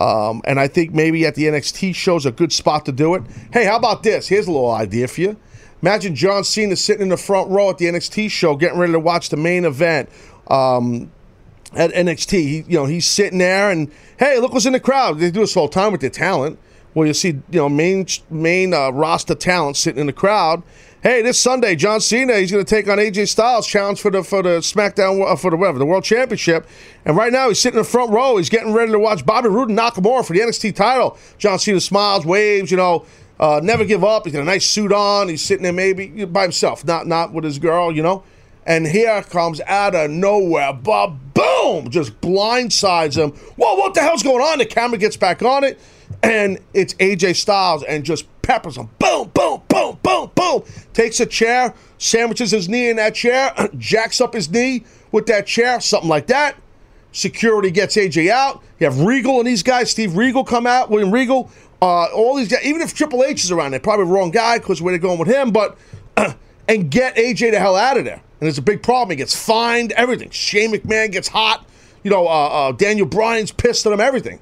Um, 0.00 0.42
and 0.44 0.60
I 0.60 0.68
think 0.68 0.92
maybe 0.92 1.24
at 1.26 1.34
the 1.34 1.44
NXT 1.44 1.94
show 1.94 2.16
is 2.16 2.26
a 2.26 2.32
good 2.32 2.52
spot 2.52 2.84
to 2.86 2.92
do 2.92 3.14
it. 3.14 3.22
Hey, 3.52 3.64
how 3.64 3.76
about 3.76 4.02
this? 4.02 4.28
Here's 4.28 4.46
a 4.46 4.52
little 4.52 4.70
idea 4.70 5.08
for 5.08 5.20
you. 5.20 5.36
Imagine 5.82 6.14
John 6.14 6.42
Cena 6.42 6.74
sitting 6.76 7.02
in 7.02 7.08
the 7.08 7.16
front 7.16 7.50
row 7.50 7.70
at 7.70 7.78
the 7.78 7.86
NXT 7.86 8.30
show, 8.30 8.56
getting 8.56 8.78
ready 8.78 8.92
to 8.92 9.00
watch 9.00 9.28
the 9.28 9.36
main 9.36 9.64
event 9.64 10.08
um, 10.48 11.10
at 11.74 11.92
NXT. 11.92 12.32
He, 12.32 12.64
you 12.68 12.78
know, 12.78 12.86
he's 12.86 13.06
sitting 13.06 13.38
there, 13.38 13.70
and 13.70 13.90
hey, 14.18 14.38
look 14.40 14.52
what's 14.52 14.66
in 14.66 14.72
the 14.72 14.80
crowd. 14.80 15.18
They 15.18 15.30
do 15.30 15.40
this 15.40 15.56
all 15.56 15.68
the 15.68 15.74
time 15.74 15.92
with 15.92 16.00
their 16.00 16.10
talent. 16.10 16.58
Well, 16.94 17.06
you 17.06 17.14
see, 17.14 17.28
you 17.28 17.42
know, 17.58 17.68
main 17.68 18.06
main 18.28 18.74
uh, 18.74 18.90
roster 18.90 19.36
talent 19.36 19.76
sitting 19.76 20.00
in 20.00 20.06
the 20.06 20.12
crowd. 20.12 20.64
Hey, 21.00 21.22
this 21.22 21.38
Sunday, 21.38 21.76
John 21.76 22.00
Cena 22.00 22.36
he's 22.38 22.50
going 22.50 22.64
to 22.64 22.68
take 22.68 22.88
on 22.88 22.98
AJ 22.98 23.28
Styles, 23.28 23.68
challenge 23.68 24.00
for 24.00 24.10
the 24.10 24.24
for 24.24 24.42
the 24.42 24.58
SmackDown 24.58 25.24
uh, 25.24 25.36
for 25.36 25.48
the 25.48 25.56
whatever 25.56 25.78
the 25.78 25.86
World 25.86 26.02
Championship. 26.02 26.66
And 27.04 27.16
right 27.16 27.32
now, 27.32 27.46
he's 27.46 27.60
sitting 27.60 27.78
in 27.78 27.84
the 27.84 27.88
front 27.88 28.10
row. 28.10 28.36
He's 28.36 28.48
getting 28.48 28.72
ready 28.72 28.90
to 28.90 28.98
watch 28.98 29.24
Bobby 29.24 29.48
Roode 29.48 29.68
and 29.68 29.78
Nakamura 29.78 30.26
for 30.26 30.32
the 30.32 30.40
NXT 30.40 30.74
title. 30.74 31.16
John 31.38 31.60
Cena 31.60 31.80
smiles, 31.80 32.26
waves, 32.26 32.72
you 32.72 32.76
know, 32.76 33.06
uh, 33.38 33.60
never 33.62 33.84
give 33.84 34.02
up. 34.02 34.24
He's 34.24 34.32
got 34.32 34.42
a 34.42 34.44
nice 34.44 34.66
suit 34.66 34.92
on. 34.92 35.28
He's 35.28 35.40
sitting 35.40 35.62
there 35.62 35.72
maybe 35.72 36.24
by 36.24 36.42
himself, 36.42 36.84
not 36.84 37.06
not 37.06 37.32
with 37.32 37.44
his 37.44 37.60
girl, 37.60 37.92
you 37.92 38.02
know. 38.02 38.24
And 38.66 38.84
here 38.84 39.22
comes 39.22 39.60
out 39.68 39.94
of 39.94 40.10
nowhere, 40.10 40.72
boom, 40.72 41.90
just 41.90 42.20
blindsides 42.20 43.16
him. 43.16 43.30
Whoa, 43.54 43.76
what 43.76 43.94
the 43.94 44.00
hell's 44.00 44.24
going 44.24 44.42
on? 44.42 44.58
The 44.58 44.66
camera 44.66 44.98
gets 44.98 45.16
back 45.16 45.44
on 45.44 45.62
it, 45.62 45.78
and 46.22 46.58
it's 46.74 46.94
AJ 46.94 47.36
Styles 47.36 47.82
and 47.84 48.04
just 48.04 48.26
peppers 48.42 48.76
him. 48.76 48.88
Boom, 48.98 49.30
boom, 49.34 49.62
boom, 49.68 49.98
boom, 50.02 50.30
boom. 50.34 50.62
Takes 50.92 51.20
a 51.20 51.26
chair, 51.26 51.74
sandwiches 51.98 52.50
his 52.50 52.68
knee 52.68 52.88
in 52.88 52.96
that 52.96 53.14
chair, 53.14 53.52
jacks 53.78 54.20
up 54.20 54.34
his 54.34 54.50
knee 54.50 54.84
with 55.12 55.26
that 55.26 55.46
chair, 55.46 55.80
something 55.80 56.08
like 56.08 56.26
that. 56.28 56.56
Security 57.12 57.70
gets 57.70 57.96
AJ 57.96 58.30
out. 58.30 58.62
You 58.78 58.86
have 58.86 59.00
Regal 59.00 59.38
and 59.38 59.46
these 59.46 59.62
guys, 59.62 59.90
Steve 59.90 60.16
Regal 60.16 60.44
come 60.44 60.66
out, 60.66 60.90
William 60.90 61.10
Regal, 61.10 61.50
uh, 61.80 62.06
all 62.06 62.36
these 62.36 62.48
guys, 62.48 62.64
even 62.64 62.80
if 62.80 62.94
Triple 62.94 63.24
H 63.24 63.44
is 63.44 63.50
around, 63.50 63.70
they're 63.70 63.80
probably 63.80 64.06
the 64.06 64.12
wrong 64.12 64.30
guy 64.30 64.58
because 64.58 64.82
where 64.82 64.92
they're 64.92 64.98
going 64.98 65.18
with 65.18 65.28
him, 65.28 65.50
but 65.50 65.78
and 66.68 66.90
get 66.90 67.16
AJ 67.16 67.52
the 67.52 67.58
hell 67.58 67.76
out 67.76 67.96
of 67.96 68.04
there. 68.04 68.20
And 68.40 68.48
it's 68.48 68.58
a 68.58 68.62
big 68.62 68.82
problem. 68.82 69.10
He 69.10 69.16
gets 69.16 69.34
fined, 69.34 69.92
everything. 69.92 70.30
Shane 70.30 70.72
McMahon 70.72 71.10
gets 71.10 71.28
hot. 71.28 71.66
You 72.04 72.10
know, 72.10 72.26
uh, 72.26 72.30
uh, 72.48 72.72
Daniel 72.72 73.06
Bryan's 73.06 73.50
pissed 73.50 73.86
at 73.86 73.92
him, 73.92 74.00
everything. 74.00 74.38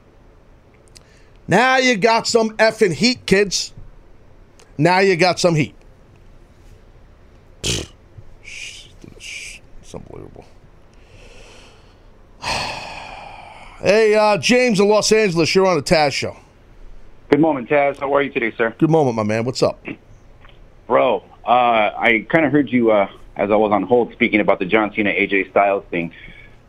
Now 1.49 1.77
you 1.77 1.97
got 1.97 2.27
some 2.27 2.51
effing 2.57 2.93
heat, 2.93 3.25
kids. 3.27 3.73
Now 4.79 4.99
you 4.99 5.17
got 5.17 5.39
some 5.39 5.55
heat. 5.55 5.75
It's 7.63 7.89
unbelievable. 9.95 10.45
Hey, 13.79 14.15
uh, 14.15 14.39
James 14.39 14.81
in 14.81 14.89
Los 14.89 15.13
Angeles, 15.13 15.55
you're 15.55 15.67
on 15.67 15.77
the 15.77 15.83
Taz 15.83 16.13
show. 16.13 16.35
Good 17.29 17.41
moment, 17.41 17.69
Taz. 17.69 17.99
How 17.99 18.15
are 18.15 18.23
you 18.23 18.31
today, 18.31 18.51
sir? 18.57 18.75
Good 18.79 18.89
moment, 18.89 19.17
my 19.17 19.23
man. 19.23 19.45
What's 19.45 19.63
up? 19.63 19.85
Bro, 20.87 21.23
uh, 21.47 21.51
I 21.51 22.27
kind 22.31 22.47
of 22.47 22.53
heard 22.53 22.71
you 22.71 22.91
uh, 22.91 23.07
as 23.37 23.51
I 23.51 23.55
was 23.55 23.73
on 23.73 23.83
hold 23.83 24.13
speaking 24.13 24.41
about 24.41 24.61
the 24.61 24.65
John 24.65 24.95
Cena 24.95 25.11
AJ 25.11 25.51
Styles 25.51 25.85
thing. 25.91 26.11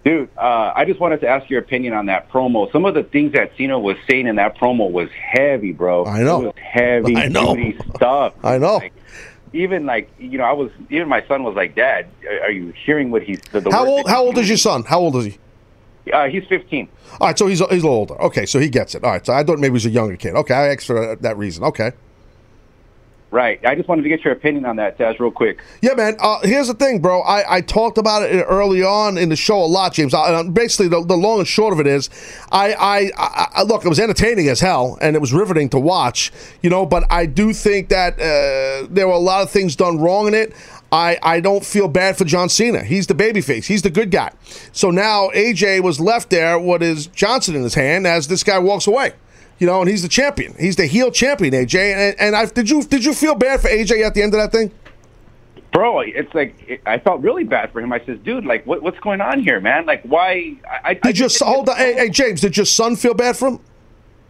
Dude, 0.08 0.30
uh, 0.38 0.72
I 0.74 0.86
just 0.86 1.02
wanted 1.02 1.20
to 1.20 1.28
ask 1.28 1.50
your 1.50 1.60
opinion 1.60 1.94
on 1.94 2.06
that 2.06 2.32
promo. 2.32 2.72
Some 2.72 2.86
of 2.86 2.94
the 2.94 3.04
things 3.04 3.34
that 3.34 3.52
Cena 3.58 3.78
was 3.78 3.98
saying 4.10 4.26
in 4.26 4.38
that 4.38 4.58
promo 4.58 4.90
was 4.90 5.10
heavy, 5.12 5.74
bro. 5.74 6.06
I 6.06 6.22
know. 6.22 6.44
It 6.44 6.46
was 6.46 6.54
heavy 6.56 7.18
I 7.18 7.28
know. 7.28 7.54
duty 7.54 7.78
stuff. 7.94 8.34
I 8.42 8.58
know. 8.58 8.78
Like, 8.78 8.94
even 9.52 9.86
like 9.86 10.10
you 10.18 10.38
know, 10.38 10.46
I 10.46 10.54
was 10.54 10.72
even 10.90 11.10
my 11.10 11.28
son 11.28 11.44
was 11.44 11.56
like, 11.56 11.76
"Dad, 11.76 12.08
are 12.42 12.52
you 12.52 12.72
hearing 12.86 13.12
what 13.12 13.22
he's?" 13.22 13.42
The, 13.52 13.60
the 13.60 13.70
How 13.70 13.86
old? 13.86 14.08
How 14.08 14.24
old 14.24 14.38
is 14.38 14.48
your 14.48 14.58
son? 14.58 14.86
How 14.86 15.02
old 15.02 15.18
is 15.18 15.26
he? 15.26 15.32
doing?" 15.32 16.14
Uh, 16.14 16.30
he's 16.30 16.46
15. 16.48 16.88
All 17.20 17.28
right, 17.28 17.38
so 17.38 17.48
he's 17.48 17.60
he's 17.60 17.70
a 17.70 17.74
little 17.74 17.90
older. 17.90 18.22
Okay, 18.22 18.46
so 18.46 18.60
he 18.60 18.70
gets 18.70 18.96
it. 18.96 19.04
All 19.04 19.12
right, 19.12 19.26
so 19.26 19.34
I 19.34 19.44
thought 19.44 19.60
maybe 19.60 19.72
he 19.72 19.74
was 19.74 19.86
a 19.88 19.90
younger 19.90 20.16
kid. 20.16 20.36
Okay, 20.36 20.54
I 20.54 20.70
asked 20.70 20.88
for 20.88 21.18
that 21.18 21.38
reason. 21.38 21.66
Okay. 21.66 21.92
Right. 23.30 23.60
I 23.66 23.76
just 23.76 23.90
wanted 23.90 24.04
to 24.04 24.10
get 24.10 24.24
your 24.24 24.34
opinion 24.34 24.66
on 24.66 24.78
that, 24.78 24.98
Taz, 24.98 25.20
real 25.20 25.32
quick. 25.32 25.62
Yeah, 25.82 25.96
man. 25.96 26.16
Uh, 26.18 26.40
here's 26.44 26.68
the 26.68 26.74
thing, 26.74 27.02
bro. 27.02 27.22
I, 27.22 27.58
I 27.58 27.62
talked 27.62 27.98
about 27.98 28.24
it 28.24 28.46
early 28.48 28.84
on 28.84 29.18
in 29.18 29.28
the 29.28 29.36
show 29.36 29.62
a 29.62 29.68
lot, 29.68 29.94
James. 29.94 30.14
I, 30.14 30.44
basically, 30.44 30.88
the, 30.88 31.04
the 31.04 31.18
long 31.18 31.40
and 31.40 31.48
short 31.48 31.74
of 31.74 31.82
it 31.82 31.88
is, 31.88 32.10
I, 32.54 32.74
I, 32.74 33.12
I, 33.18 33.48
I 33.56 33.64
look. 33.64 33.84
It 33.84 33.90
was 33.90 34.00
entertaining 34.00 34.48
as 34.48 34.62
hell, 34.62 34.98
and 35.02 35.14
it 35.14 35.20
was 35.20 35.34
riveting 35.34 35.68
to 35.70 35.80
watch. 35.80 36.32
You 36.62 36.70
know, 36.70 36.86
but 36.86 37.04
I 37.12 37.26
do 37.26 37.52
think 37.52 37.90
that 37.90 38.14
uh, 38.14 38.88
there 38.90 39.08
were 39.08 39.14
a 39.14 39.20
lot 39.20 39.44
of 39.44 39.52
things 39.52 39.76
done 39.76 40.00
wrong 40.00 40.28
in 40.28 40.34
it. 40.34 40.54
I, 40.90 41.18
I 41.22 41.40
don't 41.42 41.66
feel 41.66 41.90
bad 41.90 42.18
for 42.18 42.24
John 42.24 42.48
Cena. 42.48 42.82
He's 42.82 43.08
the 43.08 43.14
babyface. 43.14 43.66
He's 43.66 43.82
the 43.82 43.90
good 43.90 44.10
guy. 44.10 44.32
So 44.72 44.90
now 44.90 45.30
AJ 45.36 45.84
was 45.84 46.00
left 46.00 46.30
there 46.30 46.58
with 46.58 46.82
his 46.82 47.08
Johnson 47.08 47.56
in 47.56 47.64
his 47.64 47.76
hand 47.76 48.08
as 48.08 48.30
this 48.30 48.42
guy 48.42 48.58
walks 48.60 48.88
away. 48.88 49.12
You 49.60 49.68
know, 49.68 49.82
and 49.82 49.90
he's 49.90 50.04
the 50.04 50.08
champion. 50.08 50.56
He's 50.60 50.76
the 50.76 50.86
heel 50.86 51.10
champion, 51.12 51.54
AJ. 51.54 51.94
And, 51.94 52.20
and 52.20 52.36
I 52.36 52.46
did 52.46 52.70
you 52.70 52.84
did 52.84 53.04
you 53.04 53.14
feel 53.14 53.36
bad 53.36 53.62
for 53.62 53.70
AJ 53.70 54.06
at 54.06 54.14
the 54.14 54.22
end 54.22 54.34
of 54.34 54.40
that 54.40 54.52
thing? 54.52 54.72
Bro, 55.72 56.02
it's 56.02 56.34
like 56.34 56.56
it, 56.68 56.82
I 56.86 56.98
felt 57.00 57.22
really 57.22 57.44
bad 57.44 57.72
for 57.72 57.82
him. 57.82 57.92
I 57.92 58.04
says, 58.06 58.18
"Dude, 58.24 58.46
like, 58.46 58.66
what, 58.66 58.82
what's 58.82 59.00
going 59.00 59.22
on 59.22 59.42
here, 59.42 59.60
man? 59.60 59.86
Like, 59.86 60.02
why?" 60.04 60.56
I, 60.70 60.92
I 60.92 60.94
Did 60.94 61.20
your 61.20 61.30
son, 61.30 61.48
hold 61.48 61.70
on, 61.70 61.78
hey, 61.78 61.94
hey 61.94 62.10
James? 62.10 62.42
Did 62.42 62.56
your 62.56 62.66
son 62.66 62.96
feel 62.96 63.14
bad 63.14 63.36
for 63.36 63.50
him? 63.50 63.60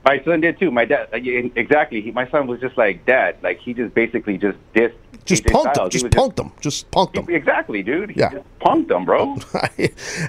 My 0.04 0.22
son 0.24 0.42
did 0.42 0.60
too. 0.60 0.72
My 0.72 0.86
dad, 0.86 1.10
uh, 1.14 1.18
exactly. 1.18 2.02
He, 2.02 2.12
my 2.12 2.30
son 2.30 2.48
was 2.48 2.60
just 2.60 2.78
like, 2.78 3.06
"Dad," 3.06 3.38
like 3.44 3.60
he 3.60 3.74
just 3.74 3.94
basically 3.94 4.38
just 4.38 4.58
dissed. 4.74 4.96
Just 5.28 5.44
AJ 5.44 5.52
punked. 5.52 5.84
He 5.94 6.00
Just 6.00 6.06
punked 6.12 6.40
him. 6.40 6.52
Just 6.62 6.92
punked 6.92 7.16
him. 7.18 7.34
Exactly, 7.34 7.84
dude. 7.84 8.12
He 8.12 8.20
Yeah. 8.20 8.32
just 8.32 8.60
punked 8.60 8.90
him, 8.90 9.06
bro. 9.06 9.36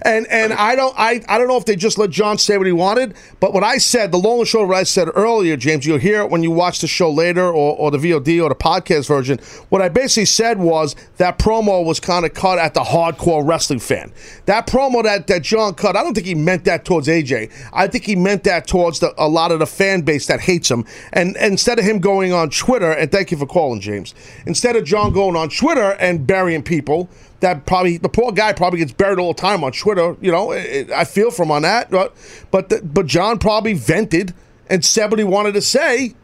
and 0.03 0.27
and 0.29 0.53
I 0.53 0.77
don't 0.77 0.95
I, 0.99 1.23
I 1.29 1.39
don't 1.39 1.49
know 1.49 1.57
if 1.57 1.65
they 1.65 1.77
just 1.77 1.99
let 1.99 2.11
John 2.11 2.39
say 2.39 2.59
what 2.59 2.67
he 2.67 2.73
wanted, 2.73 3.15
but 3.41 3.53
what 3.53 3.65
I 3.65 3.79
said, 3.79 4.13
the 4.13 4.19
long 4.19 4.41
and 4.41 4.49
short 4.49 4.65
of 4.65 4.69
what 4.71 4.79
I 4.79 4.83
said 4.83 5.09
earlier, 5.15 5.57
James, 5.57 5.87
you'll 5.87 5.99
hear 5.99 6.21
it 6.21 6.31
when 6.31 6.43
you 6.43 6.51
watch 6.51 6.81
the 6.81 6.87
show 6.87 7.11
later 7.11 7.47
or, 7.47 7.77
or 7.77 7.91
the 7.91 7.99
VOD 7.99 8.43
or 8.43 8.49
the 8.49 8.55
podcast 8.55 9.07
version. 9.09 9.39
What 9.69 9.81
I 9.83 9.89
basically 9.89 10.27
said 10.27 10.59
was 10.59 10.95
that 11.17 11.39
promo 11.39 11.85
was 11.85 12.01
kind 12.01 12.25
of 12.25 12.35
cut 12.35 12.59
at 12.59 12.75
the 12.75 12.81
hardcore 12.81 13.47
wrestling 13.47 13.81
fan. 13.81 14.13
That 14.47 14.67
promo 14.67 15.03
that, 15.05 15.27
that 15.29 15.43
John 15.43 15.75
cut, 15.75 15.97
I 15.97 16.03
don't 16.03 16.15
think 16.15 16.27
he 16.27 16.35
meant 16.35 16.65
that 16.65 16.85
towards 16.85 17.09
AJ. 17.09 17.51
I 17.73 17.87
think 17.87 18.05
he 18.05 18.17
meant 18.17 18.45
that 18.45 18.67
towards 18.67 19.01
the, 19.01 19.15
a 19.17 19.29
lot 19.29 19.53
of 19.53 19.59
the 19.61 19.67
fan 19.67 20.03
base 20.03 20.27
that 20.27 20.41
hates 20.41 20.71
him. 20.71 20.85
And, 21.13 21.37
and 21.37 21.53
instead 21.53 21.79
of 21.79 21.85
him 21.85 21.99
going 21.99 22.33
on 22.33 22.51
Twitter, 22.51 22.91
and 22.93 23.11
thank 23.11 23.31
you 23.31 23.37
for 23.37 23.47
calling, 23.47 23.81
James, 23.81 24.15
instead 24.47 24.77
of 24.77 24.85
John 24.89 25.13
going 25.13 25.37
on 25.37 25.49
Twitter 25.51 25.93
and 26.01 26.27
burying 26.27 26.63
people, 26.63 27.09
that 27.41 27.67
probably 27.67 27.99
the 27.99 28.09
poor 28.09 28.33
guy 28.33 28.53
probably 28.53 28.81
gets 28.81 28.93
buried 28.93 29.19
all 29.19 29.33
the 29.33 29.41
time 29.41 29.63
on 29.63 29.73
Twitter. 29.73 30.17
You 30.21 30.33
know, 30.33 30.53
it, 30.53 30.91
I 30.91 31.05
feel 31.05 31.31
from 31.31 31.51
on 31.51 31.63
that, 31.63 31.91
but 31.91 32.17
but 32.51 32.69
the, 32.69 32.83
but 32.83 33.07
John 33.07 33.39
probably 33.39 33.75
vented 33.75 34.35
and 34.69 34.85
said 34.85 35.11
what 35.11 35.19
he 35.19 35.25
wanted 35.25 35.53
to 35.55 35.63
say, 35.63 36.15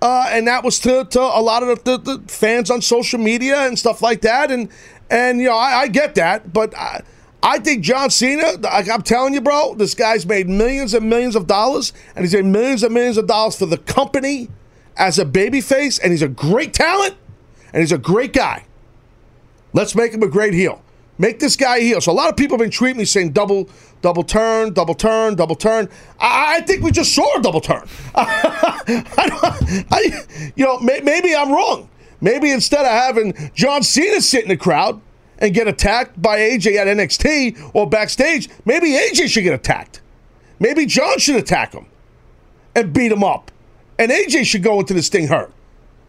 uh, 0.00 0.28
and 0.30 0.46
that 0.46 0.64
was 0.64 0.78
to, 0.80 1.04
to 1.04 1.20
a 1.20 1.42
lot 1.42 1.62
of 1.62 1.84
the, 1.84 1.98
the, 1.98 2.16
the 2.16 2.28
fans 2.28 2.70
on 2.70 2.80
social 2.82 3.18
media 3.18 3.66
and 3.66 3.78
stuff 3.78 4.00
like 4.00 4.22
that. 4.22 4.50
And 4.50 4.68
and 5.10 5.40
you 5.40 5.48
know, 5.48 5.56
I, 5.56 5.80
I 5.80 5.88
get 5.88 6.14
that, 6.14 6.52
but 6.52 6.76
I, 6.76 7.02
I 7.42 7.58
think 7.58 7.84
John 7.84 8.10
Cena, 8.10 8.52
like 8.60 8.88
I'm 8.88 9.02
telling 9.02 9.34
you, 9.34 9.40
bro, 9.40 9.74
this 9.74 9.94
guy's 9.94 10.26
made 10.26 10.48
millions 10.48 10.94
and 10.94 11.08
millions 11.08 11.36
of 11.36 11.46
dollars, 11.46 11.92
and 12.16 12.24
he's 12.24 12.34
made 12.34 12.46
millions 12.46 12.82
and 12.82 12.92
millions 12.92 13.16
of 13.16 13.26
dollars 13.26 13.56
for 13.56 13.66
the 13.66 13.78
company 13.78 14.48
as 14.96 15.18
a 15.18 15.24
babyface, 15.24 16.00
and 16.02 16.10
he's 16.10 16.22
a 16.22 16.28
great 16.28 16.74
talent, 16.74 17.14
and 17.72 17.80
he's 17.80 17.92
a 17.92 17.98
great 17.98 18.32
guy. 18.32 18.64
Let's 19.72 19.94
make 19.94 20.12
him 20.12 20.22
a 20.22 20.28
great 20.28 20.54
heel. 20.54 20.82
Make 21.18 21.40
this 21.40 21.56
guy 21.56 21.80
heel. 21.80 22.00
So 22.00 22.12
a 22.12 22.14
lot 22.14 22.28
of 22.28 22.36
people 22.36 22.56
have 22.56 22.60
been 22.60 22.70
tweeting 22.70 22.96
me 22.96 23.04
saying 23.04 23.32
double, 23.32 23.68
double 24.02 24.22
turn, 24.22 24.72
double 24.72 24.94
turn, 24.94 25.34
double 25.34 25.56
turn. 25.56 25.88
I, 26.20 26.56
I 26.56 26.60
think 26.60 26.82
we 26.82 26.92
just 26.92 27.12
saw 27.14 27.38
a 27.38 27.42
double 27.42 27.60
turn. 27.60 27.86
I, 28.14 29.84
I, 29.90 30.50
you 30.54 30.64
know, 30.64 30.78
may, 30.78 31.00
maybe 31.00 31.34
I'm 31.34 31.50
wrong. 31.50 31.88
Maybe 32.20 32.50
instead 32.50 32.80
of 32.80 32.86
having 32.86 33.50
John 33.54 33.82
Cena 33.82 34.20
sit 34.20 34.42
in 34.42 34.48
the 34.48 34.56
crowd 34.56 35.00
and 35.38 35.54
get 35.54 35.68
attacked 35.68 36.20
by 36.20 36.38
AJ 36.38 36.76
at 36.76 36.86
NXT 36.86 37.72
or 37.74 37.88
backstage, 37.88 38.48
maybe 38.64 38.90
AJ 38.90 39.28
should 39.28 39.44
get 39.44 39.54
attacked. 39.54 40.00
Maybe 40.58 40.86
John 40.86 41.18
should 41.18 41.36
attack 41.36 41.72
him 41.72 41.86
and 42.74 42.92
beat 42.92 43.12
him 43.12 43.22
up, 43.22 43.50
and 43.98 44.10
AJ 44.10 44.46
should 44.46 44.62
go 44.62 44.80
into 44.80 44.94
this 44.94 45.08
thing 45.08 45.28
hurt. 45.28 45.52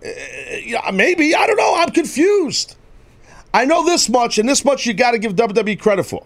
Maybe 0.02 1.36
I 1.36 1.48
don't 1.48 1.58
know. 1.58 1.76
I'm 1.76 1.92
confused. 1.92 2.76
I 3.54 3.66
know 3.66 3.86
this 3.86 4.10
much, 4.10 4.38
and 4.38 4.48
this 4.48 4.64
much 4.64 4.86
you 4.86 4.94
got 4.94 5.12
to 5.12 5.20
give 5.20 5.36
WWE 5.36 5.80
credit 5.80 6.04
for. 6.04 6.26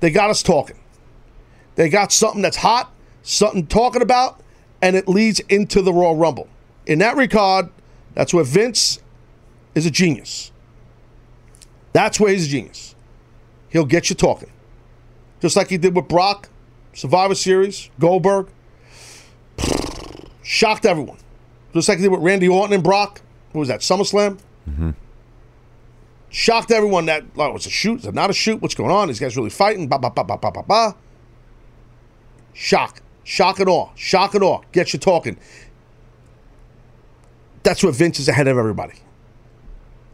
They 0.00 0.10
got 0.10 0.30
us 0.30 0.42
talking. 0.42 0.78
They 1.74 1.88
got 1.88 2.12
something 2.12 2.42
that's 2.42 2.56
hot, 2.56 2.92
something 3.22 3.66
talking 3.66 4.02
about, 4.02 4.40
and 4.80 4.96
it 4.96 5.08
leads 5.08 5.40
into 5.40 5.82
the 5.82 5.92
Royal 5.92 6.16
Rumble. 6.16 6.48
In 6.86 6.98
that 6.98 7.16
regard, 7.16 7.70
that's 8.14 8.34
where 8.34 8.44
Vince 8.44 8.98
is 9.74 9.86
a 9.86 9.90
genius. 9.90 10.50
That's 11.92 12.18
where 12.18 12.32
he's 12.32 12.46
a 12.46 12.50
genius. 12.50 12.94
He'll 13.68 13.84
get 13.84 14.10
you 14.10 14.16
talking. 14.16 14.50
Just 15.40 15.56
like 15.56 15.68
he 15.68 15.76
did 15.76 15.94
with 15.94 16.08
Brock, 16.08 16.48
Survivor 16.94 17.34
Series, 17.34 17.90
Goldberg. 17.98 18.48
Shocked 20.42 20.84
everyone. 20.84 21.18
Just 21.74 21.88
like 21.88 21.98
he 21.98 22.02
did 22.02 22.10
with 22.10 22.20
Randy 22.20 22.48
Orton 22.48 22.74
and 22.74 22.82
Brock. 22.82 23.20
What 23.52 23.60
was 23.60 23.68
that, 23.68 23.80
SummerSlam? 23.80 24.38
Mm-hmm. 24.68 24.90
Shocked 26.30 26.70
everyone 26.70 27.06
that, 27.06 27.24
oh, 27.36 27.56
it's 27.56 27.66
a 27.66 27.70
shoot, 27.70 28.00
is 28.00 28.06
it 28.06 28.14
not 28.14 28.30
a 28.30 28.32
shoot? 28.32 28.62
What's 28.62 28.74
going 28.74 28.90
on? 28.90 29.08
These 29.08 29.20
guys 29.20 29.36
really 29.36 29.50
fighting? 29.50 29.86
Ba, 29.88 29.98
ba, 29.98 30.10
ba, 30.10 30.24
ba, 30.24 30.38
ba, 30.38 30.50
ba, 30.50 30.62
ba. 30.62 30.96
Shock. 32.54 33.02
Shock 33.24 33.60
and 33.60 33.68
awe. 33.68 33.90
Shock 33.94 34.34
and 34.34 34.42
awe. 34.42 34.60
Get 34.72 34.92
you 34.92 34.98
talking. 34.98 35.38
That's 37.62 37.82
where 37.82 37.92
Vince 37.92 38.18
is 38.18 38.28
ahead 38.28 38.48
of 38.48 38.58
everybody. 38.58 38.94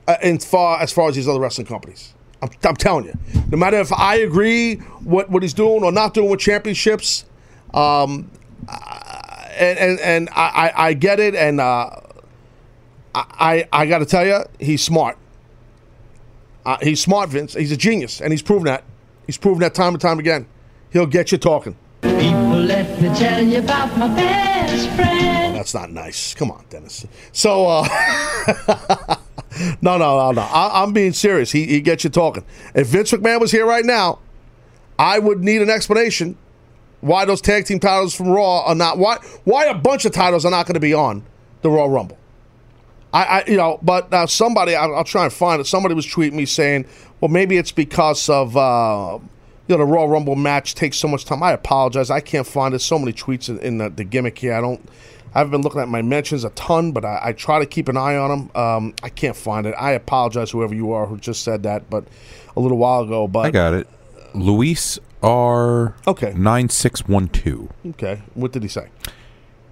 Uh, 0.07 0.17
and 0.23 0.43
far 0.43 0.81
as 0.81 0.93
far 0.93 1.09
as 1.09 1.15
these 1.15 1.29
other 1.29 1.41
wrestling 1.41 1.67
companies. 1.67 2.15
I'm, 2.43 2.51
I'm 2.65 2.77
telling 2.77 3.07
you, 3.07 3.15
no 3.51 3.57
matter 3.57 3.79
if 3.79 3.93
I 3.93 4.17
agree 4.17 4.77
what, 4.77 5.31
what 5.31 5.43
he's 5.43 5.55
doing 5.55 5.83
or 5.85 5.93
not 5.93 6.15
doing 6.15 6.31
with 6.31 6.41
championships, 6.41 7.25
um, 7.75 8.31
uh, 8.69 9.08
and 9.59 9.79
and, 9.79 10.01
and 10.01 10.29
I, 10.33 10.73
I, 10.75 10.93
get 10.95 11.21
it, 11.21 11.35
and 11.35 11.61
uh, 11.61 11.91
I 13.15 13.69
I 13.73 13.87
got 13.87 13.99
to 13.99 14.07
tell 14.07 14.27
you, 14.27 14.45
he's 14.59 14.83
smart. 14.83 15.17
Uh, 16.65 16.77
he's 16.83 17.01
smart, 17.01 17.31
Vince. 17.31 17.55
He's 17.55 17.73
a 17.73 17.77
genius, 17.77 18.21
and 18.21 18.33
he's 18.33 18.43
proven 18.43 18.65
that. 18.65 18.85
He's 19.27 19.39
proven 19.39 19.61
that 19.61 19.75
time 19.75 19.95
and 19.95 20.01
time 20.01 20.19
again. 20.19 20.47
He'll 20.91 21.07
get 21.07 21.33
you 21.33 21.39
talking. 21.39 21.77
People, 22.03 22.61
let 22.61 23.01
me 23.01 23.09
tell 23.15 23.45
you 23.45 23.59
about 23.59 23.97
my 23.99 24.09
best 24.15 24.89
friend. 24.91 25.55
That's 25.55 25.75
not 25.75 25.91
nice. 25.91 26.35
Come 26.35 26.51
on, 26.51 26.65
Dennis. 26.71 27.07
So, 27.33 27.67
uh, 27.67 27.87
no, 29.83 29.99
no, 29.99 30.19
no, 30.19 30.33
no. 30.33 30.43
I, 30.43 30.83
I'm 30.83 30.93
being 30.93 31.13
serious. 31.13 31.51
He, 31.51 31.67
he 31.67 31.81
gets 31.81 32.05
you 32.05 32.11
talking. 32.11 32.45
If 32.75 32.87
Vince 32.89 33.13
McMahon 33.13 33.41
was 33.41 33.51
here 33.51 33.67
right 33.67 33.85
now, 33.85 34.21
I 34.99 35.19
would 35.19 35.41
need 35.41 35.63
an 35.63 35.71
explanation 35.71 36.37
why 37.01 37.25
those 37.25 37.41
tag 37.41 37.65
team 37.65 37.79
titles 37.79 38.15
from 38.15 38.29
Raw 38.29 38.65
are 38.65 38.75
not 38.75 38.99
why 38.99 39.19
why 39.45 39.67
a 39.67 39.75
bunch 39.75 40.05
of 40.05 40.13
titles 40.13 40.45
are 40.45 40.51
not 40.51 40.67
going 40.67 40.75
to 40.75 40.81
be 40.81 40.95
on 40.95 41.25
the 41.63 41.71
Royal 41.71 41.89
Rumble. 41.89 42.19
I, 43.13 43.25
I 43.25 43.45
you 43.47 43.57
know, 43.57 43.79
but 43.83 44.13
uh, 44.13 44.27
somebody 44.27 44.75
I'll, 44.75 44.95
I'll 44.95 45.05
try 45.05 45.25
and 45.25 45.33
find 45.33 45.61
it. 45.61 45.67
Somebody 45.67 45.95
was 45.95 46.07
tweeting 46.07 46.35
me 46.35 46.45
saying, 46.45 46.87
well, 47.21 47.31
maybe 47.31 47.57
it's 47.57 47.73
because 47.73 48.29
of. 48.29 48.57
Uh, 48.57 49.19
you 49.67 49.77
know, 49.77 49.85
the 49.85 49.93
Royal 49.93 50.09
Rumble 50.09 50.35
match 50.35 50.75
takes 50.75 50.97
so 50.97 51.09
much 51.09 51.27
time. 51.27 51.43
I 51.43 51.53
apologize. 51.53 52.11
I 52.11 52.21
can't 52.21 52.47
find 52.47 52.75
it. 52.75 52.79
So 52.79 52.99
many 52.99 53.13
tweets 53.13 53.51
in, 53.51 53.59
in 53.59 53.77
the, 53.77 53.91
the, 53.91 54.03
gimmick 54.03 54.39
here. 54.39 54.55
I 54.55 54.63
don't. 54.63 54.81
I've 55.35 55.51
been 55.51 55.61
looking 55.61 55.83
at 55.83 55.89
my 55.91 56.01
mentions 56.01 56.43
a 56.43 56.51
ton, 56.51 56.93
but 56.93 57.05
I, 57.05 57.21
I 57.23 57.33
try 57.35 57.59
to 57.59 57.67
keep 57.67 57.89
an 57.89 57.99
eye 57.99 58.17
on 58.17 58.31
them. 58.31 58.51
Um, 58.55 58.95
I 59.03 59.11
can't 59.11 59.37
find 59.37 59.67
it. 59.67 59.75
I 59.79 59.93
apologize, 59.93 60.51
whoever 60.51 60.75
you 60.75 60.93
are 60.93 61.05
who 61.05 61.19
just 61.19 61.43
said 61.43 61.65
that, 61.65 61.91
but 61.91 62.05
a 62.57 62.61
little 62.61 62.79
while 62.79 63.03
ago. 63.03 63.29
But 63.29 63.41
I 63.41 63.51
got 63.51 63.75
it. 63.75 63.87
Luis 64.35 64.99
R. 65.23 65.95
Okay. 66.07 66.33
Nine 66.37 66.69
six 66.69 67.07
one 67.07 67.29
two. 67.29 67.71
Okay. 67.91 68.23
What 68.35 68.53
did 68.53 68.63
he 68.63 68.69
say? 68.69 68.89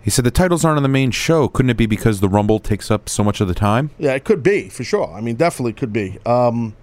He 0.03 0.11
said 0.11 0.24
the 0.24 0.30
titles 0.30 0.64
aren't 0.64 0.76
on 0.76 0.82
the 0.84 0.88
main 0.88 1.11
show. 1.11 1.49
Couldn't 1.49 1.70
it 1.70 1.76
be 1.76 1.86
because 1.86 2.20
the 2.20 2.28
Rumble 2.28 2.61
takes 2.61 2.90
up 2.90 3.09
so 3.09 3.24
much 3.24 3.40
of 3.40 3.49
the 3.49 3.55
time? 3.55 3.90
Yeah, 3.99 4.14
it 4.14 4.24
could 4.24 4.42
be 4.42 4.68
for 4.68 4.84
sure. 4.84 5.12
I 5.12 5.20
mean, 5.20 5.34
definitely 5.34 5.72
could 5.72 5.92
be. 5.92 6.18
Um, 6.24 6.76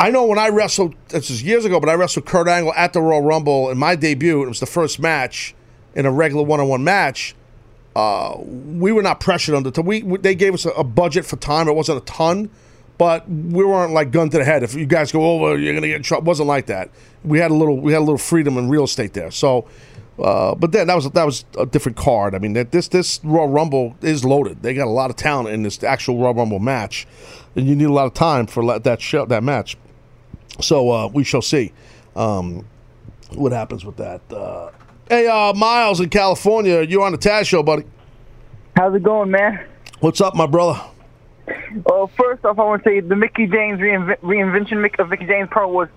I 0.00 0.10
know 0.10 0.24
when 0.24 0.38
I 0.38 0.48
wrestled, 0.48 0.94
this 1.08 1.28
was 1.28 1.42
years 1.42 1.66
ago, 1.66 1.78
but 1.78 1.90
I 1.90 1.94
wrestled 1.94 2.24
Kurt 2.24 2.48
Angle 2.48 2.72
at 2.72 2.94
the 2.94 3.02
Royal 3.02 3.22
Rumble 3.22 3.70
in 3.70 3.76
my 3.76 3.94
debut. 3.94 4.42
It 4.42 4.48
was 4.48 4.58
the 4.58 4.66
first 4.66 4.98
match 4.98 5.54
in 5.94 6.06
a 6.06 6.10
regular 6.10 6.42
one-on-one 6.42 6.82
match. 6.82 7.34
Uh, 7.94 8.38
we 8.38 8.92
were 8.92 9.02
not 9.02 9.20
pressured 9.20 9.54
on 9.54 9.62
the 9.62 9.70
time. 9.70 9.84
We, 9.84 10.02
we, 10.02 10.18
they 10.18 10.34
gave 10.34 10.54
us 10.54 10.64
a, 10.64 10.70
a, 10.70 10.84
budget 10.84 11.26
for 11.26 11.36
time. 11.36 11.68
It 11.68 11.74
wasn't 11.74 11.98
a 11.98 12.04
ton, 12.04 12.48
but 13.00 13.26
we 13.30 13.64
weren't 13.64 13.94
like 13.94 14.10
gun 14.10 14.28
to 14.28 14.36
the 14.36 14.44
head. 14.44 14.62
If 14.62 14.74
you 14.74 14.84
guys 14.84 15.10
go 15.10 15.24
over, 15.24 15.58
you're 15.58 15.72
gonna 15.72 15.86
get 15.86 15.96
in 15.96 16.02
trouble. 16.02 16.24
It 16.24 16.28
wasn't 16.28 16.48
like 16.48 16.66
that. 16.66 16.90
We 17.24 17.38
had 17.38 17.50
a 17.50 17.54
little 17.54 17.80
we 17.80 17.92
had 17.94 18.00
a 18.00 18.04
little 18.04 18.18
freedom 18.18 18.58
in 18.58 18.68
real 18.68 18.84
estate 18.84 19.14
there. 19.14 19.30
So, 19.30 19.66
uh, 20.22 20.54
but 20.54 20.72
then 20.72 20.88
that 20.88 20.96
was 20.96 21.10
that 21.10 21.24
was 21.24 21.46
a 21.56 21.64
different 21.64 21.96
card. 21.96 22.34
I 22.34 22.38
mean, 22.40 22.52
that 22.52 22.72
this 22.72 22.88
this 22.88 23.18
Royal 23.24 23.48
Rumble 23.48 23.96
is 24.02 24.22
loaded. 24.22 24.62
They 24.62 24.74
got 24.74 24.86
a 24.86 24.90
lot 24.90 25.08
of 25.08 25.16
talent 25.16 25.48
in 25.48 25.62
this 25.62 25.82
actual 25.82 26.18
Royal 26.18 26.34
Rumble 26.34 26.58
match, 26.58 27.06
and 27.56 27.66
you 27.66 27.74
need 27.74 27.86
a 27.86 27.92
lot 27.92 28.04
of 28.04 28.12
time 28.12 28.46
for 28.46 28.78
that 28.78 29.00
show 29.00 29.24
that 29.24 29.42
match. 29.42 29.78
So 30.60 30.90
uh, 30.90 31.06
we 31.08 31.24
shall 31.24 31.40
see 31.40 31.72
um, 32.14 32.66
what 33.30 33.52
happens 33.52 33.82
with 33.82 33.96
that. 33.96 34.20
Uh, 34.30 34.72
hey, 35.08 35.26
uh, 35.26 35.54
Miles 35.54 36.00
in 36.00 36.10
California, 36.10 36.82
you're 36.82 37.02
on 37.02 37.12
the 37.12 37.18
Taz 37.18 37.46
show, 37.46 37.62
buddy. 37.62 37.84
How's 38.76 38.94
it 38.94 39.02
going, 39.02 39.30
man? 39.30 39.66
What's 40.00 40.20
up, 40.20 40.34
my 40.34 40.46
brother? 40.46 40.82
Well, 41.84 42.10
first 42.16 42.44
off, 42.44 42.58
I 42.58 42.64
want 42.64 42.84
to 42.84 42.90
say 42.90 43.00
the 43.00 43.16
Mickie 43.16 43.46
James 43.46 43.80
reinv- 43.80 44.18
reinvention 44.20 44.84
of 44.98 45.08
Mickie 45.08 45.26
James 45.26 45.48
Pro 45.50 45.68
was 45.68 45.88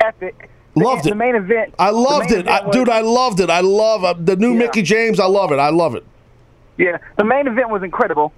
epic. 0.00 0.50
Loved 0.74 1.04
the, 1.04 1.08
it. 1.08 1.10
The 1.12 1.16
main 1.16 1.34
event. 1.34 1.74
I 1.78 1.90
loved 1.90 2.30
it, 2.30 2.46
I, 2.46 2.64
was, 2.66 2.74
dude. 2.74 2.88
I 2.88 3.00
loved 3.00 3.40
it. 3.40 3.50
I 3.50 3.60
love 3.60 4.04
uh, 4.04 4.14
the 4.18 4.36
new 4.36 4.52
yeah. 4.52 4.58
Mickie 4.58 4.82
James. 4.82 5.18
I 5.18 5.26
love 5.26 5.52
it. 5.52 5.58
I 5.58 5.70
love 5.70 5.94
it. 5.94 6.04
Yeah, 6.76 6.98
the 7.16 7.24
main 7.24 7.46
event 7.48 7.70
was 7.70 7.82
incredible. 7.82 8.32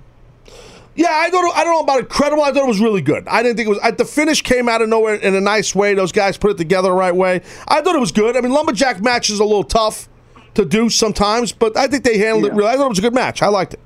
Yeah, 0.94 1.10
I 1.10 1.30
don't. 1.30 1.56
I 1.56 1.62
don't 1.62 1.74
know 1.74 1.80
about 1.80 2.00
incredible. 2.00 2.42
I 2.42 2.52
thought 2.52 2.64
it 2.64 2.68
was 2.68 2.80
really 2.80 3.02
good. 3.02 3.28
I 3.28 3.42
didn't 3.42 3.56
think 3.56 3.66
it 3.66 3.70
was. 3.70 3.78
I, 3.82 3.90
the 3.90 4.04
finish 4.04 4.42
came 4.42 4.68
out 4.68 4.82
of 4.82 4.88
nowhere 4.88 5.14
in 5.14 5.34
a 5.34 5.40
nice 5.40 5.74
way. 5.74 5.94
Those 5.94 6.12
guys 6.12 6.36
put 6.36 6.52
it 6.52 6.58
together 6.58 6.88
the 6.88 6.94
right 6.94 7.14
way. 7.14 7.42
I 7.68 7.80
thought 7.80 7.94
it 7.94 8.00
was 8.00 8.12
good. 8.12 8.36
I 8.36 8.40
mean, 8.40 8.52
lumberjack 8.52 9.02
matches 9.02 9.40
are 9.40 9.44
a 9.44 9.46
little 9.46 9.64
tough 9.64 10.08
to 10.54 10.64
do 10.64 10.88
sometimes, 10.90 11.52
but 11.52 11.76
I 11.76 11.86
think 11.86 12.04
they 12.04 12.18
handled 12.18 12.44
yeah. 12.44 12.52
it. 12.52 12.54
Really, 12.54 12.70
I 12.70 12.76
thought 12.76 12.86
it 12.86 12.90
was 12.90 12.98
a 12.98 13.02
good 13.02 13.14
match. 13.14 13.42
I 13.42 13.48
liked 13.48 13.74
it. 13.74 13.80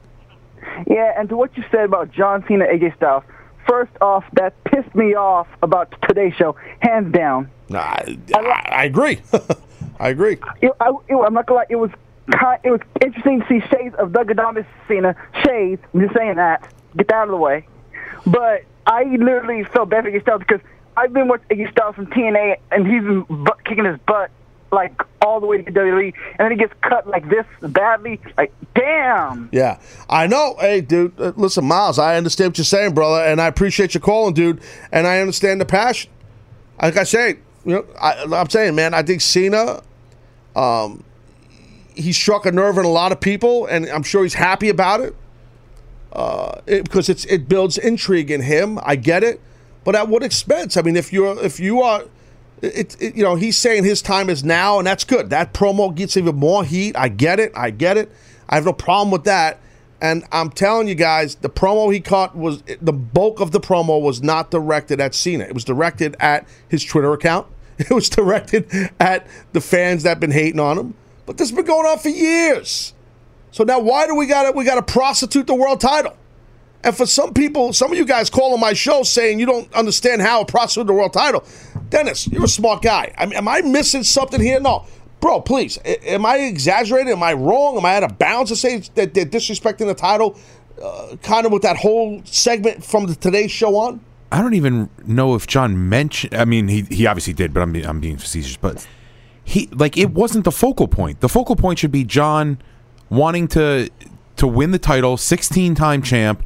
Yeah, 0.86 1.12
and 1.18 1.28
to 1.28 1.36
what 1.36 1.56
you 1.56 1.64
said 1.70 1.84
about 1.84 2.10
John 2.12 2.44
Cena, 2.46 2.66
AJ 2.66 2.96
Styles. 2.96 3.24
First 3.68 3.92
off, 4.00 4.24
that 4.34 4.62
pissed 4.64 4.94
me 4.94 5.14
off 5.14 5.46
about 5.62 5.94
today's 6.06 6.34
show, 6.34 6.54
hands 6.80 7.12
down. 7.12 7.50
Nah, 7.70 7.80
I, 7.80 8.18
I, 8.34 8.68
I 8.70 8.84
agree. 8.84 9.22
I 9.98 10.10
agree. 10.10 10.38
It, 10.60 10.72
I, 10.80 10.92
I'm 11.10 11.34
not 11.34 11.46
gonna 11.46 11.60
lie. 11.60 11.66
It 11.70 11.76
was 11.76 11.90
kind, 12.30 12.60
it 12.62 12.70
was 12.70 12.80
interesting 13.00 13.40
to 13.40 13.46
see 13.48 13.60
shades 13.68 13.94
of 13.96 14.10
Thuganomics 14.10 14.66
Cena. 14.86 15.16
Shades. 15.44 15.82
I'm 15.94 16.00
just 16.00 16.14
saying 16.14 16.36
that 16.36 16.70
get 16.96 17.08
that 17.08 17.14
out 17.14 17.24
of 17.24 17.30
the 17.30 17.36
way. 17.36 17.66
But 18.26 18.64
I 18.86 19.04
literally 19.04 19.64
felt 19.64 19.90
bad 19.90 20.04
for 20.04 20.10
AJ 20.10 20.22
Styles 20.22 20.40
because 20.46 20.60
I've 20.96 21.12
been 21.12 21.28
watching 21.28 21.46
AJ 21.48 21.72
Styles 21.72 21.94
from 21.94 22.06
TNA, 22.06 22.58
and 22.70 22.86
he's 22.86 23.02
been 23.02 23.44
butt 23.44 23.64
kicking 23.64 23.84
his 23.84 23.98
butt 24.06 24.30
like 24.74 25.00
all 25.22 25.40
the 25.40 25.46
way 25.46 25.62
to 25.62 25.72
WWE, 25.72 26.12
and 26.14 26.38
then 26.38 26.50
he 26.50 26.56
gets 26.56 26.74
cut 26.82 27.06
like 27.06 27.28
this 27.28 27.46
badly. 27.62 28.20
Like, 28.36 28.52
damn. 28.74 29.48
Yeah, 29.52 29.78
I 30.08 30.26
know. 30.26 30.56
Hey, 30.60 30.80
dude, 30.80 31.18
uh, 31.18 31.32
listen, 31.36 31.64
Miles, 31.64 31.98
I 31.98 32.16
understand 32.16 32.50
what 32.50 32.58
you're 32.58 32.64
saying, 32.64 32.94
brother, 32.94 33.24
and 33.24 33.40
I 33.40 33.46
appreciate 33.46 33.94
you 33.94 34.00
calling, 34.00 34.34
dude, 34.34 34.60
and 34.92 35.06
I 35.06 35.20
understand 35.20 35.60
the 35.60 35.66
passion. 35.66 36.10
Like 36.82 36.96
I 36.96 37.04
say, 37.04 37.38
you 37.64 37.76
know, 37.76 37.86
I, 38.00 38.24
I'm 38.32 38.50
saying, 38.50 38.74
man, 38.74 38.92
I 38.92 39.02
think 39.02 39.20
Cena, 39.20 39.82
um, 40.54 41.04
he 41.94 42.12
struck 42.12 42.44
a 42.44 42.52
nerve 42.52 42.76
in 42.76 42.84
a 42.84 42.90
lot 42.90 43.12
of 43.12 43.20
people, 43.20 43.66
and 43.66 43.86
I'm 43.86 44.02
sure 44.02 44.24
he's 44.24 44.34
happy 44.34 44.68
about 44.68 45.00
it 45.00 45.14
uh, 46.14 46.60
it, 46.66 46.84
because 46.84 47.08
it's 47.08 47.24
it 47.26 47.48
builds 47.48 47.76
intrigue 47.76 48.30
in 48.30 48.42
him. 48.42 48.78
I 48.82 48.96
get 48.96 49.24
it, 49.24 49.40
but 49.82 49.94
at 49.94 50.08
what 50.08 50.22
expense? 50.22 50.76
I 50.76 50.82
mean, 50.82 50.96
if 50.96 51.12
you're 51.12 51.38
if 51.44 51.58
you 51.58 51.82
are, 51.82 52.04
it, 52.64 52.96
it, 53.00 53.16
you 53.16 53.22
know, 53.22 53.34
he's 53.34 53.56
saying 53.56 53.84
his 53.84 54.02
time 54.02 54.30
is 54.30 54.44
now, 54.44 54.78
and 54.78 54.86
that's 54.86 55.04
good. 55.04 55.30
That 55.30 55.52
promo 55.52 55.94
gets 55.94 56.16
even 56.16 56.36
more 56.36 56.64
heat. 56.64 56.96
I 56.96 57.08
get 57.08 57.40
it. 57.40 57.52
I 57.54 57.70
get 57.70 57.96
it. 57.96 58.10
I 58.48 58.56
have 58.56 58.64
no 58.64 58.72
problem 58.72 59.10
with 59.10 59.24
that. 59.24 59.60
And 60.00 60.24
I'm 60.32 60.50
telling 60.50 60.86
you 60.86 60.94
guys, 60.94 61.36
the 61.36 61.48
promo 61.48 61.92
he 61.92 62.00
caught 62.00 62.36
was 62.36 62.62
the 62.80 62.92
bulk 62.92 63.40
of 63.40 63.52
the 63.52 63.60
promo 63.60 64.00
was 64.00 64.22
not 64.22 64.50
directed 64.50 65.00
at 65.00 65.14
Cena. 65.14 65.44
It 65.44 65.54
was 65.54 65.64
directed 65.64 66.16
at 66.20 66.46
his 66.68 66.84
Twitter 66.84 67.12
account. 67.12 67.46
It 67.76 67.90
was 67.90 68.08
directed 68.08 68.72
at 69.00 69.26
the 69.52 69.60
fans 69.60 70.04
that 70.04 70.10
have 70.10 70.20
been 70.20 70.30
hating 70.30 70.60
on 70.60 70.78
him. 70.78 70.94
But 71.26 71.38
this 71.38 71.50
has 71.50 71.56
been 71.56 71.64
going 71.64 71.86
on 71.86 71.98
for 71.98 72.08
years. 72.08 72.94
So 73.50 73.64
now 73.64 73.80
why 73.80 74.06
do 74.06 74.14
we 74.14 74.26
got 74.26 74.44
to 74.44 74.52
we 74.52 74.64
got 74.64 74.76
to 74.76 74.92
prostitute 74.92 75.48
the 75.48 75.56
world 75.56 75.80
title? 75.80 76.16
And 76.84 76.94
for 76.94 77.06
some 77.06 77.32
people, 77.32 77.72
some 77.72 77.90
of 77.90 77.96
you 77.96 78.04
guys 78.04 78.28
call 78.28 78.52
on 78.52 78.60
my 78.60 78.74
show 78.74 79.02
saying 79.02 79.40
you 79.40 79.46
don't 79.46 79.72
understand 79.72 80.20
how 80.20 80.42
a 80.42 80.44
prostitute 80.44 80.86
the 80.86 80.92
world 80.92 81.14
title. 81.14 81.42
Dennis, 81.88 82.28
you're 82.28 82.44
a 82.44 82.48
smart 82.48 82.82
guy. 82.82 83.14
I 83.16 83.24
mean, 83.24 83.36
am 83.36 83.48
I 83.48 83.62
missing 83.62 84.02
something 84.02 84.40
here? 84.40 84.60
No. 84.60 84.84
Bro, 85.20 85.40
please. 85.40 85.78
Am 85.84 86.26
I 86.26 86.36
exaggerating? 86.36 87.12
Am 87.12 87.22
I 87.22 87.32
wrong? 87.32 87.78
Am 87.78 87.86
I 87.86 87.96
out 87.96 88.02
of 88.02 88.18
bounds 88.18 88.50
to 88.50 88.56
say 88.56 88.80
that 88.94 89.14
they're 89.14 89.24
disrespecting 89.24 89.86
the 89.86 89.94
title 89.94 90.38
uh, 90.82 91.16
kind 91.22 91.46
of 91.46 91.52
with 91.52 91.62
that 91.62 91.78
whole 91.78 92.20
segment 92.24 92.84
from 92.84 93.06
the 93.06 93.14
Today 93.14 93.48
Show 93.48 93.76
on? 93.76 94.00
I 94.30 94.42
don't 94.42 94.52
even 94.52 94.90
know 95.06 95.34
if 95.34 95.46
John 95.46 95.88
mentioned. 95.88 96.34
I 96.34 96.44
mean, 96.44 96.68
he 96.68 96.82
he 96.82 97.06
obviously 97.06 97.32
did, 97.32 97.54
but 97.54 97.62
I'm 97.62 97.74
I'm 97.76 98.00
being 98.00 98.18
facetious. 98.18 98.56
But 98.56 98.86
he 99.44 99.68
like 99.68 99.96
it 99.96 100.10
wasn't 100.10 100.44
the 100.44 100.52
focal 100.52 100.88
point. 100.88 101.20
The 101.20 101.28
focal 101.28 101.56
point 101.56 101.78
should 101.78 101.92
be 101.92 102.04
John 102.04 102.58
wanting 103.08 103.48
to 103.48 103.88
to 104.36 104.46
win 104.46 104.72
the 104.72 104.78
title, 104.78 105.16
16 105.16 105.74
time 105.74 106.02
champ. 106.02 106.44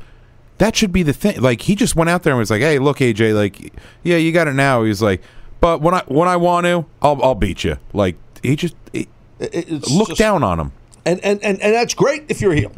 That 0.58 0.74
should 0.76 0.92
be 0.92 1.02
the 1.02 1.12
thing. 1.12 1.40
Like 1.40 1.62
he 1.62 1.74
just 1.74 1.94
went 1.96 2.10
out 2.10 2.22
there 2.24 2.32
and 2.32 2.38
was 2.38 2.50
like, 2.50 2.60
"Hey, 2.62 2.78
look, 2.78 2.98
AJ, 2.98 3.34
like, 3.34 3.72
yeah, 4.02 4.16
you 4.16 4.32
got 4.32 4.48
it 4.48 4.54
now." 4.54 4.82
He's 4.84 5.00
like, 5.00 5.22
"But 5.60 5.80
when 5.80 5.94
I 5.94 6.02
when 6.08 6.28
I 6.28 6.36
want 6.36 6.66
to, 6.66 6.84
I'll 7.00 7.22
I'll 7.22 7.34
beat 7.34 7.62
you." 7.64 7.76
Like 7.92 8.16
he 8.42 8.56
just 8.56 8.74
he, 8.92 9.06
look 9.40 10.08
just- 10.08 10.18
down 10.18 10.42
on 10.42 10.58
him, 10.60 10.72
And, 11.06 11.20
and, 11.24 11.42
and, 11.44 11.60
and 11.62 11.74
that's 11.74 11.94
great 11.94 12.24
if 12.28 12.40
you're 12.40 12.52
a 12.52 12.56
heel. 12.60 12.72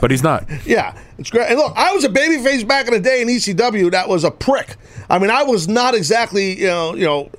but 0.00 0.10
he's 0.10 0.22
not. 0.22 0.48
Yeah, 0.66 0.98
it's 1.18 1.28
great. 1.30 1.48
And 1.50 1.58
look, 1.58 1.74
I 1.76 1.92
was 1.92 2.04
a 2.04 2.08
babyface 2.08 2.66
back 2.66 2.86
in 2.86 2.94
the 2.94 3.00
day 3.00 3.20
in 3.20 3.28
ECW. 3.28 3.90
That 3.90 4.08
was 4.08 4.24
a 4.24 4.30
prick. 4.30 4.76
I 5.10 5.18
mean, 5.18 5.30
I 5.30 5.42
was 5.42 5.68
not 5.68 5.94
exactly, 5.94 6.58
you 6.58 6.66
know, 6.68 6.94
you 6.94 7.04
know, 7.04 7.30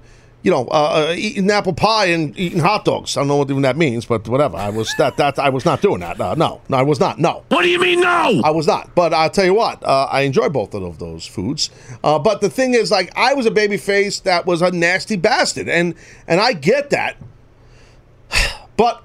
you 0.46 0.52
know, 0.52 0.68
uh, 0.68 1.08
uh, 1.10 1.16
eating 1.18 1.50
apple 1.50 1.74
pie 1.74 2.06
and 2.06 2.38
eating 2.38 2.60
hot 2.60 2.86
dogs. 2.86 3.18
I 3.18 3.22
don't 3.22 3.30
know 3.30 3.38
what 3.38 3.50
even 3.50 3.64
that 3.64 3.78
means, 3.78 4.06
but 4.06 4.28
whatever. 4.28 4.58
I 4.58 4.70
was 4.70 4.94
that 5.00 5.18
that 5.18 5.40
I 5.40 5.50
was 5.50 5.66
not 5.66 5.82
doing 5.82 6.02
that. 6.02 6.22
Uh, 6.22 6.36
no, 6.36 6.62
no, 6.70 6.78
I 6.78 6.84
was 6.84 7.00
not. 7.00 7.18
No. 7.18 7.44
What 7.50 7.64
do 7.64 7.68
you 7.68 7.80
mean, 7.80 8.02
no? 8.02 8.42
I 8.44 8.52
was 8.52 8.68
not. 8.68 8.94
But 8.94 9.12
I'll 9.12 9.32
tell 9.32 9.46
you 9.46 9.56
what, 9.56 9.84
uh, 9.84 10.08
I 10.12 10.22
enjoy 10.22 10.50
both 10.50 10.76
of 10.76 11.00
those 11.00 11.26
foods. 11.26 11.72
Uh, 12.04 12.20
but 12.20 12.42
the 12.42 12.50
thing 12.52 12.76
is, 12.76 12.92
like, 12.92 13.12
I 13.18 13.34
was 13.34 13.48
a 13.48 13.52
baby 13.52 13.78
face 13.78 14.20
that 14.20 14.46
was 14.46 14.62
a 14.62 14.70
nasty 14.70 15.16
bastard, 15.16 15.68
and 15.68 15.96
and 16.28 16.40
I 16.40 16.54
get 16.54 16.92
that. 16.92 17.18
But 18.78 19.04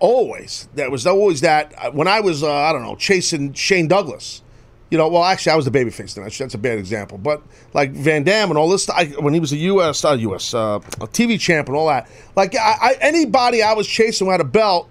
always, 0.00 0.68
there 0.74 0.90
was 0.90 1.06
always 1.06 1.40
that 1.40 1.72
uh, 1.78 1.92
when 1.92 2.08
I 2.08 2.20
was, 2.20 2.42
uh, 2.42 2.52
I 2.52 2.72
don't 2.72 2.82
know, 2.82 2.96
chasing 2.96 3.54
Shane 3.54 3.88
Douglas. 3.88 4.42
You 4.90 4.98
know, 4.98 5.08
well, 5.08 5.24
actually, 5.24 5.52
I 5.52 5.56
was 5.56 5.64
the 5.64 5.70
babyface 5.72 6.14
then. 6.14 6.24
That's 6.24 6.54
a 6.54 6.58
bad 6.58 6.78
example. 6.78 7.18
But 7.18 7.42
like 7.74 7.90
Van 7.90 8.22
Dam 8.22 8.50
and 8.50 8.58
all 8.58 8.68
this, 8.68 8.88
I, 8.88 9.06
when 9.18 9.34
he 9.34 9.40
was 9.40 9.52
a 9.52 9.56
U.S. 9.56 10.04
U.S. 10.04 10.54
Uh, 10.54 10.76
a 11.00 11.08
TV 11.08 11.40
champ 11.40 11.68
and 11.68 11.76
all 11.76 11.88
that, 11.88 12.08
like 12.36 12.54
I, 12.54 12.76
I, 12.80 12.96
anybody 13.00 13.62
I 13.62 13.72
was 13.72 13.88
chasing 13.88 14.28
had 14.28 14.40
a 14.40 14.44
belt, 14.44 14.88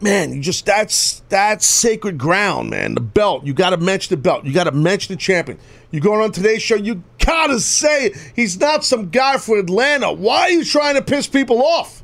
man, 0.00 0.32
you 0.32 0.40
just 0.40 0.64
that's 0.64 1.20
that's 1.28 1.66
sacred 1.66 2.16
ground, 2.16 2.70
man. 2.70 2.94
The 2.94 3.02
belt, 3.02 3.44
you 3.44 3.52
got 3.52 3.70
to 3.70 3.76
mention 3.76 4.14
the 4.14 4.22
belt. 4.22 4.46
You 4.46 4.54
got 4.54 4.64
to 4.64 4.72
mention 4.72 5.14
the 5.14 5.20
champion. 5.20 5.58
You're 5.90 6.02
going 6.02 6.22
on 6.22 6.32
today's 6.32 6.62
show, 6.62 6.76
you 6.76 7.02
gotta 7.18 7.58
say 7.60 8.06
it. 8.06 8.32
he's 8.34 8.58
not 8.58 8.84
some 8.84 9.10
guy 9.10 9.38
for 9.38 9.58
Atlanta. 9.58 10.12
Why 10.12 10.42
are 10.42 10.50
you 10.50 10.64
trying 10.64 10.94
to 10.94 11.02
piss 11.02 11.26
people 11.26 11.62
off? 11.62 12.02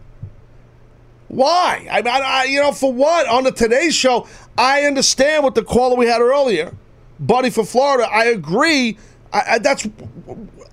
Why? 1.28 1.86
I, 1.90 2.00
I, 2.00 2.20
I 2.20 2.44
you 2.44 2.60
know, 2.60 2.72
for 2.72 2.92
what? 2.92 3.28
On 3.28 3.44
the 3.44 3.50
Today 3.50 3.90
Show, 3.90 4.28
I 4.58 4.82
understand 4.82 5.44
what 5.44 5.54
the 5.54 5.62
caller 5.62 5.96
we 5.96 6.06
had 6.06 6.20
earlier, 6.20 6.74
Buddy 7.20 7.50
for 7.50 7.64
Florida. 7.64 8.08
I 8.10 8.26
agree. 8.26 8.98
I, 9.32 9.42
I, 9.52 9.58
that's 9.58 9.86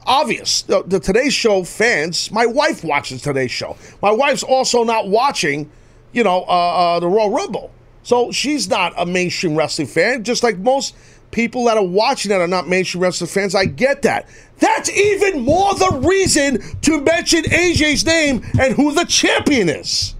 obvious. 0.05 0.61
The, 0.63 0.83
the 0.83 0.99
Today 0.99 1.29
Show 1.29 1.63
fans. 1.63 2.31
My 2.31 2.45
wife 2.45 2.83
watches 2.83 3.21
Today 3.21 3.47
Show. 3.47 3.77
My 4.01 4.11
wife's 4.11 4.43
also 4.43 4.83
not 4.83 5.07
watching, 5.07 5.69
you 6.11 6.23
know, 6.23 6.43
uh, 6.47 6.95
uh, 6.95 6.99
the 6.99 7.07
Royal 7.07 7.29
Rumble. 7.29 7.71
So 8.03 8.31
she's 8.31 8.69
not 8.69 8.93
a 8.97 9.05
mainstream 9.05 9.55
wrestling 9.55 9.87
fan. 9.87 10.23
Just 10.23 10.43
like 10.43 10.57
most 10.57 10.95
people 11.31 11.65
that 11.65 11.77
are 11.77 11.85
watching 11.85 12.29
that 12.29 12.41
are 12.41 12.47
not 12.47 12.67
mainstream 12.67 13.01
wrestling 13.01 13.29
fans. 13.29 13.55
I 13.55 13.65
get 13.65 14.03
that. 14.03 14.27
That's 14.59 14.89
even 14.89 15.41
more 15.41 15.73
the 15.73 16.01
reason 16.03 16.61
to 16.81 17.01
mention 17.01 17.43
AJ's 17.43 18.05
name 18.05 18.45
and 18.59 18.73
who 18.75 18.93
the 18.93 19.05
champion 19.05 19.67
is. 19.67 20.15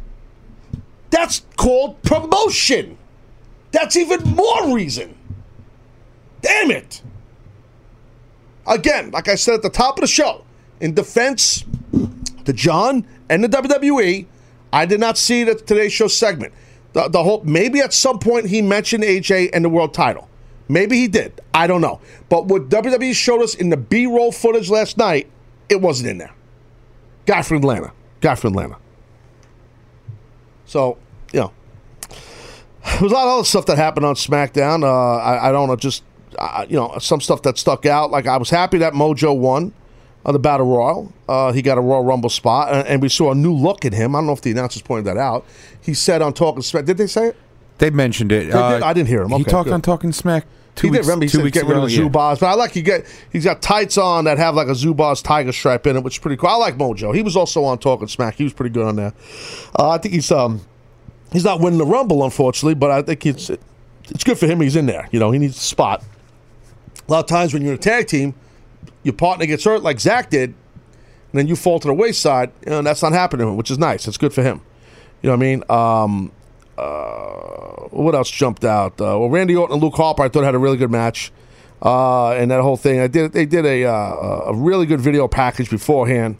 That's 1.11 1.45
called 1.56 2.02
promotion. 2.02 2.98
That's 3.73 3.97
even 3.97 4.21
more 4.35 4.73
reason. 4.73 5.17
Damn 6.41 6.71
it. 6.71 7.01
Again, 8.65 9.11
like 9.11 9.27
I 9.27 9.35
said 9.35 9.55
at 9.55 9.61
the 9.63 9.69
top 9.69 9.97
of 9.97 10.01
the 10.01 10.07
show, 10.07 10.45
in 10.79 10.93
defense 10.93 11.65
to 12.45 12.53
John 12.53 13.05
and 13.29 13.43
the 13.43 13.49
WWE, 13.49 14.27
I 14.71 14.85
did 14.85 14.99
not 14.99 15.17
see 15.17 15.41
at 15.41 15.67
today's 15.67 15.91
show 15.91 16.07
segment. 16.07 16.53
The, 16.93 17.09
the 17.09 17.23
whole 17.23 17.43
maybe 17.43 17.81
at 17.81 17.93
some 17.93 18.19
point 18.19 18.47
he 18.47 18.61
mentioned 18.61 19.03
AJ 19.03 19.49
and 19.53 19.65
the 19.65 19.69
world 19.69 19.93
title. 19.93 20.29
Maybe 20.69 20.97
he 20.97 21.07
did. 21.07 21.41
I 21.53 21.67
don't 21.67 21.81
know. 21.81 21.99
But 22.29 22.45
what 22.45 22.69
WWE 22.69 23.13
showed 23.13 23.41
us 23.41 23.55
in 23.55 23.69
the 23.69 23.77
B-roll 23.77 24.31
footage 24.31 24.69
last 24.69 24.97
night, 24.97 25.29
it 25.67 25.81
wasn't 25.81 26.09
in 26.09 26.19
there. 26.19 26.33
Guy 27.25 27.41
from 27.41 27.57
Atlanta. 27.57 27.91
Guy 28.21 28.35
from 28.35 28.53
Atlanta. 28.53 28.77
So, 30.65 30.97
you 31.33 31.41
know, 31.41 31.51
there 32.93 33.01
was 33.01 33.11
a 33.11 33.15
lot 33.15 33.27
of 33.27 33.34
other 33.34 33.43
stuff 33.45 33.65
that 33.68 33.77
happened 33.77 34.05
on 34.05 34.15
SmackDown. 34.15 34.84
Uh, 34.84 35.18
I, 35.18 35.49
I 35.49 35.51
don't 35.51 35.68
know, 35.68 35.76
just 35.76 36.03
uh, 36.38 36.65
you 36.68 36.76
know, 36.76 36.95
some 36.99 37.22
stuff 37.22 37.41
that 37.43 37.57
stuck 37.57 37.85
out. 37.85 38.11
Like 38.11 38.27
I 38.27 38.38
was 38.38 38.49
happy 38.49 38.80
that 38.80 38.93
Mojo 38.93 39.38
won 39.38 39.73
uh, 40.26 40.31
the 40.31 40.39
Battle 40.39 40.65
Royal. 40.65 41.14
Uh, 41.27 41.51
he 41.51 41.61
got 41.61 41.77
a 41.77 41.81
Royal 41.81 42.03
Rumble 42.03 42.30
spot, 42.30 42.73
and, 42.73 42.88
and 42.88 43.01
we 43.01 43.10
saw 43.10 43.31
a 43.31 43.35
new 43.35 43.53
look 43.53 43.85
at 43.85 43.93
him. 43.93 44.15
I 44.15 44.19
don't 44.19 44.27
know 44.27 44.34
if 44.34 44.41
the 44.41 44.51
announcers 44.51 44.81
pointed 44.81 45.05
that 45.05 45.18
out. 45.18 45.45
He 45.81 45.93
said 45.93 46.22
on 46.22 46.34
Talking 46.34 46.61
Smack. 46.61 46.85
Did 46.85 46.97
they 46.97 47.07
say 47.07 47.30
it? 47.30 47.35
They 47.77 47.89
mentioned 47.89 48.31
it. 48.31 48.45
They 48.45 48.51
did? 48.51 48.81
I 48.84 48.93
didn't 48.93 49.10
hear 49.10 49.23
him. 49.23 49.31
He 49.31 49.43
talked 49.43 49.65
good. 49.65 49.73
on 49.73 49.81
Talking 49.81 50.11
Smack. 50.11 50.45
Two 50.76 50.88
he 50.88 50.91
weeks, 50.91 51.05
did. 51.05 51.07
Remember, 51.07 51.26
he 51.26 51.30
said 51.30 51.51
get 51.51 51.65
rid 51.65 51.77
of 51.77 51.84
the 51.84 51.91
yeah. 51.91 52.01
Zubaz, 52.01 52.39
but 52.39 52.47
I 52.47 52.53
like 52.55 52.72
he 52.72 52.81
get 52.81 53.05
he's 53.31 53.43
got 53.43 53.61
tights 53.61 53.97
on 53.97 54.26
that 54.26 54.39
have 54.39 54.55
like 54.55 54.68
a 54.68 54.72
Zubaz 54.72 55.23
tiger 55.23 55.51
stripe 55.51 55.85
in 55.85 55.95
it, 55.95 56.03
which 56.03 56.15
is 56.15 56.19
pretty 56.19 56.38
cool. 56.38 56.49
I 56.49 56.55
like 56.55 56.77
Mojo. 56.77 57.14
He 57.14 57.22
was 57.22 57.35
also 57.35 57.64
on 57.64 57.77
Talking 57.77 58.07
Smack. 58.07 58.35
He 58.35 58.43
was 58.43 58.53
pretty 58.53 58.73
good 58.73 58.88
on 58.88 58.95
there. 58.95 59.14
Uh, 59.77 59.89
I 59.91 59.99
think 59.99 60.15
he's 60.15 60.31
um 60.31 60.61
he's 61.34 61.43
not 61.43 61.60
winning 61.60 61.80
the 61.80 61.85
Rumble, 61.85 62.23
unfortunately, 62.23 62.76
but 62.76 62.91
I 62.91 63.01
think 63.01 63.26
it's 63.26 63.49
it's 63.49 64.23
good 64.23 64.38
for 64.38 64.47
him. 64.47 64.61
He's 64.61 64.76
in 64.76 64.85
there. 64.85 65.10
You 65.11 65.19
know, 65.19 65.31
he 65.31 65.39
needs 65.39 65.57
a 65.57 65.61
spot. 65.61 66.03
A 67.07 67.11
lot 67.11 67.19
of 67.19 67.27
times 67.27 67.53
when 67.53 67.61
you're 67.61 67.73
in 67.73 67.80
a 67.80 67.81
tag 67.81 68.07
team, 68.07 68.34
your 69.03 69.14
partner 69.14 69.45
gets 69.45 69.65
hurt 69.65 69.84
like 69.84 69.99
Zack 69.99 70.30
did, 70.30 70.49
and 70.51 70.55
then 71.34 71.47
you 71.47 71.55
fall 71.55 71.80
to 71.80 71.88
the 71.88 71.93
wayside. 71.93 72.51
and 72.65 72.88
that's 72.88 73.01
not 73.01 73.11
happening 73.11 73.45
to 73.45 73.51
him, 73.51 73.57
which 73.57 73.72
is 73.72 73.77
nice. 73.77 74.07
It's 74.07 74.18
good 74.18 74.34
for 74.34 74.43
him. 74.43 74.61
You 75.22 75.30
know 75.30 75.38
what 75.38 75.43
I 75.43 75.47
mean? 75.47 75.64
Um, 75.69 76.31
uh, 76.77 77.88
what 77.89 78.15
else 78.15 78.30
jumped 78.30 78.65
out? 78.65 78.93
Uh, 78.93 79.18
well, 79.19 79.30
Randy 79.30 79.55
Orton 79.55 79.76
and 79.76 79.84
Luke 79.84 79.95
Harper, 79.95 80.23
I 80.23 80.30
thought 80.30 80.43
had 80.43 80.55
a 80.55 80.60
really 80.60 80.77
good 80.77 80.91
match, 80.91 81.31
uh, 81.81 82.31
and 82.31 82.51
that 82.51 82.61
whole 82.61 82.77
thing. 82.77 82.99
I 82.99 83.07
did. 83.07 83.34
They 83.34 83.45
did 83.45 83.65
a 83.65 83.85
uh, 83.85 84.41
a 84.47 84.53
really 84.53 84.85
good 84.85 85.01
video 85.01 85.27
package 85.27 85.69
beforehand, 85.69 86.38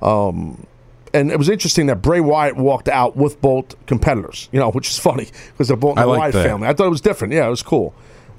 um, 0.00 0.66
and 1.14 1.30
it 1.30 1.38
was 1.38 1.48
interesting 1.48 1.86
that 1.86 2.02
Bray 2.02 2.20
Wyatt 2.20 2.56
walked 2.56 2.88
out 2.88 3.16
with 3.16 3.40
both 3.40 3.74
competitors. 3.86 4.48
You 4.52 4.60
know, 4.60 4.70
which 4.70 4.88
is 4.88 4.98
funny 4.98 5.28
because 5.52 5.68
they're 5.68 5.76
both 5.76 5.92
in 5.92 5.98
I 5.98 6.02
the 6.02 6.08
like 6.08 6.18
Wyatt 6.18 6.32
that. 6.34 6.46
family. 6.46 6.68
I 6.68 6.72
thought 6.72 6.86
it 6.86 6.90
was 6.90 7.00
different. 7.00 7.34
Yeah, 7.34 7.46
it 7.46 7.50
was 7.50 7.62
cool. 7.62 7.94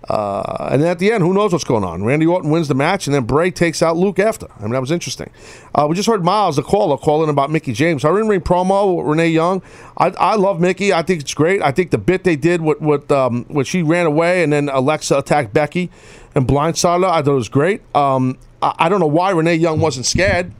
Uh, 0.09 0.67
and 0.71 0.81
then 0.81 0.89
at 0.89 0.99
the 0.99 1.11
end, 1.13 1.23
who 1.23 1.33
knows 1.33 1.53
what's 1.53 1.63
going 1.63 1.83
on? 1.83 2.03
Randy 2.03 2.25
Orton 2.25 2.49
wins 2.49 2.67
the 2.67 2.75
match, 2.75 3.07
and 3.07 3.15
then 3.15 3.23
Bray 3.23 3.51
takes 3.51 3.81
out 3.81 3.95
Luke 3.95 4.19
after. 4.19 4.47
I 4.57 4.63
mean, 4.63 4.71
that 4.71 4.81
was 4.81 4.91
interesting. 4.91 5.29
Uh, 5.73 5.87
we 5.89 5.95
just 5.95 6.09
heard 6.09 6.25
Miles, 6.25 6.57
the 6.57 6.61
caller, 6.61 6.97
calling 6.97 7.29
about 7.29 7.49
Mickie 7.51 7.71
James. 7.71 8.03
Her 8.03 8.19
in-ring 8.19 8.41
promo 8.41 8.97
with 8.97 9.05
Renee 9.07 9.29
Young. 9.29 9.61
I, 9.97 10.07
I 10.19 10.35
love 10.35 10.59
Mickie. 10.59 10.91
I 10.91 11.03
think 11.03 11.21
it's 11.21 11.33
great. 11.33 11.61
I 11.61 11.71
think 11.71 11.91
the 11.91 11.97
bit 11.97 12.25
they 12.25 12.35
did 12.35 12.61
with, 12.61 12.81
with 12.81 13.09
um, 13.13 13.45
when 13.47 13.63
she 13.63 13.81
ran 13.81 14.05
away 14.05 14.43
and 14.43 14.51
then 14.51 14.67
Alexa 14.67 15.17
attacked 15.17 15.53
Becky 15.53 15.89
and 16.35 16.45
blindsided 16.45 17.03
her, 17.03 17.09
I 17.09 17.21
thought 17.21 17.31
it 17.31 17.35
was 17.35 17.49
great. 17.49 17.81
Um, 17.95 18.37
I, 18.61 18.75
I 18.79 18.89
don't 18.89 18.99
know 18.99 19.07
why 19.07 19.31
Renee 19.31 19.55
Young 19.55 19.79
wasn't 19.79 20.05
scared 20.05 20.51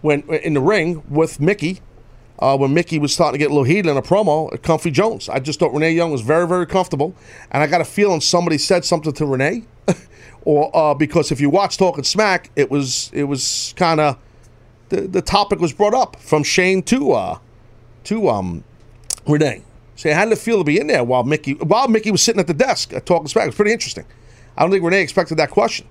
when 0.00 0.22
in 0.22 0.54
the 0.54 0.60
ring 0.60 1.02
with 1.08 1.40
Mickie. 1.40 1.80
Uh, 2.40 2.56
when 2.56 2.72
Mickie 2.72 3.00
was 3.00 3.12
starting 3.12 3.32
to 3.32 3.38
get 3.38 3.46
a 3.46 3.52
little 3.52 3.64
heated 3.64 3.86
in 3.86 3.96
a 3.96 4.02
promo 4.02 4.52
at 4.52 4.62
Comfy 4.62 4.92
Jones. 4.92 5.28
I 5.28 5.40
just 5.40 5.58
thought 5.58 5.72
Renee 5.72 5.90
Young 5.90 6.12
was 6.12 6.20
very, 6.20 6.46
very 6.46 6.66
comfortable. 6.66 7.16
And 7.50 7.64
I 7.64 7.66
got 7.66 7.80
a 7.80 7.84
feeling 7.84 8.20
somebody 8.20 8.58
said 8.58 8.84
something 8.84 9.12
to 9.14 9.26
Renee. 9.26 9.64
or 10.42 10.70
uh, 10.72 10.94
because 10.94 11.32
if 11.32 11.40
you 11.40 11.50
watch 11.50 11.78
Talking 11.78 12.04
Smack, 12.04 12.50
it 12.54 12.70
was 12.70 13.10
it 13.12 13.24
was 13.24 13.74
kind 13.76 13.98
of 13.98 14.18
the, 14.88 15.02
the 15.02 15.22
topic 15.22 15.58
was 15.60 15.72
brought 15.72 15.94
up 15.94 16.16
from 16.20 16.42
Shane 16.42 16.82
to 16.84 17.12
uh, 17.12 17.38
to 18.04 18.28
um, 18.28 18.64
Renee. 19.26 19.62
Say, 19.96 20.12
how 20.12 20.24
did 20.24 20.32
it 20.32 20.38
feel 20.38 20.58
to 20.58 20.64
be 20.64 20.78
in 20.78 20.86
there 20.86 21.02
while 21.02 21.24
Mickie 21.24 21.54
while 21.54 21.88
Mickie 21.88 22.10
was 22.10 22.22
sitting 22.22 22.40
at 22.40 22.46
the 22.46 22.54
desk 22.54 22.92
at 22.92 23.04
Talking 23.04 23.28
Smack? 23.28 23.44
It 23.44 23.48
was 23.48 23.56
pretty 23.56 23.72
interesting. 23.72 24.04
I 24.56 24.62
don't 24.62 24.70
think 24.70 24.84
Renee 24.84 25.02
expected 25.02 25.36
that 25.38 25.50
question. 25.50 25.86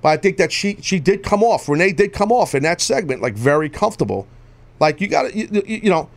But 0.00 0.10
I 0.10 0.16
think 0.16 0.36
that 0.36 0.52
she 0.52 0.78
she 0.80 1.00
did 1.00 1.22
come 1.22 1.42
off. 1.42 1.68
Renee 1.68 1.92
did 1.92 2.12
come 2.12 2.30
off 2.30 2.54
in 2.54 2.62
that 2.62 2.80
segment 2.80 3.20
like 3.20 3.34
very 3.34 3.68
comfortable. 3.68 4.26
Like 4.80 5.00
you 5.00 5.08
got 5.08 5.30
to 5.30 5.36
you, 5.36 5.62
you, 5.66 5.90
know 5.90 6.08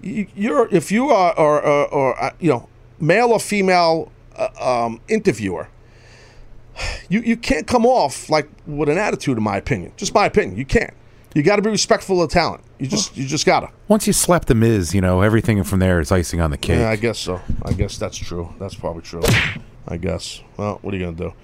you, 0.00 0.26
you're 0.34 0.68
if 0.74 0.90
you 0.90 1.10
are 1.10 1.38
or, 1.38 1.62
or, 1.62 1.86
or 1.86 2.22
uh, 2.22 2.30
you 2.40 2.50
know 2.50 2.68
male 2.98 3.28
or 3.28 3.40
female 3.40 4.10
uh, 4.36 4.84
um, 4.86 5.00
interviewer, 5.08 5.68
you 7.08 7.20
you 7.20 7.36
can't 7.36 7.66
come 7.66 7.86
off 7.86 8.28
like 8.28 8.48
with 8.66 8.88
an 8.88 8.98
attitude. 8.98 9.38
In 9.38 9.44
my 9.44 9.56
opinion, 9.56 9.92
just 9.96 10.12
my 10.14 10.26
opinion, 10.26 10.58
you 10.58 10.64
can't. 10.64 10.94
You 11.34 11.42
got 11.42 11.56
to 11.56 11.62
be 11.62 11.68
respectful 11.68 12.22
of 12.22 12.30
talent. 12.30 12.64
You 12.78 12.86
just 12.86 13.16
you 13.16 13.26
just 13.26 13.46
gotta. 13.46 13.70
Once 13.88 14.06
you 14.06 14.12
slap 14.12 14.46
the 14.46 14.54
Miz, 14.54 14.94
you 14.94 15.00
know 15.00 15.20
everything 15.20 15.62
from 15.64 15.78
there 15.78 16.00
is 16.00 16.10
icing 16.10 16.40
on 16.40 16.50
the 16.50 16.56
cake. 16.56 16.78
Yeah, 16.78 16.90
I 16.90 16.96
guess 16.96 17.18
so. 17.18 17.40
I 17.62 17.72
guess 17.72 17.98
that's 17.98 18.16
true. 18.16 18.52
That's 18.58 18.74
probably 18.74 19.02
true. 19.02 19.22
I 19.88 19.98
guess. 19.98 20.42
Well, 20.56 20.78
what 20.82 20.92
are 20.92 20.96
you 20.96 21.04
gonna 21.04 21.16
do? 21.16 21.34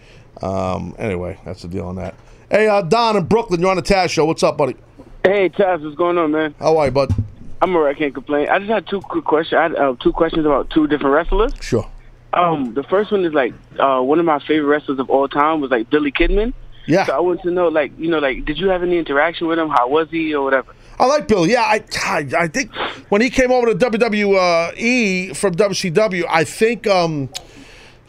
Um, 0.40 0.94
anyway, 0.98 1.38
that's 1.44 1.62
the 1.62 1.68
deal 1.68 1.86
on 1.86 1.96
that. 1.96 2.14
Hey, 2.50 2.68
uh, 2.68 2.82
Don 2.82 3.16
in 3.16 3.24
Brooklyn, 3.24 3.60
you're 3.60 3.70
on 3.70 3.76
the 3.76 3.82
Taz 3.82 4.10
show. 4.10 4.24
What's 4.24 4.42
up, 4.42 4.56
buddy? 4.56 4.76
Hey, 5.24 5.48
Taz, 5.48 5.82
what's 5.82 5.96
going 5.96 6.18
on, 6.18 6.32
man? 6.32 6.54
How 6.58 6.76
are 6.78 6.86
you, 6.86 6.90
bud? 6.90 7.14
I'm 7.60 7.76
alright. 7.76 7.96
Can't 7.96 8.12
complain. 8.12 8.48
I 8.48 8.58
just 8.58 8.70
had 8.70 8.86
two 8.88 9.00
quick 9.00 9.24
questions. 9.24 9.56
I 9.56 9.62
had 9.62 9.76
uh, 9.76 9.94
two 10.00 10.12
questions 10.12 10.44
about 10.44 10.68
two 10.70 10.88
different 10.88 11.14
wrestlers. 11.14 11.52
Sure. 11.60 11.88
Um, 12.32 12.74
the 12.74 12.82
first 12.82 13.12
one 13.12 13.24
is 13.24 13.32
like 13.32 13.54
uh, 13.78 14.00
one 14.00 14.18
of 14.18 14.24
my 14.24 14.40
favorite 14.40 14.66
wrestlers 14.66 14.98
of 14.98 15.08
all 15.10 15.28
time 15.28 15.60
was 15.60 15.70
like 15.70 15.88
Billy 15.90 16.10
Kidman. 16.10 16.54
Yeah. 16.86 17.06
So 17.06 17.14
I 17.14 17.20
want 17.20 17.42
to 17.42 17.50
know, 17.50 17.68
like, 17.68 17.96
you 17.98 18.08
know, 18.10 18.18
like, 18.18 18.44
did 18.44 18.58
you 18.58 18.68
have 18.68 18.82
any 18.82 18.98
interaction 18.98 19.46
with 19.46 19.58
him? 19.58 19.68
How 19.68 19.88
was 19.88 20.08
he, 20.10 20.34
or 20.34 20.42
whatever? 20.42 20.74
I 20.98 21.06
like 21.06 21.28
Bill. 21.28 21.46
Yeah, 21.46 21.62
I, 21.62 21.84
I, 22.04 22.26
I 22.36 22.48
think 22.48 22.74
when 23.08 23.20
he 23.20 23.30
came 23.30 23.52
over 23.52 23.72
to 23.72 23.74
WWE 23.74 25.36
from 25.36 25.54
WCW, 25.54 26.24
I 26.28 26.44
think, 26.44 26.86
um, 26.86 27.28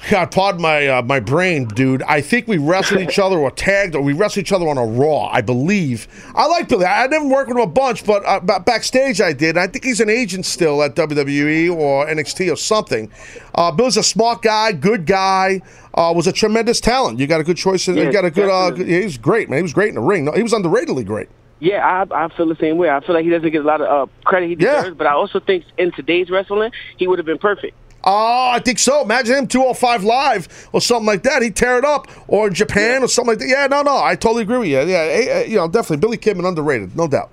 God, 0.09 0.31
pardon 0.31 0.61
my 0.61 0.87
uh, 0.87 1.01
my 1.01 1.21
brain, 1.21 1.65
dude. 1.65 2.03
I 2.03 2.19
think 2.19 2.47
we 2.47 2.57
wrestled 2.57 2.99
each 2.99 3.19
other 3.19 3.37
or 3.39 3.49
tagged 3.51 3.95
or 3.95 4.01
we 4.01 4.11
wrestled 4.11 4.45
each 4.45 4.51
other 4.51 4.67
on 4.67 4.77
a 4.77 4.85
Raw, 4.85 5.27
I 5.27 5.39
believe. 5.41 6.07
I 6.35 6.45
like 6.47 6.67
Billy. 6.67 6.85
I, 6.85 7.07
didn't 7.07 7.29
work 7.29 7.47
with 7.47 7.55
him 7.55 7.63
a 7.63 7.67
bunch, 7.67 8.05
but 8.05 8.25
uh, 8.25 8.41
ba- 8.41 8.59
backstage 8.59 9.21
I 9.21 9.31
did. 9.31 9.57
I 9.57 9.67
think 9.67 9.85
he's 9.85 10.01
an 10.01 10.09
agent 10.09 10.45
still 10.45 10.83
at 10.83 10.95
WWE 10.95 11.73
or 11.73 12.05
NXT 12.07 12.51
or 12.51 12.57
something. 12.57 13.09
Uh, 13.55 13.71
Bill's 13.71 13.95
a 13.95 14.03
smart 14.03 14.41
guy, 14.41 14.73
good 14.73 15.05
guy. 15.05 15.61
Uh, 15.93 16.11
was 16.13 16.27
a 16.27 16.33
tremendous 16.33 16.81
talent. 16.81 17.19
You 17.19 17.27
got 17.27 17.39
a 17.39 17.43
good 17.43 17.57
choice. 17.57 17.87
You 17.87 17.93
Yeah, 17.93 18.11
got 18.11 18.25
a 18.25 18.31
good. 18.31 18.49
Uh, 18.49 18.71
definitely. 18.71 18.93
yeah, 18.93 18.99
he 18.99 19.05
was 19.05 19.17
great, 19.17 19.49
man. 19.49 19.59
He 19.59 19.63
was 19.63 19.73
great 19.73 19.89
in 19.89 19.95
the 19.95 20.01
ring. 20.01 20.25
No, 20.25 20.31
he 20.31 20.43
was 20.43 20.51
underratedly 20.51 21.05
great. 21.05 21.29
Yeah, 21.59 22.05
I, 22.11 22.25
I 22.25 22.27
feel 22.35 22.47
the 22.47 22.57
same 22.57 22.77
way. 22.77 22.89
I 22.89 22.99
feel 22.99 23.15
like 23.15 23.23
he 23.23 23.29
doesn't 23.29 23.49
get 23.51 23.61
a 23.61 23.65
lot 23.65 23.79
of 23.79 24.09
uh, 24.09 24.11
credit 24.25 24.49
he 24.49 24.55
deserves, 24.55 24.97
but 24.97 25.07
I 25.07 25.13
also 25.13 25.39
think 25.39 25.63
in 25.77 25.93
today's 25.93 26.29
wrestling, 26.29 26.71
he 26.97 27.07
would 27.07 27.19
have 27.19 27.25
been 27.25 27.37
perfect. 27.37 27.77
Oh, 28.03 28.49
I 28.51 28.59
think 28.59 28.79
so. 28.79 29.01
Imagine 29.01 29.37
him 29.37 29.47
205 29.47 30.03
live 30.03 30.69
or 30.73 30.81
something 30.81 31.05
like 31.05 31.23
that. 31.23 31.41
He'd 31.41 31.55
tear 31.55 31.77
it 31.77 31.85
up. 31.85 32.07
Or 32.27 32.47
in 32.47 32.53
Japan 32.53 33.03
or 33.03 33.07
something 33.07 33.31
like 33.31 33.39
that. 33.39 33.47
Yeah, 33.47 33.67
no, 33.67 33.81
no. 33.81 33.97
I 34.03 34.15
totally 34.15 34.43
agree 34.43 34.57
with 34.57 34.67
you. 34.67 34.79
Yeah, 34.79 34.97
eh, 34.97 35.25
eh, 35.29 35.43
you 35.45 35.55
know, 35.55 35.67
definitely. 35.67 35.97
Billy 35.97 36.17
Kidman 36.17 36.47
underrated, 36.47 36.95
no 36.95 37.07
doubt. 37.07 37.31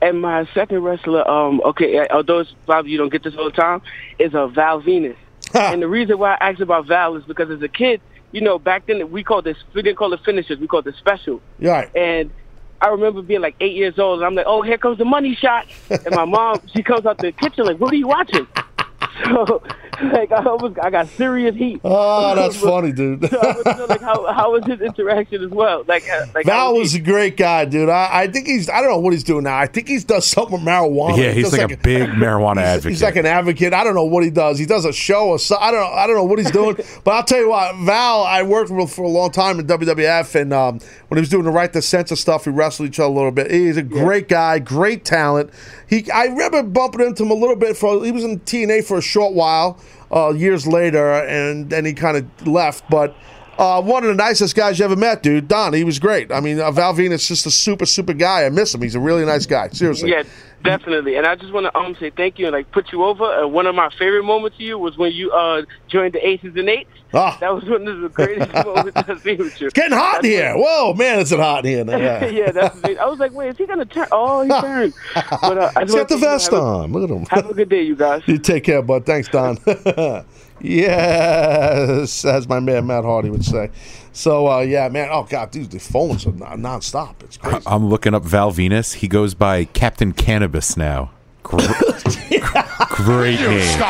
And 0.00 0.20
my 0.20 0.48
second 0.52 0.82
wrestler, 0.82 1.28
um, 1.28 1.60
okay, 1.64 1.98
uh, 1.98 2.06
although 2.10 2.40
it's 2.40 2.52
probably 2.66 2.90
you 2.90 2.98
don't 2.98 3.12
get 3.12 3.22
this 3.22 3.34
all 3.36 3.44
the 3.44 3.50
time, 3.50 3.82
is 4.18 4.34
uh, 4.34 4.48
Val 4.48 4.82
Venis. 4.82 5.16
and 5.54 5.82
the 5.82 5.88
reason 5.88 6.18
why 6.18 6.34
I 6.34 6.50
asked 6.50 6.60
about 6.60 6.86
Val 6.86 7.16
is 7.16 7.24
because 7.24 7.50
as 7.50 7.62
a 7.62 7.68
kid, 7.68 8.00
you 8.32 8.40
know, 8.40 8.58
back 8.58 8.86
then 8.86 9.10
we 9.10 9.22
called 9.22 9.44
this, 9.44 9.56
we 9.74 9.82
didn't 9.82 9.98
call 9.98 10.12
it 10.12 10.20
finishers, 10.24 10.58
we 10.58 10.66
called 10.66 10.86
it 10.86 10.96
special. 10.96 11.40
Right. 11.60 11.94
And 11.94 12.30
I 12.80 12.88
remember 12.88 13.22
being 13.22 13.42
like 13.42 13.54
eight 13.60 13.76
years 13.76 13.98
old, 13.98 14.20
and 14.20 14.26
I'm 14.26 14.34
like, 14.34 14.46
oh, 14.48 14.62
here 14.62 14.78
comes 14.78 14.98
the 14.98 15.04
money 15.04 15.36
shot. 15.36 15.68
And 15.88 16.14
my 16.14 16.24
mom, 16.24 16.60
she 16.74 16.82
comes 16.82 17.06
out 17.06 17.18
the 17.18 17.30
kitchen 17.30 17.64
like, 17.64 17.78
what 17.78 17.92
are 17.92 17.96
you 17.96 18.08
watching? 18.08 18.46
So, 19.24 19.62
like, 20.12 20.30
I 20.30 20.40
was, 20.40 20.72
I 20.80 20.90
got 20.90 21.08
serious 21.08 21.56
heat. 21.56 21.80
Oh, 21.82 22.34
that's 22.36 22.56
funny, 22.56 22.92
dude. 22.92 23.28
So 23.28 23.38
I 23.38 23.46
want 23.46 23.64
to 23.64 23.76
know, 23.76 23.84
like, 23.86 24.00
how, 24.00 24.32
how 24.32 24.52
was 24.52 24.64
his 24.64 24.80
interaction 24.80 25.42
as 25.42 25.50
well? 25.50 25.84
Like, 25.86 26.08
uh, 26.08 26.26
like 26.34 26.46
Val 26.46 26.74
was 26.74 26.92
was 26.92 27.00
a 27.00 27.04
great 27.04 27.36
guy, 27.36 27.64
dude. 27.64 27.88
I, 27.88 28.22
I 28.22 28.26
think 28.28 28.46
he's, 28.46 28.68
I 28.68 28.80
don't 28.80 28.90
know 28.90 28.98
what 28.98 29.12
he's 29.12 29.24
doing 29.24 29.44
now. 29.44 29.56
I 29.56 29.66
think 29.66 29.88
he's 29.88 30.04
does 30.04 30.26
something 30.26 30.54
with 30.54 30.62
marijuana. 30.62 31.16
Yeah, 31.16 31.32
he's 31.32 31.50
does 31.50 31.58
like, 31.58 31.72
a 31.72 31.76
big 31.76 32.10
marijuana 32.10 32.58
he's, 32.58 32.66
advocate. 32.66 32.90
He's 32.90 33.02
like 33.02 33.16
an 33.16 33.26
advocate. 33.26 33.72
I 33.72 33.84
don't 33.84 33.94
know 33.94 34.04
what 34.04 34.24
he 34.24 34.30
does. 34.30 34.58
He 34.58 34.66
does 34.66 34.84
a 34.84 34.92
show 34.92 35.28
or 35.28 35.38
so. 35.38 35.56
I 35.58 35.70
don't 35.70 35.80
know. 35.80 35.96
I 35.96 36.06
don't 36.06 36.16
know 36.16 36.24
what 36.24 36.38
he's 36.38 36.50
doing. 36.50 36.76
but 37.04 37.10
I'll 37.12 37.24
tell 37.24 37.38
you 37.38 37.50
what, 37.50 37.74
Val. 37.76 38.22
I 38.22 38.42
worked 38.42 38.70
with 38.70 38.92
for 38.92 39.02
a 39.02 39.08
long 39.08 39.30
time 39.30 39.58
in 39.58 39.66
WWF, 39.66 40.40
and 40.40 40.52
um, 40.52 40.80
when 41.08 41.18
he 41.18 41.20
was 41.20 41.28
doing 41.28 41.44
the 41.44 41.50
right 41.50 41.72
to 41.72 41.82
censor 41.82 42.16
stuff, 42.16 42.46
we 42.46 42.52
wrestled 42.52 42.88
each 42.88 42.98
other 42.98 43.10
a 43.10 43.14
little 43.14 43.32
bit. 43.32 43.50
He's 43.50 43.76
a 43.76 43.82
great 43.82 44.28
guy, 44.28 44.58
great 44.58 45.04
talent. 45.04 45.50
He, 45.88 46.10
I 46.10 46.24
remember 46.24 46.62
bumping 46.62 47.02
into 47.02 47.24
him 47.24 47.30
a 47.30 47.34
little 47.34 47.56
bit 47.56 47.76
for. 47.76 48.04
He 48.04 48.12
was 48.12 48.24
in 48.24 48.40
TNA 48.40 48.84
for 48.84 48.98
a 48.98 49.02
short 49.02 49.34
while, 49.34 49.78
uh, 50.14 50.30
years 50.30 50.66
later, 50.66 51.12
and 51.12 51.70
then 51.70 51.84
he 51.84 51.92
kind 51.92 52.16
of 52.16 52.46
left, 52.46 52.88
but. 52.90 53.14
Uh, 53.58 53.80
one 53.80 54.02
of 54.02 54.08
the 54.08 54.14
nicest 54.14 54.56
guys 54.56 54.78
you 54.78 54.84
ever 54.84 54.96
met, 54.96 55.22
dude. 55.22 55.46
Don, 55.46 55.74
he 55.74 55.84
was 55.84 55.98
great. 55.98 56.32
I 56.32 56.40
mean, 56.40 56.58
uh, 56.58 56.70
Val 56.70 56.94
Venis 56.94 57.28
just 57.28 57.44
a 57.44 57.50
super, 57.50 57.84
super 57.84 58.14
guy. 58.14 58.46
I 58.46 58.48
miss 58.48 58.74
him. 58.74 58.80
He's 58.80 58.94
a 58.94 58.98
really 59.00 59.26
nice 59.26 59.44
guy. 59.44 59.68
Seriously. 59.68 60.10
Yeah, 60.10 60.22
definitely. 60.62 61.16
And 61.16 61.26
I 61.26 61.34
just 61.36 61.52
want 61.52 61.66
to 61.66 61.76
um 61.76 61.96
say 62.00 62.10
thank 62.10 62.38
you 62.38 62.46
and 62.46 62.52
like 62.54 62.70
put 62.72 62.92
you 62.92 63.04
over. 63.04 63.24
Uh, 63.24 63.46
one 63.46 63.66
of 63.66 63.74
my 63.74 63.90
favorite 63.98 64.24
moments 64.24 64.56
of 64.56 64.60
you 64.60 64.78
was 64.78 64.96
when 64.96 65.12
you 65.12 65.30
uh 65.32 65.62
joined 65.88 66.14
the 66.14 66.26
Aces 66.26 66.54
and 66.56 66.68
Eights. 66.68 66.90
Ah. 67.14 67.36
That 67.40 67.54
was 67.54 67.64
one 67.64 67.86
of 67.86 68.00
the 68.00 68.08
greatest 68.08 68.52
moments 68.66 68.92
I've 68.96 69.20
seen 69.20 69.36
with 69.38 69.60
you. 69.60 69.66
It's 69.66 69.74
getting 69.74 69.96
hot 69.96 70.24
in 70.24 70.30
here. 70.30 70.54
Whoa, 70.56 70.94
man, 70.94 71.18
is 71.18 71.30
it 71.30 71.38
hot 71.38 71.66
in 71.66 71.88
here? 71.88 71.98
Yeah, 71.98 72.24
Yeah. 72.30 72.50
that's. 72.52 72.82
I 72.84 73.04
was 73.04 73.18
like, 73.18 73.32
wait, 73.32 73.48
is 73.50 73.58
he 73.58 73.66
gonna 73.66 73.84
turn? 73.84 74.06
Oh, 74.12 74.42
he 74.42 74.48
turned. 74.60 74.94
But 75.14 75.58
uh, 75.58 75.72
I 75.76 75.84
just 75.84 75.94
got 75.96 76.08
the 76.08 76.14
say, 76.14 76.20
you 76.20 76.26
know, 76.26 76.30
vest 76.32 76.50
have 76.50 76.60
a- 76.60 76.62
on. 76.64 76.92
Look 76.92 77.10
at 77.10 77.14
him. 77.16 77.26
Have 77.30 77.50
a 77.50 77.54
good 77.54 77.68
day, 77.68 77.82
you 77.82 77.96
guys. 77.96 78.22
You 78.28 78.38
take 78.38 78.64
care, 78.64 78.80
bud. 78.82 79.04
Thanks, 79.04 79.28
Don. 79.28 79.58
yes, 80.60 82.24
as 82.24 82.48
my 82.48 82.60
man 82.60 82.86
Matt 82.86 83.04
Hardy 83.04 83.30
would 83.30 83.44
say. 83.44 83.70
So, 84.12 84.46
uh, 84.46 84.60
yeah, 84.60 84.88
man. 84.88 85.08
Oh, 85.10 85.24
God, 85.24 85.50
dude, 85.50 85.70
the 85.70 85.78
phones 85.80 86.26
are 86.26 86.32
non- 86.32 86.60
nonstop. 86.60 87.22
It's 87.22 87.36
crazy. 87.38 87.62
I'm 87.66 87.88
looking 87.88 88.14
up 88.14 88.22
Val 88.24 88.52
Venis. 88.52 88.94
He 88.94 89.08
goes 89.08 89.34
by 89.34 89.64
Captain 89.64 90.12
Cannabis 90.12 90.76
now. 90.76 91.10
Gr- 91.42 91.56
Great 92.90 93.40
name. 93.40 93.82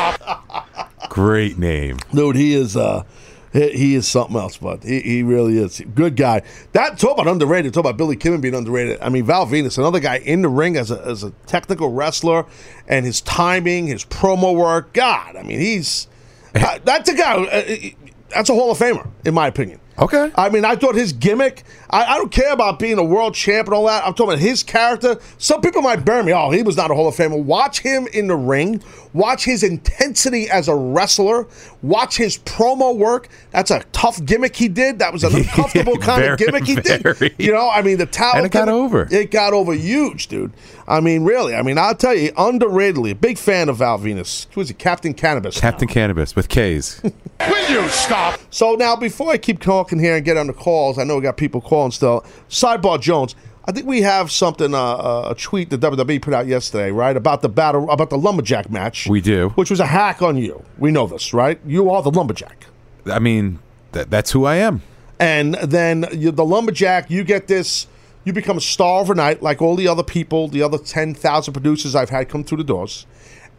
Great 1.09 1.57
name. 1.57 1.99
Dude, 2.13 2.35
he 2.35 2.53
is 2.53 2.75
uh 2.75 3.03
he, 3.51 3.69
he 3.69 3.95
is 3.95 4.07
something 4.07 4.35
else, 4.35 4.57
bud. 4.57 4.83
He, 4.83 4.99
he 5.01 5.23
really 5.23 5.57
is. 5.59 5.81
Good 5.93 6.15
guy. 6.15 6.41
That 6.71 6.97
talk 6.97 7.13
about 7.19 7.27
underrated, 7.27 7.73
talk 7.73 7.81
about 7.81 7.97
Billy 7.97 8.17
Kidman 8.17 8.41
being 8.41 8.55
underrated. 8.55 8.99
I 9.01 9.09
mean, 9.09 9.25
Val 9.25 9.45
Venis, 9.45 9.77
another 9.77 9.99
guy 9.99 10.17
in 10.17 10.41
the 10.41 10.49
ring 10.49 10.75
as 10.75 10.89
a 10.89 10.99
as 11.05 11.23
a 11.23 11.29
technical 11.45 11.91
wrestler 11.91 12.45
and 12.87 13.05
his 13.05 13.21
timing, 13.21 13.87
his 13.87 14.03
promo 14.05 14.55
work. 14.55 14.93
God, 14.93 15.35
I 15.35 15.43
mean, 15.43 15.59
he's 15.59 16.07
uh, 16.55 16.79
that's 16.83 17.09
a 17.09 17.13
guy 17.13 17.35
uh, 17.43 17.89
that's 18.29 18.49
a 18.49 18.53
Hall 18.53 18.71
of 18.71 18.79
Famer, 18.79 19.07
in 19.25 19.33
my 19.33 19.47
opinion. 19.47 19.79
Okay. 19.99 20.31
I 20.35 20.49
mean, 20.49 20.65
I 20.65 20.75
thought 20.75 20.95
his 20.95 21.13
gimmick, 21.13 21.63
I, 21.89 22.03
I 22.03 22.17
don't 22.17 22.31
care 22.31 22.51
about 22.51 22.79
being 22.79 22.97
a 22.97 23.03
world 23.03 23.35
champ 23.35 23.67
and 23.67 23.75
all 23.75 23.85
that. 23.85 24.03
I'm 24.05 24.13
talking 24.13 24.33
about 24.33 24.39
his 24.39 24.63
character. 24.63 25.19
Some 25.37 25.61
people 25.61 25.81
might 25.81 26.03
bury 26.03 26.23
me. 26.23 26.33
Oh, 26.33 26.49
he 26.49 26.63
was 26.63 26.75
not 26.77 26.89
a 26.89 26.95
Hall 26.95 27.07
of 27.07 27.15
Famer. 27.15 27.41
Watch 27.41 27.81
him 27.81 28.07
in 28.07 28.27
the 28.27 28.35
ring. 28.35 28.81
Watch 29.13 29.45
his 29.45 29.61
intensity 29.61 30.49
as 30.49 30.67
a 30.67 30.75
wrestler. 30.75 31.47
Watch 31.83 32.17
his 32.17 32.39
promo 32.39 32.97
work. 32.97 33.29
That's 33.51 33.69
a 33.69 33.83
tough 33.91 34.23
gimmick 34.25 34.55
he 34.55 34.67
did. 34.67 34.97
That 34.99 35.13
was 35.13 35.23
an 35.25 35.35
uncomfortable 35.35 35.97
kind 35.97 36.23
of 36.23 36.39
gimmick 36.39 36.65
he 36.65 36.75
very. 36.75 37.29
did. 37.29 37.35
You 37.37 37.51
know, 37.51 37.69
I 37.69 37.83
mean, 37.83 37.99
the 37.99 38.07
talent. 38.07 38.37
And 38.37 38.45
it 38.47 38.51
got 38.51 38.69
over. 38.69 39.07
It 39.11 39.29
got 39.29 39.53
over 39.53 39.73
huge, 39.73 40.27
dude. 40.27 40.51
I 40.87 40.99
mean, 40.99 41.23
really. 41.23 41.55
I 41.55 41.61
mean, 41.61 41.77
I'll 41.77 41.95
tell 41.95 42.13
you, 42.13 42.31
underratedly, 42.33 43.11
a 43.11 43.15
big 43.15 43.37
fan 43.37 43.69
of 43.69 43.77
Val 43.77 43.97
Venis. 43.99 44.47
Who 44.53 44.59
was 44.59 44.67
he? 44.67 44.73
Captain 44.73 45.13
Cannabis. 45.13 45.59
Captain 45.59 45.87
Cannabis 45.87 46.35
with 46.35 46.49
K's. 46.49 47.01
Will 47.49 47.69
you 47.69 47.87
stop? 47.89 48.39
So 48.49 48.73
now, 48.75 48.95
before 48.95 49.31
I 49.31 49.37
keep 49.37 49.59
talking 49.61 49.99
here 49.99 50.15
and 50.15 50.25
get 50.25 50.37
on 50.37 50.47
the 50.47 50.53
calls, 50.53 50.97
I 50.97 51.03
know 51.03 51.15
we 51.15 51.21
got 51.21 51.37
people 51.37 51.61
calling 51.61 51.91
still. 51.91 52.25
Sidebar 52.49 52.99
Jones, 53.01 53.35
I 53.65 53.71
think 53.71 53.85
we 53.87 54.01
have 54.01 54.29
something, 54.29 54.73
uh, 54.73 54.77
uh, 54.77 55.27
a 55.31 55.35
tweet 55.35 55.69
that 55.69 55.79
WWE 55.79 56.21
put 56.21 56.33
out 56.33 56.47
yesterday, 56.47 56.91
right, 56.91 57.15
about 57.15 57.41
the 57.41 57.49
battle, 57.49 57.89
about 57.89 58.09
the 58.09 58.17
lumberjack 58.17 58.69
match, 58.69 59.07
we 59.07 59.21
do. 59.21 59.49
which 59.49 59.69
was 59.69 59.79
a 59.79 59.85
hack 59.85 60.21
on 60.21 60.37
you. 60.37 60.63
We 60.77 60.91
know 60.91 61.07
this, 61.07 61.33
right? 61.33 61.59
You 61.65 61.89
are 61.89 62.03
the 62.03 62.11
lumberjack. 62.11 62.65
I 63.05 63.19
mean, 63.19 63.59
th- 63.93 64.07
that's 64.09 64.31
who 64.31 64.43
I 64.45 64.55
am. 64.55 64.81
And 65.19 65.53
then 65.55 66.05
you, 66.11 66.31
the 66.31 66.43
lumberjack, 66.43 67.09
you 67.09 67.23
get 67.23 67.47
this, 67.47 67.87
you 68.23 68.33
become 68.33 68.57
a 68.57 68.61
star 68.61 69.01
overnight, 69.01 69.41
like 69.41 69.61
all 69.61 69.75
the 69.75 69.87
other 69.87 70.03
people, 70.03 70.47
the 70.47 70.61
other 70.61 70.77
10,000 70.77 71.53
producers 71.53 71.95
I've 71.95 72.09
had 72.09 72.29
come 72.29 72.43
through 72.43 72.59
the 72.59 72.63
doors, 72.63 73.05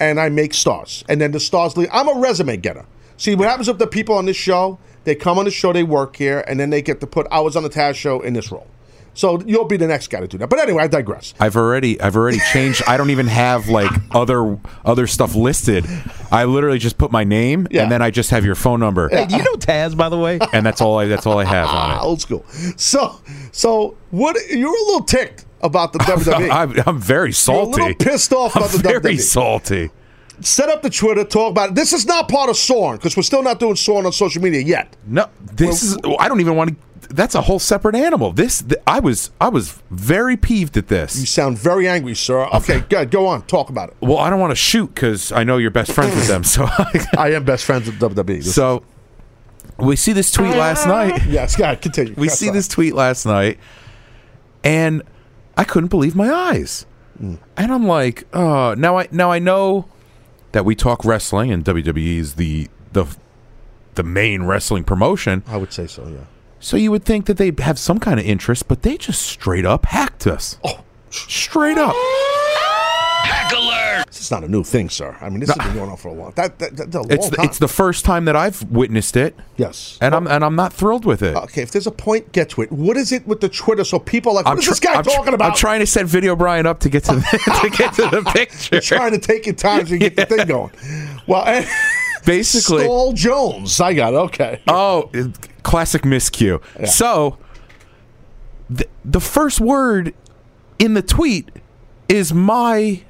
and 0.00 0.18
I 0.18 0.28
make 0.28 0.54
stars. 0.54 1.04
And 1.08 1.20
then 1.20 1.32
the 1.32 1.40
stars 1.40 1.76
leave. 1.76 1.88
I'm 1.92 2.08
a 2.08 2.20
resume 2.20 2.56
getter. 2.56 2.86
See, 3.16 3.34
what 3.34 3.48
happens 3.48 3.68
with 3.68 3.78
the 3.78 3.86
people 3.86 4.14
on 4.16 4.26
this 4.26 4.36
show, 4.36 4.78
they 5.04 5.14
come 5.14 5.38
on 5.38 5.44
the 5.44 5.50
show, 5.50 5.72
they 5.72 5.84
work 5.84 6.16
here, 6.16 6.44
and 6.48 6.58
then 6.58 6.70
they 6.70 6.82
get 6.82 7.00
to 7.00 7.06
put, 7.06 7.26
I 7.30 7.40
was 7.40 7.56
on 7.56 7.62
the 7.62 7.70
Taz 7.70 7.94
show 7.94 8.20
in 8.20 8.32
this 8.32 8.50
role. 8.50 8.66
So 9.14 9.40
you'll 9.46 9.64
be 9.66 9.76
the 9.76 9.86
next 9.86 10.08
guy 10.08 10.20
to 10.20 10.26
do 10.26 10.38
that. 10.38 10.48
But 10.50 10.58
anyway, 10.58 10.82
I 10.82 10.86
digress. 10.88 11.34
I've 11.40 11.56
already 11.56 12.00
I've 12.00 12.16
already 12.16 12.40
changed. 12.52 12.82
I 12.86 12.96
don't 12.96 13.10
even 13.10 13.28
have 13.28 13.68
like 13.68 13.90
other 14.10 14.58
other 14.84 15.06
stuff 15.06 15.34
listed. 15.34 15.86
I 16.32 16.44
literally 16.44 16.78
just 16.78 16.98
put 16.98 17.12
my 17.12 17.22
name 17.24 17.68
Yeah. 17.70 17.84
and 17.84 17.92
then 17.92 18.02
I 18.02 18.10
just 18.10 18.30
have 18.30 18.44
your 18.44 18.56
phone 18.56 18.80
number. 18.80 19.08
Hey, 19.08 19.26
do 19.26 19.36
you 19.36 19.42
know 19.44 19.54
Taz, 19.54 19.96
by 19.96 20.08
the 20.08 20.18
way? 20.18 20.38
And 20.52 20.66
that's 20.66 20.80
all 20.80 20.98
I 20.98 21.06
that's 21.06 21.26
all 21.26 21.38
I 21.38 21.44
have 21.44 21.68
on 21.68 21.74
Ah, 21.92 22.00
it. 22.00 22.04
old 22.04 22.20
school. 22.20 22.44
So, 22.76 23.20
so 23.52 23.96
what? 24.10 24.36
You're 24.50 24.68
a 24.68 24.84
little 24.86 25.04
ticked 25.04 25.44
about 25.62 25.92
the 25.92 25.98
WWE. 26.00 26.50
I'm, 26.50 26.74
I'm 26.86 27.00
very 27.00 27.32
salty. 27.32 27.70
You're 27.80 27.86
a 27.86 27.90
little 27.90 28.06
pissed 28.12 28.32
off 28.32 28.56
I'm 28.56 28.62
about 28.62 28.72
the 28.72 28.78
very 28.82 29.00
WWE. 29.16 29.20
salty. 29.20 29.90
Set 30.40 30.68
up 30.68 30.82
the 30.82 30.90
Twitter, 30.90 31.22
talk 31.24 31.52
about 31.52 31.68
it. 31.70 31.74
This 31.76 31.92
is 31.92 32.04
not 32.06 32.28
part 32.28 32.50
of 32.50 32.56
Sorn 32.56 32.96
because 32.96 33.16
we're 33.16 33.22
still 33.22 33.44
not 33.44 33.60
doing 33.60 33.76
Sorn 33.76 34.04
on 34.04 34.12
social 34.12 34.42
media 34.42 34.60
yet. 34.60 34.96
No, 35.06 35.28
this 35.40 35.84
is. 35.84 35.96
I 36.18 36.26
don't 36.28 36.40
even 36.40 36.56
want 36.56 36.70
to. 36.70 36.76
That's 37.14 37.34
a 37.36 37.42
whole 37.42 37.58
separate 37.60 37.94
animal. 37.94 38.32
This 38.32 38.62
th- 38.62 38.80
I 38.86 38.98
was 39.00 39.30
I 39.40 39.48
was 39.48 39.80
very 39.90 40.36
peeved 40.36 40.76
at 40.76 40.88
this. 40.88 41.18
You 41.18 41.26
sound 41.26 41.58
very 41.58 41.86
angry, 41.86 42.14
sir. 42.16 42.46
Okay, 42.54 42.80
good. 42.88 43.10
Go 43.10 43.26
on. 43.26 43.42
Talk 43.42 43.70
about 43.70 43.90
it. 43.90 43.96
Well, 44.00 44.18
I 44.18 44.30
don't 44.30 44.40
want 44.40 44.50
to 44.50 44.56
shoot 44.56 44.92
because 44.94 45.30
I 45.30 45.44
know 45.44 45.56
you're 45.58 45.70
best 45.70 45.92
friends 45.92 46.14
with 46.14 46.26
them. 46.26 46.42
So 46.42 46.64
I 47.16 47.30
am 47.32 47.44
best 47.44 47.64
friends 47.64 47.86
with 47.86 48.00
WWE. 48.00 48.42
so 48.42 48.82
we 49.78 49.96
see 49.96 50.12
this 50.12 50.30
tweet 50.32 50.56
last 50.56 50.86
night. 50.88 51.24
yes, 51.26 51.56
God, 51.56 51.80
continue. 51.80 52.14
We 52.16 52.26
That's 52.26 52.38
see 52.38 52.48
all. 52.48 52.54
this 52.54 52.66
tweet 52.68 52.94
last 52.94 53.26
night, 53.26 53.58
and 54.64 55.02
I 55.56 55.64
couldn't 55.64 55.88
believe 55.90 56.16
my 56.16 56.32
eyes. 56.32 56.84
Mm. 57.20 57.38
And 57.56 57.72
I'm 57.72 57.86
like, 57.86 58.26
oh, 58.32 58.74
now 58.74 58.98
I 58.98 59.08
now 59.12 59.30
I 59.30 59.38
know 59.38 59.86
that 60.52 60.64
we 60.64 60.74
talk 60.74 61.04
wrestling, 61.04 61.52
and 61.52 61.64
WWE 61.64 62.18
is 62.18 62.34
the 62.34 62.68
the 62.92 63.06
the 63.94 64.02
main 64.02 64.42
wrestling 64.44 64.82
promotion. 64.82 65.44
I 65.46 65.56
would 65.56 65.72
say 65.72 65.86
so. 65.86 66.08
Yeah. 66.08 66.24
So 66.64 66.78
you 66.78 66.90
would 66.92 67.04
think 67.04 67.26
that 67.26 67.36
they 67.36 67.52
have 67.58 67.78
some 67.78 68.00
kind 68.00 68.18
of 68.18 68.24
interest, 68.24 68.68
but 68.68 68.80
they 68.84 68.96
just 68.96 69.20
straight 69.20 69.66
up 69.66 69.84
hacked 69.84 70.26
us. 70.26 70.56
Oh, 70.64 70.80
straight 71.10 71.76
up. 71.76 71.94
Hack 71.94 73.52
alert! 73.52 74.06
This 74.06 74.22
is 74.22 74.30
not 74.30 74.44
a 74.44 74.48
new 74.48 74.64
thing, 74.64 74.88
sir. 74.88 75.14
I 75.20 75.28
mean, 75.28 75.40
this 75.40 75.50
has 75.50 75.58
been 75.58 75.74
going 75.76 75.90
on 75.90 75.98
for 75.98 76.08
a 76.08 76.14
long. 76.14 76.32
That, 76.36 76.58
that, 76.60 76.74
that, 76.78 76.94
a 76.94 77.02
long 77.02 77.10
It's 77.12 77.28
the, 77.28 77.36
time. 77.36 77.44
it's 77.44 77.58
the 77.58 77.68
first 77.68 78.06
time 78.06 78.24
that 78.24 78.34
I've 78.34 78.62
witnessed 78.70 79.14
it. 79.14 79.36
Yes. 79.58 79.98
And 80.00 80.14
I'm 80.14 80.26
and 80.26 80.42
I'm 80.42 80.56
not 80.56 80.72
thrilled 80.72 81.04
with 81.04 81.22
it. 81.22 81.36
okay, 81.36 81.60
if 81.60 81.70
there's 81.70 81.86
a 81.86 81.90
point, 81.90 82.32
get 82.32 82.48
to 82.50 82.62
it. 82.62 82.72
What 82.72 82.96
is 82.96 83.12
it 83.12 83.26
with 83.26 83.42
the 83.42 83.50
Twitter? 83.50 83.84
So 83.84 83.98
people 83.98 84.32
are 84.32 84.36
like, 84.36 84.46
what 84.46 84.56
is 84.56 84.64
tr- 84.64 84.70
this 84.70 84.80
guy 84.80 84.94
I'm 84.94 85.04
tr- 85.04 85.10
talking 85.10 85.34
about? 85.34 85.50
I'm 85.50 85.56
trying 85.58 85.80
to 85.80 85.86
set 85.86 86.06
Video 86.06 86.34
Brian 86.34 86.64
up 86.64 86.80
to 86.80 86.88
get 86.88 87.04
to 87.04 87.16
the, 87.16 87.20
to 87.62 87.76
get 87.76 87.92
to 87.96 88.08
the 88.08 88.22
picture. 88.32 88.76
You're 88.76 88.80
trying 88.80 89.12
to 89.12 89.18
take 89.18 89.44
your 89.44 89.54
time 89.54 89.84
to 89.84 89.98
get 89.98 90.16
the 90.16 90.24
thing 90.24 90.46
going. 90.46 90.70
Well, 91.26 91.44
Basically, 92.24 92.84
Stall 92.84 93.12
Jones. 93.12 93.78
I 93.82 93.92
got 93.92 94.14
it. 94.14 94.16
Okay. 94.16 94.62
Oh, 94.66 95.10
classic 95.64 96.02
miscue. 96.02 96.62
So, 96.86 97.38
the, 98.70 98.86
the 99.04 99.20
first 99.20 99.60
word 99.60 100.14
in 100.78 100.94
the 100.94 101.02
tweet 101.02 101.50
is 102.08 102.32
my 102.32 103.02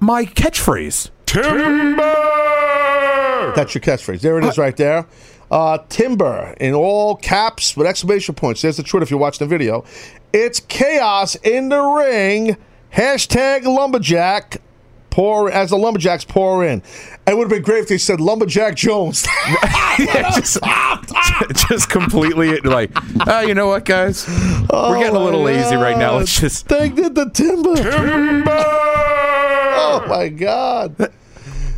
my 0.00 0.24
catchphrase. 0.24 1.10
Timber. 1.26 1.96
That's 3.54 3.74
your 3.74 3.82
catchphrase. 3.82 4.20
There 4.20 4.38
it 4.38 4.44
is, 4.44 4.56
right 4.56 4.76
there. 4.76 5.06
Uh, 5.50 5.78
timber 5.88 6.54
in 6.60 6.74
all 6.74 7.16
caps 7.16 7.76
with 7.76 7.86
exclamation 7.86 8.34
points. 8.34 8.62
There's 8.62 8.76
the 8.76 8.82
Twitter 8.84 9.02
if 9.02 9.10
you're 9.10 9.20
watching 9.20 9.46
the 9.46 9.50
video. 9.50 9.84
It's 10.32 10.60
chaos 10.60 11.34
in 11.36 11.68
the 11.68 11.82
ring. 11.82 12.56
Hashtag 12.94 13.64
lumberjack. 13.64 14.62
Pour 15.20 15.50
as 15.50 15.68
the 15.68 15.76
lumberjacks 15.76 16.24
pour 16.24 16.64
in. 16.64 16.82
It 17.26 17.36
would 17.36 17.42
have 17.42 17.50
been 17.50 17.62
great 17.62 17.80
if 17.80 17.88
they 17.88 17.98
said 17.98 18.22
lumberjack 18.22 18.74
Jones. 18.74 19.26
Yeah, 19.98 20.30
just, 20.34 20.58
just 21.68 21.90
completely 21.90 22.58
like, 22.60 22.90
ah, 23.28 23.42
you 23.42 23.52
know 23.52 23.66
what, 23.66 23.84
guys? 23.84 24.26
We're 24.26 24.98
getting 24.98 25.16
a 25.16 25.22
little 25.22 25.42
lazy 25.42 25.76
right 25.76 25.98
now. 25.98 26.16
Let's 26.16 26.40
just 26.40 26.66
did 26.68 26.96
the 26.96 27.28
timber. 27.34 27.74
Timber. 27.74 28.64
Oh 29.82 30.06
my 30.08 30.30
god. 30.30 31.12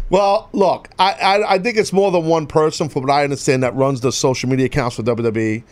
Well, 0.08 0.48
look, 0.52 0.90
I, 1.00 1.12
I 1.12 1.54
I 1.54 1.58
think 1.58 1.78
it's 1.78 1.92
more 1.92 2.12
than 2.12 2.26
one 2.26 2.46
person, 2.46 2.88
from 2.90 3.02
what 3.02 3.10
I 3.10 3.24
understand, 3.24 3.64
that 3.64 3.74
runs 3.74 4.02
the 4.02 4.12
social 4.12 4.48
media 4.50 4.66
accounts 4.66 4.94
for 4.94 5.02
WWE, 5.02 5.64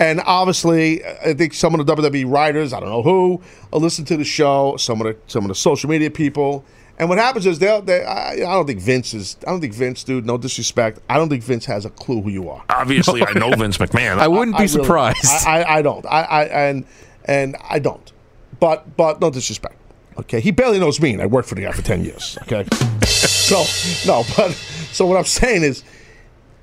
and 0.00 0.22
obviously, 0.24 1.04
I 1.04 1.34
think 1.34 1.52
some 1.52 1.78
of 1.78 1.84
the 1.84 1.94
WWE 1.94 2.30
writers, 2.30 2.72
I 2.72 2.80
don't 2.80 2.88
know 2.88 3.02
who, 3.02 3.42
are 3.70 3.80
listening 3.80 4.06
to 4.06 4.16
the 4.16 4.24
show. 4.24 4.76
Some 4.78 5.02
of 5.02 5.08
the 5.08 5.20
some 5.26 5.44
of 5.44 5.48
the 5.48 5.54
social 5.54 5.90
media 5.90 6.10
people, 6.10 6.64
and 6.98 7.08
what 7.08 7.18
happens 7.18 7.46
is 7.46 7.60
they'll. 7.60 7.80
They, 7.80 8.04
I, 8.04 8.32
I 8.32 8.36
don't 8.36 8.66
think 8.66 8.80
Vince 8.80 9.14
is. 9.14 9.36
I 9.46 9.50
don't 9.50 9.60
think 9.60 9.72
Vince, 9.72 10.02
dude. 10.02 10.26
No 10.26 10.36
disrespect. 10.36 10.98
I 11.08 11.16
don't 11.16 11.28
think 11.28 11.44
Vince 11.44 11.64
has 11.66 11.84
a 11.84 11.90
clue 11.90 12.20
who 12.20 12.28
you 12.28 12.50
are. 12.50 12.64
Obviously, 12.68 13.24
I 13.24 13.32
know 13.34 13.50
Vince 13.52 13.78
McMahon. 13.78 14.18
I 14.18 14.26
wouldn't 14.26 14.56
be 14.56 14.64
really- 14.64 14.68
surprised. 14.68 15.46
I, 15.46 15.62
I, 15.62 15.76
I 15.78 15.82
don't. 15.82 16.04
I, 16.06 16.22
I 16.22 16.44
and 16.44 16.84
and 17.24 17.56
I 17.70 17.78
don't. 17.78 18.12
But 18.58 18.96
but 18.96 19.20
no 19.20 19.30
disrespect. 19.30 19.76
Okay, 20.18 20.40
he 20.40 20.50
barely 20.50 20.80
knows 20.80 21.00
me, 21.00 21.12
and 21.12 21.22
I 21.22 21.26
worked 21.26 21.48
for 21.48 21.54
the 21.54 21.60
guy 21.62 21.70
for 21.70 21.82
ten 21.82 22.04
years. 22.04 22.36
Okay, 22.42 22.66
so 23.06 23.62
no, 24.10 24.24
but 24.36 24.50
so 24.90 25.06
what 25.06 25.16
I'm 25.16 25.24
saying 25.24 25.62
is, 25.62 25.84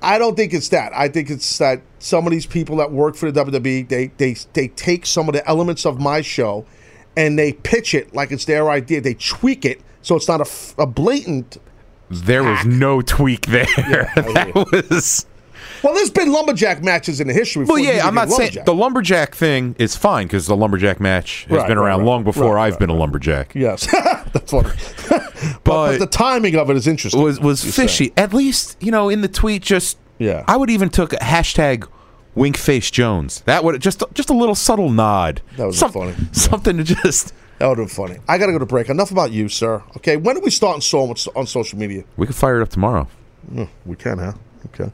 I 0.02 0.18
don't 0.18 0.36
think 0.36 0.52
it's 0.52 0.68
that. 0.68 0.92
I 0.94 1.08
think 1.08 1.30
it's 1.30 1.56
that 1.56 1.80
some 1.98 2.26
of 2.26 2.32
these 2.32 2.44
people 2.44 2.76
that 2.76 2.92
work 2.92 3.14
for 3.16 3.30
the 3.30 3.42
WWE, 3.42 3.88
they 3.88 4.08
they 4.18 4.34
they 4.52 4.68
take 4.68 5.06
some 5.06 5.30
of 5.30 5.32
the 5.32 5.48
elements 5.48 5.86
of 5.86 5.98
my 5.98 6.20
show, 6.20 6.66
and 7.16 7.38
they 7.38 7.54
pitch 7.54 7.94
it 7.94 8.14
like 8.14 8.30
it's 8.30 8.44
their 8.44 8.68
idea. 8.68 9.00
They 9.00 9.14
tweak 9.14 9.64
it 9.64 9.80
so 10.06 10.14
it's 10.14 10.28
not 10.28 10.40
a, 10.40 10.44
f- 10.44 10.74
a 10.78 10.86
blatant. 10.86 11.58
there 12.10 12.44
was 12.44 12.64
no 12.64 13.02
tweak 13.02 13.46
there. 13.46 13.66
that 14.14 14.52
was. 14.54 15.26
Well, 15.82 15.94
there's 15.94 16.10
been 16.10 16.30
lumberjack 16.32 16.82
matches 16.84 17.20
in 17.20 17.26
the 17.26 17.34
history. 17.34 17.64
Well, 17.64 17.78
yeah, 17.78 18.06
I'm 18.06 18.14
not 18.14 18.30
saying 18.30 18.58
the 18.64 18.74
lumberjack 18.74 19.34
thing 19.34 19.74
is 19.80 19.96
fine 19.96 20.26
because 20.28 20.46
the 20.46 20.56
lumberjack 20.56 21.00
match 21.00 21.44
has 21.48 21.58
Right, 21.58 21.68
been 21.68 21.76
around 21.76 22.00
right, 22.00 22.06
long 22.06 22.22
before 22.24 22.54
right, 22.54 22.72
I've 22.72 22.78
been 22.78 22.88
a 22.88 22.94
lumberjack. 22.94 23.52
Yes, 23.56 23.86
that's 24.32 24.52
funny. 24.52 24.70
but, 25.08 25.60
but 25.64 25.98
the 25.98 26.06
timing 26.06 26.54
of 26.54 26.70
it 26.70 26.76
is 26.76 26.86
interesting. 26.86 27.20
was 27.20 27.40
was 27.40 27.64
fishy. 27.76 28.12
At 28.16 28.32
least 28.32 28.76
you 28.80 28.92
know 28.92 29.08
in 29.08 29.22
the 29.22 29.28
tweet, 29.28 29.62
just 29.62 29.98
Yeah. 30.18 30.44
I 30.46 30.56
would 30.56 30.70
even 30.70 30.88
took 30.88 31.12
a 31.12 31.16
hashtag 31.16 31.86
wink 32.36 32.56
face 32.56 32.90
Jones. 32.92 33.40
That 33.46 33.64
would 33.64 33.80
just 33.82 34.04
just 34.14 34.30
a 34.30 34.34
little 34.34 34.54
subtle 34.54 34.88
nod. 34.90 35.42
That 35.56 35.66
was 35.66 35.78
Some- 35.78 35.90
funny. 35.92 36.14
Something 36.30 36.76
to 36.78 36.84
just. 36.84 37.34
That 37.58 37.68
would 37.68 37.78
have 37.78 37.88
been 37.88 37.94
funny. 37.94 38.18
I 38.28 38.38
got 38.38 38.46
to 38.46 38.52
go 38.52 38.58
to 38.58 38.66
break. 38.66 38.88
Enough 38.88 39.10
about 39.10 39.32
you, 39.32 39.48
sir. 39.48 39.82
Okay, 39.96 40.16
when 40.16 40.36
are 40.36 40.40
we 40.40 40.50
starting 40.50 40.82
so 40.82 41.06
much 41.06 41.26
on 41.34 41.46
social 41.46 41.78
media? 41.78 42.04
We 42.16 42.26
can 42.26 42.34
fire 42.34 42.60
it 42.60 42.62
up 42.62 42.68
tomorrow. 42.68 43.08
Mm, 43.50 43.68
we 43.86 43.96
can, 43.96 44.18
huh? 44.18 44.32
Okay. 44.66 44.90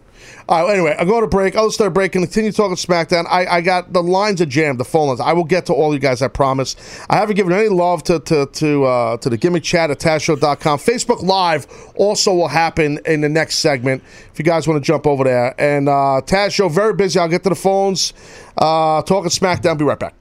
All 0.49 0.65
right. 0.67 0.75
Anyway, 0.75 0.95
I'll 0.99 1.07
go 1.07 1.21
to 1.21 1.27
break. 1.27 1.57
I'll 1.57 1.71
start 1.71 1.95
break 1.95 2.15
and 2.15 2.25
continue 2.25 2.53
talking 2.53 2.77
SmackDown. 2.77 3.27
I, 3.29 3.47
I 3.47 3.61
got 3.61 3.93
the 3.93 4.03
lines 4.03 4.41
are 4.41 4.47
jammed, 4.47 4.79
the 4.79 4.85
phone 4.85 5.09
lines. 5.09 5.21
I 5.21 5.33
will 5.33 5.45
get 5.45 5.67
to 5.67 5.73
all 5.73 5.93
you 5.93 5.99
guys. 5.99 6.21
I 6.23 6.29
promise. 6.29 6.77
I 7.09 7.17
haven't 7.17 7.37
given 7.37 7.53
any 7.53 7.69
love 7.69 8.03
to 8.05 8.21
to 8.21 8.47
to 8.47 8.85
uh, 8.85 9.17
to 9.19 9.31
the 9.31 9.37
gimmick 9.37 9.63
chat 9.63 9.91
at 9.91 9.99
TazShow.com. 9.99 10.79
Facebook 10.79 11.23
Live 11.23 11.67
also 11.97 12.35
will 12.35 12.49
happen 12.49 13.01
in 13.07 13.23
the 13.23 13.29
next 13.29 13.57
segment. 13.57 14.03
If 14.33 14.39
you 14.39 14.45
guys 14.45 14.69
want 14.69 14.83
to 14.83 14.87
jump 14.87 15.07
over 15.07 15.25
there 15.25 15.55
and 15.59 15.89
uh, 15.89 16.21
Taz 16.25 16.53
Show 16.53 16.69
very 16.69 16.95
busy. 16.95 17.19
I'll 17.19 17.29
get 17.29 17.43
to 17.45 17.49
the 17.49 17.55
phones. 17.55 18.13
Uh, 18.57 19.03
talking 19.03 19.31
SmackDown. 19.31 19.79
Be 19.79 19.85
right 19.85 19.99
back. 19.99 20.15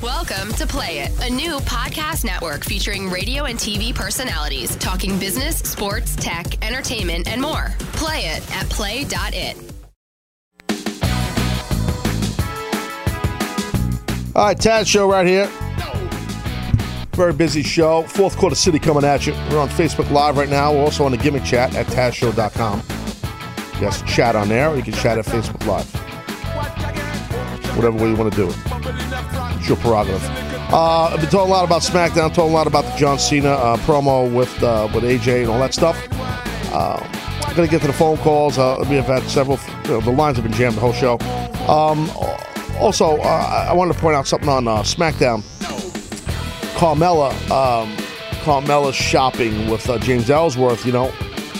Welcome 0.00 0.54
to 0.54 0.66
Play 0.66 1.00
It, 1.00 1.10
a 1.28 1.30
new 1.30 1.58
podcast 1.58 2.24
network 2.24 2.64
featuring 2.64 3.10
radio 3.10 3.44
and 3.44 3.58
TV 3.58 3.94
personalities 3.94 4.74
talking 4.76 5.18
business, 5.18 5.58
sports, 5.58 6.16
tech, 6.16 6.64
entertainment, 6.64 7.28
and 7.28 7.42
more. 7.42 7.74
Play 7.92 8.20
it 8.20 8.56
at 8.56 8.66
play.it. 8.70 9.56
All 14.34 14.46
right, 14.46 14.56
Taz 14.56 14.86
Show 14.86 15.10
right 15.10 15.26
here. 15.26 15.50
Very 17.12 17.34
busy 17.34 17.62
show. 17.62 18.04
Fourth 18.04 18.38
quarter 18.38 18.56
city 18.56 18.78
coming 18.78 19.04
at 19.04 19.26
you. 19.26 19.34
We're 19.50 19.58
on 19.58 19.68
Facebook 19.68 20.10
Live 20.10 20.38
right 20.38 20.48
now. 20.48 20.72
We're 20.72 20.80
also 20.84 21.04
on 21.04 21.10
the 21.10 21.18
gimmick 21.18 21.44
chat 21.44 21.74
at 21.74 21.84
TazShow.com. 21.88 22.80
Can 23.72 24.06
chat 24.06 24.34
on 24.34 24.48
there 24.48 24.70
or 24.70 24.76
you 24.76 24.82
can 24.82 24.94
chat 24.94 25.18
at 25.18 25.26
Facebook 25.26 25.66
Live. 25.66 26.99
Whatever 27.80 28.04
way 28.04 28.10
you 28.10 28.16
want 28.16 28.32
to 28.32 28.36
do 28.36 28.48
it. 28.48 28.56
It's 29.58 29.68
your 29.68 29.78
prerogative. 29.78 30.22
Uh, 30.72 31.10
I've 31.12 31.20
been 31.20 31.30
talking 31.30 31.50
a 31.50 31.54
lot 31.54 31.64
about 31.64 31.82
SmackDown, 31.82 32.32
talking 32.34 32.52
a 32.52 32.54
lot 32.54 32.66
about 32.66 32.84
the 32.84 32.96
John 32.96 33.18
Cena 33.18 33.50
uh, 33.50 33.76
promo 33.78 34.32
with 34.32 34.62
uh, 34.62 34.88
with 34.94 35.04
AJ 35.04 35.42
and 35.42 35.50
all 35.50 35.58
that 35.60 35.72
stuff. 35.74 35.96
I'm 37.50 37.56
going 37.56 37.66
to 37.68 37.72
get 37.72 37.80
to 37.80 37.88
the 37.88 37.92
phone 37.92 38.16
calls. 38.18 38.58
Uh, 38.58 38.76
we 38.88 38.94
have 38.94 39.06
had 39.06 39.24
several, 39.24 39.58
you 39.82 39.90
know, 39.90 40.00
the 40.00 40.12
lines 40.12 40.36
have 40.36 40.44
been 40.44 40.52
jammed 40.52 40.76
the 40.76 40.80
whole 40.80 40.92
show. 40.92 41.18
Um, 41.68 42.08
also, 42.78 43.16
uh, 43.16 43.66
I 43.68 43.72
wanted 43.72 43.94
to 43.94 43.98
point 43.98 44.14
out 44.14 44.28
something 44.28 44.48
on 44.48 44.68
uh, 44.68 44.82
SmackDown. 44.82 45.42
Carmella, 46.76 47.32
um, 47.50 47.96
Carmella's 48.44 48.94
shopping 48.94 49.68
with 49.68 49.84
James 50.02 50.30
Ellsworth. 50.30 50.86
You 50.86 50.92
know, 50.92 51.12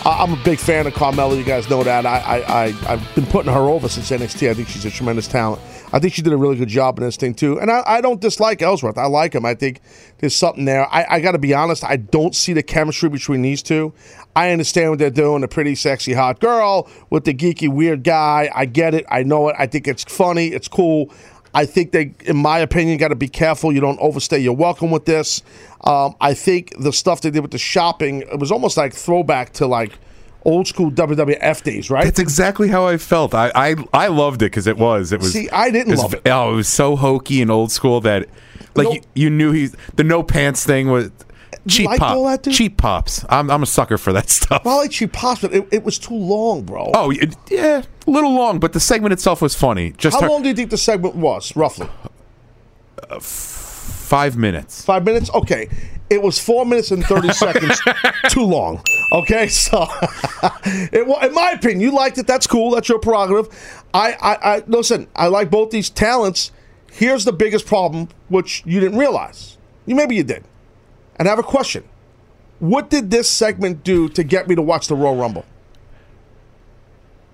I'm 0.05 0.35
a 0.35 0.43
big 0.45 0.61
fan 0.61 0.87
of 0.87 0.95
Carmella. 0.95 1.37
You 1.37 1.43
guys 1.43 1.69
know 1.69 1.83
that. 1.83 2.07
I, 2.07 2.19
I, 2.21 2.37
I 2.37 2.93
I've 2.93 3.15
been 3.17 3.27
putting 3.27 3.53
her 3.53 3.69
over 3.69 3.89
since 3.89 4.13
NXT. 4.13 4.49
I 4.49 4.55
think 4.55 4.69
she's 4.69 4.85
a 4.85 4.91
tremendous 4.91 5.27
talent. 5.27 5.61
I 5.93 5.99
think 5.99 6.15
she 6.15 6.23
did 6.23 6.33
a 6.33 6.37
really 6.37 6.57
good 6.57 6.69
job 6.69 6.99
in 6.99 7.05
this 7.05 7.17
thing 7.17 7.35
too. 7.35 7.61
And 7.61 7.71
I, 7.71 7.83
I 7.85 8.01
don't 8.01 8.21
dislike 8.21 8.63
Ellsworth. 8.63 8.97
I 8.97 9.07
like 9.07 9.35
him. 9.35 9.45
I 9.45 9.55
think 9.55 9.81
there's 10.19 10.37
something 10.37 10.65
there. 10.65 10.87
I, 10.93 11.07
I 11.11 11.21
got 11.21 11.33
to 11.33 11.39
be 11.39 11.53
honest. 11.53 11.85
I 11.85 11.97
don't 11.97 12.35
see 12.35 12.53
the 12.53 12.63
chemistry 12.63 13.09
between 13.09 13.43
these 13.43 13.63
two. 13.63 13.93
I 14.37 14.53
understand 14.53 14.91
what 14.91 14.99
they're 14.99 15.11
doing. 15.11 15.43
A 15.43 15.49
pretty 15.49 15.75
sexy 15.75 16.13
hot 16.13 16.41
girl 16.41 16.89
with 17.11 17.25
the 17.25 17.35
geeky 17.35 17.69
weird 17.69 18.05
guy. 18.05 18.51
I 18.55 18.67
get 18.67 18.95
it. 18.95 19.05
I 19.09 19.25
know 19.25 19.49
it. 19.49 19.57
I 19.59 19.67
think 19.67 19.89
it's 19.89 20.05
funny. 20.05 20.49
It's 20.49 20.69
cool. 20.69 21.13
I 21.53 21.67
think 21.67 21.91
they, 21.91 22.15
in 22.27 22.37
my 22.37 22.61
opinion, 22.61 22.97
got 22.99 23.09
to 23.09 23.17
be 23.17 23.29
careful. 23.29 23.73
You 23.73 23.81
don't 23.81 23.99
overstay 23.99 24.39
your 24.39 24.55
welcome 24.55 24.93
with 24.93 25.05
this. 25.05 25.43
Um, 25.83 26.15
I 26.21 26.35
think 26.35 26.73
the 26.79 26.93
stuff 26.93 27.23
they 27.23 27.31
did 27.31 27.41
with 27.41 27.51
the 27.51 27.59
shopping, 27.59 28.23
it 28.23 28.39
was 28.39 28.53
almost 28.53 28.77
like 28.77 28.95
throwback 28.95 29.53
to 29.55 29.67
like 29.67 29.99
old 30.45 30.67
school 30.67 30.91
WWF 30.91 31.63
days, 31.63 31.91
right? 31.91 32.05
That's 32.05 32.19
exactly 32.19 32.69
how 32.69 32.87
I 32.87 32.97
felt. 32.97 33.35
I 33.35 33.51
I, 33.55 33.75
I 33.93 34.07
loved 34.09 34.43
it 34.43 34.47
because 34.47 34.67
it 34.67 34.77
was. 34.79 35.13
It 35.13 35.21
was. 35.21 35.33
See, 35.33 35.49
I 35.51 35.71
didn't 35.71 35.91
was- 35.91 36.01
love 36.01 36.15
it. 36.15 36.23
Oh, 36.27 36.53
it 36.53 36.57
was 36.57 36.69
so 36.69 36.97
hokey 36.97 37.43
and 37.43 37.51
old 37.51 37.71
school 37.73 38.01
that, 38.03 38.29
like, 38.75 38.87
No- 38.87 38.93
you, 38.95 39.01
you 39.15 39.31
knew 39.31 39.53
he 39.53 39.69
the 39.97 40.05
no 40.05 40.23
pants 40.23 40.65
thing 40.65 40.91
was 40.91 41.11
cheap 41.69 41.91
pop. 41.91 42.17
all 42.17 42.25
that, 42.25 42.43
dude? 42.43 42.55
cheap 42.55 42.77
pops. 42.79 43.25
I'm 43.29 43.51
I'm 43.51 43.63
a 43.63 43.67
sucker 43.67 43.99
for 43.99 44.13
that 44.15 44.31
stuff. 44.39 44.65
Well, 44.65 44.79
like 44.79 44.93
she 44.93 45.07
pops, 45.07 45.43
but 45.43 45.53
it, 45.53 45.69
it 45.71 45.85
was 45.85 45.99
too 45.99 46.15
long, 46.15 46.63
bro. 46.63 46.91
Oh 46.95 47.11
it- 47.11 47.37
yeah, 47.51 47.83
a 48.07 48.11
little 48.11 48.33
long, 48.33 48.59
but 48.61 48.73
the 48.73 48.81
segment 48.81 49.13
itself 49.13 49.43
was 49.43 49.55
funny. 49.55 49.93
Just 49.99 50.17
How 50.17 50.23
her- 50.23 50.29
long 50.31 50.43
do 50.43 50.49
you 50.49 50.55
think 50.55 50.71
the 50.71 50.79
segment 50.79 51.17
was, 51.17 51.55
roughly? 51.57 51.89
five 53.21 54.37
minutes. 54.37 54.85
Five 54.85 55.05
minutes? 55.05 55.31
Okay. 55.35 55.69
It 56.11 56.21
was 56.21 56.39
four 56.41 56.67
minutes 56.67 56.91
and 56.91 57.05
30 57.05 57.33
seconds 57.33 57.81
too 58.29 58.45
long. 58.45 58.83
Okay, 59.13 59.47
so 59.49 59.87
it, 60.93 61.25
in 61.25 61.35
my 61.35 61.53
opinion, 61.53 61.81
you 61.81 61.93
liked 61.93 62.19
it. 62.19 62.27
That's 62.27 62.47
cool. 62.47 62.73
That's 62.73 62.89
your 62.89 62.99
prerogative. 62.99 63.49
I, 63.95 64.13
I, 64.21 64.57
I 64.57 64.63
listen. 64.67 65.07
I 65.15 65.29
like 65.29 65.51
both 65.51 65.71
these 65.71 65.89
talents. 65.89 66.51
Here's 66.93 67.25
the 67.25 67.33
biggest 67.33 67.67
problem, 67.67 68.09
which 68.29 68.63
you 68.67 68.81
didn't 68.81 68.99
realize. 68.99 69.57
You 69.87 69.95
maybe 69.95 70.17
you 70.17 70.25
did. 70.25 70.45
And 71.17 71.29
I 71.29 71.31
have 71.31 71.39
a 71.39 71.45
question. 71.45 71.85
What 72.59 72.91
did 72.91 73.11
this 73.11 73.31
segment 73.31 73.85
do 73.85 74.09
to 74.11 74.23
get 74.23 74.49
me 74.49 74.55
to 74.55 74.63
watch 74.63 74.89
the 74.89 74.95
Royal 74.97 75.17
Rumble? 75.17 75.47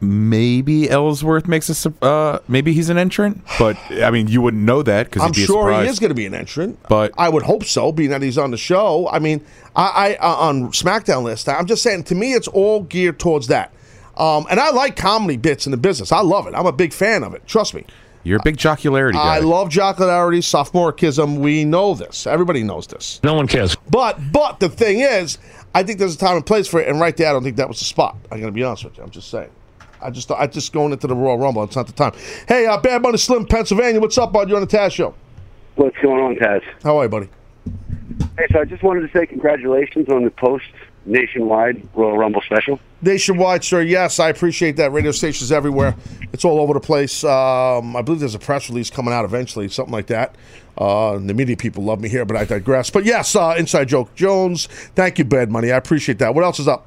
Maybe 0.01 0.90
Ellsworth 0.90 1.48
makes 1.48 1.68
a 1.68 1.74
sur- 1.74 1.94
uh, 2.02 2.39
maybe 2.48 2.73
he's 2.73 2.89
an 2.89 2.98
entrant, 2.98 3.43
but 3.59 3.77
I 3.90 4.10
mean 4.10 4.28
you 4.28 4.40
wouldn't 4.40 4.62
know 4.62 4.82
that 4.82 5.06
because 5.06 5.23
I'm 5.23 5.32
be 5.32 5.44
sure 5.44 5.64
surprise. 5.64 5.85
he 5.85 5.90
is 5.90 5.98
going 5.98 6.10
to 6.10 6.14
be 6.14 6.27
an 6.27 6.35
entrant. 6.35 6.78
But 6.89 7.12
I 7.18 7.28
would 7.28 7.43
hope 7.43 7.64
so, 7.64 7.93
being 7.93 8.10
that 8.10 8.23
he's 8.23 8.39
on 8.39 8.51
the 8.51 8.56
show. 8.56 9.09
I 9.10 9.18
mean, 9.18 9.44
I, 9.74 10.16
I 10.20 10.27
uh, 10.27 10.36
on 10.36 10.73
SmackDown 10.73 11.23
list. 11.23 11.48
I'm 11.48 11.66
just 11.66 11.82
saying. 11.82 12.05
To 12.05 12.14
me, 12.14 12.32
it's 12.35 12.48
all 12.48 12.82
geared 12.82 13.18
towards 13.18 13.48
that. 13.48 13.73
Um, 14.16 14.47
and 14.51 14.59
I 14.59 14.70
like 14.70 14.97
comedy 14.97 15.36
bits 15.36 15.66
in 15.66 15.73
the 15.73 15.77
business. 15.77 16.10
I 16.10 16.20
love 16.20 16.47
it. 16.47 16.55
I'm 16.55 16.66
a 16.66 16.73
big 16.73 16.93
fan 16.93 17.23
of 17.23 17.35
it. 17.35 17.47
Trust 17.47 17.74
me. 17.74 17.85
You're 18.27 18.39
a 18.39 18.43
big 18.43 18.56
jocularity 18.56 19.12
guy. 19.12 19.36
I 19.36 19.39
love 19.39 19.68
jocularity, 19.68 20.39
sophomoricism. 20.39 21.39
We 21.39 21.64
know 21.64 21.94
this. 21.94 22.27
Everybody 22.27 22.64
knows 22.64 22.89
this. 22.89 23.20
No 23.23 23.35
one 23.35 23.47
cares. 23.47 23.77
But 23.89 24.18
but 24.32 24.59
the 24.59 24.68
thing 24.68 24.98
is, 24.98 25.39
I 25.77 25.85
think 25.85 26.01
there's 26.01 26.16
a 26.16 26.18
time 26.18 26.35
and 26.35 26.44
place 26.44 26.66
for 26.66 26.81
it. 26.81 26.89
And 26.89 26.98
right 26.98 27.16
there, 27.16 27.28
I 27.28 27.32
don't 27.32 27.44
think 27.44 27.56
that 27.56 27.68
was 27.68 27.78
the 27.78 27.85
spot. 27.85 28.16
I'm 28.24 28.40
going 28.40 28.52
to 28.52 28.52
be 28.52 28.64
honest 28.64 28.85
with 28.85 28.97
you. 28.97 29.05
I'm 29.05 29.10
just 29.10 29.31
saying. 29.31 29.51
I 30.01 30.10
just 30.10 30.31
I 30.31 30.47
just 30.47 30.73
going 30.73 30.93
into 30.93 31.06
the 31.06 31.14
Royal 31.14 31.39
Rumble. 31.39 31.64
It's 31.64 31.77
not 31.77 31.86
the 31.86 31.93
time. 31.93 32.12
Hey, 32.48 32.66
uh, 32.66 32.78
Bad 32.78 33.02
Money 33.02 33.18
Slim, 33.18 33.47
Pennsylvania. 33.47 34.01
What's 34.01 34.18
up, 34.18 34.32
bud? 34.32 34.48
You're 34.48 34.59
on 34.59 34.66
the 34.66 34.77
Taz 34.77 34.93
show. 34.93 35.14
What's 35.77 35.97
going 35.98 36.23
on, 36.23 36.36
Taz? 36.36 36.62
How 36.82 36.98
are 36.98 37.05
you, 37.05 37.09
buddy? 37.09 37.28
Hey, 38.39 38.47
so 38.52 38.60
I 38.60 38.64
just 38.64 38.82
wanted 38.82 39.01
to 39.10 39.18
say 39.18 39.27
congratulations 39.27 40.09
on 40.09 40.24
the 40.24 40.31
post 40.31 40.64
nationwide 41.06 41.86
Royal 41.94 42.16
Rumble 42.16 42.43
special. 42.43 42.81
Nationwide, 43.02 43.62
sir. 43.62 43.82
Yes, 43.82 44.18
I 44.18 44.28
appreciate 44.28 44.77
that. 44.77 44.93
Radio 44.93 45.12
stations 45.12 45.52
everywhere. 45.52 45.94
It's 46.32 46.44
all 46.44 46.60
over 46.60 46.74
the 46.74 46.81
place. 46.81 47.23
Um, 47.24 47.94
I 47.97 48.02
believe 48.02 48.20
there's 48.20 48.35
a 48.35 48.39
press 48.39 48.68
release 48.68 48.90
coming 48.90 49.12
out 49.14 49.24
eventually, 49.24 49.68
something 49.68 49.93
like 49.93 50.06
that. 50.09 50.35
Uh, 50.77 51.18
the 51.18 51.35
media 51.35 51.56
people 51.56 51.85
love 51.85 52.01
me 52.01 52.09
here, 52.09 52.24
but 52.24 52.36
I 52.36 52.44
digress. 52.44 52.90
But 52.90 53.05
yes, 53.05 53.35
uh, 53.36 53.55
Inside 53.59 53.89
Joke 53.89 54.14
Jones. 54.14 54.66
Thank 54.66 55.18
you, 55.18 55.24
Bad 55.24 55.51
Money. 55.51 55.73
I 55.73 55.77
appreciate 55.77 56.18
that. 56.18 56.35
What 56.35 56.44
else 56.44 56.59
is 56.59 56.68
up? 56.68 56.86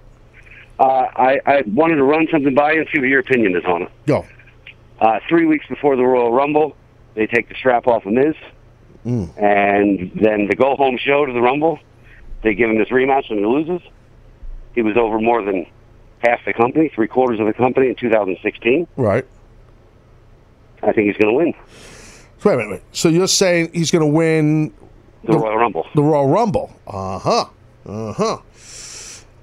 Uh, 0.79 1.07
I, 1.15 1.39
I 1.45 1.63
wanted 1.67 1.95
to 1.97 2.03
run 2.03 2.27
something 2.31 2.55
by 2.55 2.71
you 2.73 2.79
and 2.81 2.89
see 2.93 2.99
what 2.99 3.09
your 3.09 3.19
opinion 3.19 3.55
is 3.55 3.65
on 3.65 3.81
it. 3.83 3.91
Go. 4.07 4.25
Uh, 5.01 5.19
three 5.27 5.45
weeks 5.45 5.65
before 5.67 5.95
the 5.97 6.03
Royal 6.03 6.31
Rumble, 6.31 6.75
they 7.15 7.27
take 7.27 7.49
the 7.49 7.55
strap 7.55 7.87
off 7.87 8.05
of 8.05 8.13
Miz, 8.13 8.35
Mm. 9.05 9.29
and 9.37 10.11
then 10.21 10.47
the 10.47 10.55
go 10.57 10.75
home 10.75 10.97
show 10.97 11.25
to 11.25 11.31
the 11.31 11.39
Rumble, 11.41 11.79
they 12.43 12.53
give 12.53 12.69
him 12.69 12.77
this 12.77 12.89
rematch 12.89 13.29
and 13.29 13.39
he 13.39 13.45
loses. 13.45 13.81
He 14.75 14.81
was 14.81 14.97
over 14.97 15.19
more 15.21 15.41
than 15.41 15.65
half 16.19 16.39
the 16.45 16.51
company, 16.53 16.89
three 16.93 17.07
quarters 17.07 17.39
of 17.39 17.45
the 17.45 17.53
company 17.53 17.87
in 17.87 17.95
2016. 17.95 18.87
Right. 18.97 19.25
I 20.83 20.91
think 20.91 21.07
he's 21.07 21.17
going 21.17 21.33
to 21.33 21.37
win 21.37 21.53
wait, 22.43 22.55
wait, 22.57 22.69
wait. 22.69 22.81
So 22.91 23.09
you're 23.09 23.27
saying 23.27 23.71
he's 23.73 23.91
going 23.91 24.01
to 24.01 24.13
win 24.13 24.73
the 25.23 25.37
Royal 25.37 25.57
Rumble. 25.57 25.85
the 25.95 26.03
Royal 26.03 26.27
Rumble? 26.27 26.73
Uh 26.87 27.19
huh. 27.19 27.45
Uh 27.85 28.13
huh. 28.13 28.37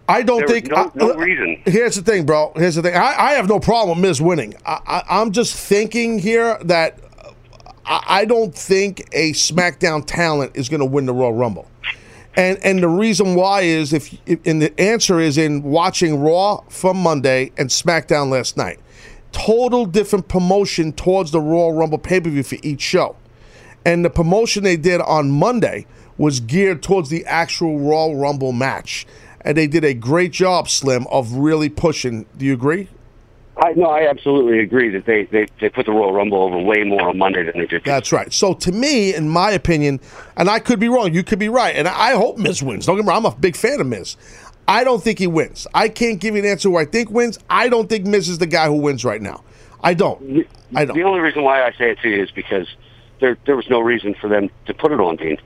I 0.08 0.22
don't 0.22 0.38
There 0.46 0.48
think. 0.48 0.70
no- 0.70 0.90
no 0.94 1.12
I- 1.12 1.16
reason. 1.16 1.62
Here's 1.66 1.96
the 1.96 2.02
thing, 2.02 2.24
bro. 2.26 2.52
Here's 2.56 2.76
the 2.76 2.82
thing. 2.82 2.94
I, 2.94 3.14
I 3.18 3.32
have 3.32 3.48
no 3.48 3.58
problem 3.58 3.98
with 4.00 4.08
Miz 4.08 4.20
winning. 4.22 4.54
I, 4.64 4.78
I, 4.86 5.20
I'm 5.20 5.32
just 5.32 5.56
thinking 5.56 6.18
here 6.18 6.58
that 6.64 6.98
uh, 7.24 7.32
I, 7.84 8.04
I 8.20 8.24
don't 8.24 8.54
think 8.54 9.08
a 9.12 9.32
SmackDown 9.32 10.04
talent 10.06 10.52
is 10.54 10.68
going 10.68 10.80
to 10.80 10.86
win 10.86 11.06
the 11.06 11.12
Royal 11.14 11.32
Rumble. 11.32 11.68
And 12.36 12.58
and 12.62 12.82
the 12.82 12.88
reason 12.88 13.34
why 13.34 13.62
is 13.62 13.92
if, 13.94 14.14
if 14.26 14.38
and 14.46 14.60
the 14.60 14.78
answer 14.80 15.18
is 15.18 15.38
in 15.38 15.62
watching 15.62 16.20
Raw 16.20 16.60
from 16.68 16.98
Monday 16.98 17.50
and 17.56 17.68
SmackDown 17.70 18.28
last 18.30 18.56
night. 18.56 18.78
Total 19.32 19.84
different 19.86 20.28
promotion 20.28 20.92
towards 20.92 21.30
the 21.30 21.40
Royal 21.40 21.72
Rumble 21.72 21.98
pay 21.98 22.20
per 22.20 22.30
view 22.30 22.42
for 22.42 22.56
each 22.62 22.80
show. 22.80 23.16
And 23.84 24.04
the 24.04 24.10
promotion 24.10 24.62
they 24.64 24.76
did 24.76 25.00
on 25.00 25.30
Monday 25.30 25.86
was 26.18 26.40
geared 26.40 26.82
towards 26.82 27.08
the 27.10 27.24
actual 27.26 27.78
Royal 27.78 28.16
Rumble 28.16 28.52
match. 28.52 29.06
And 29.46 29.56
they 29.56 29.68
did 29.68 29.84
a 29.84 29.94
great 29.94 30.32
job, 30.32 30.68
Slim, 30.68 31.06
of 31.06 31.32
really 31.32 31.68
pushing. 31.68 32.26
Do 32.36 32.44
you 32.44 32.52
agree? 32.52 32.88
I 33.62 33.72
no, 33.74 33.86
I 33.86 34.08
absolutely 34.08 34.58
agree 34.58 34.90
that 34.90 35.06
they, 35.06 35.24
they, 35.24 35.46
they 35.60 35.68
put 35.70 35.86
the 35.86 35.92
Royal 35.92 36.12
Rumble 36.12 36.42
over 36.42 36.58
way 36.58 36.82
more 36.82 37.08
on 37.08 37.16
Monday 37.16 37.44
than 37.44 37.58
they 37.58 37.66
did. 37.66 37.84
That's 37.84 38.12
right. 38.12 38.30
So 38.32 38.52
to 38.54 38.72
me, 38.72 39.14
in 39.14 39.28
my 39.28 39.52
opinion, 39.52 40.00
and 40.36 40.50
I 40.50 40.58
could 40.58 40.80
be 40.80 40.88
wrong, 40.88 41.14
you 41.14 41.22
could 41.22 41.38
be 41.38 41.48
right, 41.48 41.74
and 41.74 41.88
I 41.88 42.16
hope 42.16 42.36
Miz 42.36 42.62
wins. 42.62 42.84
Don't 42.86 42.96
get 42.96 43.04
me 43.04 43.08
wrong, 43.08 43.24
I'm 43.24 43.32
a 43.32 43.36
big 43.36 43.56
fan 43.56 43.80
of 43.80 43.86
Miz. 43.86 44.16
I 44.68 44.82
don't 44.82 45.02
think 45.02 45.20
he 45.20 45.28
wins. 45.28 45.66
I 45.72 45.88
can't 45.88 46.20
give 46.20 46.34
you 46.34 46.42
an 46.42 46.48
answer 46.48 46.68
who 46.68 46.76
I 46.76 46.84
think 46.84 47.10
wins. 47.10 47.38
I 47.48 47.68
don't 47.68 47.88
think 47.88 48.04
Miz 48.04 48.28
is 48.28 48.38
the 48.38 48.46
guy 48.46 48.66
who 48.66 48.74
wins 48.74 49.04
right 49.04 49.22
now. 49.22 49.44
I 49.80 49.94
don't. 49.94 50.44
I 50.74 50.84
don't. 50.84 50.96
The 50.96 51.04
only 51.04 51.20
reason 51.20 51.44
why 51.44 51.62
I 51.62 51.70
say 51.70 51.92
it 51.92 52.00
to 52.00 52.08
you 52.08 52.20
is 52.20 52.32
because 52.32 52.66
there 53.20 53.38
there 53.46 53.54
was 53.54 53.70
no 53.70 53.78
reason 53.78 54.14
for 54.14 54.28
them 54.28 54.50
to 54.66 54.74
put 54.74 54.90
it 54.90 55.00
on 55.00 55.16
Dean. 55.16 55.38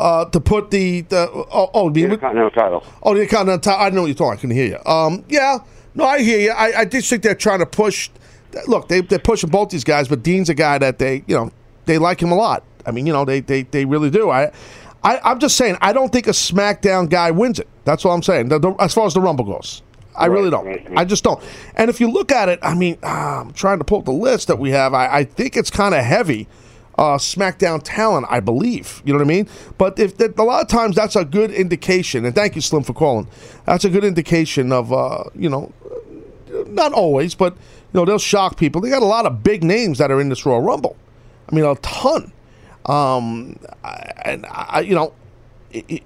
Uh, 0.00 0.24
to 0.30 0.40
put 0.40 0.70
the 0.70 1.02
the 1.02 1.28
oh 1.30 1.70
oh 1.74 1.90
the 1.90 2.04
Intercontinental 2.04 2.50
title. 2.50 2.82
Oh, 3.02 3.12
the 3.12 3.20
Intercontinental 3.20 3.60
title. 3.60 3.84
I 3.86 3.90
know 3.90 4.00
what 4.00 4.06
you're 4.06 4.14
talking. 4.14 4.38
I 4.38 4.40
couldn't 4.40 4.56
hear 4.56 4.66
you. 4.66 4.90
Um, 4.90 5.24
yeah, 5.28 5.58
no, 5.94 6.04
I 6.04 6.20
hear 6.22 6.38
you. 6.40 6.50
I, 6.52 6.80
I 6.80 6.84
just 6.86 7.10
think 7.10 7.22
they're 7.22 7.34
trying 7.34 7.58
to 7.58 7.66
push. 7.66 8.08
Look, 8.66 8.88
they 8.88 9.02
they're 9.02 9.18
pushing 9.18 9.50
both 9.50 9.68
these 9.68 9.84
guys, 9.84 10.08
but 10.08 10.22
Dean's 10.22 10.48
a 10.48 10.54
guy 10.54 10.78
that 10.78 10.98
they 10.98 11.22
you 11.26 11.36
know 11.36 11.50
they 11.84 11.98
like 11.98 12.22
him 12.22 12.32
a 12.32 12.34
lot. 12.34 12.64
I 12.86 12.92
mean, 12.92 13.06
you 13.06 13.12
know, 13.12 13.26
they 13.26 13.40
they, 13.40 13.64
they 13.64 13.84
really 13.84 14.08
do. 14.08 14.30
I, 14.30 14.50
I 15.04 15.20
I'm 15.22 15.38
just 15.38 15.56
saying. 15.58 15.76
I 15.82 15.92
don't 15.92 16.10
think 16.10 16.26
a 16.26 16.30
SmackDown 16.30 17.10
guy 17.10 17.30
wins 17.30 17.58
it. 17.58 17.68
That's 17.84 18.04
all 18.06 18.12
I'm 18.14 18.22
saying. 18.22 18.48
The- 18.48 18.58
the- 18.58 18.72
as 18.80 18.94
far 18.94 19.04
as 19.06 19.12
the 19.12 19.20
Rumble 19.20 19.44
goes. 19.44 19.82
I 20.16 20.26
really 20.26 20.50
don't. 20.50 20.98
I 20.98 21.04
just 21.04 21.24
don't. 21.24 21.42
And 21.76 21.88
if 21.90 22.00
you 22.00 22.10
look 22.10 22.32
at 22.32 22.48
it, 22.48 22.58
I 22.62 22.74
mean, 22.74 22.98
ah, 23.02 23.40
I'm 23.40 23.52
trying 23.52 23.78
to 23.78 23.84
pull 23.84 23.98
up 24.00 24.04
the 24.06 24.12
list 24.12 24.48
that 24.48 24.58
we 24.58 24.70
have. 24.70 24.92
I, 24.92 25.18
I 25.18 25.24
think 25.24 25.56
it's 25.56 25.70
kind 25.70 25.94
of 25.94 26.04
heavy. 26.04 26.48
Uh, 27.00 27.16
SmackDown 27.16 27.80
talent, 27.82 28.26
I 28.28 28.40
believe. 28.40 29.02
You 29.06 29.14
know 29.14 29.20
what 29.20 29.24
I 29.24 29.28
mean? 29.28 29.48
But 29.78 29.98
if 29.98 30.18
that, 30.18 30.38
a 30.38 30.42
lot 30.44 30.60
of 30.60 30.68
times 30.68 30.96
that's 30.96 31.16
a 31.16 31.24
good 31.24 31.50
indication. 31.50 32.26
And 32.26 32.34
thank 32.34 32.54
you, 32.54 32.60
Slim, 32.60 32.82
for 32.82 32.92
calling. 32.92 33.26
That's 33.64 33.86
a 33.86 33.88
good 33.88 34.04
indication 34.04 34.70
of 34.70 34.92
uh, 34.92 35.24
you 35.34 35.48
know, 35.48 35.72
not 36.66 36.92
always, 36.92 37.34
but 37.34 37.54
you 37.54 37.60
know 37.94 38.04
they'll 38.04 38.18
shock 38.18 38.58
people. 38.58 38.82
They 38.82 38.90
got 38.90 39.02
a 39.02 39.06
lot 39.06 39.24
of 39.24 39.42
big 39.42 39.64
names 39.64 39.96
that 39.98 40.10
are 40.10 40.20
in 40.20 40.28
this 40.28 40.44
Royal 40.44 40.60
Rumble. 40.60 40.96
I 41.50 41.54
mean, 41.54 41.64
a 41.64 41.74
ton. 41.76 42.32
Um, 42.86 43.58
and 44.24 44.46
I, 44.50 44.80
you 44.80 44.94
know, 44.94 45.14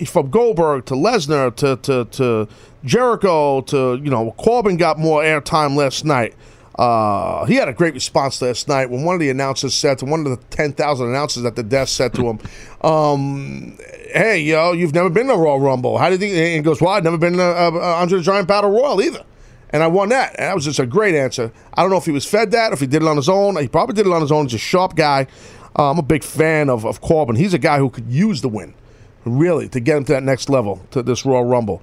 from 0.06 0.30
Goldberg 0.30 0.86
to 0.86 0.94
Lesnar 0.94 1.54
to, 1.56 1.76
to 1.76 2.04
to 2.04 2.48
Jericho 2.84 3.62
to 3.62 4.00
you 4.02 4.10
know 4.10 4.32
Corbin 4.36 4.76
got 4.76 4.98
more 4.98 5.22
airtime 5.22 5.76
last 5.76 6.04
night. 6.04 6.34
Uh, 6.76 7.44
he 7.44 7.54
had 7.54 7.68
a 7.68 7.72
great 7.72 7.94
response 7.94 8.42
last 8.42 8.66
night 8.66 8.90
when 8.90 9.04
one 9.04 9.14
of 9.14 9.20
the 9.20 9.30
announcers 9.30 9.74
said 9.74 9.98
to 9.98 10.04
one 10.04 10.26
of 10.26 10.26
the 10.26 10.56
ten 10.56 10.72
thousand 10.72 11.08
announcers 11.08 11.44
at 11.44 11.54
the 11.54 11.62
desk 11.62 11.96
said 11.96 12.12
to 12.14 12.26
him, 12.26 12.40
um, 12.80 13.78
"Hey, 14.12 14.40
yo, 14.40 14.72
you've 14.72 14.94
never 14.94 15.08
been 15.08 15.28
to 15.28 15.36
Royal 15.36 15.60
Rumble. 15.60 15.98
How 15.98 16.10
did 16.10 16.20
you?" 16.20 16.28
And 16.28 16.56
he 16.56 16.60
goes, 16.60 16.80
"Well, 16.80 16.90
I've 16.90 17.04
never 17.04 17.18
been 17.18 17.34
to 17.34 17.42
uh, 17.42 17.70
uh, 17.72 18.00
Andre 18.00 18.18
the 18.18 18.24
Giant 18.24 18.48
Battle 18.48 18.70
Royal 18.70 19.00
either." 19.00 19.24
And 19.70 19.82
I 19.82 19.88
won 19.88 20.08
that. 20.10 20.36
And 20.38 20.48
that 20.48 20.54
was 20.54 20.64
just 20.64 20.78
a 20.78 20.86
great 20.86 21.16
answer. 21.16 21.52
I 21.74 21.82
don't 21.82 21.90
know 21.90 21.96
if 21.96 22.04
he 22.04 22.12
was 22.12 22.24
fed 22.24 22.52
that, 22.52 22.72
if 22.72 22.78
he 22.78 22.86
did 22.86 23.02
it 23.02 23.08
on 23.08 23.16
his 23.16 23.28
own. 23.28 23.56
He 23.56 23.66
probably 23.66 23.94
did 23.94 24.06
it 24.06 24.12
on 24.12 24.20
his 24.20 24.30
own. 24.30 24.46
He's 24.46 24.54
a 24.54 24.58
sharp 24.58 24.94
guy. 24.94 25.26
Uh, 25.76 25.90
I'm 25.90 25.98
a 25.98 26.02
big 26.02 26.22
fan 26.22 26.70
of, 26.70 26.84
of 26.84 27.00
Corbin. 27.00 27.34
He's 27.34 27.54
a 27.54 27.58
guy 27.58 27.78
who 27.78 27.90
could 27.90 28.06
use 28.06 28.40
the 28.40 28.48
win, 28.48 28.74
really, 29.24 29.68
to 29.70 29.80
get 29.80 29.96
him 29.96 30.04
to 30.04 30.12
that 30.12 30.22
next 30.22 30.48
level, 30.48 30.80
to 30.92 31.02
this 31.02 31.26
Royal 31.26 31.44
Rumble. 31.44 31.82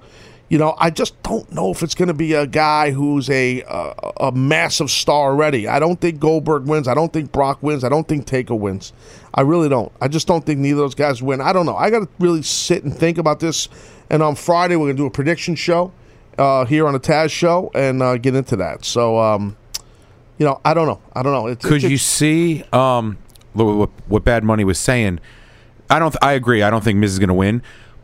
You 0.52 0.58
know, 0.58 0.74
I 0.76 0.90
just 0.90 1.20
don't 1.22 1.50
know 1.50 1.70
if 1.70 1.82
it's 1.82 1.94
going 1.94 2.08
to 2.08 2.14
be 2.14 2.34
a 2.34 2.46
guy 2.46 2.90
who's 2.90 3.30
a, 3.30 3.62
a 3.62 4.12
a 4.26 4.32
massive 4.32 4.90
star 4.90 5.30
already. 5.30 5.66
I 5.66 5.78
don't 5.78 5.98
think 5.98 6.20
Goldberg 6.20 6.66
wins. 6.66 6.86
I 6.86 6.92
don't 6.92 7.10
think 7.10 7.32
Brock 7.32 7.62
wins. 7.62 7.84
I 7.84 7.88
don't 7.88 8.06
think 8.06 8.26
Taker 8.26 8.54
wins. 8.54 8.92
I 9.32 9.40
really 9.40 9.70
don't. 9.70 9.90
I 9.98 10.08
just 10.08 10.26
don't 10.26 10.44
think 10.44 10.60
neither 10.60 10.82
of 10.82 10.84
those 10.90 10.94
guys 10.94 11.22
win. 11.22 11.40
I 11.40 11.54
don't 11.54 11.64
know. 11.64 11.74
I 11.74 11.88
got 11.88 12.00
to 12.00 12.08
really 12.18 12.42
sit 12.42 12.84
and 12.84 12.94
think 12.94 13.16
about 13.16 13.40
this. 13.40 13.70
And 14.10 14.22
on 14.22 14.34
Friday, 14.34 14.76
we're 14.76 14.88
going 14.88 14.96
to 14.98 15.02
do 15.04 15.06
a 15.06 15.10
prediction 15.10 15.54
show 15.54 15.90
uh, 16.36 16.66
here 16.66 16.86
on 16.86 16.92
the 16.92 17.00
Taz 17.00 17.30
show 17.30 17.70
and 17.74 18.02
uh, 18.02 18.18
get 18.18 18.34
into 18.34 18.56
that. 18.56 18.84
So, 18.84 19.18
um, 19.18 19.56
you 20.36 20.44
know, 20.44 20.60
I 20.66 20.74
don't 20.74 20.86
know. 20.86 21.00
I 21.14 21.22
don't 21.22 21.32
know. 21.32 21.46
It's, 21.46 21.64
Could 21.64 21.76
it's- 21.78 21.90
you 21.90 21.96
see 21.96 22.62
um, 22.74 23.16
what, 23.54 23.64
what, 23.64 23.90
what 24.06 24.22
Bad 24.22 24.44
Money 24.44 24.64
was 24.64 24.78
saying? 24.78 25.18
I 25.88 25.98
don't. 25.98 26.14
I 26.20 26.34
agree. 26.34 26.62
I 26.62 26.68
don't 26.68 26.84
think 26.84 26.98
Miz 26.98 27.14
is 27.14 27.18
going 27.18 27.28
to 27.28 27.34
win. 27.34 27.62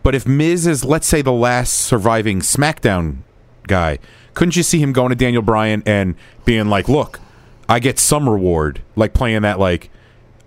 But 0.08 0.14
if 0.14 0.26
Miz 0.26 0.66
is, 0.66 0.86
let's 0.86 1.06
say, 1.06 1.20
the 1.20 1.34
last 1.34 1.82
surviving 1.82 2.40
SmackDown 2.40 3.18
guy, 3.66 3.98
couldn't 4.32 4.56
you 4.56 4.62
see 4.62 4.78
him 4.78 4.94
going 4.94 5.10
to 5.10 5.14
Daniel 5.14 5.42
Bryan 5.42 5.82
and 5.84 6.14
being 6.46 6.70
like, 6.70 6.88
"Look, 6.88 7.20
I 7.68 7.78
get 7.78 7.98
some 7.98 8.26
reward, 8.26 8.80
like 8.96 9.12
playing 9.12 9.42
that, 9.42 9.58
like 9.58 9.90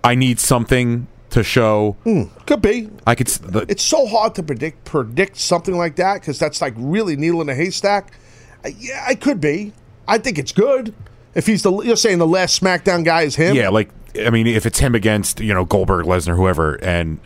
I 0.02 0.16
need 0.16 0.40
something 0.40 1.06
to 1.30 1.44
show." 1.44 1.96
could 2.44 2.60
be. 2.60 2.90
I 3.06 3.14
could. 3.14 3.28
The, 3.28 3.64
it's 3.68 3.84
so 3.84 4.04
hard 4.08 4.34
to 4.34 4.42
predict 4.42 4.84
predict 4.84 5.36
something 5.36 5.76
like 5.76 5.94
that 5.94 6.14
because 6.14 6.40
that's 6.40 6.60
like 6.60 6.74
really 6.76 7.14
needle 7.14 7.40
in 7.40 7.48
a 7.48 7.54
haystack. 7.54 8.18
Uh, 8.64 8.70
yeah, 8.76 9.04
I 9.06 9.14
could 9.14 9.40
be. 9.40 9.72
I 10.08 10.18
think 10.18 10.38
it's 10.38 10.50
good 10.50 10.92
if 11.36 11.46
he's 11.46 11.62
the. 11.62 11.70
You're 11.82 11.94
saying 11.94 12.18
the 12.18 12.26
last 12.26 12.60
SmackDown 12.60 13.04
guy 13.04 13.22
is 13.22 13.36
him. 13.36 13.54
yeah, 13.54 13.68
like 13.68 13.90
I 14.20 14.30
mean, 14.30 14.48
if 14.48 14.66
it's 14.66 14.80
him 14.80 14.96
against 14.96 15.38
you 15.38 15.54
know 15.54 15.64
Goldberg, 15.64 16.04
Lesnar, 16.06 16.34
whoever, 16.34 16.82
and 16.84 17.20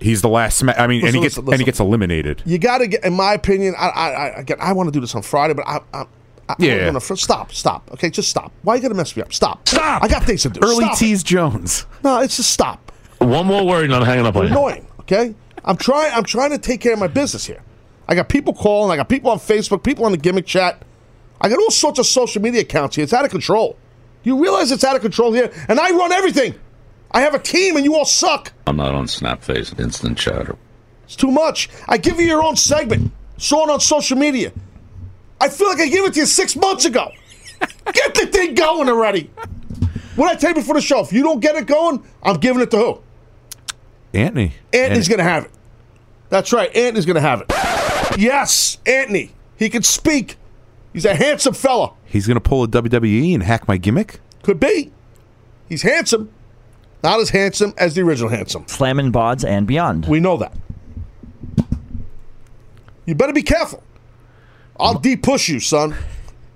he's 0.00 0.22
the 0.22 0.28
last. 0.28 0.58
Sma- 0.58 0.74
I 0.76 0.86
mean, 0.86 1.04
and 1.06 1.14
he 1.14 1.20
gets 1.20 1.36
listen, 1.38 1.52
and 1.52 1.60
he 1.60 1.64
gets 1.64 1.80
eliminated. 1.80 2.42
You 2.46 2.58
got 2.58 2.78
to 2.78 2.86
get, 2.86 3.04
in 3.04 3.14
my 3.14 3.34
opinion. 3.34 3.74
I, 3.78 3.88
I, 3.88 4.08
I 4.10 4.26
again, 4.40 4.58
I 4.60 4.72
want 4.72 4.88
to 4.88 4.92
do 4.92 5.00
this 5.00 5.14
on 5.14 5.22
Friday, 5.22 5.54
but 5.54 5.66
I, 5.66 5.80
I, 5.92 6.06
I 6.48 6.54
Yeah. 6.58 6.86
I'm 6.88 6.94
gonna, 6.94 7.16
stop, 7.16 7.52
stop. 7.52 7.90
Okay, 7.92 8.10
just 8.10 8.28
stop. 8.28 8.52
Why 8.62 8.74
are 8.74 8.76
you 8.76 8.82
gonna 8.82 8.94
mess 8.94 9.16
me 9.16 9.22
up? 9.22 9.32
Stop, 9.32 9.68
stop. 9.68 10.02
I 10.02 10.08
got 10.08 10.24
things 10.24 10.42
to 10.42 10.50
do. 10.50 10.60
Early 10.62 10.84
Stop 10.84 10.92
it. 10.94 10.98
tease 10.98 11.22
Jones. 11.22 11.86
No, 12.04 12.20
it's 12.20 12.36
just 12.36 12.50
stop. 12.50 12.90
One 13.18 13.46
more 13.46 13.66
word 13.66 13.84
and 13.84 13.94
I'm 13.94 14.04
hanging 14.04 14.26
up 14.26 14.36
on 14.36 14.42
You're 14.44 14.52
annoying. 14.52 14.86
Okay, 15.00 15.34
I'm 15.64 15.76
trying. 15.76 16.12
I'm 16.14 16.24
trying 16.24 16.50
to 16.50 16.58
take 16.58 16.80
care 16.80 16.92
of 16.92 16.98
my 16.98 17.08
business 17.08 17.44
here. 17.46 17.62
I 18.06 18.14
got 18.14 18.28
people 18.28 18.54
calling. 18.54 18.90
I 18.92 18.96
got 18.96 19.08
people 19.08 19.30
on 19.30 19.38
Facebook. 19.38 19.82
People 19.82 20.04
on 20.04 20.12
the 20.12 20.18
gimmick 20.18 20.46
chat. 20.46 20.82
I 21.40 21.48
got 21.48 21.58
all 21.58 21.70
sorts 21.70 21.98
of 21.98 22.06
social 22.06 22.40
media 22.40 22.62
accounts 22.62 22.96
here. 22.96 23.02
It's 23.02 23.12
out 23.12 23.24
of 23.24 23.30
control. 23.30 23.76
You 24.22 24.40
realize 24.42 24.72
it's 24.72 24.82
out 24.84 24.96
of 24.96 25.02
control 25.02 25.32
here? 25.32 25.52
And 25.68 25.78
I 25.78 25.90
run 25.90 26.12
everything. 26.12 26.54
I 27.10 27.20
have 27.20 27.34
a 27.34 27.38
team, 27.38 27.76
and 27.76 27.84
you 27.84 27.94
all 27.94 28.04
suck. 28.04 28.52
I'm 28.66 28.76
not 28.76 28.94
on 28.94 29.06
Snapface, 29.06 29.78
Instant 29.78 30.18
Chatter. 30.18 30.56
It's 31.04 31.16
too 31.16 31.30
much. 31.30 31.70
I 31.88 31.96
give 31.96 32.20
you 32.20 32.26
your 32.26 32.42
own 32.42 32.56
segment. 32.56 33.12
Saw 33.38 33.64
it 33.64 33.70
on 33.70 33.80
social 33.80 34.18
media. 34.18 34.52
I 35.40 35.48
feel 35.48 35.68
like 35.68 35.80
I 35.80 35.88
gave 35.88 36.04
it 36.04 36.14
to 36.14 36.20
you 36.20 36.26
six 36.26 36.56
months 36.56 36.84
ago. 36.84 37.10
Get 37.92 38.14
the 38.14 38.26
thing 38.26 38.54
going 38.54 38.88
already. 38.88 39.30
What 40.16 40.30
I 40.30 40.34
tell 40.34 40.50
you 40.50 40.56
before 40.56 40.74
the 40.74 40.80
show, 40.80 41.00
if 41.00 41.12
you 41.12 41.22
don't 41.22 41.38
get 41.38 41.54
it 41.54 41.66
going, 41.66 42.02
I'm 42.24 42.38
giving 42.38 42.60
it 42.60 42.72
to 42.72 42.76
who? 42.76 43.00
Anthony. 44.12 44.54
Anthony's 44.72 45.06
going 45.06 45.18
to 45.18 45.24
have 45.24 45.44
it. 45.44 45.50
That's 46.28 46.52
right. 46.52 46.74
Anthony's 46.74 47.06
going 47.06 47.14
to 47.14 47.20
have 47.20 47.42
it. 47.42 48.18
Yes, 48.18 48.78
Anthony. 48.84 49.30
He 49.56 49.68
can 49.70 49.84
speak. 49.84 50.36
He's 50.92 51.04
a 51.04 51.14
handsome 51.14 51.54
fella. 51.54 51.92
He's 52.04 52.26
going 52.26 52.34
to 52.34 52.40
pull 52.40 52.64
a 52.64 52.68
WWE 52.68 53.32
and 53.34 53.44
hack 53.44 53.68
my 53.68 53.76
gimmick? 53.76 54.18
Could 54.42 54.58
be. 54.58 54.90
He's 55.68 55.82
handsome. 55.82 56.30
Not 57.02 57.20
as 57.20 57.30
handsome 57.30 57.74
as 57.78 57.94
the 57.94 58.02
original 58.02 58.28
handsome. 58.28 58.66
Slamming 58.66 59.12
bods 59.12 59.46
and 59.46 59.66
beyond. 59.66 60.06
We 60.06 60.20
know 60.20 60.36
that. 60.38 60.52
You 63.06 63.14
better 63.14 63.32
be 63.32 63.42
careful. 63.42 63.82
I'll 64.78 64.96
mm. 64.96 65.02
deep 65.02 65.22
push 65.22 65.48
you, 65.48 65.60
son. 65.60 65.94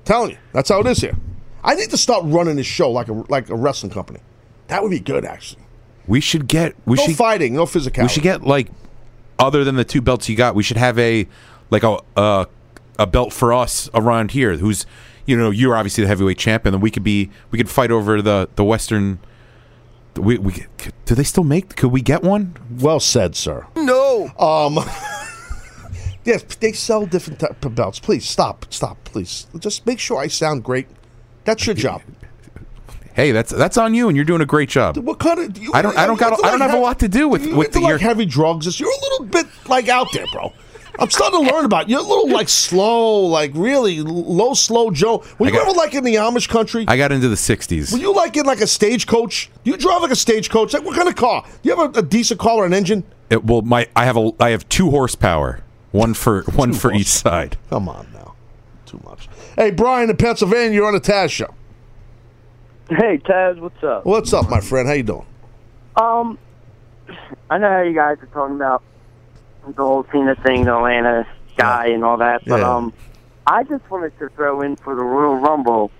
Telling 0.05 0.33
you, 0.33 0.39
that's 0.53 0.69
how 0.69 0.81
it 0.81 0.87
is 0.87 0.99
here. 0.99 1.17
I 1.65 1.75
need 1.75 1.91
to 1.91 1.97
start 1.97 2.25
running 2.27 2.57
this 2.57 2.67
show 2.67 2.91
like 2.91 3.09
a 3.09 3.13
like 3.29 3.49
a 3.51 3.55
wrestling 3.55 3.93
company. 3.93 4.19
That 4.67 4.83
would 4.83 4.91
be 4.91 4.99
good, 4.99 5.25
actually. 5.25 5.63
We 6.07 6.21
should 6.21 6.49
get. 6.49 6.75
We 6.85 6.97
no 6.97 7.07
should, 7.07 7.17
fighting, 7.17 7.55
no 7.55 7.65
physicality. 7.65 8.03
We 8.03 8.09
should 8.09 8.23
get 8.23 8.43
like, 8.43 8.69
other 9.39 9.63
than 9.65 9.77
the 9.77 9.85
two 9.85 10.01
belts 10.01 10.29
you 10.29 10.37
got, 10.37 10.55
we 10.55 10.63
should 10.63 10.77
have 10.77 10.99
a 10.99 11.29
like 11.71 11.85
a 11.85 11.99
a, 12.17 12.47
a 12.99 13.07
belt 13.07 13.33
for 13.33 13.53
us 13.53 13.89
around 13.95 14.33
here. 14.33 14.57
Who's 14.57 14.87
you 15.25 15.37
know 15.37 15.51
you're 15.51 15.77
obviously 15.77 16.03
the 16.03 16.09
heavyweight 16.09 16.39
champion, 16.39 16.75
and 16.75 16.83
we 16.83 16.91
could 16.91 17.05
be 17.05 17.31
we 17.51 17.59
could 17.59 17.71
fight 17.71 17.91
over 17.91 18.21
the 18.21 18.49
the 18.57 18.65
western. 18.65 19.21
We 20.17 20.39
we 20.39 20.67
do 21.05 21.15
they 21.15 21.25
still 21.25 21.45
make? 21.45 21.77
Could 21.77 21.91
we 21.93 22.01
get 22.01 22.23
one? 22.23 22.57
Well 22.81 23.01
said, 23.01 23.35
sir. 23.35 23.67
No. 23.77 24.31
Um. 24.39 24.75
yes, 26.25 26.43
they 26.57 26.73
sell 26.73 27.07
different 27.07 27.41
type 27.41 27.65
of 27.65 27.75
belts. 27.75 27.99
Please 27.99 28.29
stop, 28.29 28.67
stop, 28.71 29.03
please. 29.05 29.47
Just 29.59 29.87
make 29.87 29.99
sure 29.99 30.19
I 30.19 30.27
sound 30.27 30.65
great. 30.65 30.87
That's 31.45 31.67
your 31.67 31.75
job. 31.75 32.03
Hey, 33.15 33.31
that's 33.31 33.51
that's 33.51 33.77
on 33.77 33.93
you, 33.93 34.09
and 34.09 34.17
you're 34.17 34.25
doing 34.25 34.41
a 34.41 34.47
great 34.47 34.71
job. 34.71 34.97
What 34.97 35.19
kind 35.19 35.39
of? 35.39 35.59
You, 35.59 35.71
I 35.75 35.83
don't 35.83 35.97
I 35.99 36.07
don't 36.07 36.19
got 36.19 36.43
I 36.43 36.51
don't 36.51 36.63
have 36.63 36.73
a 36.73 36.79
lot 36.79 36.99
to 37.01 37.09
do 37.09 37.29
with 37.29 37.45
you 37.45 37.55
with 37.55 37.73
the 37.73 37.81
like 37.81 37.91
your 37.91 37.99
heavy 37.99 38.25
drugs. 38.25 38.81
You're 38.81 38.89
a 38.89 39.01
little 39.03 39.27
bit 39.27 39.47
like 39.69 39.89
out 39.89 40.07
there, 40.15 40.25
bro. 40.33 40.51
I'm 40.99 41.11
starting 41.11 41.45
to 41.47 41.53
learn 41.55 41.65
about 41.65 41.89
you. 41.89 41.97
You're 41.97 42.05
a 42.05 42.09
little 42.09 42.29
like 42.29 42.49
slow, 42.49 43.21
like 43.27 43.53
really 43.55 44.01
low, 44.01 44.55
slow 44.55 44.91
Joe. 44.91 45.25
Were 45.39 45.47
you 45.47 45.53
got- 45.53 45.63
ever 45.67 45.73
like 45.77 45.95
in 45.95 46.05
the 46.05 46.17
Amish 46.17 46.49
country? 46.49 46.85
I 46.87 46.97
got 46.97 47.13
into 47.13 47.29
the 47.29 47.35
'60s. 47.37 47.93
Were 47.93 47.99
you 47.99 48.15
like 48.15 48.37
in 48.37 48.45
like 48.47 48.61
a 48.61 48.67
stagecoach? 48.67 49.51
Do 49.65 49.71
you 49.71 49.77
drive 49.77 50.03
like 50.03 50.11
a 50.11 50.17
stagecoach? 50.17 50.75
Like 50.75 50.85
what 50.85 50.95
kind 50.97 51.09
of 51.09 51.17
car? 51.17 51.45
Do 51.63 51.69
you 51.69 51.77
have 51.77 51.97
a, 51.97 52.01
a 52.01 52.03
decent 52.03 52.39
car 52.41 52.57
or 52.59 52.67
an 52.67 52.75
engine? 52.75 53.05
It, 53.31 53.45
well, 53.45 53.63
my 53.63 53.89
I 53.97 54.05
have 54.05 54.17
a 54.17 54.31
I 54.39 54.51
have 54.51 54.69
two 54.69 54.91
horsepower, 54.91 55.61
one 55.93 56.13
for 56.15 56.43
one 56.55 56.73
for 56.75 56.93
each 56.93 57.07
side. 57.09 57.57
Come 57.71 57.89
on 57.89 58.07
now, 58.13 58.35
too 58.85 59.01
much. 59.05 59.29
Hey, 59.57 59.71
Brian 59.71 60.11
in 60.11 60.17
Pennsylvania, 60.17 60.75
you're 60.75 60.87
on 60.87 60.93
the 60.95 61.01
Taz 61.01 61.31
show. 61.31 61.55
Hey 62.91 63.17
Taz, 63.19 63.59
what's 63.59 63.83
up? 63.83 64.05
What's 64.05 64.33
up, 64.35 64.51
my 64.51 64.61
friend? 64.61 64.87
How 64.87 64.95
you 64.95 65.03
doing? 65.05 65.27
Um, 65.97 66.39
I 67.49 67.57
know 67.57 67.69
how 67.71 67.81
you 67.81 67.95
guys 67.95 68.19
are 68.21 68.27
talking 68.27 68.57
about 68.57 68.83
the 69.67 69.73
whole 69.83 70.05
Cena 70.13 70.35
thing, 70.37 70.65
the 70.65 70.75
Atlanta 70.77 71.27
guy, 71.57 71.87
and 71.89 72.05
all 72.05 72.17
that, 72.19 72.43
but 72.47 72.61
Yeah. 72.61 72.77
um, 72.77 72.93
I 73.47 73.63
just 73.65 73.89
wanted 73.91 74.17
to 74.19 74.29
throw 74.31 74.61
in 74.63 74.77
for 74.77 74.95
the 74.95 75.03
Royal 75.03 75.37
Rumble. 75.37 75.91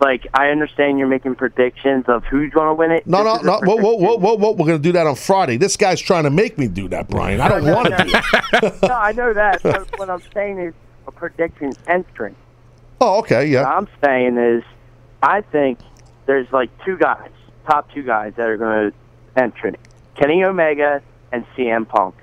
Like, 0.00 0.26
I 0.34 0.48
understand 0.48 0.98
you're 0.98 1.08
making 1.08 1.36
predictions 1.36 2.04
of 2.06 2.22
who's 2.24 2.52
going 2.52 2.68
to 2.68 2.74
win 2.74 2.90
it. 2.90 3.06
No, 3.06 3.24
This 3.24 3.42
no, 3.42 3.58
no. 3.60 3.60
Whoa, 3.60 3.76
whoa, 3.76 3.94
whoa, 3.96 4.16
whoa, 4.18 4.34
whoa. 4.36 4.50
We're 4.52 4.66
going 4.66 4.78
to 4.78 4.82
do 4.82 4.92
that 4.92 5.06
on 5.06 5.14
Friday. 5.14 5.56
This 5.56 5.76
guy's 5.76 6.00
trying 6.00 6.24
to 6.24 6.30
make 6.30 6.58
me 6.58 6.68
do 6.68 6.86
that, 6.88 7.08
Brian. 7.08 7.40
I 7.40 7.48
don't 7.48 7.64
No, 7.64 7.70
no, 7.70 7.76
want 7.76 7.88
to 7.88 8.04
no. 8.04 8.04
do 8.04 8.10
it. 8.66 8.82
no, 8.82 8.94
I 8.94 9.12
know 9.12 9.32
that. 9.32 9.62
But 9.62 9.88
what 9.98 10.10
I'm 10.10 10.20
saying 10.34 10.58
is 10.58 10.74
a 11.06 11.12
prediction 11.12 11.72
entrance. 11.86 12.36
Oh, 13.00 13.18
okay, 13.20 13.46
yeah. 13.46 13.62
What 13.62 13.72
I'm 13.76 13.88
saying 14.04 14.36
is, 14.36 14.62
I 15.22 15.40
think 15.40 15.78
there's 16.26 16.50
like 16.52 16.70
two 16.84 16.98
guys, 16.98 17.30
top 17.66 17.90
two 17.92 18.02
guys 18.02 18.34
that 18.36 18.46
are 18.48 18.56
going 18.58 18.90
to 18.92 19.40
enter 19.42 19.68
it. 19.68 19.80
Kenny 20.14 20.44
Omega 20.44 21.00
and 21.32 21.46
CM 21.56 21.88
Punk 21.88 22.14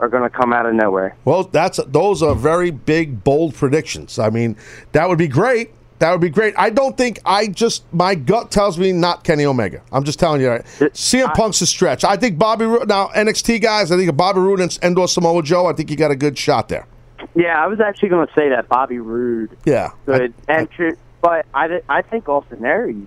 are 0.00 0.08
going 0.08 0.22
to 0.22 0.30
come 0.30 0.52
out 0.52 0.66
of 0.66 0.74
nowhere. 0.74 1.16
Well, 1.24 1.44
that's 1.44 1.78
those 1.86 2.22
are 2.22 2.34
very 2.34 2.70
big, 2.70 3.22
bold 3.24 3.54
predictions. 3.54 4.18
I 4.18 4.30
mean, 4.30 4.56
that 4.92 5.08
would 5.08 5.18
be 5.18 5.28
great. 5.28 5.70
That 6.00 6.10
would 6.10 6.20
be 6.20 6.28
great. 6.28 6.54
I 6.58 6.70
don't 6.70 6.96
think 6.96 7.20
I 7.24 7.46
just 7.46 7.84
my 7.94 8.14
gut 8.16 8.50
tells 8.50 8.76
me 8.78 8.92
not 8.92 9.22
Kenny 9.24 9.44
Omega. 9.46 9.80
I'm 9.92 10.04
just 10.04 10.18
telling 10.18 10.40
you. 10.40 10.48
Right. 10.50 10.64
CM 10.64 11.32
Punk's 11.34 11.60
a 11.60 11.66
stretch. 11.66 12.04
I 12.04 12.16
think 12.16 12.36
Bobby 12.36 12.66
now 12.66 13.08
NXT 13.14 13.62
guys. 13.62 13.92
I 13.92 13.96
think 13.96 14.14
Bobby 14.16 14.40
Roode 14.40 14.60
and 14.60 14.76
Endor 14.82 15.06
Samoa 15.06 15.42
Joe. 15.42 15.66
I 15.66 15.72
think 15.72 15.90
you 15.90 15.96
got 15.96 16.10
a 16.10 16.16
good 16.16 16.36
shot 16.36 16.68
there. 16.68 16.86
Yeah, 17.34 17.62
I 17.62 17.68
was 17.68 17.80
actually 17.80 18.10
going 18.10 18.26
to 18.26 18.32
say 18.34 18.48
that 18.50 18.68
Bobby 18.68 18.98
Roode 18.98 19.56
Yeah. 19.64 19.92
could 20.04 20.34
enter, 20.48 20.98
but 21.22 21.46
I, 21.54 21.80
I 21.88 22.02
think 22.02 22.28
Austin 22.28 22.64
Aries 22.64 23.06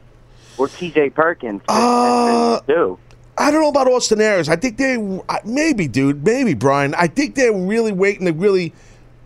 or 0.58 0.68
T.J. 0.70 1.12
Perkins 1.12 1.62
Uh, 1.68 2.60
too. 2.62 2.98
I 3.38 3.52
don't 3.52 3.62
know 3.62 3.70
about 3.70 3.88
Austin 3.88 4.20
Aries. 4.20 4.50
I 4.50 4.56
think 4.56 4.78
they 4.78 4.98
maybe, 5.46 5.88
dude, 5.88 6.24
maybe 6.26 6.54
Brian. 6.54 6.96
I 6.96 7.08
think 7.08 7.36
they're 7.36 7.54
really 7.54 7.92
waiting 7.92 8.26
to 8.26 8.34
really. 8.34 8.74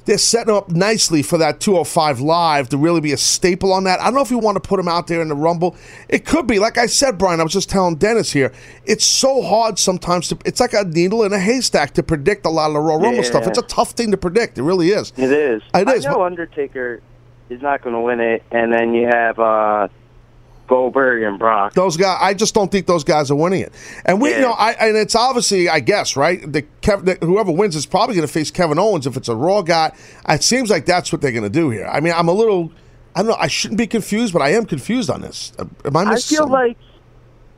They're 0.06 0.18
setting 0.18 0.52
up 0.56 0.72
nicely 0.72 1.22
for 1.22 1.38
that 1.38 1.60
205 1.60 2.22
live 2.22 2.70
to 2.70 2.78
really 2.78 3.02
be 3.02 3.12
a 3.12 3.18
staple 3.18 3.72
on 3.72 3.84
that. 3.84 4.02
I 4.02 4.06
don't 4.06 4.16
know 4.16 4.22
if 4.22 4.32
you 4.32 4.40
want 4.40 4.56
to 4.56 4.68
put 4.68 4.80
him 4.80 4.88
out 4.88 5.06
there 5.06 5.22
in 5.22 5.28
the 5.28 5.36
Rumble. 5.36 5.76
It 6.10 6.26
could 6.26 6.48
be, 6.48 6.58
like 6.58 6.80
I 6.80 6.88
said, 6.88 7.20
Brian. 7.20 7.40
I 7.40 7.44
was 7.44 7.54
just 7.54 7.70
telling 7.70 7.98
Dennis 7.98 8.32
here. 8.32 8.52
It's 8.84 9.06
so 9.06 9.44
hard 9.44 9.78
sometimes 9.78 10.28
to. 10.30 10.40
It's 10.44 10.60
like 10.60 10.74
a 10.74 10.86
needle 10.86 11.24
in 11.24 11.34
a 11.34 11.40
haystack 11.40 11.94
to 11.94 12.04
predict 12.04 12.48
a 12.48 12.50
lot 12.50 12.68
of 12.72 12.74
the 12.74 12.80
Royal 12.80 13.00
Rumble 13.00 13.18
Yeah. 13.18 13.30
stuff. 13.30 13.46
It's 13.46 13.60
a 13.60 13.64
tough 13.64 13.92
thing 13.92 14.10
to 14.10 14.18
predict. 14.18 14.58
It 14.58 14.64
really 14.64 14.90
is. 14.90 15.14
It 15.18 15.32
is. 15.32 15.62
It 15.76 15.88
is, 15.88 16.06
I 16.06 16.12
know 16.12 16.24
Undertaker 16.24 17.00
is 17.52 17.62
not 17.62 17.84
going 17.84 17.94
to 17.94 18.02
win 18.02 18.20
it, 18.22 18.42
and 18.52 18.74
then 18.74 18.96
you 18.96 19.08
have 19.08 19.38
uh, 19.38 19.88
Goldberg 20.72 21.22
and 21.24 21.38
Brock. 21.38 21.74
Those 21.74 21.98
guys, 21.98 22.18
I 22.22 22.34
just 22.34 22.56
don't 22.56 22.72
think 22.72 22.88
those 22.88 23.04
guys 23.04 23.30
are 23.30 23.36
winning 23.36 23.60
it. 23.60 23.74
And 24.06 24.22
we, 24.22 24.30
you 24.30 24.40
know, 24.40 24.54
I 24.54 24.72
and 24.72 24.96
it's 24.96 25.16
obviously, 25.16 25.68
I 25.68 25.82
guess, 25.82 26.16
right? 26.16 26.50
The, 26.50 26.62
Kev, 26.82 27.04
the 27.04 27.26
whoever 27.26 27.52
wins 27.52 27.76
is 27.76 27.86
probably 27.86 28.16
going 28.16 28.26
to 28.26 28.32
face 28.32 28.52
Kevin 28.52 28.80
Owens 28.80 29.06
if 29.06 29.18
it's 29.18 29.28
a 29.28 29.36
Raw 29.36 29.64
guy. 29.64 29.92
It 30.30 30.44
seems 30.44 30.70
like 30.70 30.86
that's 30.86 31.12
what 31.12 31.22
they're 31.22 31.34
going 31.34 31.44
to 31.44 31.50
do 31.50 31.72
here. 31.72 31.88
I 31.88 32.00
mean, 32.00 32.14
I'm 32.16 32.30
a 32.30 32.34
little, 32.34 32.72
I 33.14 33.20
don't 33.20 33.32
know, 33.32 33.38
I 33.38 33.48
shouldn't 33.48 33.80
be 33.80 33.86
confused, 33.86 34.32
but 34.32 34.42
I 34.42 34.52
am 34.54 34.66
confused 34.66 35.10
on 35.10 35.20
this. 35.20 35.52
Am 35.60 35.98
I 35.98 36.04
I 36.04 36.06
feel 36.12 36.20
something? 36.20 36.52
like 36.54 36.78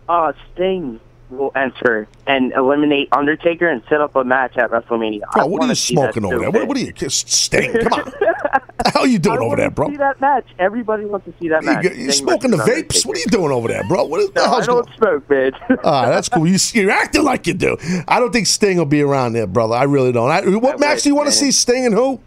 uh, 0.09 0.33
Sting 0.55 0.99
will 1.37 1.51
enter 1.55 2.07
and 2.27 2.53
eliminate 2.53 3.09
Undertaker 3.11 3.67
and 3.67 3.83
set 3.89 4.01
up 4.01 4.15
a 4.15 4.23
match 4.23 4.57
at 4.57 4.71
WrestleMania. 4.71 5.21
I 5.29 5.39
Bro, 5.39 5.47
what 5.47 5.63
are 5.63 5.67
you 5.67 5.75
smoking 5.75 6.25
over 6.25 6.39
there? 6.39 6.51
What, 6.51 6.67
what 6.67 6.77
are 6.77 6.79
you, 6.79 6.93
Sting? 7.09 7.73
Come 7.73 7.93
on. 7.93 8.13
are 8.95 9.07
you 9.07 9.19
doing 9.19 9.39
I 9.39 9.43
over 9.43 9.55
there, 9.55 9.69
bro? 9.69 9.89
See 9.89 9.97
that 9.97 10.19
match. 10.21 10.45
Everybody 10.59 11.05
wants 11.05 11.25
to 11.25 11.33
see 11.39 11.49
that 11.49 11.63
match. 11.63 11.83
You, 11.83 11.91
you 11.91 12.11
Sting 12.11 12.27
smoking 12.27 12.51
the 12.51 12.57
vapes? 12.57 13.05
What 13.05 13.17
are 13.17 13.19
you 13.19 13.25
doing 13.27 13.51
over 13.51 13.67
there, 13.67 13.83
bro? 13.87 14.05
What 14.05 14.21
is 14.21 14.33
No, 14.35 14.43
I 14.43 14.47
hell's 14.47 14.67
going 14.67 14.85
don't 14.85 14.95
smoke, 14.95 15.29
man. 15.29 15.51
All 15.83 16.03
right, 16.03 16.09
that's 16.09 16.29
cool. 16.29 16.47
You, 16.47 16.57
you're 16.73 16.91
acting 16.91 17.23
like 17.23 17.47
you 17.47 17.53
do. 17.53 17.77
I 18.07 18.19
don't 18.19 18.31
think 18.31 18.47
Sting 18.47 18.77
will 18.77 18.85
be 18.85 19.01
around 19.01 19.33
there, 19.33 19.47
brother. 19.47 19.75
I 19.75 19.83
really 19.83 20.11
don't. 20.11 20.29
I, 20.29 20.41
what 20.57 20.79
match 20.79 21.03
do 21.03 21.09
you 21.09 21.15
want 21.15 21.27
to 21.27 21.33
see 21.33 21.51
Sting 21.51 21.85
and 21.85 21.93
who? 21.93 22.21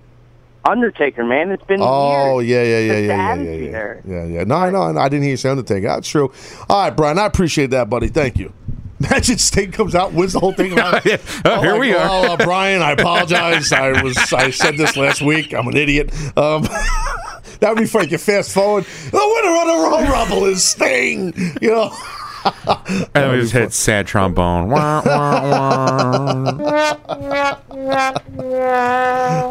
Undertaker, 0.67 1.25
man. 1.25 1.51
It's 1.53 1.65
been 1.65 1.81
Oh 1.81 2.41
years. 2.41 2.51
yeah, 2.51 2.63
yeah, 2.63 2.79
yeah, 2.79 2.93
It's 2.93 3.09
yeah, 3.09 3.35
yeah, 3.35 3.53
yeah, 3.53 3.71
yeah, 3.71 4.01
yeah, 4.05 4.25
yeah. 4.39 4.45
No, 4.45 4.57
I. 4.57 4.67
I 4.67 4.71
know. 4.71 4.99
I 4.99 5.09
didn't 5.09 5.23
hear 5.23 5.31
you 5.31 5.37
say 5.37 5.49
Undertaker. 5.49 5.87
That's 5.87 6.09
true. 6.09 6.33
All 6.69 6.83
right, 6.83 6.91
Brian. 6.91 7.19
I 7.19 7.27
appreciate 7.27 7.71
that, 7.71 7.89
buddy. 7.89 8.09
Thank 8.09 8.39
you. 8.39 8.53
Imagine 9.01 9.37
Sting 9.39 9.73
comes 9.73 9.95
out, 9.95 10.13
wins 10.13 10.33
the 10.33 10.41
whole 10.41 10.53
thing. 10.53 10.67
Oh, 10.79 11.61
here 11.61 11.73
like, 11.73 11.81
we 11.81 11.93
are. 11.93 12.09
Well, 12.09 12.33
uh, 12.33 12.37
Brian, 12.37 12.83
I 12.83 12.93
apologize. 12.93 13.73
I 13.73 14.03
was 14.03 14.17
I 14.33 14.51
said 14.51 14.77
this 14.77 14.97
last 14.97 15.21
week. 15.23 15.53
I'm 15.53 15.69
an 15.69 15.77
idiot. 15.77 16.13
Um, 16.37 16.63
that 17.61 17.69
would 17.69 17.79
be 17.79 17.87
funny. 17.87 18.09
You 18.09 18.19
fast 18.19 18.53
forward. 18.53 18.85
The 18.85 19.13
winner 19.13 19.57
of 19.61 19.67
the 19.67 19.75
Royal 19.89 20.11
Rumble 20.11 20.45
is 20.47 20.65
Sting. 20.65 21.35
You 21.61 21.71
know. 21.71 21.97
And 23.15 23.33
we 23.33 23.41
just 23.41 23.53
hit 23.53 23.73
sad 23.73 24.07
trombone. 24.07 24.69
Wah, 24.71 25.03
wah, 25.05 26.57
wah. 26.57 26.97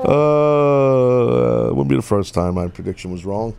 Uh, 0.05 1.67
it 1.69 1.73
wouldn't 1.75 1.89
be 1.89 1.95
the 1.95 2.01
first 2.01 2.33
time 2.33 2.55
my 2.55 2.67
prediction 2.67 3.11
was 3.11 3.25
wrong. 3.25 3.55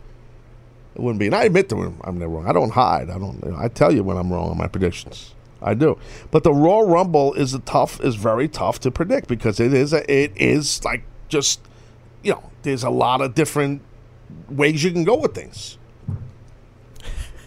It 0.95 1.01
wouldn't 1.01 1.19
be, 1.19 1.27
and 1.27 1.35
I 1.35 1.43
admit 1.45 1.69
to 1.69 1.83
it, 1.83 1.93
I'm 2.03 2.17
never 2.17 2.31
wrong. 2.31 2.47
I 2.47 2.53
don't 2.53 2.71
hide. 2.71 3.09
I 3.09 3.19
don't. 3.19 3.43
I 3.57 3.67
tell 3.67 3.93
you 3.93 4.03
when 4.03 4.17
I'm 4.17 4.33
wrong 4.33 4.49
on 4.49 4.57
my 4.57 4.67
predictions. 4.67 5.33
I 5.61 5.73
do. 5.73 5.97
But 6.31 6.43
the 6.43 6.53
Royal 6.53 6.85
Rumble 6.87 7.33
is 7.33 7.53
a 7.53 7.59
tough, 7.59 7.99
is 8.01 8.15
very 8.15 8.47
tough 8.47 8.79
to 8.81 8.91
predict 8.91 9.27
because 9.27 9.59
it 9.59 9.73
is 9.73 9.91
a, 9.93 10.09
it 10.11 10.31
is 10.35 10.83
like 10.85 11.03
just, 11.29 11.61
you 12.23 12.33
know, 12.33 12.51
there's 12.63 12.83
a 12.83 12.89
lot 12.89 13.21
of 13.21 13.33
different 13.35 13.81
ways 14.49 14.83
you 14.83 14.91
can 14.91 15.03
go 15.03 15.15
with 15.15 15.33
things. 15.33 15.77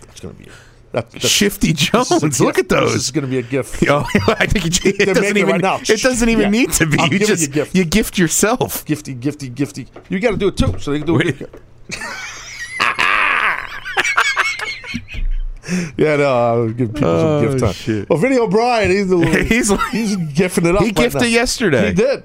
It's 0.09 0.21
gonna 0.21 0.35
be. 0.35 0.47
That, 0.93 1.09
that's- 1.13 1.31
Shifty 1.31 1.71
this 1.73 1.83
Jones. 1.89 2.41
Look 2.41 2.59
at 2.59 2.69
This 2.69 2.81
those. 2.81 2.95
is 2.97 3.11
going 3.13 3.23
to 3.25 3.31
be 3.31 3.39
a 3.39 3.43
gift. 3.43 3.81
Oh, 3.89 4.05
I 4.27 4.47
think 4.47 4.67
it, 4.67 4.85
it 4.85 5.07
doesn't 5.07 5.23
it 5.23 5.37
even. 5.37 5.49
right 5.53 5.61
now. 5.61 5.77
It 5.77 6.03
doesn't 6.03 6.29
even 6.29 6.43
Yeah. 6.47 6.51
need 6.51 6.73
to 6.73 6.87
be. 6.87 6.99
I'm 6.99 7.13
you 7.13 7.21
just 7.21 7.43
you 7.43 7.49
gift. 7.49 7.75
you 7.77 7.85
gift 7.85 8.19
yourself. 8.19 8.85
Gifty, 8.87 9.17
gifty, 9.17 9.55
gifty. 9.55 9.87
You 10.09 10.19
got 10.19 10.33
to 10.33 10.37
do 10.37 10.49
it 10.49 10.57
too, 10.57 10.77
so 10.81 10.91
they 10.91 10.99
can 10.99 11.07
do 11.07 11.21
it. 11.21 11.49
Yeah, 15.97 16.17
no, 16.17 16.25
I'll 16.33 16.69
give 16.71 16.95
people 16.95 17.09
Oh, 17.09 17.41
some 17.43 17.51
gift 17.51 17.65
time. 17.65 17.73
shit. 17.75 18.09
Well, 18.11 18.19
Vinny 18.19 18.39
O'Brien, 18.39 18.91
he's 18.91 19.09
the 19.09 19.19
He's 19.49 19.71
he's 19.91 20.17
gifting 20.33 20.67
it 20.67 20.75
up. 20.75 20.81
He 20.81 20.87
right 20.89 20.95
gifted 20.97 21.21
now. 21.23 21.29
yesterday. 21.29 21.89
He 21.89 21.95
did. 21.95 22.23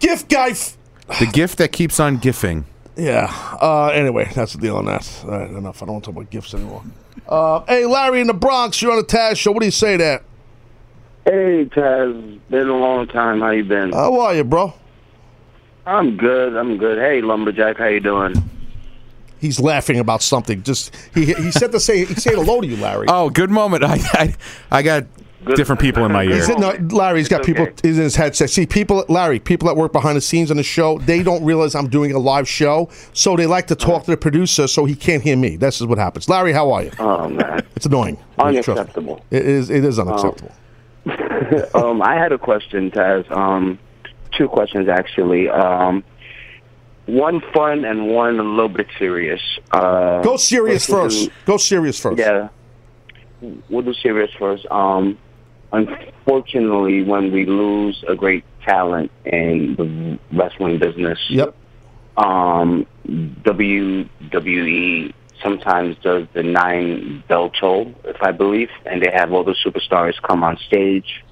Gift 0.00 0.28
guy. 0.28 0.50
F- 0.50 0.76
The 1.20 1.26
gift 1.26 1.58
that 1.58 1.70
keeps 1.72 2.00
on 2.00 2.16
gifting. 2.18 2.64
yeah. 2.96 3.32
Uh, 3.60 3.88
anyway, 3.88 4.30
that's 4.34 4.54
the 4.54 4.58
deal 4.60 4.76
on 4.76 4.86
that. 4.86 5.08
All 5.24 5.30
right, 5.30 5.48
enough. 5.50 5.82
I 5.82 5.86
don't 5.86 5.94
want 5.94 6.04
to 6.04 6.10
talk 6.10 6.16
about 6.20 6.30
gifts 6.30 6.54
anymore. 6.54 6.82
Uh, 7.28 7.60
hey, 7.68 7.86
Larry 7.86 8.20
in 8.20 8.26
the 8.26 8.34
Bronx, 8.34 8.80
you're 8.82 8.90
on 8.92 8.98
the 8.98 9.04
Taz 9.04 9.36
show. 9.36 9.52
What 9.52 9.60
do 9.60 9.66
you 9.66 9.70
say 9.72 9.96
to 9.96 10.02
that? 10.02 10.22
Hey, 11.24 11.66
Taz. 11.66 12.40
Been 12.50 12.68
a 12.68 12.76
long 12.76 13.06
time. 13.06 13.40
How 13.40 13.50
you 13.50 13.62
been? 13.64 13.92
How 13.92 14.18
are 14.20 14.34
you, 14.34 14.42
bro? 14.44 14.74
I'm 15.86 16.16
good. 16.16 16.56
I'm 16.56 16.76
good. 16.78 16.98
Hey, 16.98 17.20
Lumberjack. 17.20 17.78
How 17.78 17.86
you 17.86 18.00
doing? 18.00 18.34
He's 19.40 19.58
laughing 19.58 19.98
about 19.98 20.22
something. 20.22 20.62
Just 20.62 20.94
he 21.14 21.26
he 21.34 21.50
said 21.50 21.72
to 21.72 21.80
say 21.80 22.04
he 22.04 22.14
said 22.14 22.34
hello 22.34 22.60
to 22.60 22.66
you, 22.66 22.76
Larry. 22.76 23.06
Oh, 23.08 23.30
good 23.30 23.50
moment. 23.50 23.82
I 23.84 23.98
I, 24.12 24.34
I 24.70 24.82
got 24.82 25.04
different 25.56 25.80
people 25.80 26.04
in 26.04 26.12
my 26.12 26.24
He 26.24 26.32
ear. 26.32 26.42
said, 26.42 26.58
no, 26.60 26.72
Larry's 26.94 27.26
got 27.26 27.42
people 27.42 27.66
in 27.82 27.94
his 27.94 28.14
headset. 28.14 28.50
See, 28.50 28.66
people, 28.66 29.06
Larry, 29.08 29.38
people 29.40 29.68
that 29.68 29.74
work 29.74 29.90
behind 29.90 30.14
the 30.18 30.20
scenes 30.20 30.50
on 30.50 30.58
the 30.58 30.62
show, 30.62 30.98
they 30.98 31.22
don't 31.22 31.42
realize 31.42 31.74
I'm 31.74 31.88
doing 31.88 32.12
a 32.12 32.18
live 32.18 32.46
show, 32.46 32.90
so 33.14 33.36
they 33.36 33.46
like 33.46 33.66
to 33.68 33.74
talk 33.74 34.04
to 34.04 34.10
the 34.10 34.18
producer 34.18 34.66
so 34.68 34.84
he 34.84 34.94
can't 34.94 35.22
hear 35.22 35.38
me. 35.38 35.56
This 35.56 35.80
is 35.80 35.86
what 35.86 35.96
happens. 35.96 36.28
Larry, 36.28 36.52
how 36.52 36.70
are 36.72 36.82
you? 36.82 36.90
Oh 36.98 37.30
man, 37.30 37.62
It's 37.74 37.86
annoying. 37.86 38.18
unacceptable. 38.38 39.24
It 39.30 39.46
is. 39.46 39.70
It 39.70 39.82
is 39.84 39.98
unacceptable. 39.98 40.52
um, 41.74 42.02
I 42.02 42.16
had 42.16 42.32
a 42.32 42.38
question, 42.38 42.90
Taz. 42.90 43.28
Um, 43.34 43.78
two 44.36 44.46
questions 44.48 44.88
actually. 44.90 45.48
Um, 45.48 46.04
one 47.10 47.40
fun 47.52 47.84
and 47.84 48.08
one 48.08 48.38
a 48.38 48.42
little 48.42 48.68
bit 48.68 48.86
serious. 48.98 49.40
Uh, 49.72 50.22
Go 50.22 50.36
serious 50.36 50.86
first. 50.86 51.30
Go 51.44 51.56
serious 51.56 51.98
first. 51.98 52.18
Yeah, 52.18 52.48
we'll 53.68 53.82
do 53.82 53.94
serious 53.94 54.30
first. 54.38 54.66
Um, 54.70 55.18
unfortunately, 55.72 57.02
when 57.02 57.32
we 57.32 57.46
lose 57.46 58.02
a 58.08 58.14
great 58.14 58.44
talent 58.64 59.10
in 59.24 59.74
the 59.76 60.18
wrestling 60.36 60.78
business, 60.78 61.18
Yep. 61.30 61.54
um, 62.16 62.86
WWE 63.06 65.12
sometimes 65.42 65.96
does 66.02 66.26
the 66.34 66.42
nine 66.42 67.24
bell 67.28 67.50
toll, 67.50 67.94
if 68.04 68.22
I 68.22 68.30
believe, 68.32 68.68
and 68.86 69.02
they 69.02 69.10
have 69.12 69.32
all 69.32 69.42
the 69.44 69.56
superstars 69.64 70.20
come 70.22 70.44
on 70.44 70.58
stage 70.58 71.24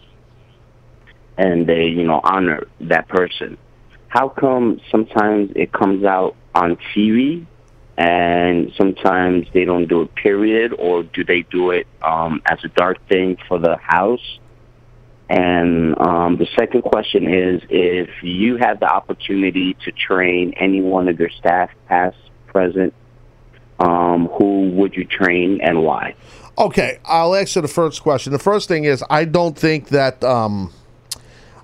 and 1.36 1.66
they, 1.66 1.86
you 1.86 2.04
know, 2.04 2.20
honor 2.24 2.66
that 2.80 3.06
person. 3.08 3.56
How 4.08 4.28
come 4.28 4.80
sometimes 4.90 5.52
it 5.54 5.72
comes 5.72 6.04
out 6.04 6.34
on 6.54 6.76
TV 6.94 7.46
and 7.96 8.72
sometimes 8.76 9.46
they 9.52 9.64
don't 9.64 9.86
do 9.86 10.02
it 10.02 10.14
period 10.14 10.72
or 10.78 11.02
do 11.02 11.24
they 11.24 11.42
do 11.42 11.70
it 11.70 11.86
um, 12.02 12.40
as 12.46 12.58
a 12.64 12.68
dark 12.68 13.06
thing 13.08 13.36
for 13.48 13.58
the 13.58 13.76
house? 13.76 14.38
And 15.28 15.98
um, 16.00 16.38
the 16.38 16.46
second 16.58 16.82
question 16.82 17.32
is 17.32 17.60
if 17.68 18.08
you 18.22 18.56
had 18.56 18.80
the 18.80 18.86
opportunity 18.86 19.76
to 19.84 19.92
train 19.92 20.54
any 20.56 20.80
one 20.80 21.08
of 21.08 21.18
your 21.20 21.28
staff, 21.28 21.70
past, 21.86 22.16
present, 22.46 22.94
um, 23.78 24.28
who 24.38 24.70
would 24.70 24.94
you 24.94 25.04
train 25.04 25.60
and 25.62 25.82
why? 25.82 26.14
Okay, 26.56 26.98
I'll 27.04 27.34
answer 27.34 27.60
the 27.60 27.68
first 27.68 28.02
question. 28.02 28.32
The 28.32 28.38
first 28.38 28.68
thing 28.68 28.84
is, 28.84 29.04
I 29.10 29.24
don't 29.24 29.56
think 29.56 29.88
that. 29.88 30.24
Um, 30.24 30.72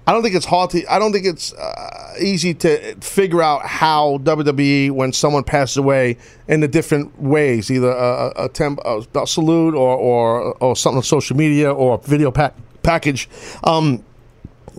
I 0.06 0.12
don't 0.12 0.22
think 0.22 0.34
it's 0.34 0.46
hard 0.46 0.70
to. 0.70 0.84
I 0.92 0.98
don't 0.98 1.12
think 1.12 1.24
it's 1.24 1.52
uh, 1.54 2.14
easy 2.20 2.52
to 2.54 2.94
figure 2.96 3.40
out 3.40 3.64
how 3.64 4.18
WWE, 4.18 4.90
when 4.90 5.12
someone 5.12 5.44
passes 5.44 5.78
away, 5.78 6.18
in 6.46 6.60
the 6.60 6.68
different 6.68 7.18
ways, 7.20 7.70
either 7.70 7.90
a, 7.90 8.32
a, 8.36 8.44
a, 8.44 8.48
temp, 8.50 8.80
a, 8.84 9.26
salute 9.26 9.74
or, 9.74 9.96
or 9.96 10.54
or 10.58 10.76
something 10.76 10.98
on 10.98 11.02
social 11.02 11.36
media 11.36 11.72
or 11.72 11.94
a 11.94 11.98
video 11.98 12.30
pack, 12.30 12.54
package. 12.82 13.28
Um, 13.64 14.04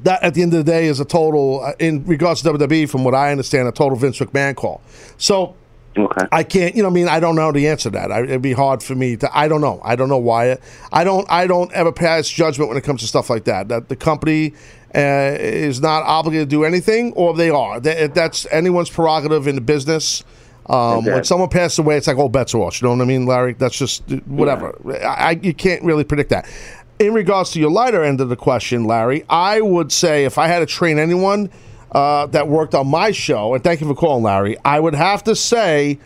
that 0.04 0.22
at 0.22 0.34
the 0.34 0.42
end 0.42 0.54
of 0.54 0.64
the 0.64 0.72
day 0.72 0.86
is 0.86 1.00
a 1.00 1.06
total, 1.06 1.64
uh, 1.64 1.74
in 1.80 2.06
regards 2.06 2.42
to 2.42 2.50
WWE, 2.52 2.88
from 2.90 3.04
what 3.04 3.16
I 3.16 3.32
understand, 3.32 3.68
a 3.68 3.72
total 3.72 3.98
Vince 3.98 4.20
McMahon 4.20 4.56
call. 4.56 4.82
So 5.18 5.56
Okay. 5.98 6.26
I 6.32 6.44
can't, 6.44 6.76
you 6.76 6.84
know, 6.84 6.90
I 6.90 6.92
mean, 6.92 7.08
I 7.08 7.20
don't 7.20 7.36
know 7.36 7.52
the 7.52 7.70
answer 7.70 7.90
to 7.90 7.98
that. 7.98 8.12
I, 8.12 8.24
it'd 8.24 8.42
be 8.42 8.52
hard 8.52 8.84
for 8.84 8.96
me 8.96 9.16
to. 9.18 9.38
I 9.38 9.48
don't 9.48 9.62
know. 9.62 9.80
I 9.84 9.96
don't 9.96 10.10
know 10.10 10.18
why. 10.18 10.58
I 10.92 11.04
don't. 11.04 11.26
I 11.32 11.48
don't 11.48 11.72
ever 11.72 11.92
pass 11.92 12.28
judgment 12.28 12.68
when 12.68 12.78
it 12.78 12.84
comes 12.84 13.02
to 13.02 13.08
stuff 13.08 13.30
like 13.30 13.46
that. 13.46 13.70
That 13.70 13.88
the 13.88 13.96
company 13.96 14.54
uh, 14.96 15.36
is 15.40 15.82
not 15.82 16.04
obligated 16.04 16.50
to 16.50 16.56
do 16.56 16.64
anything, 16.64 17.12
or 17.14 17.36
they 17.36 17.50
are. 17.50 17.80
That, 17.80 18.16
that's 18.16 18.48
anyone's 18.52 18.90
prerogative 18.90 19.48
in 19.48 19.56
the 19.56 19.62
business. 19.62 20.24
Um, 20.68 21.00
Okay. 21.00 21.14
When 21.14 21.24
someone 21.24 21.50
passes 21.50 21.80
away, 21.80 21.98
it's 21.98 22.08
like 22.08 22.18
all 22.18 22.30
bets 22.30 22.56
are 22.56 22.60
off. 22.60 22.82
You 22.82 22.88
know 22.88 22.96
what 22.96 23.02
I 23.04 23.06
mean, 23.06 23.26
Larry? 23.26 23.54
That's 23.54 23.78
just 23.78 24.04
whatever. 24.26 24.76
I, 25.04 25.06
I, 25.06 25.32
you 25.32 25.54
can't 25.54 25.84
really 25.84 26.04
predict 26.04 26.30
that. 26.32 26.50
In 26.98 27.14
regards 27.14 27.52
to 27.52 27.60
your 27.60 27.70
lighter 27.70 28.04
end 28.04 28.22
of 28.22 28.30
the 28.30 28.36
question, 28.38 28.86
Larry, 28.86 29.26
I 29.30 29.62
would 29.62 29.92
say 29.92 30.26
if 30.26 30.38
I 30.38 30.48
had 30.48 30.60
to 30.60 30.66
train 30.66 30.98
anyone 30.98 31.52
uh, 31.92 32.26
that 32.28 32.48
worked 32.48 32.74
on 32.74 32.88
my 32.88 33.12
show, 33.12 33.54
and 33.54 33.64
thank 33.64 33.82
you 33.82 33.88
for 33.88 33.96
calling, 33.96 34.24
Larry, 34.24 34.58
I 34.64 34.80
would 34.80 34.96
have 34.96 35.24
to 35.26 35.36
say 35.36 36.00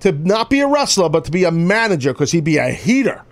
to 0.00 0.12
not 0.12 0.50
be 0.50 0.60
a 0.60 0.68
wrestler, 0.68 1.08
but 1.08 1.24
to 1.24 1.30
be 1.30 1.44
a 1.44 1.50
manager, 1.50 2.12
because 2.12 2.30
he'd 2.32 2.44
be 2.44 2.58
a 2.58 2.70
heater. 2.70 3.22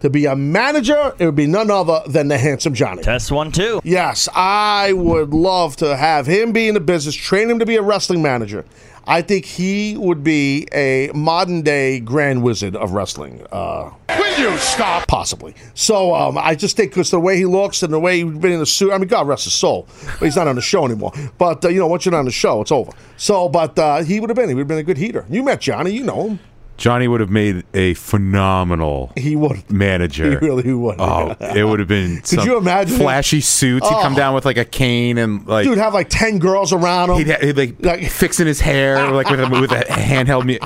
To 0.00 0.10
be 0.10 0.26
a 0.26 0.36
manager, 0.36 1.12
it 1.18 1.26
would 1.26 1.34
be 1.34 1.48
none 1.48 1.72
other 1.72 2.02
than 2.06 2.28
the 2.28 2.38
handsome 2.38 2.72
Johnny. 2.72 3.02
Test 3.02 3.32
one, 3.32 3.50
two. 3.50 3.80
Yes, 3.82 4.28
I 4.32 4.92
would 4.92 5.30
love 5.34 5.74
to 5.78 5.96
have 5.96 6.24
him 6.26 6.52
be 6.52 6.68
in 6.68 6.74
the 6.74 6.80
business, 6.80 7.16
train 7.16 7.50
him 7.50 7.58
to 7.58 7.66
be 7.66 7.74
a 7.74 7.82
wrestling 7.82 8.22
manager. 8.22 8.64
I 9.08 9.22
think 9.22 9.44
he 9.46 9.96
would 9.96 10.22
be 10.22 10.68
a 10.72 11.10
modern 11.14 11.62
day 11.62 11.98
grand 11.98 12.42
wizard 12.44 12.76
of 12.76 12.92
wrestling. 12.92 13.44
Uh, 13.50 13.90
Will 14.10 14.38
you 14.38 14.56
stop? 14.58 15.08
Possibly. 15.08 15.54
So 15.74 16.14
um, 16.14 16.38
I 16.38 16.54
just 16.54 16.76
think 16.76 16.92
because 16.92 17.10
the 17.10 17.18
way 17.18 17.36
he 17.36 17.46
looks 17.46 17.82
and 17.82 17.92
the 17.92 17.98
way 17.98 18.22
he's 18.22 18.38
been 18.38 18.52
in 18.52 18.60
the 18.60 18.66
suit, 18.66 18.92
I 18.92 18.98
mean, 18.98 19.08
God 19.08 19.26
rest 19.26 19.44
his 19.44 19.54
soul, 19.54 19.88
but 20.04 20.26
he's 20.26 20.36
not 20.36 20.46
on 20.46 20.56
the 20.56 20.62
show 20.62 20.84
anymore. 20.84 21.12
But 21.38 21.64
uh, 21.64 21.70
you 21.70 21.80
know, 21.80 21.86
once 21.88 22.04
you're 22.04 22.12
not 22.12 22.18
on 22.20 22.24
the 22.26 22.30
show, 22.30 22.60
it's 22.60 22.70
over. 22.70 22.92
So, 23.16 23.48
but 23.48 23.76
uh, 23.78 24.02
he 24.04 24.20
would 24.20 24.30
have 24.30 24.36
been. 24.36 24.48
He 24.48 24.54
would 24.54 24.60
have 24.60 24.68
been 24.68 24.78
a 24.78 24.82
good 24.84 24.98
heater. 24.98 25.24
You 25.28 25.42
met 25.42 25.60
Johnny, 25.60 25.90
you 25.90 26.04
know 26.04 26.28
him. 26.28 26.38
Johnny 26.78 27.06
would 27.08 27.20
have 27.20 27.28
made 27.28 27.64
a 27.74 27.92
phenomenal 27.94 29.12
he 29.16 29.36
would 29.36 29.70
manager. 29.70 30.30
He 30.30 30.36
really 30.36 30.72
would. 30.72 30.96
Oh, 30.98 31.34
it 31.40 31.64
would 31.64 31.80
have 31.80 31.88
been. 31.88 32.20
Could 32.22 32.44
you 32.44 32.56
imagine 32.56 32.96
flashy 32.96 33.40
suits? 33.40 33.86
He'd 33.88 33.94
come 34.00 34.14
Oh. 34.14 34.16
down 34.16 34.34
with 34.34 34.44
like 34.46 34.56
a 34.56 34.64
cane 34.64 35.18
and 35.18 35.46
like 35.46 35.64
Dude, 35.66 35.76
have 35.78 35.92
like 35.92 36.08
ten 36.08 36.38
girls 36.38 36.72
around 36.72 37.10
him. 37.10 37.16
He'd, 37.18 37.28
ha- 37.30 37.38
he'd 37.44 37.84
like, 37.84 38.04
fixing 38.10 38.46
his 38.46 38.60
hair 38.60 39.10
like 39.10 39.28
with 39.28 39.40
a, 39.40 39.48
with 39.60 39.72
a 39.72 39.80
handheld. 39.84 40.44
Me- 40.46 40.60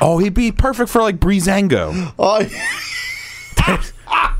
oh, 0.00 0.18
he'd 0.18 0.34
be 0.34 0.50
perfect 0.52 0.90
for 0.90 1.02
like 1.02 1.18
Breezango. 1.20 2.12
Oh, 2.18 2.42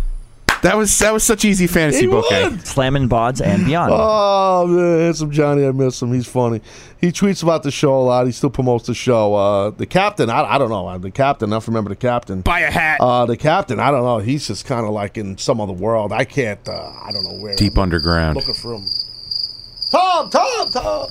that 0.62 0.76
was 0.76 0.98
that 0.98 1.12
was 1.12 1.22
such 1.24 1.44
easy 1.44 1.66
fantasy 1.66 2.02
He 2.02 2.06
booking. 2.06 2.50
would. 2.52 2.66
Slamming 2.66 3.08
bods 3.08 3.40
and 3.44 3.64
beyond. 3.66 3.92
Oh 3.94 4.66
man, 4.66 5.00
handsome 5.00 5.30
Johnny, 5.30 5.66
I 5.66 5.72
miss 5.72 6.00
him. 6.02 6.12
He's 6.12 6.26
funny. 6.26 6.60
He 7.00 7.08
tweets 7.08 7.42
about 7.42 7.62
the 7.62 7.70
show 7.70 7.94
a 7.94 8.02
lot. 8.02 8.26
He 8.26 8.32
still 8.32 8.50
promotes 8.50 8.86
the 8.86 8.94
show. 8.94 9.34
Uh, 9.34 9.70
the 9.70 9.86
captain, 9.86 10.28
I, 10.30 10.54
I 10.54 10.58
don't 10.58 10.68
know. 10.70 10.88
Uh, 10.88 10.98
The 10.98 11.10
captain, 11.12 11.50
I 11.52 11.54
don't 11.54 11.66
remember 11.68 11.90
the 11.90 11.96
captain. 11.96 12.40
Buy 12.40 12.60
a 12.60 12.70
hat. 12.70 13.00
Uh, 13.00 13.24
the 13.24 13.36
captain, 13.36 13.78
I 13.78 13.90
don't 13.92 14.02
know. 14.02 14.18
He's 14.18 14.48
just 14.48 14.64
kind 14.66 14.84
of 14.84 14.90
like 14.92 15.16
in 15.16 15.38
some 15.38 15.60
other 15.60 15.72
world. 15.72 16.12
I 16.12 16.24
can't. 16.24 16.66
Uh, 16.68 16.72
I 16.72 17.10
don't 17.12 17.22
know 17.24 17.38
where. 17.40 17.54
Deep 17.54 17.76
I'm 17.76 17.82
underground. 17.84 18.36
Looking 18.36 18.54
for 18.54 18.74
him. 18.74 18.86
Tom, 19.92 20.28
Tom, 20.30 20.70
Tom, 20.70 21.06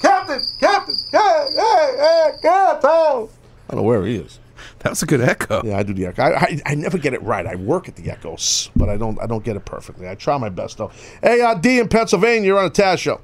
Captain, 0.00 0.40
Captain, 0.60 0.94
hey, 1.10 1.46
hey, 1.56 1.96
hey, 1.98 2.30
Captain. 2.42 2.90
I 2.90 3.26
don't 3.70 3.76
know 3.76 3.82
where 3.82 4.04
he 4.04 4.16
is. 4.16 4.38
That 4.84 4.90
was 4.90 5.02
a 5.02 5.06
good 5.06 5.22
echo. 5.22 5.62
Yeah, 5.64 5.78
I 5.78 5.82
do 5.82 5.94
the 5.94 6.04
echo. 6.04 6.22
I, 6.22 6.34
I, 6.34 6.60
I 6.66 6.74
never 6.74 6.98
get 6.98 7.14
it 7.14 7.22
right. 7.22 7.46
I 7.46 7.54
work 7.54 7.88
at 7.88 7.96
the 7.96 8.10
echoes, 8.10 8.70
but 8.76 8.90
I 8.90 8.98
don't 8.98 9.18
I 9.18 9.26
don't 9.26 9.42
get 9.42 9.56
it 9.56 9.64
perfectly. 9.64 10.06
I 10.06 10.14
try 10.14 10.36
my 10.36 10.50
best 10.50 10.76
though. 10.76 10.90
Hey, 11.22 11.40
uh, 11.40 11.54
D 11.54 11.78
in 11.78 11.88
Pennsylvania, 11.88 12.46
you're 12.46 12.58
on 12.58 12.66
a 12.66 12.70
Taz 12.70 12.98
show. 12.98 13.22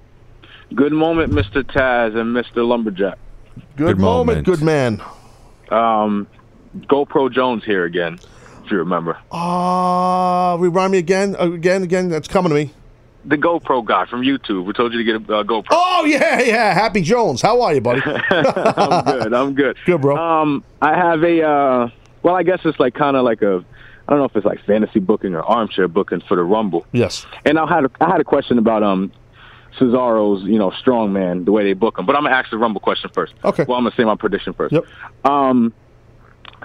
Good 0.75 0.93
moment, 0.93 1.35
Mr. 1.35 1.63
Taz 1.63 2.17
and 2.17 2.35
Mr. 2.35 2.67
Lumberjack. 2.67 3.19
Good, 3.77 3.99
moment, 3.99 4.47
good 4.47 4.63
man. 4.63 5.03
Um, 5.69 6.27
GoPro 6.79 7.31
Jones 7.31 7.63
here 7.65 7.85
again, 7.85 8.19
if 8.65 8.71
you 8.71 8.79
remember. 8.79 9.19
Ah, 9.31 10.53
uh, 10.53 10.57
remind 10.57 10.93
me 10.93 10.99
again, 10.99 11.37
uh, 11.39 11.53
again, 11.53 11.83
again. 11.83 12.09
That's 12.09 12.29
coming 12.29 12.49
to 12.49 12.55
me. 12.55 12.73
The 13.25 13.37
GoPro 13.37 13.85
guy 13.85 14.07
from 14.07 14.23
YouTube. 14.23 14.65
We 14.65 14.73
told 14.73 14.93
you 14.95 14.99
to 14.99 15.05
get 15.05 15.31
a 15.31 15.39
uh, 15.39 15.43
GoPro. 15.45 15.67
Oh 15.71 16.05
yeah, 16.07 16.41
yeah. 16.41 16.73
Happy 16.73 17.03
Jones. 17.03 17.43
How 17.43 17.61
are 17.61 17.75
you, 17.75 17.81
buddy? 17.81 18.01
I'm 18.05 19.05
good. 19.05 19.35
I'm 19.35 19.55
good. 19.55 19.77
Good, 19.87 20.01
bro. 20.01 20.17
Um, 20.17 20.65
I 20.81 20.97
have 20.97 21.23
a. 21.23 21.43
Uh, 21.43 21.89
well, 22.23 22.35
I 22.35 22.43
guess 22.43 22.61
it's 22.65 22.81
like 22.81 22.95
kind 22.95 23.17
of 23.17 23.25
like 23.25 23.43
a. 23.43 23.65
I 24.09 24.13
don't 24.13 24.21
know 24.21 24.25
if 24.25 24.35
it's 24.35 24.47
like 24.47 24.65
fantasy 24.65 25.01
booking 25.01 25.35
or 25.35 25.43
armchair 25.43 25.87
booking 25.87 26.21
for 26.27 26.37
the 26.37 26.43
Rumble. 26.43 26.87
Yes. 26.93 27.27
And 27.45 27.59
I 27.59 27.67
had 27.67 27.85
a, 27.85 27.91
I 28.01 28.11
had 28.11 28.21
a 28.21 28.25
question 28.25 28.59
about 28.59 28.83
um 28.83 29.13
Cesaro's 29.79 30.43
you 30.45 30.59
know 30.59 30.71
strongman 30.71 31.45
the 31.45 31.53
way 31.53 31.63
they 31.65 31.75
book 31.75 31.99
him, 31.99 32.07
but 32.07 32.17
I'm 32.17 32.25
gonna 32.25 32.35
ask 32.35 32.51
the 32.51 32.59
Rumble 32.59 32.81
question 32.81 33.11
first. 33.15 33.35
Okay. 33.45 33.65
Well, 33.69 33.77
I'm 33.77 33.85
gonna 33.85 33.95
say 33.97 34.05
my 34.05 34.17
prediction 34.17 34.55
first. 34.55 34.73
Yep. 34.73 34.85
Um, 35.25 35.73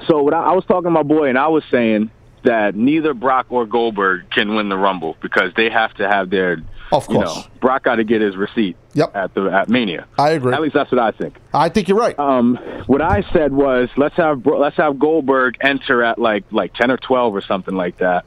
so 0.07 0.23
what 0.23 0.33
I, 0.33 0.45
I 0.45 0.51
was 0.53 0.65
talking 0.65 0.85
to 0.85 0.91
my 0.91 1.03
boy, 1.03 1.29
and 1.29 1.37
I 1.37 1.47
was 1.47 1.63
saying 1.69 2.09
that 2.45 2.75
neither 2.75 3.13
Brock 3.13 3.47
or 3.49 3.65
Goldberg 3.65 4.29
can 4.31 4.55
win 4.55 4.69
the 4.69 4.77
Rumble 4.77 5.15
because 5.21 5.51
they 5.55 5.69
have 5.69 5.93
to 5.95 6.07
have 6.07 6.29
their 6.29 6.61
Of 6.91 7.07
You 7.09 7.15
course. 7.15 7.35
know, 7.35 7.43
Brock 7.59 7.83
got 7.83 7.95
to 7.95 8.03
get 8.03 8.21
his 8.21 8.35
receipt 8.37 8.77
Yep. 8.93 9.15
at 9.15 9.33
the 9.33 9.45
at 9.51 9.69
Mania. 9.69 10.05
I 10.17 10.31
agree. 10.31 10.53
At 10.53 10.61
least 10.61 10.73
that's 10.75 10.91
what 10.91 10.99
I 10.99 11.11
think. 11.11 11.35
I 11.53 11.69
think 11.69 11.87
you're 11.89 11.97
right. 11.97 12.17
Um, 12.17 12.57
what 12.87 13.01
I 13.01 13.23
said 13.33 13.51
was 13.53 13.89
let's 13.97 14.15
have 14.15 14.45
let's 14.45 14.77
have 14.77 14.97
Goldberg 14.99 15.55
enter 15.61 16.03
at 16.03 16.17
like 16.19 16.45
like 16.51 16.73
ten 16.73 16.89
or 16.91 16.97
twelve 16.97 17.35
or 17.35 17.41
something 17.41 17.75
like 17.75 17.97
that, 17.97 18.25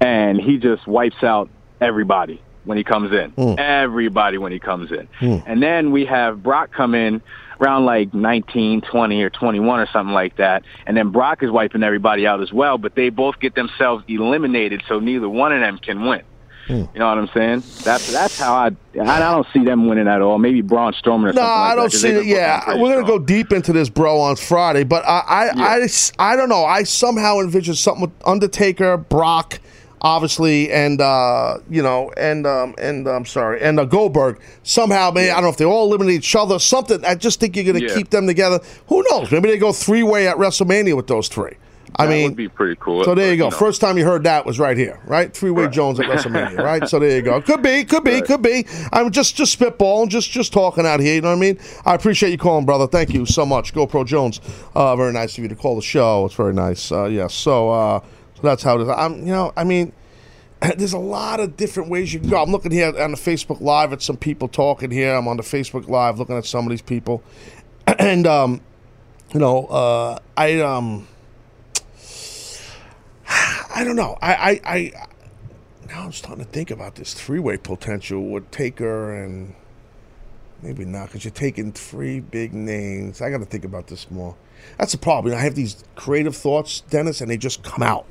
and 0.00 0.40
he 0.40 0.58
just 0.58 0.86
wipes 0.86 1.22
out 1.22 1.50
everybody 1.80 2.40
when 2.64 2.76
he 2.78 2.84
comes 2.84 3.12
in. 3.12 3.32
Mm. 3.32 3.58
Everybody 3.58 4.38
when 4.38 4.52
he 4.52 4.58
comes 4.58 4.90
in, 4.92 5.08
Mm. 5.20 5.42
and 5.46 5.62
then 5.62 5.90
we 5.90 6.04
have 6.06 6.42
Brock 6.42 6.70
come 6.72 6.94
in 6.94 7.20
around 7.60 7.84
like 7.84 8.14
19, 8.14 8.80
20, 8.82 9.22
or 9.22 9.30
21 9.30 9.80
or 9.80 9.86
something 9.92 10.14
like 10.14 10.36
that. 10.36 10.62
And 10.86 10.96
then 10.96 11.10
Brock 11.10 11.42
is 11.42 11.50
wiping 11.50 11.82
everybody 11.82 12.26
out 12.26 12.40
as 12.40 12.52
well, 12.52 12.78
but 12.78 12.94
they 12.94 13.08
both 13.10 13.38
get 13.40 13.54
themselves 13.54 14.04
eliminated, 14.08 14.82
so 14.88 15.00
neither 15.00 15.28
one 15.28 15.52
of 15.52 15.60
them 15.60 15.78
can 15.78 16.06
win. 16.06 16.22
Hmm. 16.66 16.84
You 16.92 16.98
know 17.00 17.08
what 17.08 17.16
I'm 17.16 17.28
saying? 17.32 17.62
That's 17.82 18.12
that's 18.12 18.38
how 18.38 18.52
I 18.54 18.66
I 19.00 19.18
don't 19.20 19.46
see 19.54 19.64
them 19.64 19.88
winning 19.88 20.06
at 20.06 20.20
all. 20.20 20.36
Maybe 20.38 20.60
Braun 20.60 20.92
Strowman 20.92 21.30
or 21.30 21.32
No, 21.32 21.40
something. 21.40 21.42
like 21.42 21.72
I 21.72 21.74
don't 21.74 21.84
'cause 21.90 22.00
see 22.02 22.08
it. 22.10 22.26
Yeah, 22.26 22.62
we're 22.76 22.90
gonna 22.90 23.06
strong. 23.06 23.18
go 23.20 23.24
deep 23.24 23.52
into 23.54 23.72
this, 23.72 23.88
bro, 23.88 24.20
on 24.20 24.36
Friday. 24.36 24.84
But 24.84 25.02
I, 25.06 25.18
I, 25.26 25.48
I, 25.56 25.88
I, 26.32 26.36
don't 26.36 26.50
know. 26.50 26.66
I 26.66 26.82
somehow 26.82 27.38
envision 27.38 27.74
something 27.74 28.02
with 28.02 28.10
Undertaker, 28.26 28.98
Brock, 28.98 29.60
obviously, 30.00 30.70
and 30.72 31.00
uh, 31.00 31.58
you 31.70 31.82
know, 31.82 32.10
and 32.16 32.46
um, 32.46 32.74
and 32.78 33.06
I'm 33.08 33.24
sorry, 33.26 33.60
and 33.60 33.78
uh, 33.80 33.84
Goldberg. 33.84 34.40
Somehow, 34.62 35.10
maybe 35.10 35.30
I 35.30 35.34
don't 35.34 35.44
know 35.44 35.48
if 35.50 35.56
they 35.56 35.64
all 35.64 35.86
eliminate 35.86 36.16
each 36.16 36.36
other. 36.36 36.58
Something. 36.58 37.04
I 37.04 37.14
just 37.14 37.40
think 37.40 37.56
you're 37.56 37.64
gonna 37.64 37.84
Yeah. 37.84 37.94
keep 37.94 38.10
them 38.10 38.26
together. 38.26 38.60
Who 38.88 39.04
knows? 39.10 39.30
Maybe 39.30 39.48
they 39.48 39.58
go 39.58 39.72
three 39.72 40.02
way 40.02 40.28
at 40.28 40.36
WrestleMania 40.36 40.94
with 40.94 41.06
those 41.06 41.28
three. 41.28 41.52
I 41.96 42.04
that 42.06 42.12
mean, 42.12 42.24
would 42.28 42.36
be 42.36 42.48
pretty 42.48 42.76
cool. 42.78 43.02
so 43.02 43.14
there 43.14 43.32
you 43.32 43.38
go. 43.38 43.48
know. 43.48 43.56
First 43.56 43.80
time 43.80 43.96
you 43.96 44.04
heard 44.04 44.22
that 44.24 44.44
was 44.44 44.58
right 44.60 44.76
here, 44.76 45.00
right? 45.06 45.32
Three 45.34 45.50
way 45.50 45.68
Jones 45.68 45.98
at 45.98 46.06
WrestleMania, 46.10 46.58
right? 46.58 46.86
So 46.86 46.98
there 46.98 47.16
you 47.16 47.22
go. 47.22 47.40
Could 47.40 47.62
be, 47.62 47.82
could 47.82 48.04
be, 48.04 48.20
could 48.20 48.42
be. 48.42 48.66
I'm 48.92 49.10
just 49.10 49.34
just 49.34 49.58
spitballing, 49.58 50.08
just 50.08 50.30
just 50.30 50.52
talking 50.52 50.86
out 50.86 51.00
here. 51.00 51.14
You 51.14 51.22
know 51.22 51.30
what 51.30 51.36
I 51.38 51.40
mean? 51.40 51.58
I 51.86 51.94
appreciate 51.94 52.30
you 52.30 52.38
calling, 52.38 52.66
brother. 52.66 52.86
Thank 52.86 53.14
you 53.14 53.24
so 53.26 53.46
much, 53.46 53.72
GoPro 53.74 54.04
Jones. 54.06 54.40
Uh, 54.74 54.94
very 54.96 55.12
nice 55.14 55.38
of 55.38 55.42
you 55.42 55.48
to 55.48 55.56
call 55.56 55.74
the 55.76 55.82
show. 55.82 56.26
It's 56.26 56.34
very 56.34 56.52
nice. 56.52 56.92
Uh, 56.92 57.06
yes. 57.06 57.32
So 57.34 57.70
uh, 57.70 58.00
so 58.38 58.46
that's 58.46 58.62
how 58.62 58.78
it 58.78 58.82
is. 58.82 58.88
I'm, 58.88 59.20
you 59.20 59.32
know, 59.32 59.52
I 59.56 59.64
mean. 59.64 59.92
There's 60.76 60.92
a 60.92 60.98
lot 60.98 61.38
of 61.38 61.56
different 61.56 61.88
ways 61.88 62.12
you 62.12 62.18
can 62.18 62.30
go. 62.30 62.42
I'm 62.42 62.50
looking 62.50 62.72
here 62.72 62.88
on 62.88 63.12
the 63.12 63.16
Facebook 63.16 63.60
Live 63.60 63.92
at 63.92 64.02
some 64.02 64.16
people 64.16 64.48
talking 64.48 64.90
here. 64.90 65.14
I'm 65.14 65.28
on 65.28 65.36
the 65.36 65.44
Facebook 65.44 65.88
Live 65.88 66.18
looking 66.18 66.36
at 66.36 66.46
some 66.46 66.66
of 66.66 66.70
these 66.70 66.82
people, 66.82 67.22
and 67.86 68.26
um, 68.26 68.60
you 69.32 69.38
know, 69.38 69.66
uh, 69.66 70.18
I 70.36 70.58
um, 70.58 71.06
I 73.28 73.84
don't 73.84 73.94
know. 73.94 74.18
I, 74.20 74.34
I, 74.34 74.60
I 74.64 74.92
now 75.88 76.04
I'm 76.04 76.12
starting 76.12 76.44
to 76.44 76.50
think 76.50 76.70
about 76.70 76.96
this 76.96 77.14
three-way 77.14 77.58
potential 77.58 78.26
with 78.26 78.50
Taker 78.50 79.14
and 79.14 79.54
maybe 80.62 80.84
not 80.84 81.06
because 81.06 81.24
you're 81.24 81.32
taking 81.32 81.72
three 81.72 82.20
big 82.20 82.52
names. 82.52 83.22
I 83.22 83.30
got 83.30 83.38
to 83.38 83.44
think 83.44 83.64
about 83.64 83.86
this 83.86 84.10
more. 84.10 84.34
That's 84.76 84.92
the 84.92 84.98
problem. 84.98 85.34
I 85.34 85.40
have 85.40 85.54
these 85.54 85.84
creative 85.94 86.36
thoughts, 86.36 86.80
Dennis, 86.80 87.20
and 87.20 87.30
they 87.30 87.36
just 87.36 87.62
come 87.62 87.82
out. 87.82 88.06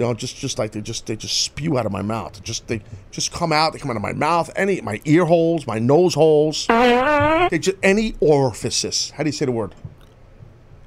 You 0.00 0.06
know, 0.06 0.14
just 0.14 0.38
just 0.38 0.58
like 0.58 0.72
they 0.72 0.80
just 0.80 1.04
they 1.04 1.14
just 1.14 1.42
spew 1.42 1.76
out 1.78 1.84
of 1.84 1.92
my 1.92 2.00
mouth. 2.00 2.42
Just 2.42 2.68
they 2.68 2.80
just 3.10 3.32
come 3.32 3.52
out. 3.52 3.74
They 3.74 3.78
come 3.78 3.90
out 3.90 3.98
of 3.98 4.02
my 4.02 4.14
mouth, 4.14 4.48
any 4.56 4.80
my 4.80 4.98
ear 5.04 5.26
holes, 5.26 5.66
my 5.66 5.78
nose 5.78 6.14
holes. 6.14 6.66
They 6.68 7.58
just 7.60 7.76
any 7.82 8.14
orifices. 8.18 9.10
How 9.10 9.24
do 9.24 9.28
you 9.28 9.32
say 9.32 9.44
the 9.44 9.52
word? 9.52 9.74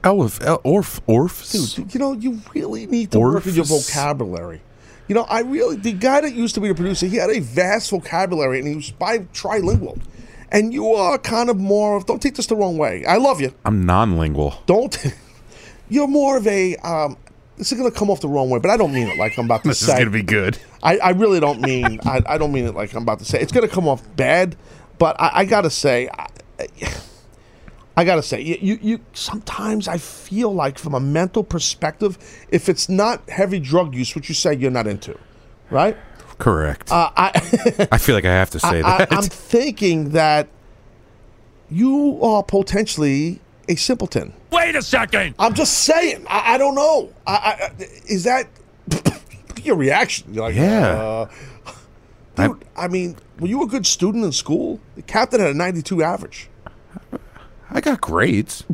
Elf, 0.03 0.41
el, 0.41 0.60
orf, 0.64 0.99
orfs. 1.06 1.76
Dude, 1.76 1.94
you 1.94 1.99
know, 1.99 2.14
you 2.14 2.41
really 2.56 2.88
need 2.88 3.11
to 3.11 3.19
work 3.19 3.45
with 3.45 3.56
your 3.56 3.65
vocabulary. 3.65 4.64
You 5.07 5.14
know, 5.14 5.26
I 5.30 5.41
really 5.41 5.76
the 5.76 5.94
guy 5.94 6.22
that 6.22 6.34
used 6.34 6.56
to 6.56 6.61
be 6.61 6.69
the 6.69 6.73
producer, 6.73 7.06
he 7.06 7.18
had 7.18 7.30
a 7.30 7.40
vast 7.40 7.91
vocabulary 7.91 8.57
and 8.57 8.68
he 8.68 8.76
was 8.77 8.90
bi 8.90 9.19
trilingual. 9.19 10.02
And 10.52 10.73
you 10.73 10.91
are 10.91 11.19
kind 11.19 11.52
of 11.52 11.60
more 11.60 11.98
of 11.98 12.07
don't 12.07 12.19
take 12.19 12.34
this 12.34 12.48
the 12.48 12.56
wrong 12.56 12.80
way. 12.80 13.06
I 13.06 13.18
love 13.18 13.40
you. 13.40 13.53
I'm 13.64 13.85
non-lingual. 13.85 14.64
Don't 14.65 14.98
you're 15.90 16.07
more 16.07 16.38
of 16.38 16.48
a 16.48 16.76
um 16.77 17.15
this 17.58 17.72
is 17.72 17.78
gonna 17.78 17.92
come 17.92 18.10
off 18.10 18.22
the 18.22 18.28
wrong 18.28 18.50
way, 18.50 18.60
but 18.60 18.72
I 18.72 18.78
don't 18.78 18.94
mean 18.94 19.08
it 19.08 19.18
like 19.18 19.38
I'm 19.38 19.46
about 19.46 19.64
to 19.64 19.74
say. 19.74 19.86
This 19.86 19.94
is 19.94 20.00
gonna 20.00 20.10
be 20.10 20.24
good. 20.24 20.58
I, 20.82 20.98
I 20.98 21.10
really 21.12 21.40
don't 21.40 21.62
mean 21.62 22.00
I, 22.06 22.22
I 22.26 22.38
don't 22.38 22.52
mean 22.52 22.66
it 22.66 22.76
like 22.76 22.94
I'm 22.94 23.04
about 23.04 23.20
to 23.20 23.26
say. 23.26 23.40
It's 23.40 23.52
gonna 23.52 23.68
come 23.68 23.88
off 23.88 24.04
bad, 24.16 24.56
but 24.98 25.20
I, 25.20 25.32
I 25.40 25.46
gotta 25.46 25.70
say 25.70 26.10
I, 26.18 26.28
I 27.96 28.04
gotta 28.06 28.24
say 28.24 28.42
you, 28.42 28.58
you 28.60 28.80
you 28.82 29.00
sometimes 29.14 29.88
I 29.88 29.98
feel 29.98 30.54
like 30.54 30.80
from 30.80 30.96
a 30.96 31.00
mental 31.00 31.44
perspective, 31.44 32.18
if 32.50 32.70
it's 32.70 32.90
not 32.90 33.30
heavy 33.30 33.60
drug 33.60 33.94
use, 33.94 34.16
which 34.16 34.30
you 34.30 34.36
say 34.36 34.56
you're 34.56 34.72
not 34.72 34.88
into, 34.88 35.18
right? 35.70 35.96
Correct. 36.40 36.92
Uh, 36.92 37.12
I 37.16 37.88
I 37.92 37.98
feel 38.00 38.16
like 38.16 38.26
I 38.26 38.34
have 38.34 38.50
to 38.52 38.60
say 38.60 38.82
that. 38.82 39.14
I'm 39.14 39.24
thinking 39.24 40.10
that 40.10 40.48
you 41.70 42.20
are 42.22 42.44
potentially 42.44 43.40
a 43.68 43.76
simpleton. 43.76 44.34
Wait 44.52 44.76
a 44.76 44.81
second. 44.81 45.35
I'm 45.40 45.53
just 45.53 45.80
saying. 45.80 46.26
I, 46.30 46.56
I 46.56 46.57
don't 46.57 46.76
know. 46.76 47.11
I, 47.26 47.34
I, 47.80 47.84
is 48.07 48.23
that 48.26 48.48
your 49.64 49.76
reaction? 49.76 50.34
You're 50.34 50.45
like, 50.45 50.56
Yeah. 50.56 50.90
uh, 50.90 51.30
dude. 52.35 52.64
I, 52.76 52.88
mean, 52.88 53.15
were 53.40 53.48
you 53.48 53.64
a 53.64 53.68
good 53.68 53.85
student 53.85 54.23
in 54.26 54.31
school? 54.31 54.80
The 54.95 55.02
captain 55.02 55.40
had 55.40 55.49
a 55.52 55.53
92 55.53 56.03
average. 56.03 56.49
I 57.72 57.81
got 57.81 58.02
grades. 58.02 58.64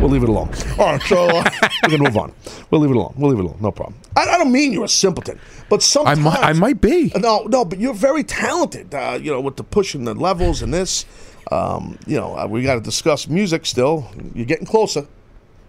We'll 0.00 0.08
leave 0.08 0.22
it 0.22 0.30
alone. 0.30 0.48
All 0.78 0.92
right, 0.92 1.02
so 1.02 1.28
uh, 1.28 1.44
we 1.84 1.90
can 1.90 2.02
move 2.02 2.16
on. 2.16 2.32
We'll 2.70 2.80
leave 2.80 2.90
it 2.90 2.96
alone. 2.96 3.12
We'll 3.18 3.30
leave 3.30 3.38
it 3.38 3.44
alone. 3.44 3.58
No 3.60 3.70
problem. 3.70 4.00
I, 4.16 4.22
I 4.22 4.38
don't 4.38 4.50
mean 4.50 4.72
you're 4.72 4.86
a 4.86 4.88
simpleton, 4.88 5.38
but 5.68 5.82
sometimes 5.82 6.18
I 6.18 6.22
might, 6.22 6.38
I 6.40 6.52
might 6.54 6.80
be. 6.80 7.12
No, 7.16 7.42
no, 7.44 7.66
but 7.66 7.78
you're 7.78 7.92
very 7.92 8.24
talented. 8.24 8.94
Uh, 8.94 9.18
you 9.20 9.30
know, 9.30 9.42
with 9.42 9.56
the 9.56 9.62
pushing 9.62 10.04
the 10.04 10.14
levels 10.14 10.62
and 10.62 10.72
this. 10.72 11.04
Um, 11.52 11.98
you 12.06 12.16
know, 12.16 12.34
uh, 12.34 12.46
we 12.46 12.62
got 12.62 12.76
to 12.76 12.80
discuss 12.80 13.28
music 13.28 13.66
still. 13.66 14.10
You're 14.34 14.46
getting 14.46 14.66
closer. 14.66 15.06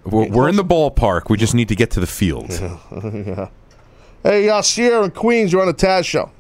We're, 0.05 0.29
we're 0.29 0.49
in 0.49 0.55
the 0.55 0.63
ballpark. 0.63 1.29
We 1.29 1.37
just 1.37 1.53
need 1.53 1.67
to 1.67 1.75
get 1.75 1.91
to 1.91 1.99
the 1.99 2.07
field. 2.07 2.49
yeah. 3.03 3.49
Hey, 4.23 4.49
uh, 4.49 4.61
Sierra 4.61 5.03
and 5.03 5.13
Queens, 5.13 5.51
you're 5.51 5.61
on 5.61 5.67
the 5.67 5.73
Taz 5.73 6.05
show. 6.05 6.31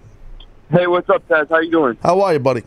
Hey, 0.71 0.87
what's 0.87 1.09
up, 1.09 1.27
Taz? 1.27 1.49
How 1.49 1.59
you 1.59 1.71
doing? 1.71 1.97
How 2.01 2.21
are 2.21 2.33
you, 2.33 2.39
buddy? 2.39 2.63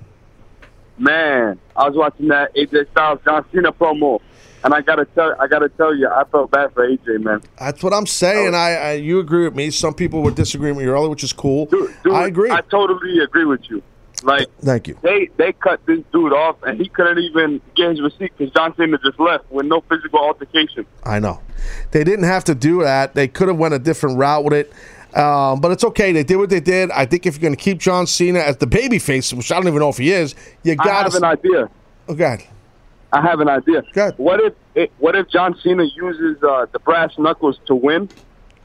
Man, 0.99 1.59
I 1.77 1.89
was 1.89 1.97
watching 1.97 2.29
that 2.29 2.55
AJ 2.55 2.91
Styles 2.91 3.21
John 3.25 3.45
Cena 3.53 3.73
promo, 3.73 4.21
and 4.65 4.74
I 4.74 4.81
gotta 4.81 5.05
tell, 5.05 5.36
I 5.41 5.47
gotta 5.47 5.69
tell 5.69 5.95
you, 5.95 6.09
I 6.09 6.24
felt 6.24 6.51
bad 6.51 6.73
for 6.73 6.89
AJ, 6.89 7.23
man. 7.23 7.43
That's 7.59 7.82
what 7.82 7.93
I'm 7.93 8.07
saying. 8.07 8.55
I, 8.55 8.74
I 8.74 8.93
you 8.95 9.20
agree 9.20 9.45
with 9.45 9.55
me. 9.55 9.70
Some 9.70 9.95
people 9.95 10.23
were 10.23 10.31
disagreeing 10.31 10.74
with 10.77 10.85
you 10.86 10.93
earlier, 10.93 11.11
which 11.11 11.23
is 11.23 11.32
cool. 11.32 11.66
Dude, 11.66 11.93
I 12.12 12.27
agree. 12.27 12.51
I 12.51 12.62
totally 12.62 13.20
agree 13.20 13.45
with 13.45 13.69
you. 13.70 13.82
Like 14.23 14.49
Thank 14.61 14.89
you. 14.89 14.97
they 15.03 15.28
they 15.36 15.53
cut 15.53 15.85
this 15.86 16.01
dude 16.12 16.32
off, 16.32 16.57
and 16.62 16.81
he 16.81 16.89
couldn't 16.89 17.19
even 17.19 17.61
get 17.77 17.91
his 17.91 18.01
receipt 18.01 18.32
because 18.39 18.53
John 18.55 18.74
Cena 18.77 18.97
just 19.05 19.20
left 19.20 19.51
with 19.51 19.66
no 19.66 19.82
physical 19.82 20.19
altercation. 20.19 20.86
I 21.05 21.19
know. 21.19 21.41
They 21.91 22.05
didn't 22.05 22.24
have 22.24 22.45
to 22.45 22.55
do 22.55 22.82
that. 22.82 23.15
They 23.15 23.28
could 23.28 23.49
have 23.49 23.59
went 23.59 23.74
a 23.74 23.78
different 23.78 24.16
route 24.19 24.45
with 24.45 24.55
it. 24.55 24.73
Um, 25.19 25.61
but 25.61 25.70
it's 25.73 25.85
okay. 25.85 26.11
They 26.12 26.24
did 26.24 26.36
what 26.36 26.49
they 26.51 26.61
did. 26.61 26.91
I 26.91 27.07
think 27.07 27.27
if 27.27 27.35
you're 27.35 27.43
going 27.43 27.55
to 27.57 27.62
keep 27.62 27.78
John 27.78 28.07
Cena 28.07 28.41
as 28.41 28.57
the 28.57 28.66
baby 28.66 28.99
face, 28.99 29.32
which 29.32 29.53
I 29.53 29.57
don't 29.57 29.69
even 29.69 29.78
know 29.78 29.91
if 29.91 29.99
he 29.99 30.11
is, 30.11 30.35
you 30.65 30.73
I 30.73 30.74
got 30.77 31.03
have 31.05 31.12
to. 31.12 31.19
an 31.19 31.24
idea. 31.24 31.69
Okay. 32.09 32.49
I 33.15 33.20
have 33.20 33.39
an 33.39 33.49
idea. 33.49 33.85
What 34.16 34.41
if 34.41 34.55
it, 34.74 34.93
what 34.99 35.15
if 35.15 35.28
John 35.28 35.57
Cena 35.62 35.85
uses 35.85 36.43
uh, 36.43 36.66
the 36.73 36.81
brass 36.81 37.12
knuckles 37.16 37.61
to 37.66 37.74
win, 37.74 38.09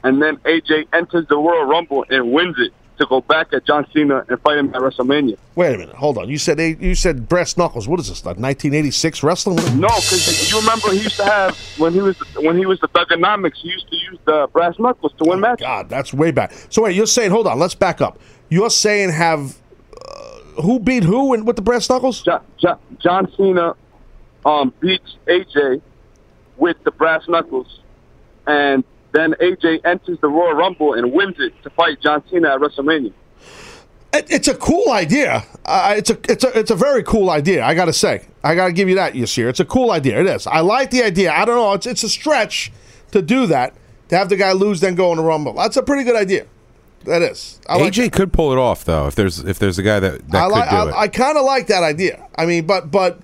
and 0.02 0.20
then 0.20 0.38
AJ 0.38 0.88
enters 0.92 1.28
the 1.28 1.36
Royal 1.36 1.66
Rumble 1.66 2.04
and 2.10 2.32
wins 2.32 2.56
it 2.58 2.72
to 2.98 3.06
go 3.06 3.20
back 3.20 3.52
at 3.52 3.64
John 3.64 3.86
Cena 3.94 4.24
and 4.28 4.40
fight 4.40 4.58
him 4.58 4.74
at 4.74 4.80
WrestleMania? 4.80 5.38
Wait 5.54 5.74
a 5.74 5.78
minute. 5.78 5.94
Hold 5.94 6.18
on. 6.18 6.28
You 6.28 6.36
said 6.36 6.58
you 6.58 6.96
said 6.96 7.28
brass 7.28 7.56
knuckles. 7.56 7.86
What 7.86 8.00
is 8.00 8.08
this? 8.08 8.26
Like 8.26 8.38
1986 8.38 9.22
wrestling? 9.22 9.56
No, 9.78 9.86
because 9.86 10.50
you 10.50 10.58
remember 10.58 10.90
he 10.90 10.98
used 10.98 11.16
to 11.16 11.24
have 11.24 11.56
when 11.78 11.92
he 11.92 12.00
was 12.00 12.18
when 12.38 12.58
he 12.58 12.66
was 12.66 12.80
the 12.80 12.88
Thuganomics, 12.88 13.58
he 13.62 13.68
used 13.68 13.88
to 13.88 13.96
use 13.96 14.18
the 14.24 14.48
brass 14.52 14.74
knuckles 14.80 15.12
to 15.18 15.24
win 15.24 15.38
matches. 15.38 15.64
God, 15.64 15.88
that's 15.88 16.12
way 16.12 16.32
back. 16.32 16.52
So 16.70 16.82
wait, 16.82 16.96
you're 16.96 17.06
saying? 17.06 17.30
Hold 17.30 17.46
on. 17.46 17.56
Let's 17.56 17.76
back 17.76 18.00
up. 18.00 18.18
You're 18.48 18.70
saying 18.70 19.10
have 19.10 19.56
uh, 19.96 20.62
who 20.62 20.80
beat 20.80 21.04
who 21.04 21.34
and 21.34 21.46
with 21.46 21.54
the 21.54 21.62
brass 21.62 21.88
knuckles? 21.88 22.22
John, 22.24 22.42
John, 22.58 22.78
John 22.98 23.32
Cena 23.36 23.76
um, 24.44 24.72
beats 24.80 25.16
AJ 25.26 25.82
with 26.56 26.76
the 26.84 26.90
brass 26.90 27.28
knuckles, 27.28 27.80
and 28.46 28.84
then 29.12 29.32
AJ 29.40 29.84
enters 29.84 30.18
the 30.20 30.28
Royal 30.28 30.54
Rumble 30.54 30.94
and 30.94 31.12
wins 31.12 31.36
it 31.38 31.60
to 31.62 31.70
fight 31.70 32.00
John 32.00 32.22
Cena 32.30 32.54
at 32.54 32.60
WrestleMania. 32.60 33.12
It's 34.12 34.48
a 34.48 34.56
cool 34.56 34.90
idea. 34.90 35.44
Uh, 35.64 35.94
it's 35.96 36.10
a 36.10 36.18
it's 36.28 36.42
a 36.42 36.58
it's 36.58 36.70
a 36.72 36.74
very 36.74 37.04
cool 37.04 37.30
idea. 37.30 37.64
I 37.64 37.74
got 37.74 37.84
to 37.84 37.92
say, 37.92 38.26
I 38.42 38.56
got 38.56 38.66
to 38.66 38.72
give 38.72 38.88
you 38.88 38.96
that, 38.96 39.12
Yasir. 39.14 39.48
It's 39.48 39.60
a 39.60 39.64
cool 39.64 39.92
idea. 39.92 40.20
It 40.20 40.26
is. 40.26 40.48
I 40.48 40.60
like 40.60 40.90
the 40.90 41.04
idea. 41.04 41.32
I 41.32 41.44
don't 41.44 41.54
know. 41.54 41.72
It's 41.74 41.86
it's 41.86 42.02
a 42.02 42.08
stretch 42.08 42.72
to 43.12 43.22
do 43.22 43.46
that. 43.46 43.74
To 44.08 44.16
have 44.16 44.28
the 44.28 44.34
guy 44.34 44.50
lose, 44.50 44.80
then 44.80 44.96
go 44.96 45.12
in 45.12 45.18
the 45.18 45.22
rumble. 45.22 45.52
That's 45.52 45.76
a 45.76 45.82
pretty 45.84 46.02
good 46.02 46.16
idea. 46.16 46.46
That 47.04 47.22
is. 47.22 47.60
I 47.68 47.76
like 47.76 47.92
AJ 47.92 48.12
could 48.12 48.32
pull 48.32 48.50
it 48.50 48.58
off 48.58 48.84
though. 48.84 49.06
If 49.06 49.14
there's 49.14 49.38
if 49.38 49.60
there's 49.60 49.78
a 49.78 49.82
guy 49.84 50.00
that 50.00 50.28
that 50.30 50.36
I 50.36 50.46
could 50.46 50.52
like. 50.52 50.70
do 50.70 50.76
I, 50.76 50.88
it. 50.88 50.94
I 50.94 51.08
kind 51.08 51.38
of 51.38 51.44
like 51.44 51.68
that 51.68 51.84
idea. 51.84 52.26
I 52.36 52.46
mean, 52.46 52.66
but 52.66 52.90
but 52.90 53.20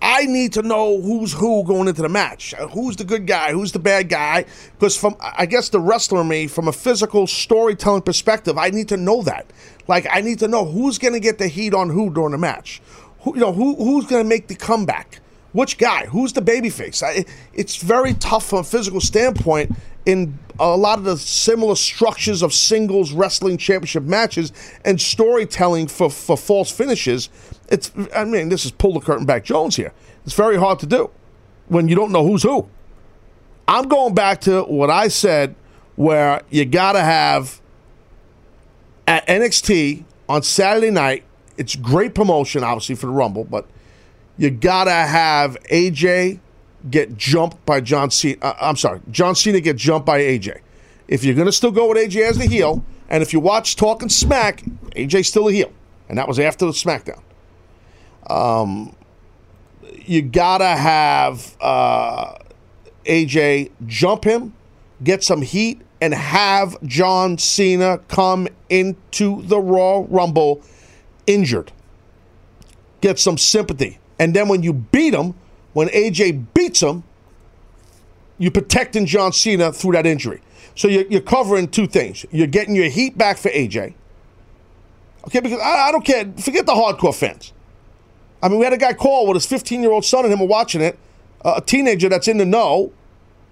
I 0.00 0.26
need 0.26 0.52
to 0.54 0.62
know 0.62 1.00
who's 1.00 1.32
who 1.32 1.64
going 1.64 1.88
into 1.88 2.02
the 2.02 2.08
match. 2.08 2.54
Uh, 2.54 2.68
Who's 2.68 2.96
the 2.96 3.04
good 3.04 3.26
guy? 3.26 3.52
Who's 3.52 3.72
the 3.72 3.78
bad 3.78 4.08
guy? 4.08 4.44
Because 4.72 4.96
from 4.96 5.16
I 5.20 5.46
guess 5.46 5.68
the 5.68 5.80
wrestler 5.80 6.24
me, 6.24 6.46
from 6.46 6.68
a 6.68 6.72
physical 6.72 7.26
storytelling 7.26 8.02
perspective, 8.02 8.56
I 8.58 8.70
need 8.70 8.88
to 8.88 8.96
know 8.96 9.22
that. 9.22 9.46
Like 9.88 10.06
I 10.10 10.20
need 10.20 10.38
to 10.40 10.48
know 10.48 10.64
who's 10.64 10.98
going 10.98 11.14
to 11.14 11.20
get 11.20 11.38
the 11.38 11.48
heat 11.48 11.74
on 11.74 11.90
who 11.90 12.10
during 12.10 12.32
the 12.32 12.38
match. 12.38 12.80
Who 13.20 13.34
you 13.34 13.40
know 13.40 13.52
who 13.52 13.74
who's 13.74 14.06
going 14.06 14.22
to 14.22 14.28
make 14.28 14.46
the 14.46 14.54
comeback? 14.54 15.20
Which 15.52 15.78
guy? 15.78 16.06
Who's 16.06 16.34
the 16.34 16.42
babyface? 16.42 17.02
I, 17.02 17.24
it's 17.52 17.76
very 17.76 18.14
tough 18.14 18.48
from 18.50 18.58
a 18.60 18.64
physical 18.64 19.00
standpoint 19.00 19.74
in 20.04 20.38
a 20.60 20.76
lot 20.76 20.98
of 20.98 21.04
the 21.04 21.16
similar 21.16 21.74
structures 21.74 22.42
of 22.42 22.52
singles 22.52 23.12
wrestling 23.12 23.56
championship 23.56 24.02
matches 24.02 24.52
and 24.84 25.00
storytelling 25.00 25.86
for, 25.86 26.10
for 26.10 26.36
false 26.36 26.70
finishes. 26.70 27.28
It's 27.68 27.92
I 28.14 28.24
mean, 28.24 28.48
this 28.48 28.64
is 28.64 28.70
pull 28.70 28.94
the 28.94 29.00
curtain 29.00 29.26
back 29.26 29.44
Jones 29.44 29.76
here. 29.76 29.92
It's 30.24 30.34
very 30.34 30.56
hard 30.56 30.78
to 30.80 30.86
do 30.86 31.10
when 31.68 31.88
you 31.88 31.94
don't 31.94 32.12
know 32.12 32.26
who's 32.26 32.42
who. 32.42 32.68
I'm 33.66 33.88
going 33.88 34.14
back 34.14 34.40
to 34.42 34.62
what 34.62 34.90
I 34.90 35.08
said 35.08 35.54
where 35.96 36.42
you 36.50 36.64
gotta 36.64 37.02
have 37.02 37.60
at 39.06 39.26
NXT 39.26 40.04
on 40.28 40.42
Saturday 40.42 40.90
night, 40.90 41.24
it's 41.56 41.74
great 41.74 42.14
promotion, 42.14 42.62
obviously, 42.62 42.94
for 42.94 43.06
the 43.06 43.12
Rumble, 43.12 43.44
but 43.44 43.66
you 44.36 44.50
gotta 44.50 44.92
have 44.92 45.56
AJ 45.70 46.38
get 46.88 47.16
jumped 47.16 47.64
by 47.66 47.80
John 47.80 48.10
Cena. 48.10 48.38
Uh, 48.40 48.54
I'm 48.60 48.76
sorry, 48.76 49.00
John 49.10 49.34
Cena 49.34 49.60
get 49.60 49.76
jumped 49.76 50.06
by 50.06 50.20
AJ. 50.20 50.60
If 51.08 51.24
you're 51.24 51.34
gonna 51.34 51.52
still 51.52 51.72
go 51.72 51.88
with 51.88 51.98
AJ 51.98 52.28
as 52.28 52.38
the 52.38 52.46
heel, 52.46 52.84
and 53.10 53.22
if 53.22 53.32
you 53.32 53.40
watch 53.40 53.76
Talking 53.76 54.08
Smack, 54.08 54.62
AJ's 54.94 55.28
still 55.28 55.48
a 55.48 55.52
heel, 55.52 55.72
and 56.08 56.16
that 56.16 56.28
was 56.28 56.38
after 56.38 56.64
the 56.64 56.72
SmackDown. 56.72 57.20
Um, 58.28 58.94
you 60.04 60.22
gotta 60.22 60.66
have 60.66 61.56
uh, 61.60 62.38
AJ 63.04 63.70
jump 63.86 64.24
him, 64.24 64.54
get 65.02 65.22
some 65.24 65.42
heat, 65.42 65.82
and 66.00 66.14
have 66.14 66.76
John 66.84 67.38
Cena 67.38 67.98
come 68.08 68.48
into 68.68 69.42
the 69.42 69.58
Royal 69.58 70.06
Rumble 70.06 70.62
injured. 71.26 71.72
Get 73.00 73.18
some 73.18 73.38
sympathy. 73.38 73.98
And 74.18 74.34
then 74.34 74.48
when 74.48 74.62
you 74.62 74.72
beat 74.72 75.14
him, 75.14 75.34
when 75.72 75.88
AJ 75.88 76.46
beats 76.54 76.80
him, 76.80 77.04
you're 78.38 78.52
protecting 78.52 79.06
John 79.06 79.32
Cena 79.32 79.72
through 79.72 79.92
that 79.92 80.06
injury. 80.06 80.40
So 80.74 80.88
you're, 80.88 81.06
you're 81.06 81.20
covering 81.20 81.68
two 81.68 81.86
things. 81.86 82.24
You're 82.30 82.46
getting 82.46 82.74
your 82.74 82.88
heat 82.88 83.18
back 83.18 83.36
for 83.36 83.50
AJ. 83.50 83.94
Okay, 85.26 85.40
because 85.40 85.60
I, 85.60 85.88
I 85.88 85.92
don't 85.92 86.04
care. 86.04 86.32
Forget 86.38 86.66
the 86.66 86.72
hardcore 86.72 87.14
fans. 87.14 87.52
I 88.42 88.48
mean, 88.48 88.58
we 88.58 88.64
had 88.64 88.72
a 88.72 88.78
guy 88.78 88.92
call 88.92 89.26
with 89.26 89.34
his 89.36 89.46
15 89.46 89.82
year 89.82 89.90
old 89.90 90.04
son 90.04 90.24
and 90.24 90.32
him 90.32 90.40
were 90.40 90.46
watching 90.46 90.80
it, 90.80 90.98
uh, 91.44 91.54
a 91.56 91.60
teenager 91.60 92.08
that's 92.08 92.28
in 92.28 92.38
the 92.38 92.44
know, 92.44 92.92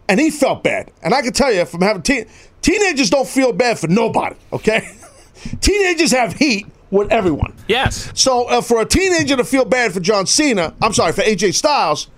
and 0.09 0.21
he 0.21 0.31
felt 0.31 0.63
bad. 0.63 0.91
And 1.03 1.15
I 1.15 1.23
can 1.23 1.33
tell 1.33 1.53
you 1.53 1.65
from 1.65 1.83
having 1.83 2.03
teen- 2.03 2.27
teenagers 2.63 3.11
don't 3.11 3.27
feel 3.29 3.53
bad 3.53 3.79
for 3.79 3.89
nobody. 3.89 4.37
Okay, 4.53 4.97
teenagers 5.61 6.13
have 6.13 6.35
heat 6.35 6.67
with 6.91 7.11
everyone. 7.11 7.53
Yes. 7.69 8.11
So 8.15 8.49
uh, 8.49 8.61
for 8.61 8.81
a 8.81 8.85
teenager 8.87 9.37
to 9.37 9.45
feel 9.45 9.65
bad 9.65 9.93
for 9.93 10.01
John 10.01 10.27
Cena, 10.27 10.75
I'm 10.81 10.93
sorry 10.93 11.13
for 11.13 11.23
AJ 11.23 11.55
Styles, 11.55 12.09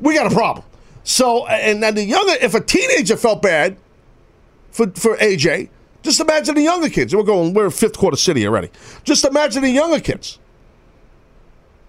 we 0.00 0.14
got 0.14 0.30
a 0.30 0.34
problem. 0.34 0.64
So 1.04 1.46
and 1.46 1.82
then 1.82 1.94
the 1.94 2.04
younger, 2.04 2.34
if 2.40 2.54
a 2.54 2.60
teenager 2.60 3.16
felt 3.16 3.42
bad 3.42 3.76
for 4.70 4.90
for 4.92 5.16
AJ, 5.18 5.68
just 6.02 6.20
imagine 6.20 6.54
the 6.54 6.62
younger 6.62 6.88
kids. 6.88 7.14
We're 7.14 7.24
going, 7.24 7.52
we're 7.52 7.68
fifth 7.70 7.98
quarter 7.98 8.16
city 8.16 8.46
already. 8.46 8.70
Just 9.04 9.24
imagine 9.24 9.62
the 9.62 9.70
younger 9.70 10.00
kids. 10.00 10.38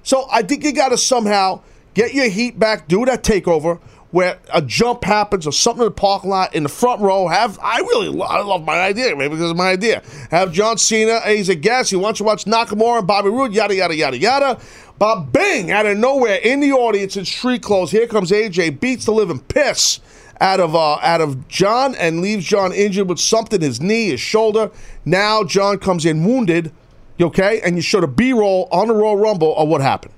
So 0.07 0.25
I 0.31 0.41
think 0.41 0.63
you 0.63 0.71
got 0.71 0.89
to 0.89 0.97
somehow 0.97 1.59
get 1.93 2.13
your 2.13 2.29
heat 2.29 2.57
back, 2.57 2.87
do 2.87 3.03
that 3.03 3.25
takeover 3.25 3.77
where 4.11 4.39
a 4.53 4.61
jump 4.61 5.03
happens 5.03 5.45
or 5.45 5.51
something 5.51 5.81
in 5.81 5.89
the 5.89 5.91
parking 5.91 6.29
lot 6.29 6.55
in 6.55 6.63
the 6.63 6.69
front 6.69 7.01
row. 7.01 7.27
Have 7.27 7.59
I 7.61 7.79
really 7.79 8.07
lo- 8.07 8.25
I 8.25 8.41
love 8.41 8.63
my 8.63 8.79
idea? 8.79 9.17
Maybe 9.17 9.35
because 9.35 9.51
it's 9.51 9.57
my 9.57 9.71
idea. 9.71 10.01
Have 10.31 10.53
John 10.53 10.77
Cena, 10.77 11.19
he's 11.25 11.49
a 11.49 11.55
guest. 11.55 11.89
He 11.89 11.97
wants 11.97 12.19
to 12.19 12.23
watch 12.23 12.45
Nakamura 12.45 12.99
and 12.99 13.07
Bobby 13.07 13.27
Roode, 13.27 13.51
yada 13.51 13.75
yada 13.75 13.97
yada 13.97 14.17
yada. 14.17 14.61
But 14.97 15.33
bing, 15.33 15.73
out 15.73 15.85
of 15.85 15.97
nowhere, 15.97 16.35
in 16.35 16.61
the 16.61 16.71
audience 16.71 17.17
in 17.17 17.25
street 17.25 17.61
clothes, 17.61 17.91
here 17.91 18.07
comes 18.07 18.31
AJ, 18.31 18.79
beats 18.79 19.03
the 19.03 19.11
living 19.11 19.41
piss 19.41 19.99
out 20.39 20.61
of 20.61 20.73
uh, 20.73 20.99
out 21.01 21.19
of 21.19 21.49
John 21.49 21.95
and 21.95 22.21
leaves 22.21 22.45
John 22.45 22.71
injured 22.71 23.09
with 23.09 23.19
something, 23.19 23.59
his 23.59 23.81
knee, 23.81 24.11
his 24.11 24.21
shoulder. 24.21 24.71
Now 25.03 25.43
John 25.43 25.79
comes 25.79 26.05
in 26.05 26.23
wounded. 26.23 26.71
Okay, 27.19 27.61
and 27.61 27.75
you 27.75 27.81
showed 27.81 28.03
a 28.03 28.07
B 28.07 28.33
roll 28.33 28.67
on 28.71 28.87
the 28.87 28.93
Royal 28.93 29.17
Rumble 29.17 29.55
of 29.57 29.67
what 29.67 29.81
happened. 29.81 30.13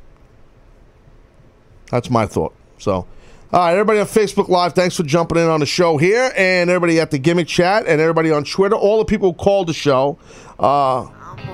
That's 1.91 2.09
my 2.09 2.25
thought. 2.25 2.53
So, 2.77 2.93
all 2.93 3.07
right, 3.51 3.71
everybody 3.71 3.99
on 3.99 4.05
Facebook 4.05 4.49
Live, 4.49 4.73
thanks 4.73 4.95
for 4.95 5.03
jumping 5.03 5.37
in 5.37 5.47
on 5.47 5.59
the 5.59 5.65
show 5.65 5.97
here, 5.97 6.31
and 6.35 6.69
everybody 6.69 6.99
at 6.99 7.11
the 7.11 7.17
Gimmick 7.17 7.47
Chat, 7.47 7.87
and 7.87 7.99
everybody 8.01 8.31
on 8.31 8.43
Twitter, 8.43 8.75
all 8.75 8.99
the 8.99 9.05
people 9.05 9.31
who 9.31 9.37
called 9.37 9.67
the 9.67 9.73
show. 9.73 10.19
Uh, 10.59 11.07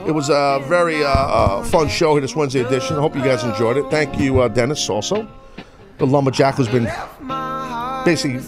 it 0.06 0.12
was 0.12 0.30
a 0.30 0.64
very 0.68 1.04
uh, 1.04 1.10
uh, 1.10 1.64
fun 1.64 1.88
show 1.88 2.14
here 2.14 2.22
this 2.22 2.36
Wednesday 2.36 2.62
edition. 2.62 2.98
I 2.98 3.02
hope 3.02 3.16
you 3.16 3.22
guys 3.22 3.44
enjoyed 3.44 3.78
it. 3.78 3.90
Thank 3.92 4.20
you, 4.20 4.42
uh, 4.42 4.48
Dennis, 4.48 4.90
also. 4.90 5.28
The 6.00 6.08
lumberjack 6.08 6.56
who's 6.56 6.68
been 6.68 6.92
basically 8.04 8.40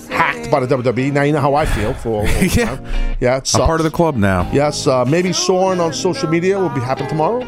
hacked 0.48 0.52
by 0.52 0.66
the 0.66 0.84
WWE. 0.94 1.12
Now 1.12 1.24
you 1.24 1.34
know 1.34 1.42
how 1.42 1.56
I 1.56 1.66
feel 1.66 1.94
for 1.94 2.26
yeah, 2.42 3.18
yeah. 3.20 3.38
It 3.38 3.56
I'm 3.56 3.62
part 3.66 3.80
of 3.80 3.84
the 3.84 3.92
club 3.92 4.16
now. 4.16 4.50
Yes, 4.52 4.88
uh, 4.88 5.06
maybe 5.06 5.34
Soren 5.34 5.80
on 5.80 5.94
social 5.94 6.30
media 6.30 6.60
will 6.60 6.70
be 6.70 6.82
happening 6.82 7.10
tomorrow. 7.10 7.46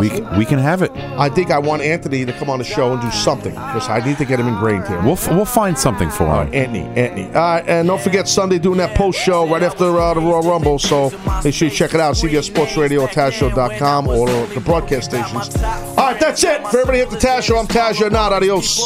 We, 0.00 0.08
Possibly. 0.08 0.38
we 0.38 0.44
can 0.44 0.58
have 0.58 0.82
it. 0.82 0.90
I 1.18 1.28
think 1.28 1.50
I 1.50 1.58
want 1.58 1.82
Anthony 1.82 2.24
to 2.24 2.32
come 2.34 2.48
on 2.48 2.58
the 2.58 2.64
show 2.64 2.92
and 2.92 3.02
do 3.02 3.10
something 3.10 3.52
because 3.52 3.88
I 3.88 4.04
need 4.04 4.18
to 4.18 4.24
get 4.24 4.38
him 4.38 4.46
ingrained 4.46 4.86
here. 4.86 5.00
We'll, 5.02 5.12
f- 5.12 5.28
we'll 5.30 5.44
find 5.44 5.76
something 5.78 6.10
for 6.10 6.24
him. 6.24 6.54
Anthony, 6.54 6.84
Anthony. 7.00 7.26
All 7.26 7.32
right, 7.32 7.64
and 7.68 7.88
don't 7.88 8.00
forget 8.00 8.28
Sunday 8.28 8.58
doing 8.58 8.78
that 8.78 8.96
post 8.96 9.18
show 9.20 9.46
right 9.48 9.62
after 9.62 9.84
uh, 9.98 10.14
the 10.14 10.20
Royal 10.20 10.42
Rumble. 10.42 10.78
So 10.78 11.10
make 11.44 11.54
sure 11.54 11.68
you 11.68 11.74
check 11.74 11.92
it 11.92 12.00
out. 12.00 12.14
CBS 12.14 12.44
Sports 12.44 12.76
Radio, 12.76 13.06
TazShow.com, 13.06 14.08
or 14.08 14.26
the 14.46 14.60
broadcast 14.60 15.10
stations. 15.10 15.54
All 15.62 15.96
right, 15.96 16.20
that's 16.20 16.44
it. 16.44 16.62
For 16.68 16.80
everybody 16.80 17.00
at 17.00 17.10
the 17.10 17.16
Taz 17.16 17.42
Show, 17.42 17.58
I'm 17.58 17.66
Taz. 17.66 17.98
You're 17.98 18.10
not. 18.10 18.32
Adios. 18.32 18.80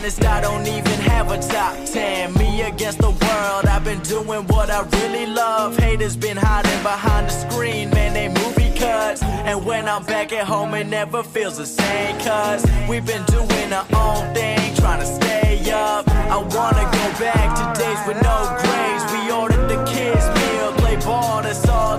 Honest, 0.00 0.24
I 0.24 0.40
don't 0.40 0.66
even 0.66 0.98
have 1.12 1.30
a 1.30 1.36
top 1.36 1.76
10. 1.84 2.32
Me 2.32 2.62
against 2.62 3.00
the 3.00 3.10
world, 3.10 3.66
I've 3.66 3.84
been 3.84 4.00
doing 4.00 4.46
what 4.46 4.70
I 4.70 4.80
really 4.96 5.26
love. 5.26 5.76
Haters 5.76 6.16
been 6.16 6.38
hiding 6.38 6.82
behind 6.82 7.26
the 7.26 7.32
screen, 7.32 7.90
man, 7.90 8.14
they 8.14 8.28
movie 8.28 8.74
cuts. 8.78 9.22
And 9.22 9.62
when 9.66 9.86
I'm 9.86 10.02
back 10.04 10.32
at 10.32 10.46
home, 10.46 10.72
it 10.72 10.86
never 10.86 11.22
feels 11.22 11.58
the 11.58 11.66
same, 11.66 12.16
cuz 12.20 12.64
we've 12.88 13.04
been 13.04 13.24
doing 13.24 13.74
our 13.74 13.86
own 13.92 14.32
thing, 14.32 14.74
trying 14.76 15.00
to 15.00 15.06
stay 15.06 15.70
up. 15.70 16.08
I 16.08 16.38
wanna 16.38 16.86
go 16.98 17.06
back 17.20 17.48
to 17.58 17.64
days 17.78 18.00
with 18.06 18.22
no 18.22 18.38
grades. 18.62 19.04
We 19.12 19.30
ordered 19.30 19.68
the 19.68 19.84
kids' 19.84 20.26
meal, 20.38 20.72
play 20.80 20.96
ball, 20.96 21.42
that's 21.42 21.68
all 21.68 21.98